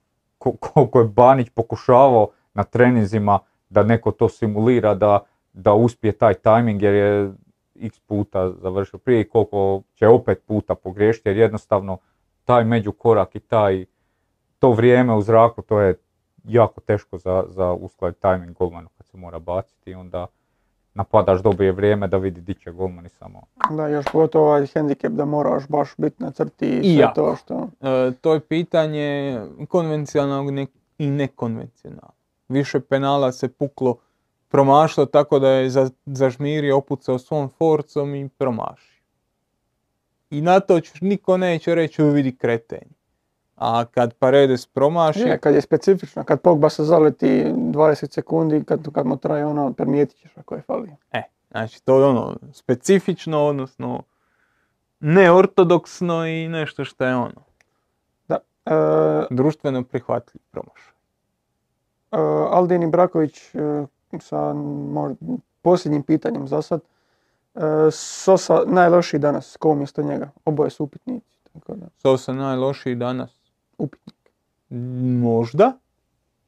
koliko 0.60 1.00
je 1.00 1.08
Banić 1.08 1.50
pokušavao 1.50 2.28
na 2.54 2.64
treninzima 2.64 3.40
da 3.70 3.84
neko 3.84 4.12
to 4.12 4.30
simulira, 4.30 4.94
da, 4.94 5.20
da 5.54 5.74
uspije 5.74 6.12
taj 6.12 6.34
tajming 6.34 6.82
jer 6.82 6.94
je 6.94 7.32
x 7.76 8.00
puta 8.00 8.52
završio 8.52 9.00
prije 9.00 9.22
i 9.22 9.30
koliko 9.30 9.82
će 9.96 10.08
opet 10.08 10.44
puta 10.46 10.76
pogriješiti 10.76 11.30
jer 11.30 11.38
jednostavno 11.38 11.98
taj 12.46 12.64
međukorak 12.64 13.36
i 13.36 13.40
taj 13.40 13.86
to 14.60 14.72
vrijeme 14.72 15.16
u 15.16 15.22
zraku 15.22 15.62
to 15.62 15.80
je 15.80 15.96
jako 16.44 16.82
teško 16.82 17.18
za, 17.18 17.44
za 17.48 17.72
uskladiti 17.72 18.22
tajming 18.22 18.58
golmanu 18.58 18.90
kad 18.98 19.08
se 19.08 19.18
mora 19.18 19.40
baciti 19.40 19.92
i 19.92 19.94
onda 19.94 20.28
napadaš 20.96 21.42
dobije 21.42 21.72
vrijeme 21.72 22.08
da 22.08 22.18
vidi 22.18 22.42
di 22.42 22.54
će 22.54 22.72
golman 22.72 23.06
i 23.06 23.10
samo... 23.10 23.42
Da, 23.70 23.88
još 23.88 24.06
pogotovo 24.12 24.46
ovaj 24.46 24.68
hendikep 24.68 25.12
da 25.12 25.26
moraš 25.26 25.68
baš 25.68 25.90
biti 25.98 26.24
na 26.24 26.32
crti 26.32 26.80
i 26.84 26.96
sve 26.96 27.12
to 27.16 27.36
što... 27.36 27.70
E, 27.82 28.12
to 28.22 28.34
je 28.34 28.40
pitanje 28.40 29.40
konvencionalnog 29.70 30.70
i 30.98 31.10
nekonvencionalnog. 31.10 32.16
Više 32.50 32.80
penala 32.80 33.32
se 33.32 33.48
puklo 33.48 33.98
promašlo 34.50 35.06
tako 35.06 35.40
da 35.40 35.50
je 35.50 35.70
za, 35.70 35.90
zažmirio 36.06 36.78
opucao 36.78 37.20
svom 37.20 37.50
forcom 37.50 38.16
i 38.16 38.30
promašio. 38.30 39.02
I 40.30 40.42
na 40.42 40.60
to 40.60 40.80
niko 41.02 41.38
neće 41.38 41.76
reći 41.76 42.04
vidi 42.04 42.36
kretenje. 42.36 42.95
A 43.56 43.86
kad 43.86 44.14
Paredes 44.14 44.66
promaši... 44.66 45.20
Je, 45.20 45.38
kad 45.38 45.56
je 45.56 45.62
specifično, 45.62 46.24
kad 46.24 46.42
Pogba 46.42 46.70
se 46.70 46.84
zaleti 46.84 47.44
20 47.46 48.14
sekundi, 48.14 48.64
kad, 48.64 48.92
kad 48.94 49.06
mu 49.06 49.18
traje 49.18 49.46
ono, 49.46 49.74
primijetit 49.74 50.18
ćeš 50.18 50.38
ako 50.38 50.56
je 50.56 50.62
falio. 50.62 50.96
E, 51.12 51.22
Znači, 51.56 51.84
to 51.84 52.00
je 52.00 52.06
ono 52.06 52.36
specifično, 52.54 53.46
odnosno 53.46 54.04
neortodoksno 55.00 56.28
i 56.28 56.48
nešto 56.48 56.86
što 56.86 57.06
je 57.06 57.16
ono. 57.16 57.42
Da. 58.28 58.38
E, 58.66 58.72
društveno 59.30 59.84
prihvatljiv 59.84 60.42
promašaj. 60.52 60.94
E, 62.12 62.18
Aldin 62.52 62.84
Ibraković 62.84 63.56
e, 63.56 63.86
sa 64.20 64.54
možda, 64.54 65.18
posljednjim 65.62 66.04
pitanjem 66.04 66.48
za 66.48 66.62
sad. 66.62 66.82
E, 67.56 67.60
Sosa 67.92 68.62
najlošiji 68.66 69.20
danas, 69.20 69.58
ko 69.58 69.70
umjesto 69.70 70.02
njega? 70.02 70.30
Oboje 70.46 70.70
su 70.70 70.84
upitnici. 70.84 71.40
Tako 71.54 71.76
da. 71.76 71.86
Sosa 71.98 72.34
najlošiji 72.34 72.96
danas? 72.96 73.45
Upitnik. 73.78 74.32
Možda. 75.22 75.80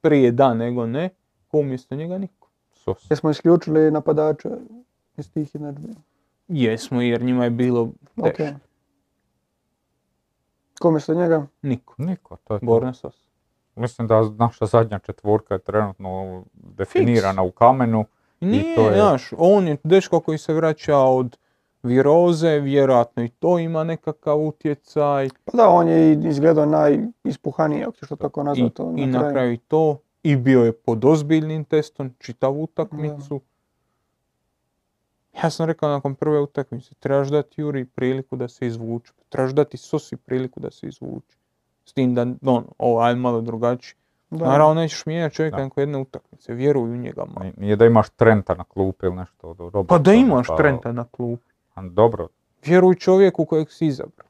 Prije 0.01 0.31
da 0.31 0.53
nego 0.53 0.85
ne. 0.85 1.09
Ko 1.47 1.57
umjesto 1.57 1.95
njega 1.95 2.17
niko. 2.17 2.49
Sosa. 2.71 3.07
Jesmo 3.09 3.29
isključili 3.29 3.91
napadače 3.91 4.49
iz 5.17 5.33
tih 5.33 5.51
Jesmo 6.47 7.01
jer 7.01 7.21
njima 7.21 7.43
je 7.43 7.49
bilo 7.49 7.91
teško. 8.15 8.43
Okay. 8.43 8.53
Ko 10.79 10.87
umjesto 10.87 11.13
njega? 11.13 11.47
Niko. 11.61 11.95
Niko, 11.97 12.37
to 12.43 12.53
je 12.53 12.59
Borna 12.63 12.93
Sosa. 12.93 13.27
Mislim 13.75 14.07
da 14.07 14.29
naša 14.29 14.65
zadnja 14.65 14.99
četvorka 14.99 15.53
je 15.53 15.59
trenutno 15.59 16.43
definirana 16.53 17.41
u 17.41 17.51
kamenu. 17.51 18.05
Nije, 18.39 18.75
to 18.75 18.89
je... 18.89 18.93
znaš, 18.95 19.29
on 19.37 19.67
je 19.67 19.77
dečko 19.83 20.19
koji 20.19 20.37
se 20.37 20.53
vraća 20.53 20.97
od 20.97 21.37
viroze, 21.83 22.59
vjerojatno 22.59 23.23
i 23.23 23.29
to 23.29 23.59
ima 23.59 23.83
nekakav 23.83 24.39
utjecaj. 24.47 25.29
Pa 25.45 25.57
da, 25.57 25.69
on 25.69 25.87
je 25.87 26.13
izgledao 26.13 26.65
najispuhaniji, 26.65 27.83
ako 27.83 28.05
što 28.05 28.15
tako 28.15 28.43
nazvati. 28.43 28.75
to. 28.75 28.93
I 28.97 29.05
na 29.05 29.31
kraju 29.31 29.53
i 29.53 29.57
to. 29.57 29.97
I 30.23 30.35
bio 30.35 30.63
je 30.63 30.71
pod 30.71 31.05
ozbiljnim 31.05 31.63
testom, 31.65 32.13
čitavu 32.19 32.63
utakmicu. 32.63 33.41
Ja 35.43 35.49
sam 35.49 35.65
rekao 35.65 35.89
nakon 35.89 36.15
prve 36.15 36.39
utakmice, 36.39 36.95
trebaš 36.95 37.27
dati 37.27 37.61
Juri 37.61 37.85
priliku 37.85 38.35
da 38.35 38.47
se 38.47 38.67
izvuče. 38.67 39.13
Trebaš 39.29 39.51
dati 39.51 39.77
Sosi 39.77 40.17
priliku 40.17 40.59
da 40.59 40.71
se 40.71 40.87
izvuče. 40.87 41.37
S 41.85 41.93
tim 41.93 42.15
da, 42.15 42.21
on, 42.45 42.65
ovo, 42.77 42.99
ajde 42.99 43.19
malo 43.19 43.41
drugačije. 43.41 43.97
Naravno 44.29 44.73
nećeš 44.73 45.05
mijenjati 45.05 45.35
čovjeka 45.35 45.57
nakon 45.57 45.81
jedne 45.81 45.97
utakmice, 45.97 46.53
vjeruj 46.53 46.91
u 46.91 46.97
njega 46.97 47.25
malo. 47.25 47.51
Nije 47.57 47.75
da 47.75 47.85
imaš 47.85 48.09
Trenta 48.09 48.55
na 48.55 48.63
klupi 48.63 49.05
ili 49.05 49.15
nešto 49.15 49.53
dobro. 49.53 49.83
Pa 49.83 49.97
da 49.97 50.13
imaš 50.13 50.47
pa, 50.47 50.55
Trenta 50.55 50.91
na 50.91 51.05
klupi. 51.11 51.53
Dobro. 51.81 52.27
Vjeruj 52.65 52.95
čovjeku 52.95 53.45
kojeg 53.45 53.71
si 53.71 53.85
izabrao. 53.85 54.27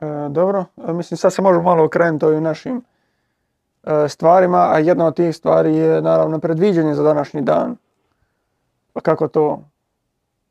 E, 0.00 0.28
dobro, 0.28 0.64
e, 0.88 0.92
mislim 0.92 1.18
sad 1.18 1.32
se 1.32 1.42
možemo 1.42 1.64
malo 1.64 1.84
okrenuti 1.84 2.24
ovim 2.24 2.42
našim 2.42 2.82
e, 3.84 4.08
stvarima, 4.08 4.70
a 4.72 4.78
jedna 4.78 5.06
od 5.06 5.16
tih 5.16 5.36
stvari 5.36 5.76
je 5.76 6.02
naravno 6.02 6.38
predviđanje 6.38 6.94
za 6.94 7.02
današnji 7.02 7.42
dan. 7.42 7.76
Pa 8.92 9.00
kako 9.00 9.28
to 9.28 9.62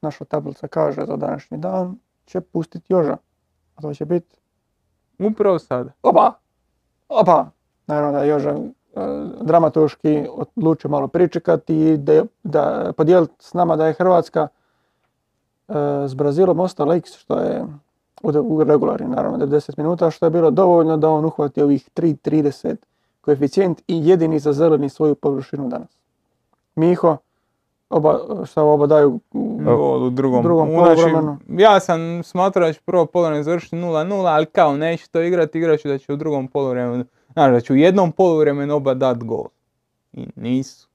naša 0.01 0.25
tablica 0.25 0.67
kaže 0.67 1.05
za 1.05 1.15
današnji 1.15 1.57
dan, 1.57 1.97
će 2.25 2.41
pustiti 2.41 2.93
Joža. 2.93 3.17
A 3.75 3.81
to 3.81 3.93
će 3.93 4.05
biti... 4.05 4.35
Upravo 5.19 5.59
sada. 5.59 5.91
Opa! 6.03 6.33
Opa! 7.09 7.49
Naravno 7.87 8.19
da 8.19 8.23
Joža 8.23 8.49
e, 8.49 8.59
dramaturški 9.41 10.27
odlučio 10.29 10.89
malo 10.89 11.07
pričekati 11.07 11.75
i 11.75 11.97
da, 11.97 12.23
da 12.43 12.93
podijeliti 12.97 13.33
s 13.39 13.53
nama 13.53 13.75
da 13.75 13.87
je 13.87 13.93
Hrvatska 13.93 14.47
s 16.07 16.13
Brazilom 16.13 16.59
ostala 16.59 16.95
x 16.95 17.17
što 17.17 17.39
je 17.39 17.65
u 18.23 18.63
regularni 18.63 19.07
naravno 19.07 19.45
90 19.45 19.77
minuta 19.77 20.11
što 20.11 20.25
je 20.25 20.29
bilo 20.29 20.51
dovoljno 20.51 20.97
da 20.97 21.09
on 21.09 21.25
uhvati 21.25 21.61
ovih 21.61 21.89
3.30 21.95 22.75
koeficijent 23.21 23.81
i 23.87 24.07
jedini 24.07 24.39
za 24.39 24.53
zeleni 24.53 24.89
svoju 24.89 25.15
površinu 25.15 25.67
danas. 25.67 25.89
Miho, 26.75 27.17
oba, 27.89 28.19
šta 28.45 28.63
oba 28.63 28.87
daju 28.87 29.19
gol 29.31 30.03
u 30.03 30.09
drugom, 30.09 30.43
drugom 30.43 31.39
ja 31.47 31.79
sam 31.79 32.23
smatrao 32.23 32.67
da 32.67 32.73
će 32.73 32.81
prvo 32.85 33.05
polovremeno 33.05 33.43
završiti 33.43 33.75
0-0, 33.75 34.27
ali 34.27 34.45
kao 34.45 34.77
neću 34.77 35.11
to 35.11 35.21
igrati, 35.21 35.57
igrat 35.57 35.79
ću 35.79 35.87
da 35.87 35.97
će 35.97 36.13
u 36.13 36.15
drugom 36.15 36.47
polovremenu, 36.47 37.05
znači 37.33 37.51
da 37.51 37.61
će 37.61 37.73
u 37.73 37.75
jednom 37.75 38.11
polovremenu 38.11 38.75
oba 38.75 38.93
dat 38.93 39.23
gol. 39.23 39.45
I 40.13 40.27
nisu. 40.35 40.87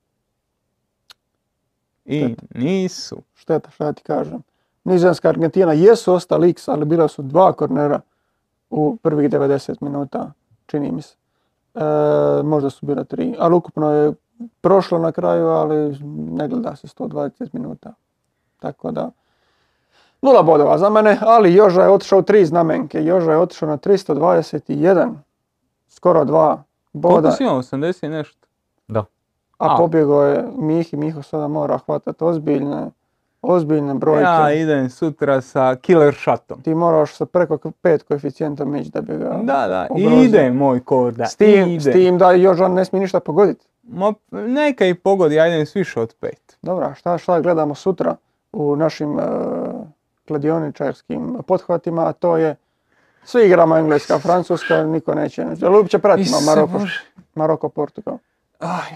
I 2.05 2.37
nisu. 2.55 3.17
Šteta, 3.35 3.71
šta 3.71 3.93
ti 3.93 4.03
kažem. 4.03 4.43
Nizozemska 4.85 5.29
Argentina 5.29 5.73
jesu 5.73 6.13
ostali 6.13 6.51
x, 6.51 6.69
ali 6.69 6.85
bila 6.85 7.09
su 7.09 7.23
dva 7.23 7.53
kornera 7.53 8.01
u 8.71 8.97
prvih 9.03 9.31
90 9.31 9.77
minuta, 9.81 10.33
čini 10.67 10.93
mi 10.93 11.03
se. 11.03 11.17
E, 11.75 11.81
možda 12.43 12.71
su 12.71 12.87
bila 12.87 13.05
tri, 13.05 13.35
ali 13.39 13.55
ukupno 13.55 13.91
je 13.91 14.13
prošlo 14.61 14.99
na 14.99 15.13
kraju, 15.13 15.47
ali 15.47 15.99
ne 16.15 16.49
gleda 16.49 16.77
se 16.77 16.87
120 16.87 17.49
minuta. 17.53 17.95
Tako 18.61 18.91
da, 18.91 19.11
nula 20.23 20.43
bodova 20.43 20.79
za 20.79 20.91
mene, 20.91 21.19
ali 21.21 21.55
Joža 21.55 21.83
je 21.83 21.91
otišao 21.91 22.23
tri 22.23 22.45
znamenke. 22.45 23.05
Joža 23.05 23.33
je 23.33 23.39
otišao 23.39 23.69
na 23.69 23.79
321, 23.79 25.15
skoro 25.89 26.25
dva 26.25 26.63
boda. 26.93 27.15
Koliko 27.15 27.37
si 27.37 27.43
imao, 27.43 27.63
80 27.63 28.09
nešto? 28.09 28.47
Da. 28.89 29.05
A, 29.59 29.77
pobjegao 29.77 30.23
je 30.23 30.49
Mihi, 30.57 30.97
Miho 30.97 31.23
sada 31.23 31.49
mora 31.49 31.79
hvatati 31.79 32.25
ozbiljne, 32.25 32.91
ozbiljne 33.47 33.95
brojke. 33.95 34.23
Ja 34.23 34.53
idem 34.53 34.91
sutra 34.91 35.41
sa 35.41 35.77
killer 35.77 36.15
shotom. 36.15 36.63
Ti 36.63 36.75
moraš 36.75 37.17
sa 37.17 37.27
preko 37.27 37.59
pet 37.83 38.03
koeficijentom 38.03 38.77
ići 38.77 38.91
da 38.91 39.01
bi 39.01 39.17
ga 39.17 39.41
Da, 39.43 39.67
da, 39.69 39.89
ide 40.23 40.51
moj 40.51 40.81
koda, 40.85 41.27
s 41.27 41.37
tim, 41.37 41.81
S 41.81 41.85
tim 41.85 42.19
da 42.19 42.33
Joža 42.33 42.69
ne 42.69 42.85
smije 42.85 43.01
ništa 43.01 43.21
pogoditi. 43.21 43.67
Ma, 43.83 44.15
neka 44.31 44.87
i 44.87 44.95
pogodi, 44.95 45.35
ja 45.35 45.47
idem 45.47 45.67
s 45.67 45.77
više 45.77 46.01
od 46.01 46.15
pet. 46.21 46.57
Dobra, 46.63 46.95
šta, 46.95 47.19
šta 47.19 47.41
gledamo 47.41 47.75
sutra 47.75 48.17
u 48.53 48.77
našim 48.77 49.17
uh, 49.17 49.23
kladioničarskim 50.29 51.39
pothvatima, 51.47 52.09
a 52.09 52.13
to 52.13 52.37
je 52.37 52.57
svi 53.25 53.47
igramo 53.47 53.77
Engleska, 53.77 54.19
Francuska, 54.19 54.83
niko 54.83 55.15
neće. 55.15 55.43
Ali 55.63 55.77
uopće 55.77 55.99
pratimo 55.99 56.41
Maroko, 56.47 56.81
Maroko, 57.35 57.69
Portugal. 57.69 58.19
Aj, 58.59 58.91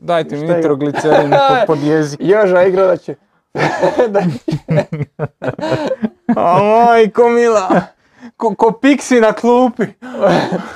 Dajte 0.00 0.36
mi 0.36 0.48
nitroglicerin 0.48 1.32
pod 1.66 1.82
jezik. 1.82 2.20
Joža 2.22 2.62
igra 2.62 2.86
da 2.86 2.96
će... 2.96 3.14
A 6.36 6.58
majko 6.62 7.28
mila, 7.28 7.82
ko, 8.36 8.54
ko 8.54 8.72
piksi 8.72 9.20
na 9.20 9.32
klupi. 9.32 9.86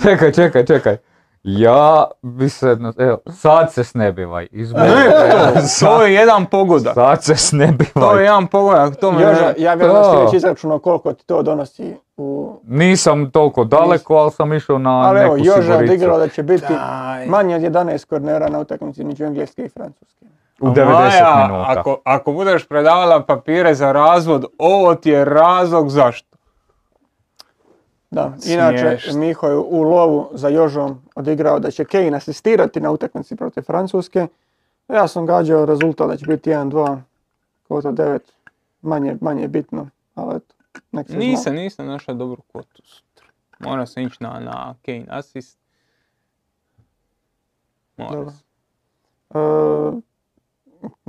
čekaj, 0.03 0.33
čekaj, 0.33 0.67
čekaj. 0.67 0.97
Ja 1.43 2.05
bi 2.23 2.49
se, 2.49 2.77
evo, 2.99 3.19
sad 3.31 3.73
se 3.73 3.85
snebivaj. 3.85 4.49
Izbog, 4.51 4.83
to 5.81 6.03
je 6.03 6.15
jedan 6.15 6.47
pogodak. 6.47 6.95
Sad 6.95 7.25
se 7.25 7.37
snebivaj. 7.37 7.93
To 7.95 8.17
je 8.17 8.25
jedan 8.25 8.47
pogodak. 8.47 8.97
To 8.97 9.13
me 9.13 9.23
Joža, 9.23 9.55
ja 9.59 9.75
vjerujem 9.75 10.03
da 10.03 10.05
ste 10.05 10.25
već 10.25 10.35
izračunao 10.35 10.79
koliko 10.79 11.13
ti 11.13 11.27
to 11.27 11.43
donosi 11.43 11.97
u... 12.17 12.57
Nisam 12.65 13.31
toliko 13.31 13.65
daleko, 13.65 14.15
ali 14.15 14.31
sam 14.31 14.53
išao 14.53 14.79
na 14.79 14.91
ali 14.91 15.21
neku 15.21 15.37
evo, 15.37 15.37
Joža 15.45 15.77
odigrao 15.77 16.19
da 16.19 16.29
će 16.29 16.43
biti 16.43 16.73
Daj. 16.73 17.27
manje 17.27 17.57
od 17.57 17.63
11 17.63 18.07
kornera 18.07 18.49
na 18.49 18.59
utakmici 18.61 19.05
među 19.05 19.25
Engleske 19.25 19.65
i 19.65 19.69
Francuske. 19.69 20.27
U 20.61 20.67
90 20.67 20.85
Maja, 20.85 21.47
minuta. 21.47 21.81
Ako, 21.81 21.97
ako 22.05 22.33
budeš 22.33 22.67
predavala 22.67 23.23
papire 23.23 23.75
za 23.75 23.93
razvod, 23.93 24.45
ovo 24.59 24.95
ti 24.95 25.11
je 25.11 25.25
razlog 25.25 25.91
zašto. 25.91 26.32
Da, 28.13 28.33
inače 28.47 28.99
Miho 29.15 29.47
je 29.47 29.57
u 29.57 29.83
lovu 29.83 30.31
za 30.33 30.49
Jožom 30.49 31.03
odigrao 31.15 31.59
da 31.59 31.71
će 31.71 31.85
Kane 31.85 32.17
asistirati 32.17 32.81
na 32.81 32.91
utakmici 32.91 33.37
protiv 33.37 33.63
Francuske. 33.63 34.27
Ja 34.89 35.09
sam 35.09 35.27
gađao 35.27 35.67
rezultat 35.67 36.09
da 36.09 36.17
će 36.17 36.27
biti 36.27 36.51
1-2, 36.51 37.01
kvota 37.67 37.93
9, 37.93 38.19
manje, 38.83 39.17
manje 39.21 39.49
bitno, 39.49 39.89
ali 40.15 40.37
eto, 40.37 40.55
nek 40.93 41.07
se 41.09 41.17
Nisam, 41.17 41.55
nisam 41.55 41.87
našao 41.87 42.15
dobru 42.15 42.43
kvotu 42.53 42.83
sutra. 42.85 43.27
Mora 43.59 43.87
se 43.87 44.03
ići 44.03 44.17
na, 44.21 44.41
na 44.41 44.75
Kane 44.87 45.07
asist. 45.09 45.59
Mora 47.97 48.31
se. 48.31 48.45
E, 49.35 49.39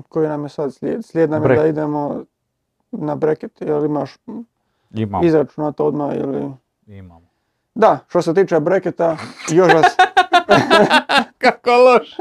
koji 0.10 0.28
nam 0.28 0.44
je 0.44 0.50
sad 0.50 0.74
slijed? 0.74 1.06
Slijed 1.06 1.30
nam 1.30 1.44
je 1.44 1.56
da 1.56 1.68
idemo 1.68 2.24
na 2.92 3.16
bracket, 3.16 3.62
jel 3.62 3.86
imaš 3.86 4.16
Imam. 4.94 5.24
izračunato 5.24 5.86
odmah 5.86 6.16
ili... 6.16 6.63
Imamo. 6.88 7.28
Da, 7.76 8.00
što 8.10 8.22
se 8.22 8.34
tiče 8.34 8.60
breketa, 8.60 9.18
još 9.50 9.74
vas... 9.74 9.86
Kako 11.44 11.72
loše. 11.72 12.16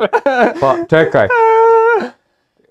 pa 0.61 0.75
čekaj. 0.91 1.29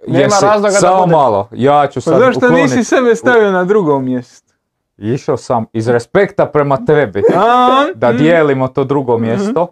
Nema 0.08 0.36
razloga 0.42 0.72
samo 0.72 0.96
da 0.96 1.02
bude... 1.02 1.16
malo, 1.16 1.50
ja 1.52 1.88
ću 1.88 2.00
pa 2.00 2.02
sad 2.02 2.14
pa 2.14 2.20
zašto 2.20 2.50
nisi 2.50 2.84
sebe 2.84 3.16
stavio 3.16 3.52
na 3.52 3.64
drugo 3.64 4.00
mjesto? 4.00 4.54
Išao 4.98 5.38
sam 5.38 5.66
iz 5.74 5.88
respekta 5.88 6.46
prema 6.46 6.86
tebi 6.86 7.24
da 7.96 8.14
dijelimo 8.14 8.68
to 8.68 8.84
drugo 8.84 9.18
mjesto. 9.18 9.68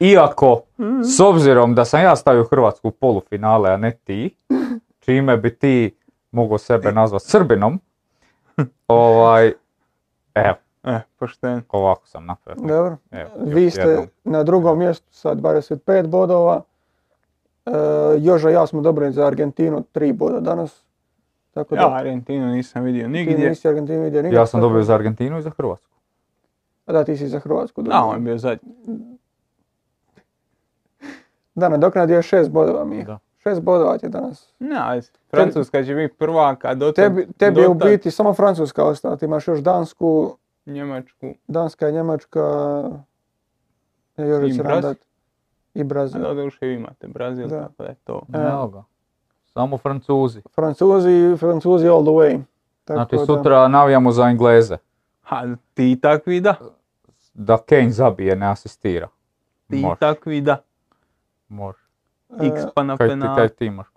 Iako, 0.00 0.60
s 1.16 1.20
obzirom 1.20 1.74
da 1.74 1.84
sam 1.84 2.02
ja 2.02 2.16
stavio 2.16 2.44
Hrvatsku 2.44 2.88
u 2.88 2.90
polufinale, 2.90 3.70
a 3.70 3.76
ne 3.76 3.96
ti, 4.04 4.36
čime 5.00 5.36
bi 5.36 5.58
ti 5.58 5.96
mogao 6.30 6.58
sebe 6.58 6.92
nazvati 6.92 7.24
Srbinom, 7.24 7.80
ovaj, 8.88 9.52
evo, 10.34 10.56
E, 10.84 11.00
pošten. 11.18 11.62
Ovako 11.68 12.06
sam 12.06 12.26
napravio. 12.26 12.66
Dobro. 12.66 12.96
Evo, 13.10 13.30
Vi 13.36 13.70
ste 13.70 14.08
na 14.24 14.42
drugom 14.42 14.78
mjestu 14.78 15.06
sa 15.10 15.34
25 15.34 16.06
bodova. 16.06 16.62
Joža 18.18 18.50
i 18.50 18.52
ja 18.52 18.66
smo 18.66 18.80
dobili 18.80 19.12
za 19.12 19.26
Argentinu 19.26 19.84
tri 19.92 20.12
boda 20.12 20.40
danas. 20.40 20.84
Tako 21.54 21.74
ja 21.74 21.94
Argentinu 21.94 22.46
nisam 22.46 22.84
vidio 22.84 23.08
nigdje. 23.08 23.36
Ti 23.36 23.48
nisi 23.48 23.68
Argentinu 23.68 24.02
vidio 24.02 24.22
nigdje. 24.22 24.36
Ja 24.36 24.46
sam 24.46 24.60
dobio 24.60 24.82
za 24.82 24.94
Argentinu 24.94 25.38
i 25.38 25.42
za 25.42 25.50
Hrvatsku. 25.50 25.94
A 26.86 26.92
da, 26.92 27.04
ti 27.04 27.16
si 27.16 27.28
za 27.28 27.38
Hrvatsku. 27.38 27.82
Da, 27.82 28.04
on 28.04 28.14
je 28.14 28.20
bio 28.20 28.38
zadnji. 28.38 28.70
Da, 31.56 31.68
nadoknadio 31.68 32.16
je 32.16 32.22
šest 32.22 32.50
bodova 32.50 32.84
mi. 32.84 33.04
Da. 33.04 33.18
Šest 33.38 33.60
bodova 33.62 33.98
ti 33.98 34.08
danas. 34.08 34.54
Ne, 34.58 35.00
Francuska 35.30 35.84
će 35.84 35.94
biti 35.94 36.14
prvaka. 36.14 36.76
Tebi, 36.96 37.28
tebi 37.36 37.60
je 37.60 37.68
u 37.68 37.74
biti 37.74 38.10
samo 38.10 38.34
Francuska 38.34 38.84
ostala. 38.84 39.16
Ti 39.16 39.24
imaš 39.24 39.48
još 39.48 39.58
Dansku. 39.60 40.36
Njemačku. 40.66 41.34
Danska 41.48 41.88
i 41.88 41.92
Njemačka. 41.92 42.40
I 44.16 44.22
Brazil. 44.58 44.94
I 45.74 45.84
Brazil. 45.84 46.26
A 46.26 46.34
da 46.34 46.42
duše 46.42 46.72
imate 46.72 47.08
Brazil, 47.08 47.48
da. 47.48 47.60
tako 47.60 47.82
da 47.82 47.88
je 47.88 47.94
to. 48.04 48.22
Evo 48.34 48.68
ga. 48.68 48.82
Samo 49.44 49.78
Francuzi. 49.78 50.42
Francuzi, 50.54 51.36
Francuzi 51.38 51.88
all 51.88 52.02
the 52.02 52.10
way. 52.10 52.42
Tako 52.84 52.98
znači 52.98 53.26
sutra 53.26 53.68
navijamo 53.68 54.10
za 54.12 54.24
Engleze. 54.24 54.76
Ha, 55.22 55.56
ti 55.74 55.98
takvi 56.02 56.40
da. 56.40 56.54
Da 57.34 57.58
Kane 57.58 57.90
zabije, 57.90 58.36
ne 58.36 58.46
asistira. 58.46 59.08
Ti 59.70 59.76
Moš. 59.76 59.98
takvi 59.98 60.40
da. 60.40 60.62
Može. 61.48 61.78
X 62.40 62.62
pa 62.74 62.82
na 62.82 62.96
kaj 62.96 63.08
penal. 63.08 63.34
Ti, 63.34 63.40
kaj 63.40 63.48
ti 63.48 63.66
imaš 63.66 63.86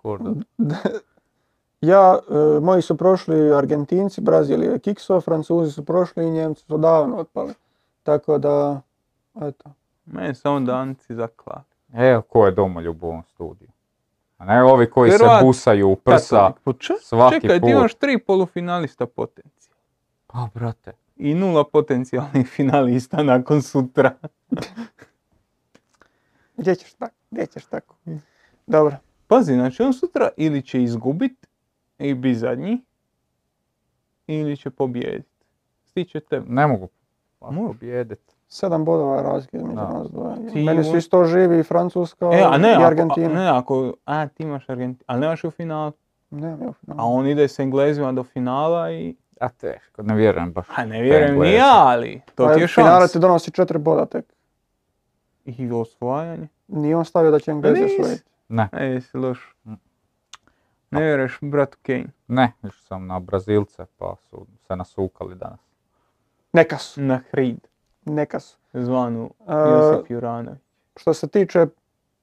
Ja, 1.80 2.18
e, 2.30 2.60
moji 2.60 2.82
su 2.82 2.96
prošli 2.96 3.52
Argentinci, 3.52 4.20
Brazil 4.20 4.62
je 4.62 4.78
kikso, 4.78 5.20
Francuzi 5.20 5.72
su 5.72 5.84
prošli 5.84 6.26
i 6.26 6.30
Njemci 6.30 6.62
su 6.62 6.78
davno 6.78 7.16
otpali. 7.16 7.54
Tako 8.02 8.38
da, 8.38 8.80
eto. 9.42 9.70
Mene 10.06 10.34
samo 10.34 10.60
danci 10.60 11.14
zaklali. 11.14 11.62
Evo 11.92 12.22
ko 12.22 12.46
je 12.46 12.52
domoljub 12.52 13.02
u 13.02 13.06
ovom 13.06 13.22
studiju. 13.22 13.68
A 14.38 14.44
ne 14.44 14.62
ovi 14.62 14.90
koji 14.90 15.10
se 15.10 15.24
busaju 15.42 15.88
u 15.88 15.96
prsa 15.96 16.52
svaki 17.00 17.40
Čekaj, 17.40 17.60
ti 17.60 17.70
imaš 17.70 17.94
tri 17.94 18.18
polufinalista 18.18 19.06
potencija. 19.06 19.74
Pa, 20.26 20.48
brate. 20.54 20.92
I 21.16 21.34
nula 21.34 21.64
potencijalnih 21.64 22.48
finalista 22.56 23.22
nakon 23.22 23.62
sutra. 23.62 24.14
Gdje 26.56 26.74
ćeš 26.74 26.94
tako? 26.94 27.14
Gdje 27.30 27.46
ćeš 27.46 27.64
tako? 27.64 27.94
Dobro. 28.66 28.96
Pazi, 29.26 29.54
znači 29.54 29.82
on 29.82 29.92
sutra 29.92 30.28
ili 30.36 30.62
će 30.62 30.82
izgubit 30.82 31.46
i 31.98 32.14
bi 32.14 32.34
zadnji, 32.34 32.84
ili 34.26 34.56
će 34.56 34.70
pobijediti. 34.70 35.44
Stiće 35.84 36.20
te. 36.20 36.40
Ne 36.40 36.66
mogu 36.66 36.88
pobijediti. 37.38 38.34
Sedam 38.48 38.84
bodova 38.84 39.22
razlike 39.22 39.56
između 39.56 39.74
nas 39.74 40.10
dvoje. 40.10 40.64
Meni 40.64 40.84
su 40.84 40.96
isto 40.96 41.24
živi 41.24 41.62
Francuska 41.62 42.30
e, 42.32 42.42
a 42.50 42.58
ne, 42.58 42.76
i 42.80 42.84
Argentina. 42.84 43.30
A, 43.30 43.34
ne, 43.34 43.48
ako, 43.48 43.94
a 44.04 44.28
ti 44.28 44.42
imaš 44.42 44.68
Argentinu, 44.68 45.04
ali 45.06 45.20
nemaš 45.20 45.44
u 45.44 45.50
finalu. 45.50 45.92
Nemam 46.30 46.62
ja 46.62 46.68
u 46.68 46.72
finalu. 46.72 47.00
A 47.00 47.04
on 47.04 47.26
ide 47.26 47.48
s 47.48 47.58
Englezima 47.58 48.12
do 48.12 48.24
finala 48.24 48.92
i... 48.92 49.16
A 49.40 49.48
teško, 49.48 50.02
ne 50.02 50.14
vjerujem 50.14 50.52
baš. 50.52 50.66
A 50.76 50.84
ne 50.84 51.02
vjerujem 51.02 51.40
ni 51.40 51.52
ja, 51.52 51.84
ali 51.86 52.20
to 52.34 52.46
pa, 52.46 52.54
ti 52.54 52.60
je 52.60 52.68
šans. 52.68 52.86
Finale 52.86 53.08
ti 53.08 53.18
donosi 53.18 53.50
četiri 53.50 53.78
boda 53.78 54.06
tek. 54.06 54.24
I 55.44 55.70
osvajanje. 55.70 56.48
Nije 56.68 56.96
on 56.96 57.04
stavio 57.04 57.30
da 57.30 57.38
će 57.38 57.50
Englezi 57.50 57.84
osvojiti. 57.84 58.22
Ne. 58.48 58.68
E, 58.72 58.84
jesi 58.84 59.16
loš. 59.16 59.54
Ne 60.90 61.02
vjeruješ 61.02 61.38
bratu 61.40 61.78
Kane? 61.82 62.06
Ne, 62.28 62.52
išao 62.58 62.80
sam 62.80 63.06
na 63.06 63.20
Brazilce 63.20 63.84
pa 63.98 64.14
su 64.30 64.46
se 64.66 64.76
nasukali 64.76 65.34
danas. 65.34 65.60
Neka 66.52 66.78
su. 66.78 67.00
Na 67.00 67.20
Hrid. 67.30 67.58
Neka 68.04 68.40
su. 68.40 68.56
Zvanu 68.72 69.30
Josip 69.48 70.10
Juranović. 70.10 70.60
Što 70.96 71.14
se 71.14 71.28
tiče 71.28 71.66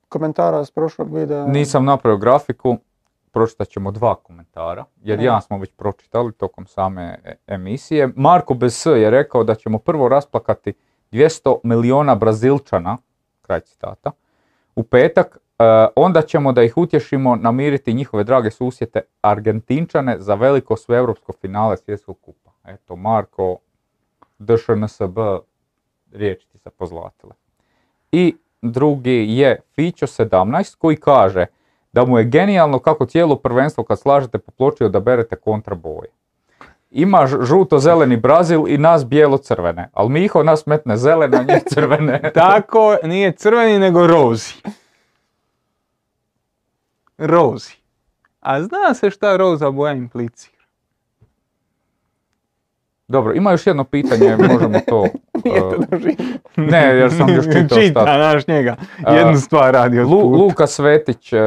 komentara 0.09 0.65
s 0.65 0.71
prošlog 0.71 1.15
videa... 1.15 1.45
Nisam 1.45 1.85
napravio 1.85 2.17
grafiku, 2.17 2.77
pročitat 3.31 3.67
ćemo 3.67 3.91
dva 3.91 4.15
komentara, 4.15 4.85
jer 5.03 5.19
ja 5.19 5.41
smo 5.41 5.57
već 5.57 5.71
pročitali 5.77 6.33
tokom 6.33 6.65
same 6.65 7.19
e, 7.23 7.35
emisije. 7.47 8.09
Marko 8.15 8.53
BS 8.53 8.85
je 8.85 9.09
rekao 9.09 9.43
da 9.43 9.55
ćemo 9.55 9.79
prvo 9.79 10.09
rasplakati 10.09 10.73
200 11.11 11.59
miliona 11.63 12.15
Brazilčana, 12.15 12.97
kraj 13.41 13.59
citata, 13.59 14.11
u 14.75 14.83
petak, 14.83 15.37
onda 15.95 16.21
ćemo 16.21 16.51
da 16.51 16.63
ih 16.63 16.77
utješimo 16.77 17.35
namiriti 17.35 17.93
njihove 17.93 18.23
drage 18.23 18.51
susjete 18.51 19.01
Argentinčane 19.21 20.15
za 20.19 20.35
veliko 20.35 20.77
sveeuropsko 20.77 21.33
finale 21.33 21.77
svjetskog 21.77 22.17
kupa. 22.21 22.51
Eto, 22.67 22.95
Marko, 22.95 23.57
DŠNSB, 24.39 25.17
riječi 26.11 26.47
ti 26.47 26.57
se 26.57 26.69
pozlatile. 26.69 27.33
I 28.11 28.35
drugi 28.61 29.25
je 29.29 29.61
Fićo 29.75 30.05
17 30.05 30.77
koji 30.77 30.95
kaže 30.95 31.45
da 31.93 32.05
mu 32.05 32.17
je 32.17 32.23
genijalno 32.23 32.79
kako 32.79 33.05
cijelo 33.05 33.35
prvenstvo 33.35 33.83
kad 33.83 33.99
slažete 33.99 34.37
po 34.37 34.51
ploči 34.51 34.83
odaberete 34.83 35.35
kontraboje. 35.35 36.09
Ima 36.91 37.27
žuto-zeleni 37.27 38.17
Brazil 38.17 38.67
i 38.67 38.77
nas 38.77 39.05
bijelo-crvene, 39.05 39.89
ali 39.93 40.09
Miho 40.09 40.43
nas 40.43 40.65
metne 40.65 40.97
zelene, 40.97 41.37
a 41.37 41.43
njih 41.43 41.63
crvene. 41.69 42.21
Tako, 42.33 42.97
nije 43.03 43.31
crveni 43.31 43.79
nego 43.79 44.07
rozi. 44.07 44.53
Rozi. 47.17 47.73
A 48.39 48.61
zna 48.61 48.93
se 48.93 49.09
šta 49.09 49.37
roza 49.37 49.71
boja 49.71 49.93
implicira. 49.93 50.55
Dobro, 53.07 53.33
ima 53.33 53.51
još 53.51 53.67
jedno 53.67 53.83
pitanje, 53.83 54.37
možemo 54.51 54.79
to... 54.87 55.05
Nije 55.45 55.59
to 55.59 55.67
uh, 55.67 55.99
ne, 56.55 56.95
jer 56.95 57.11
sam 57.11 57.29
još 57.29 57.45
čitao 57.45 57.79
Čita, 57.79 58.17
naš 58.17 58.47
njega. 58.47 58.75
Jednu 59.17 59.33
uh, 59.33 59.39
stvar 59.39 59.73
radi 59.73 59.99
od 59.99 60.07
Lu, 60.07 60.29
Luka 60.29 60.67
Svetić 60.67 61.33
uh, 61.33 61.39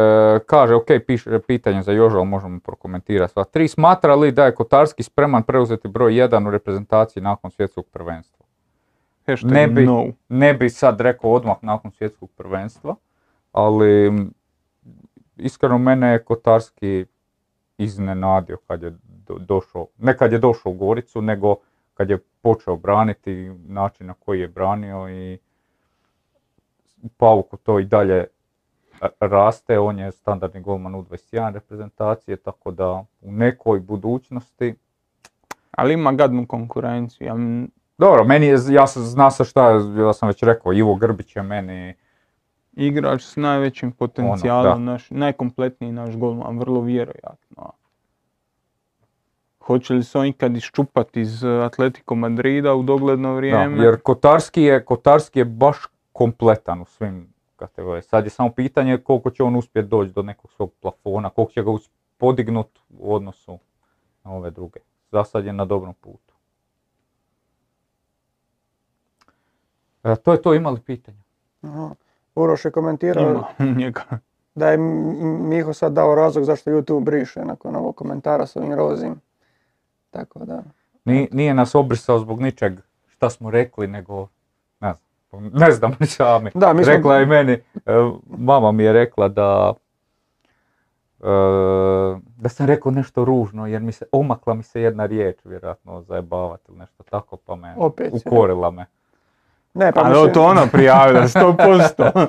kaže, 0.47 0.75
ok, 0.75 0.87
piše 1.07 1.39
pitanje 1.39 1.83
za 1.83 1.93
Joža, 1.93 2.17
ali 2.17 2.27
možemo 2.27 2.61
prokomentirati 2.61 3.33
sva 3.33 3.45
tri. 3.45 3.69
Smatra 3.69 4.15
li 4.15 4.33
da 4.33 4.45
je 4.45 4.55
Kotarski 4.55 5.03
spreman 5.03 5.43
preuzeti 5.43 5.89
broj 5.89 6.17
jedan 6.17 6.47
u 6.47 6.51
reprezentaciji 6.51 7.23
nakon 7.23 7.51
svjetskog 7.51 7.87
prvenstva? 7.93 8.39
ne 9.43 9.69
bi, 9.69 9.87
no. 9.87 10.07
ne 10.29 10.55
bi 10.55 10.71
sad 10.71 11.01
rekao 11.01 11.31
odmah 11.31 11.57
nakon 11.63 11.91
svjetskog 11.91 12.31
prvenstva, 12.37 12.95
ali 13.53 14.13
iskreno 15.39 15.79
mene 15.79 16.13
je 16.13 16.25
Kotarski 16.25 17.07
iznenadio 17.79 18.57
kad 18.67 18.83
je 18.83 18.97
došao, 19.39 19.87
ne 19.99 20.17
kad 20.17 20.33
je 20.33 20.39
došao 20.39 20.73
u 20.73 20.75
Goricu, 20.75 21.23
nego 21.23 21.57
kad 21.95 22.11
je 22.11 22.19
počeo 22.43 22.77
braniti, 22.77 23.51
način 23.67 24.07
na 24.07 24.15
koji 24.15 24.41
je 24.41 24.49
branio 24.49 25.09
i 25.09 25.39
u 27.03 27.09
Pavuku 27.09 27.57
to 27.57 27.79
i 27.79 27.85
dalje 27.85 28.27
raste, 29.21 29.79
on 29.79 29.99
je 29.99 30.13
standardni 30.13 30.61
golman 30.61 30.95
u 30.95 31.03
21 31.03 31.53
reprezentacije, 31.53 32.37
tako 32.37 32.71
da 32.71 33.05
u 33.21 33.33
nekoj 33.33 33.81
budućnosti... 33.81 34.75
Ali 35.71 35.95
ima 35.95 36.13
gadnu 36.13 36.47
konkurenciju. 36.47 37.27
Ja... 37.27 37.35
Dobro, 37.99 38.25
meni 38.25 38.47
je, 38.47 38.59
ja 38.71 38.87
sam, 38.87 39.03
zna 39.03 39.31
se 39.31 39.45
šta, 39.45 39.71
ja 39.99 40.13
sam 40.13 40.29
već 40.29 40.43
rekao, 40.43 40.73
Ivo 40.73 40.95
Grbić 40.95 41.37
je 41.37 41.43
meni... 41.43 41.95
Igrač 42.79 43.23
s 43.23 43.37
najvećim 43.37 43.93
potencijalom, 43.93 44.73
ono, 44.73 44.93
naš, 44.93 45.11
najkompletniji 45.11 45.93
naš 45.93 46.17
golman, 46.17 46.59
vrlo 46.59 46.81
vjerojatno. 46.81 47.73
Hoće 49.61 49.95
li 49.95 50.03
se 50.03 50.19
on 50.19 50.27
ikad 50.27 50.57
iščupati 50.57 51.21
iz 51.21 51.45
eh, 51.45 51.49
Atletico 51.49 52.15
Madrida 52.15 52.75
u 52.75 52.83
dogledno 52.83 53.35
vrijeme? 53.35 53.77
Da, 53.77 53.83
jer 53.83 54.01
Kotarski 54.03 54.63
je, 54.63 54.85
Kotarski 54.85 55.39
je 55.39 55.45
baš 55.45 55.77
kompletan 56.13 56.81
u 56.81 56.85
svim 56.85 57.29
kategorijama. 57.57 58.03
Sad 58.03 58.25
je 58.25 58.31
samo 58.31 58.51
pitanje 58.53 58.99
koliko 58.99 59.31
će 59.31 59.43
on 59.43 59.57
uspjeti 59.57 59.89
doći 59.89 60.13
do 60.13 60.23
nekog 60.23 60.51
svog 60.53 60.73
plafona, 60.81 61.31
koliko 61.31 61.53
će 61.53 61.63
ga 61.63 61.71
podignuti 62.19 62.81
u 62.99 63.15
odnosu 63.15 63.59
na 64.25 64.33
ove 64.33 64.51
druge. 64.51 64.81
Za 65.11 65.25
sad 65.25 65.45
je 65.45 65.53
na 65.53 65.65
dobrom 65.65 65.95
putu. 65.95 66.35
E, 70.05 70.17
to 70.17 70.33
je 70.33 70.43
to, 70.43 70.55
imali 70.55 70.81
pitanje? 70.81 71.23
Aha. 71.63 71.95
Uroš 72.39 72.65
je 72.65 72.71
komentirao 72.71 73.45
da 74.55 74.71
je 74.71 74.79
Miho 75.49 75.73
sad 75.73 75.93
dao 75.93 76.15
razlog 76.15 76.45
zašto 76.45 76.71
YouTube 76.71 77.05
briše 77.05 77.45
nakon 77.45 77.77
ovog 77.77 77.97
komentara 77.97 78.47
s 78.47 78.57
ovim 78.57 78.75
rozim. 78.75 79.21
Tako 80.11 80.39
da... 80.39 80.63
Nije, 81.05 81.29
nije 81.33 81.55
nas 81.55 81.75
obrisao 81.75 82.19
zbog 82.19 82.41
ničeg 82.41 82.73
šta 83.09 83.31
smo 83.31 83.51
rekli, 83.51 83.87
nego 83.87 84.29
ne 84.81 84.93
znam, 84.93 85.51
ne 85.53 85.71
znam 85.71 85.93
ni 86.01 86.07
sami. 86.17 86.51
Da, 86.55 86.73
mi 86.73 86.85
rekla 86.85 87.17
je 87.17 87.27
meni, 87.27 87.53
e, 87.53 87.61
mama 88.27 88.73
mi 88.73 88.85
je 88.85 88.93
rekla 88.93 89.29
da 89.29 89.75
e, 91.21 91.25
da 92.37 92.49
sam 92.49 92.67
rekao 92.67 92.93
nešto 92.93 93.25
ružno 93.25 93.67
jer 93.67 93.83
mi 93.83 93.93
se 93.93 94.05
omakla 94.13 94.55
mi 94.55 94.63
se 94.63 94.81
jedna 94.81 95.07
riječ 95.07 95.37
vjerojatno 95.45 96.03
zajebavati 96.03 96.65
ili 96.69 96.79
nešto 96.79 97.03
tako 97.11 97.37
pa 97.37 97.57
me 97.57 97.75
Opet, 97.77 98.13
ukorila 98.13 98.71
me. 98.71 98.87
Ne, 99.75 99.93
pa 99.93 100.01
Ali 100.05 100.33
to 100.33 100.43
ona 100.43 100.67
prijavila, 100.67 101.23
100%. 101.35 102.27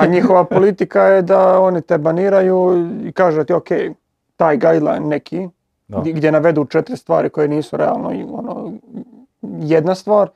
A 0.00 0.06
njihova 0.06 0.44
politika 0.44 1.02
je 1.02 1.22
da 1.22 1.60
oni 1.60 1.82
te 1.82 1.98
baniraju 1.98 2.88
i 3.04 3.12
kažu 3.12 3.44
ti 3.44 3.52
ok, 3.52 3.68
taj 4.36 4.56
guideline 4.56 5.00
neki, 5.00 5.48
da. 5.88 6.02
gdje 6.04 6.32
navedu 6.32 6.64
četiri 6.64 6.96
stvari 6.96 7.30
koje 7.30 7.48
nisu 7.48 7.76
realno 7.76 8.12
ono, 8.32 8.72
jedna 9.42 9.94
stvar 9.94 10.28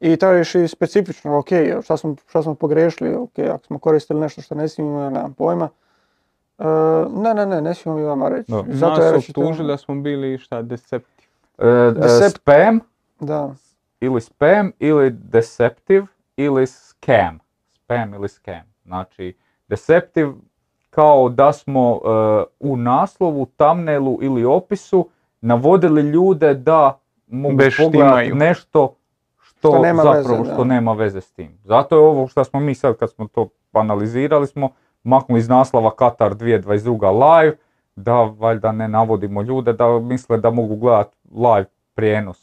i 0.00 0.16
tražiš 0.16 0.54
i 0.54 0.68
specifično, 0.68 1.38
ok, 1.38 1.48
šta 1.84 1.96
smo, 1.96 2.16
šta 2.28 2.42
smo 2.42 2.54
pogrešili, 2.54 3.14
ok, 3.14 3.38
ako 3.38 3.66
smo 3.66 3.78
koristili 3.78 4.20
nešto 4.20 4.42
što 4.42 4.54
ne 4.54 4.68
smijemo, 4.68 5.10
nemam 5.10 5.32
pojma, 5.32 5.68
E, 6.58 6.64
ne, 7.10 7.34
ne, 7.34 7.46
ne, 7.46 7.60
ne 7.60 7.74
smijem 7.74 7.98
mi 7.98 8.04
vama 8.04 8.28
reći. 8.28 8.52
No. 8.52 8.64
Zato 8.68 9.00
Nas 9.00 9.12
reći 9.14 9.32
optužili 9.36 9.68
da 9.68 9.76
smo 9.76 9.94
bili 9.94 10.38
šta, 10.38 10.62
deceptive. 10.62 11.28
Uh, 11.58 11.94
Decept... 11.94 12.36
Spam? 12.36 12.80
Da. 13.20 13.54
Ili 14.02 14.20
spam, 14.20 14.72
ili 14.78 15.10
deceptive, 15.10 16.06
ili 16.36 16.66
scam. 16.66 17.38
Spam 17.70 18.14
ili 18.14 18.28
scam. 18.28 18.62
Znači, 18.84 19.36
deceptive 19.68 20.32
kao 20.90 21.28
da 21.28 21.52
smo 21.52 21.92
uh, 21.92 22.00
u 22.60 22.76
naslovu, 22.76 23.46
thumbnailu 23.46 24.18
ili 24.22 24.44
opisu 24.44 25.08
navodili 25.40 26.02
ljude 26.02 26.54
da 26.54 26.98
mogu 27.26 27.58
pogledati 27.78 28.32
nešto 28.32 28.94
što, 29.40 29.68
što 29.70 29.82
nema 29.82 30.02
zapravo 30.02 30.42
veze, 30.42 30.52
što 30.52 30.64
nema 30.64 30.92
veze 30.92 31.20
s 31.20 31.32
tim. 31.32 31.58
Zato 31.64 31.96
je 31.96 32.00
ovo 32.00 32.26
što 32.26 32.44
smo 32.44 32.60
mi 32.60 32.74
sad 32.74 32.96
kad 32.96 33.10
smo 33.10 33.28
to 33.28 33.48
analizirali 33.72 34.46
smo 34.46 34.68
maknuli 35.02 35.38
iz 35.38 35.48
naslova 35.48 35.90
Katar 35.96 36.34
2022 36.34 37.40
live, 37.40 37.56
da 37.96 38.22
valjda 38.22 38.72
ne 38.72 38.88
navodimo 38.88 39.42
ljude 39.42 39.72
da 39.72 39.98
misle 39.98 40.38
da 40.38 40.50
mogu 40.50 40.76
gledati 40.76 41.16
live 41.30 41.66
prijenos 41.94 42.41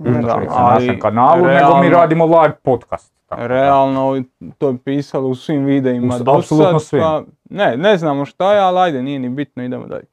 na 0.00 0.72
našem 0.74 1.00
kanalu, 1.00 1.46
nego 1.46 1.76
mi 1.80 1.88
radimo 1.88 2.24
live 2.26 2.54
podcast. 2.62 3.14
Tako 3.26 3.46
realno, 3.46 4.22
to 4.58 4.68
je 4.68 4.78
pisalo 4.84 5.28
u 5.28 5.34
svim 5.34 5.64
videima 5.64 6.18
do 6.18 6.42
sad, 6.42 6.82
svim. 6.82 7.02
Pa, 7.02 7.22
ne, 7.50 7.76
ne 7.76 7.96
znamo 7.96 8.24
šta 8.24 8.54
je, 8.54 8.60
ali 8.60 8.78
ajde, 8.78 9.02
nije 9.02 9.18
ni 9.18 9.28
bitno, 9.28 9.62
idemo 9.62 9.86
dalje. 9.86 10.06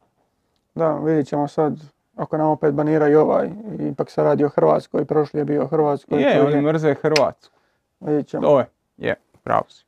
Da, 0.76 0.94
vidjet 0.94 1.28
ćemo 1.28 1.48
sad, 1.48 1.80
ako 2.16 2.38
nam 2.38 2.48
opet 2.48 2.74
baniraju 2.74 3.20
ovaj, 3.20 3.50
ipak 3.80 4.10
se 4.10 4.24
radi 4.24 4.46
o 4.46 4.50
Hrvatskoj, 4.50 5.06
prošli 5.06 5.40
je 5.40 5.46
bio 5.46 5.68
Hrvatskoj. 5.68 6.22
Je, 6.22 6.42
oni 6.42 6.62
mrze 6.62 6.94
Hrvatsku. 6.94 7.56
Vidjet 8.00 8.28
ćemo. 8.28 8.42
To 8.44 8.60
je, 8.60 8.66
je, 8.98 9.16
pravo 9.44 9.64
si. 9.70 9.86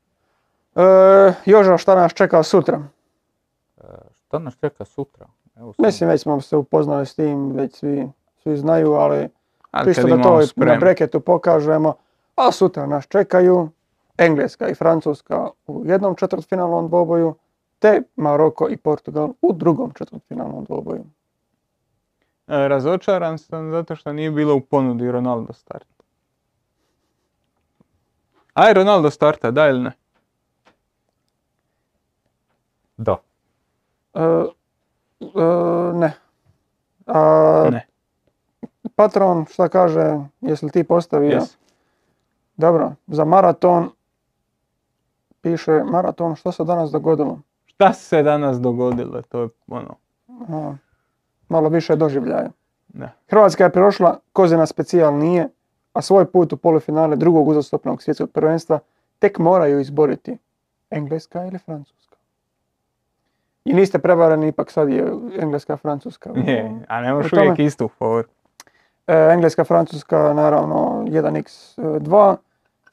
E, 0.76 1.34
Joža, 1.46 1.78
šta 1.78 1.96
nas 1.96 2.14
čeka 2.14 2.44
sutra? 2.44 2.82
E, 3.78 3.84
šta 4.26 4.40
nas 4.40 4.58
čeka 4.58 4.86
sutra? 4.86 5.26
Evo 5.56 5.74
Mislim, 5.78 6.10
već 6.10 6.22
smo 6.22 6.42
se 6.42 6.58
upoznali 6.58 7.06
s 7.06 7.16
tim, 7.16 7.52
već 7.52 7.76
svi, 7.76 8.10
svi 8.44 8.58
znaju, 8.58 8.94
ali 8.94 9.30
čisto 9.86 10.08
da 10.08 10.22
to 10.22 10.41
na 10.56 10.76
breketu 10.76 11.20
pokažemo. 11.20 11.94
A 12.36 12.52
sutra 12.52 12.86
nas 12.86 13.08
čekaju 13.08 13.70
Engleska 14.18 14.68
i 14.68 14.76
Francuska 14.76 15.50
u 15.68 15.84
jednom 15.86 16.16
četvrtfinalnom 16.16 16.88
dvoboju, 16.88 17.36
te 17.80 18.02
Maroko 18.16 18.70
i 18.70 18.78
Portugal 18.78 19.30
u 19.41 19.54
drugom 19.54 19.91
četvrtfinalnom 19.98 20.64
dvoboju. 20.66 21.04
E, 22.48 22.68
razočaran 22.68 23.38
sam 23.38 23.72
zato 23.72 23.96
što 23.96 24.14
nije 24.14 24.32
bilo 24.32 24.56
u 24.56 24.62
ponudi 24.62 25.12
Ronaldo 25.12 25.54
start. 25.54 25.88
Aj 28.54 28.74
Ronaldo 28.74 29.10
starta, 29.10 29.52
da 29.52 29.68
ili 29.68 29.84
ne? 29.84 29.91
Da. 32.98 33.18
E, 34.14 34.22
e, 34.22 35.94
ne. 35.94 36.14
A, 37.06 37.68
ne. 37.72 37.88
Patron, 39.00 39.46
šta 39.50 39.70
kaže, 39.70 40.18
jesi 40.42 40.66
li 40.66 40.72
ti 40.72 40.84
postavio? 40.84 41.40
Yes. 41.40 41.56
Dobro, 42.58 42.92
za 43.08 43.26
maraton 43.26 43.90
piše 45.42 45.72
maraton, 45.72 46.36
što 46.36 46.52
se 46.52 46.64
danas 46.64 46.92
dogodilo? 46.92 47.40
Šta 47.66 47.94
se 47.94 48.24
danas 48.24 48.60
dogodilo, 48.60 49.22
to 49.22 49.42
je 49.42 49.50
ono... 49.68 49.96
Malo 51.50 51.70
više 51.70 51.96
doživljaja. 51.96 52.50
Da. 52.88 53.12
Hrvatska 53.30 53.64
je 53.64 53.70
prošla, 53.70 54.20
Kozina 54.34 54.66
specijal 54.66 55.18
nije, 55.18 55.50
a 55.94 56.02
svoj 56.02 56.26
put 56.26 56.54
u 56.54 56.58
polufinale 56.58 57.16
drugog 57.16 57.48
uzastopnog 57.48 58.04
svjetskog 58.04 58.32
prvenstva 58.32 58.80
tek 59.20 59.40
moraju 59.40 59.80
izboriti 59.80 60.38
Engleska 60.90 61.46
ili 61.46 61.58
Francuska. 61.58 62.18
I 63.66 63.74
niste 63.74 64.00
prevarani, 64.00 64.48
ipak 64.48 64.72
sad 64.72 64.90
je 64.90 65.14
Engleska, 65.40 65.78
Francuska. 65.78 66.30
Je, 66.36 66.86
a 66.88 67.02
ne 67.02 67.14
možeš 67.14 67.34
uvijek 67.34 67.60
istu 67.60 67.88
favor. 67.88 68.26
E, 69.10 69.34
Engleska, 69.34 69.64
Francuska, 69.64 70.34
naravno 70.34 71.03
1x2. 71.07 72.36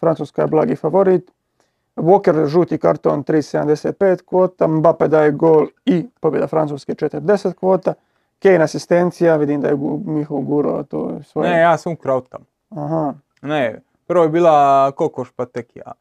Francuska 0.00 0.42
je 0.42 0.48
blagi 0.48 0.76
favorit. 0.76 1.30
Walker 1.96 2.46
žuti 2.46 2.78
karton 2.78 3.24
3.75 3.24 4.24
kvota, 4.24 4.66
Mbappe 4.66 5.08
daje 5.08 5.30
gol 5.30 5.66
i 5.84 6.06
pobjeda 6.20 6.46
Francuske 6.46 6.94
40 6.94 7.54
kvota. 7.54 7.94
Kane 8.42 8.64
asistencija, 8.64 9.36
vidim 9.36 9.60
da 9.60 9.68
je 9.68 9.76
Miho 10.04 10.40
guro 10.40 10.82
to 10.82 11.20
svoje. 11.22 11.50
Ne, 11.50 11.60
ja 11.60 11.78
sam 11.78 11.92
ukrao 11.92 12.20
tam. 12.20 12.40
Aha. 12.70 13.14
Ne, 13.42 13.80
prvo 14.06 14.24
je 14.24 14.28
bila 14.28 14.90
Kokoš 14.92 15.30
pa 15.36 15.46
tek 15.46 15.76
ja. 15.76 15.92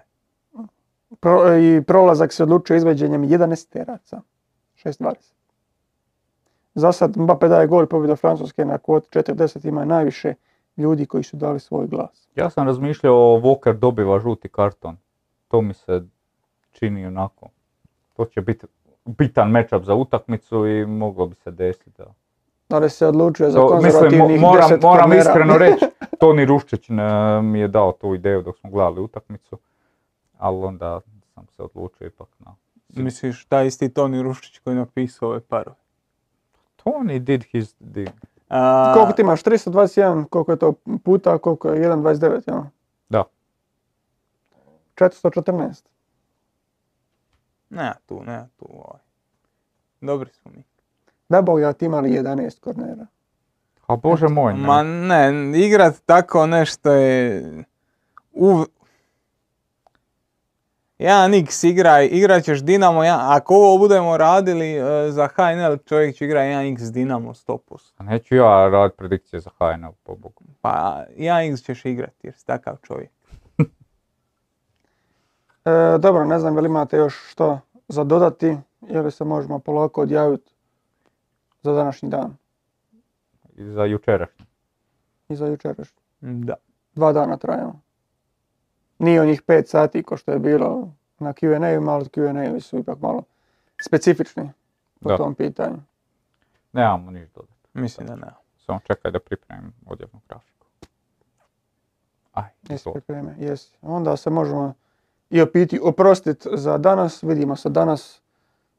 Pro, 1.19 1.57
I 1.57 1.81
prolazak 1.87 2.33
se 2.33 2.43
odlučio 2.43 2.75
izveđenjem 2.75 3.23
11 3.23 3.69
teraca. 3.69 4.21
6.20. 4.83 5.34
Za 6.75 6.91
sad 6.91 7.17
Mbappe 7.17 7.47
daje 7.47 7.67
gol 7.67 7.85
pobjeda 7.85 8.15
Francuske 8.15 8.65
na 8.65 8.77
kvot 8.77 9.09
40 9.09 9.67
ima 9.67 9.85
najviše 9.85 10.33
ljudi 10.77 11.05
koji 11.05 11.23
su 11.23 11.37
dali 11.37 11.59
svoj 11.59 11.87
glas. 11.87 12.27
Ja 12.35 12.49
sam 12.49 12.67
razmišljao 12.67 13.15
Walker 13.15 13.73
dobiva 13.73 14.19
žuti 14.19 14.49
karton. 14.49 14.97
To 15.47 15.61
mi 15.61 15.73
se 15.73 16.03
čini 16.71 17.05
onako. 17.05 17.49
To 18.13 18.25
će 18.25 18.41
biti 18.41 18.67
bitan 19.05 19.51
matchup 19.51 19.83
za 19.83 19.93
utakmicu 19.93 20.67
i 20.67 20.85
moglo 20.85 21.25
bi 21.25 21.35
se 21.35 21.51
desiti 21.51 21.91
da... 21.97 22.05
Ali 22.69 22.89
se 22.89 23.07
odlučuje 23.07 23.51
za 23.51 23.67
konzervativnih 23.67 24.21
Mislim, 24.21 24.41
moram, 24.41 24.69
moram 24.81 25.13
iskreno 25.13 25.57
reći, 25.57 25.85
Toni 26.19 26.45
Ruščić 26.45 26.89
mi 27.43 27.59
je 27.59 27.67
dao 27.67 27.91
tu 27.91 28.15
ideju 28.15 28.41
dok 28.41 28.57
smo 28.57 28.69
gledali 28.69 29.01
utakmicu, 29.01 29.57
ali 30.37 30.57
onda 30.57 30.99
sam 31.33 31.47
se 31.47 31.63
odlučio 31.63 32.07
ipak 32.07 32.27
na 32.39 32.55
Misliš, 32.89 33.45
taj 33.45 33.67
isti 33.67 33.89
Toni 33.89 34.21
Ruščić 34.21 34.59
koji 34.59 34.73
je 34.73 34.79
napisao 34.79 35.29
ove 35.29 35.39
parove? 35.39 35.84
Toni 36.85 37.19
did 37.19 37.43
his 37.51 37.73
thing. 37.93 38.09
A... 38.49 38.91
Koliko 38.93 39.13
ti 39.13 39.21
imaš? 39.21 39.43
321, 39.43 40.25
koliko 40.29 40.51
je 40.51 40.59
to 40.59 40.73
puta, 41.03 41.37
koliko 41.37 41.69
je 41.69 41.89
1.29, 41.89 42.41
jel? 42.47 42.61
Da. 43.09 43.23
414. 44.95 45.83
Ne, 47.69 47.93
tu, 48.05 48.23
ne, 48.23 48.47
tu, 48.57 48.65
ovaj. 48.69 49.01
Dobri 50.01 50.29
smo 50.33 50.51
mi. 50.51 50.63
Da 51.29 51.41
bog 51.41 51.59
ja 51.59 51.73
ti 51.73 51.85
imali 51.85 52.09
11 52.09 52.59
kornera. 52.59 53.07
A 53.87 53.95
bože 53.95 54.27
moj, 54.27 54.53
ne. 54.53 54.59
Ma 54.59 54.83
ne, 54.83 55.51
igrat 55.59 56.01
tako 56.05 56.47
nešto 56.47 56.91
je... 56.91 57.43
U, 58.31 58.65
1x 60.99 61.67
igraj, 61.67 62.09
igrat 62.11 62.43
ćeš 62.43 62.63
Dinamo, 62.63 63.01
ako 63.19 63.55
ovo 63.55 63.77
budemo 63.77 64.17
radili 64.17 64.81
uh, 64.81 64.87
za 65.09 65.27
HNL, 65.27 65.77
čovjek 65.85 66.15
će 66.15 66.25
igrati 66.25 66.47
1x 66.47 66.91
Dinamo 66.91 67.33
100%. 67.33 67.59
A 67.97 68.03
neću 68.03 68.35
ja 68.35 68.69
raditi 68.69 68.97
predikcije 68.97 69.39
za 69.39 69.49
HNL, 69.57 69.91
po 70.03 70.15
Bogu. 70.15 70.43
Pa 70.61 71.03
1x 71.17 71.65
ćeš 71.65 71.85
igrati 71.85 72.27
jer 72.27 72.33
si 72.35 72.45
takav 72.45 72.77
čovjek. 72.83 73.11
e, 75.65 75.97
dobro, 75.99 76.25
ne 76.25 76.39
znam 76.39 76.55
je 76.55 76.61
li 76.61 76.67
imate 76.67 76.97
još 76.97 77.15
što 77.31 77.59
za 77.87 78.03
dodati 78.03 78.57
ili 78.87 79.11
se 79.11 79.23
možemo 79.23 79.59
polako 79.59 80.01
odjaviti 80.01 80.51
za 81.61 81.73
današnji 81.73 82.09
dan. 82.09 82.37
I 83.57 83.63
za 83.63 83.85
jučerašnji. 83.85 84.45
I 85.29 85.35
za 85.35 85.47
jučerašnji. 85.47 86.01
Da. 86.21 86.55
Dva 86.93 87.13
dana 87.13 87.37
trajamo. 87.37 87.84
Nije 88.99 89.21
onih 89.21 89.41
pet 89.41 89.69
sati 89.69 90.03
ko 90.03 90.17
što 90.17 90.31
je 90.31 90.39
bilo 90.39 90.91
na 91.19 91.33
Q&A, 91.33 91.79
malo 91.79 92.05
Q&A 92.05 92.59
su 92.59 92.77
ipak 92.77 93.01
malo 93.01 93.23
specifični 93.85 94.49
po 94.99 95.17
tom 95.17 95.35
pitanju. 95.35 95.77
Nemamo 96.73 97.11
ništa 97.11 97.39
dodati. 97.39 97.53
Mislim 97.73 98.07
da 98.07 98.15
ne. 98.15 98.27
Samo 98.65 98.79
čekaj 98.87 99.11
da 99.11 99.19
pripremim 99.19 99.73
odjavnu 99.85 100.19
grafiku. 100.29 100.65
Aj, 102.33 102.49
jesi 102.69 102.89
pripreme, 102.93 103.35
jesi. 103.39 103.77
Onda 103.81 104.17
se 104.17 104.29
možemo 104.29 104.73
i 105.29 105.41
opiti, 105.41 105.79
oprostiti 105.83 106.49
za 106.53 106.77
danas. 106.77 107.23
Vidimo 107.23 107.55
se 107.55 107.69
danas 107.69 108.21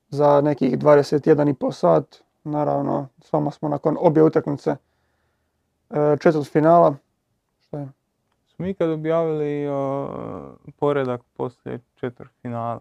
za 0.09 0.41
nekih 0.41 0.79
21,5 0.79 1.73
sat. 1.73 2.17
Naravno, 2.45 3.09
s 3.23 3.33
vama 3.33 3.51
smo 3.51 3.69
nakon 3.69 3.97
obje 4.01 4.23
utakmice 4.23 4.77
e, 5.91 6.17
četvrt 6.21 6.53
finala. 6.53 6.95
Što 7.61 7.79
je? 7.79 7.89
Smo 8.57 8.67
ikad 8.67 8.91
objavili 8.91 9.67
poredak 10.77 11.21
poslije 11.37 11.81
četvrt 11.95 12.31
finala? 12.43 12.81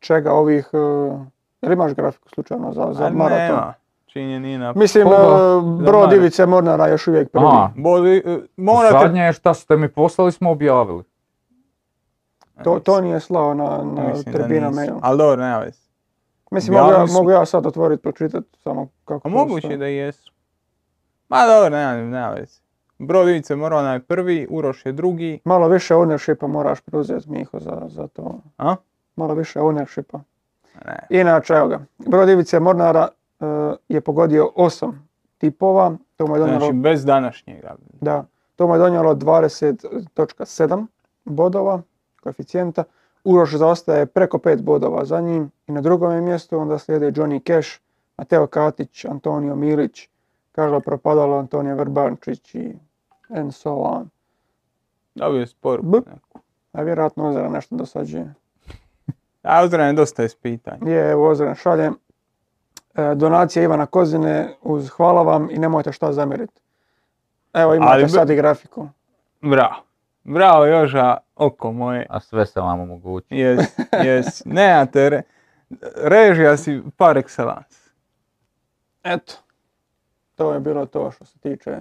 Čega 0.00 0.32
ovih, 0.32 0.68
uh, 0.72 1.20
jel 1.62 1.72
imaš 1.72 1.94
grafiku 1.94 2.28
slučajno 2.28 2.72
za, 2.72 2.92
za 2.92 3.10
maraton? 3.10 3.56
Nema, 3.56 3.74
činjenina. 4.06 4.72
Mislim, 4.76 5.06
uh, 5.06 5.14
brod 5.84 6.12
Ivice 6.12 6.46
Mornara 6.46 6.88
još 6.88 7.08
uvijek 7.08 7.30
prvi. 7.30 7.46
A, 7.46 7.70
Bodi, 7.76 8.22
morate... 8.56 8.98
Zadnje 9.02 9.22
je 9.22 9.32
šta 9.32 9.54
ste 9.54 9.76
mi 9.76 9.88
poslali 9.88 10.32
smo 10.32 10.50
objavili. 10.50 11.02
To, 12.64 12.80
to 12.80 13.00
nije 13.00 13.20
slao 13.20 13.54
na, 13.54 13.82
na 13.84 14.22
tribina 14.32 14.70
mail. 14.70 14.94
Ali 15.02 15.18
dobro, 15.18 15.42
nema 15.44 15.58
veze. 15.58 15.80
Mislim, 16.50 16.76
mogu 16.76 16.92
ja, 16.92 17.06
mogu 17.12 17.30
ja 17.30 17.46
sad 17.46 17.66
otvoriti, 17.66 18.02
pročitati 18.02 18.58
samo 18.62 18.88
kako 19.04 19.28
A 19.28 19.30
moguće 19.30 19.76
da 19.76 19.86
jesu. 19.86 20.32
Ma 21.28 21.46
dobro, 21.46 21.70
nema, 21.70 21.92
nema 21.92 22.34
veze. 22.98 23.06
Brodivice 23.06 23.56
Morona 23.56 23.92
je 23.92 24.00
prvi, 24.00 24.46
Uroš 24.50 24.86
je 24.86 24.92
drugi. 24.92 25.40
Malo 25.44 25.68
više 25.68 25.94
ownershipa 25.94 26.46
moraš 26.46 26.80
preuzeti 26.80 27.30
Miho 27.30 27.60
za, 27.60 27.82
za 27.88 28.06
to. 28.06 28.40
A? 28.58 28.76
Malo 29.16 29.34
više 29.34 29.60
ownershipa. 29.60 30.20
Inače, 31.10 31.54
evo 31.54 31.68
ga, 31.68 31.80
broj 31.98 32.32
Ivice 32.32 32.60
Mornara 32.60 33.08
uh, 33.40 33.46
je 33.88 34.00
pogodio 34.00 34.50
osam 34.54 35.08
tipova. 35.38 35.96
To 36.16 36.26
mu 36.26 36.36
je 36.36 36.40
donijelo, 36.40 36.60
znači 36.60 36.76
bez 36.76 37.04
današnjega. 37.04 37.74
Da, 38.00 38.24
to 38.56 38.66
mu 38.66 38.74
je 38.74 38.78
donijelo 38.78 39.14
20.7 39.14 40.86
bodova 41.24 41.82
koeficijenta. 42.22 42.84
Uroš 43.24 43.54
zaostaje 43.54 44.06
preko 44.06 44.38
5 44.38 44.62
bodova 44.62 45.04
za 45.04 45.20
njim 45.20 45.50
i 45.66 45.72
na 45.72 45.80
drugom 45.80 46.24
mjestu 46.24 46.58
onda 46.58 46.78
slijede 46.78 47.12
Johnny 47.12 47.46
Cash, 47.46 47.80
Mateo 48.16 48.46
Katić, 48.46 49.04
Antonio 49.04 49.56
Milić, 49.56 50.08
Karlo 50.52 50.80
Propadalo, 50.80 51.38
Antonio 51.38 51.74
Vrbančić 51.74 52.54
i 52.54 52.74
and 53.28 53.54
so 53.54 53.70
on. 53.70 54.10
Da 55.14 55.30
bi 55.30 55.38
je 55.38 55.46
spor. 55.46 55.80
A 56.72 56.82
vjerojatno 56.82 57.28
Ozran 57.28 57.52
nešto 57.52 57.76
dosađuje. 57.76 58.34
A 59.42 59.62
Ozran 59.64 59.86
je 59.86 59.92
dosta 59.92 60.24
ispitanje. 60.24 60.92
Je, 60.92 61.10
evo 61.10 61.28
Ozran 61.28 61.54
šalje. 61.54 61.90
E, 62.94 63.14
donacija 63.14 63.62
Ivana 63.62 63.86
Kozine 63.86 64.54
uz 64.62 64.88
hvala 64.88 65.22
vam 65.22 65.48
i 65.50 65.58
nemojte 65.58 65.92
šta 65.92 66.12
zamjeriti. 66.12 66.60
Evo 67.52 67.74
imate 67.74 67.92
Ali, 67.92 68.08
sad 68.08 68.30
i 68.30 68.36
grafiku. 68.36 68.88
Bravo. 69.40 69.74
Bravo 70.24 70.64
Joža, 70.64 71.16
oko 71.36 71.72
moje. 71.72 72.06
A 72.10 72.20
sve 72.20 72.46
se 72.46 72.60
vam 72.60 72.80
omogući. 72.80 73.26
Jes, 73.30 73.78
jes. 74.06 74.44
Ne, 74.44 74.86
te 74.92 75.10
re, 75.10 75.22
režija 75.96 76.56
si 76.56 76.82
par 76.96 77.16
excellence. 77.16 77.90
Eto. 79.04 79.32
To 80.34 80.54
je 80.54 80.60
bilo 80.60 80.86
to 80.86 81.10
što 81.10 81.24
se 81.24 81.38
tiče 81.38 81.80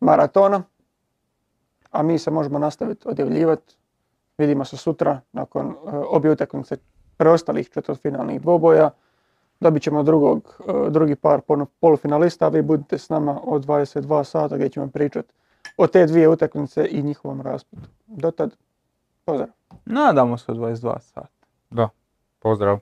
maratona. 0.00 0.62
A 1.90 2.02
mi 2.02 2.18
se 2.18 2.30
možemo 2.30 2.58
nastaviti 2.58 3.08
odjavljivati. 3.08 3.76
Vidimo 4.38 4.64
se 4.64 4.76
sutra 4.76 5.20
nakon 5.32 5.66
uh, 5.66 5.74
obje 6.08 6.30
utakmice 6.30 6.76
preostalih 7.16 7.70
četvrtfinalnih 7.70 8.40
dvoboja. 8.40 8.90
Dobit 9.60 9.82
ćemo 9.82 10.02
drugog, 10.02 10.60
uh, 10.66 10.88
drugi 10.88 11.16
par 11.16 11.40
polufinalista, 11.80 12.46
a 12.46 12.48
vi 12.48 12.62
budite 12.62 12.98
s 12.98 13.08
nama 13.08 13.40
od 13.44 13.66
22 13.66 14.24
sata 14.24 14.56
gdje 14.56 14.68
ćemo 14.68 14.88
pričati 14.88 15.32
o 15.76 15.86
te 15.86 16.06
dvije 16.06 16.28
utakmice 16.28 16.88
i 16.90 17.02
njihovom 17.02 17.40
raspletu. 17.40 17.88
Do 18.06 18.30
tad, 18.30 18.56
pozdrav. 19.24 19.48
Nadamo 19.84 20.38
se 20.38 20.52
od 20.52 20.58
22 20.58 21.00
sata. 21.00 21.26
Da, 21.70 21.88
pozdrav. 22.38 22.78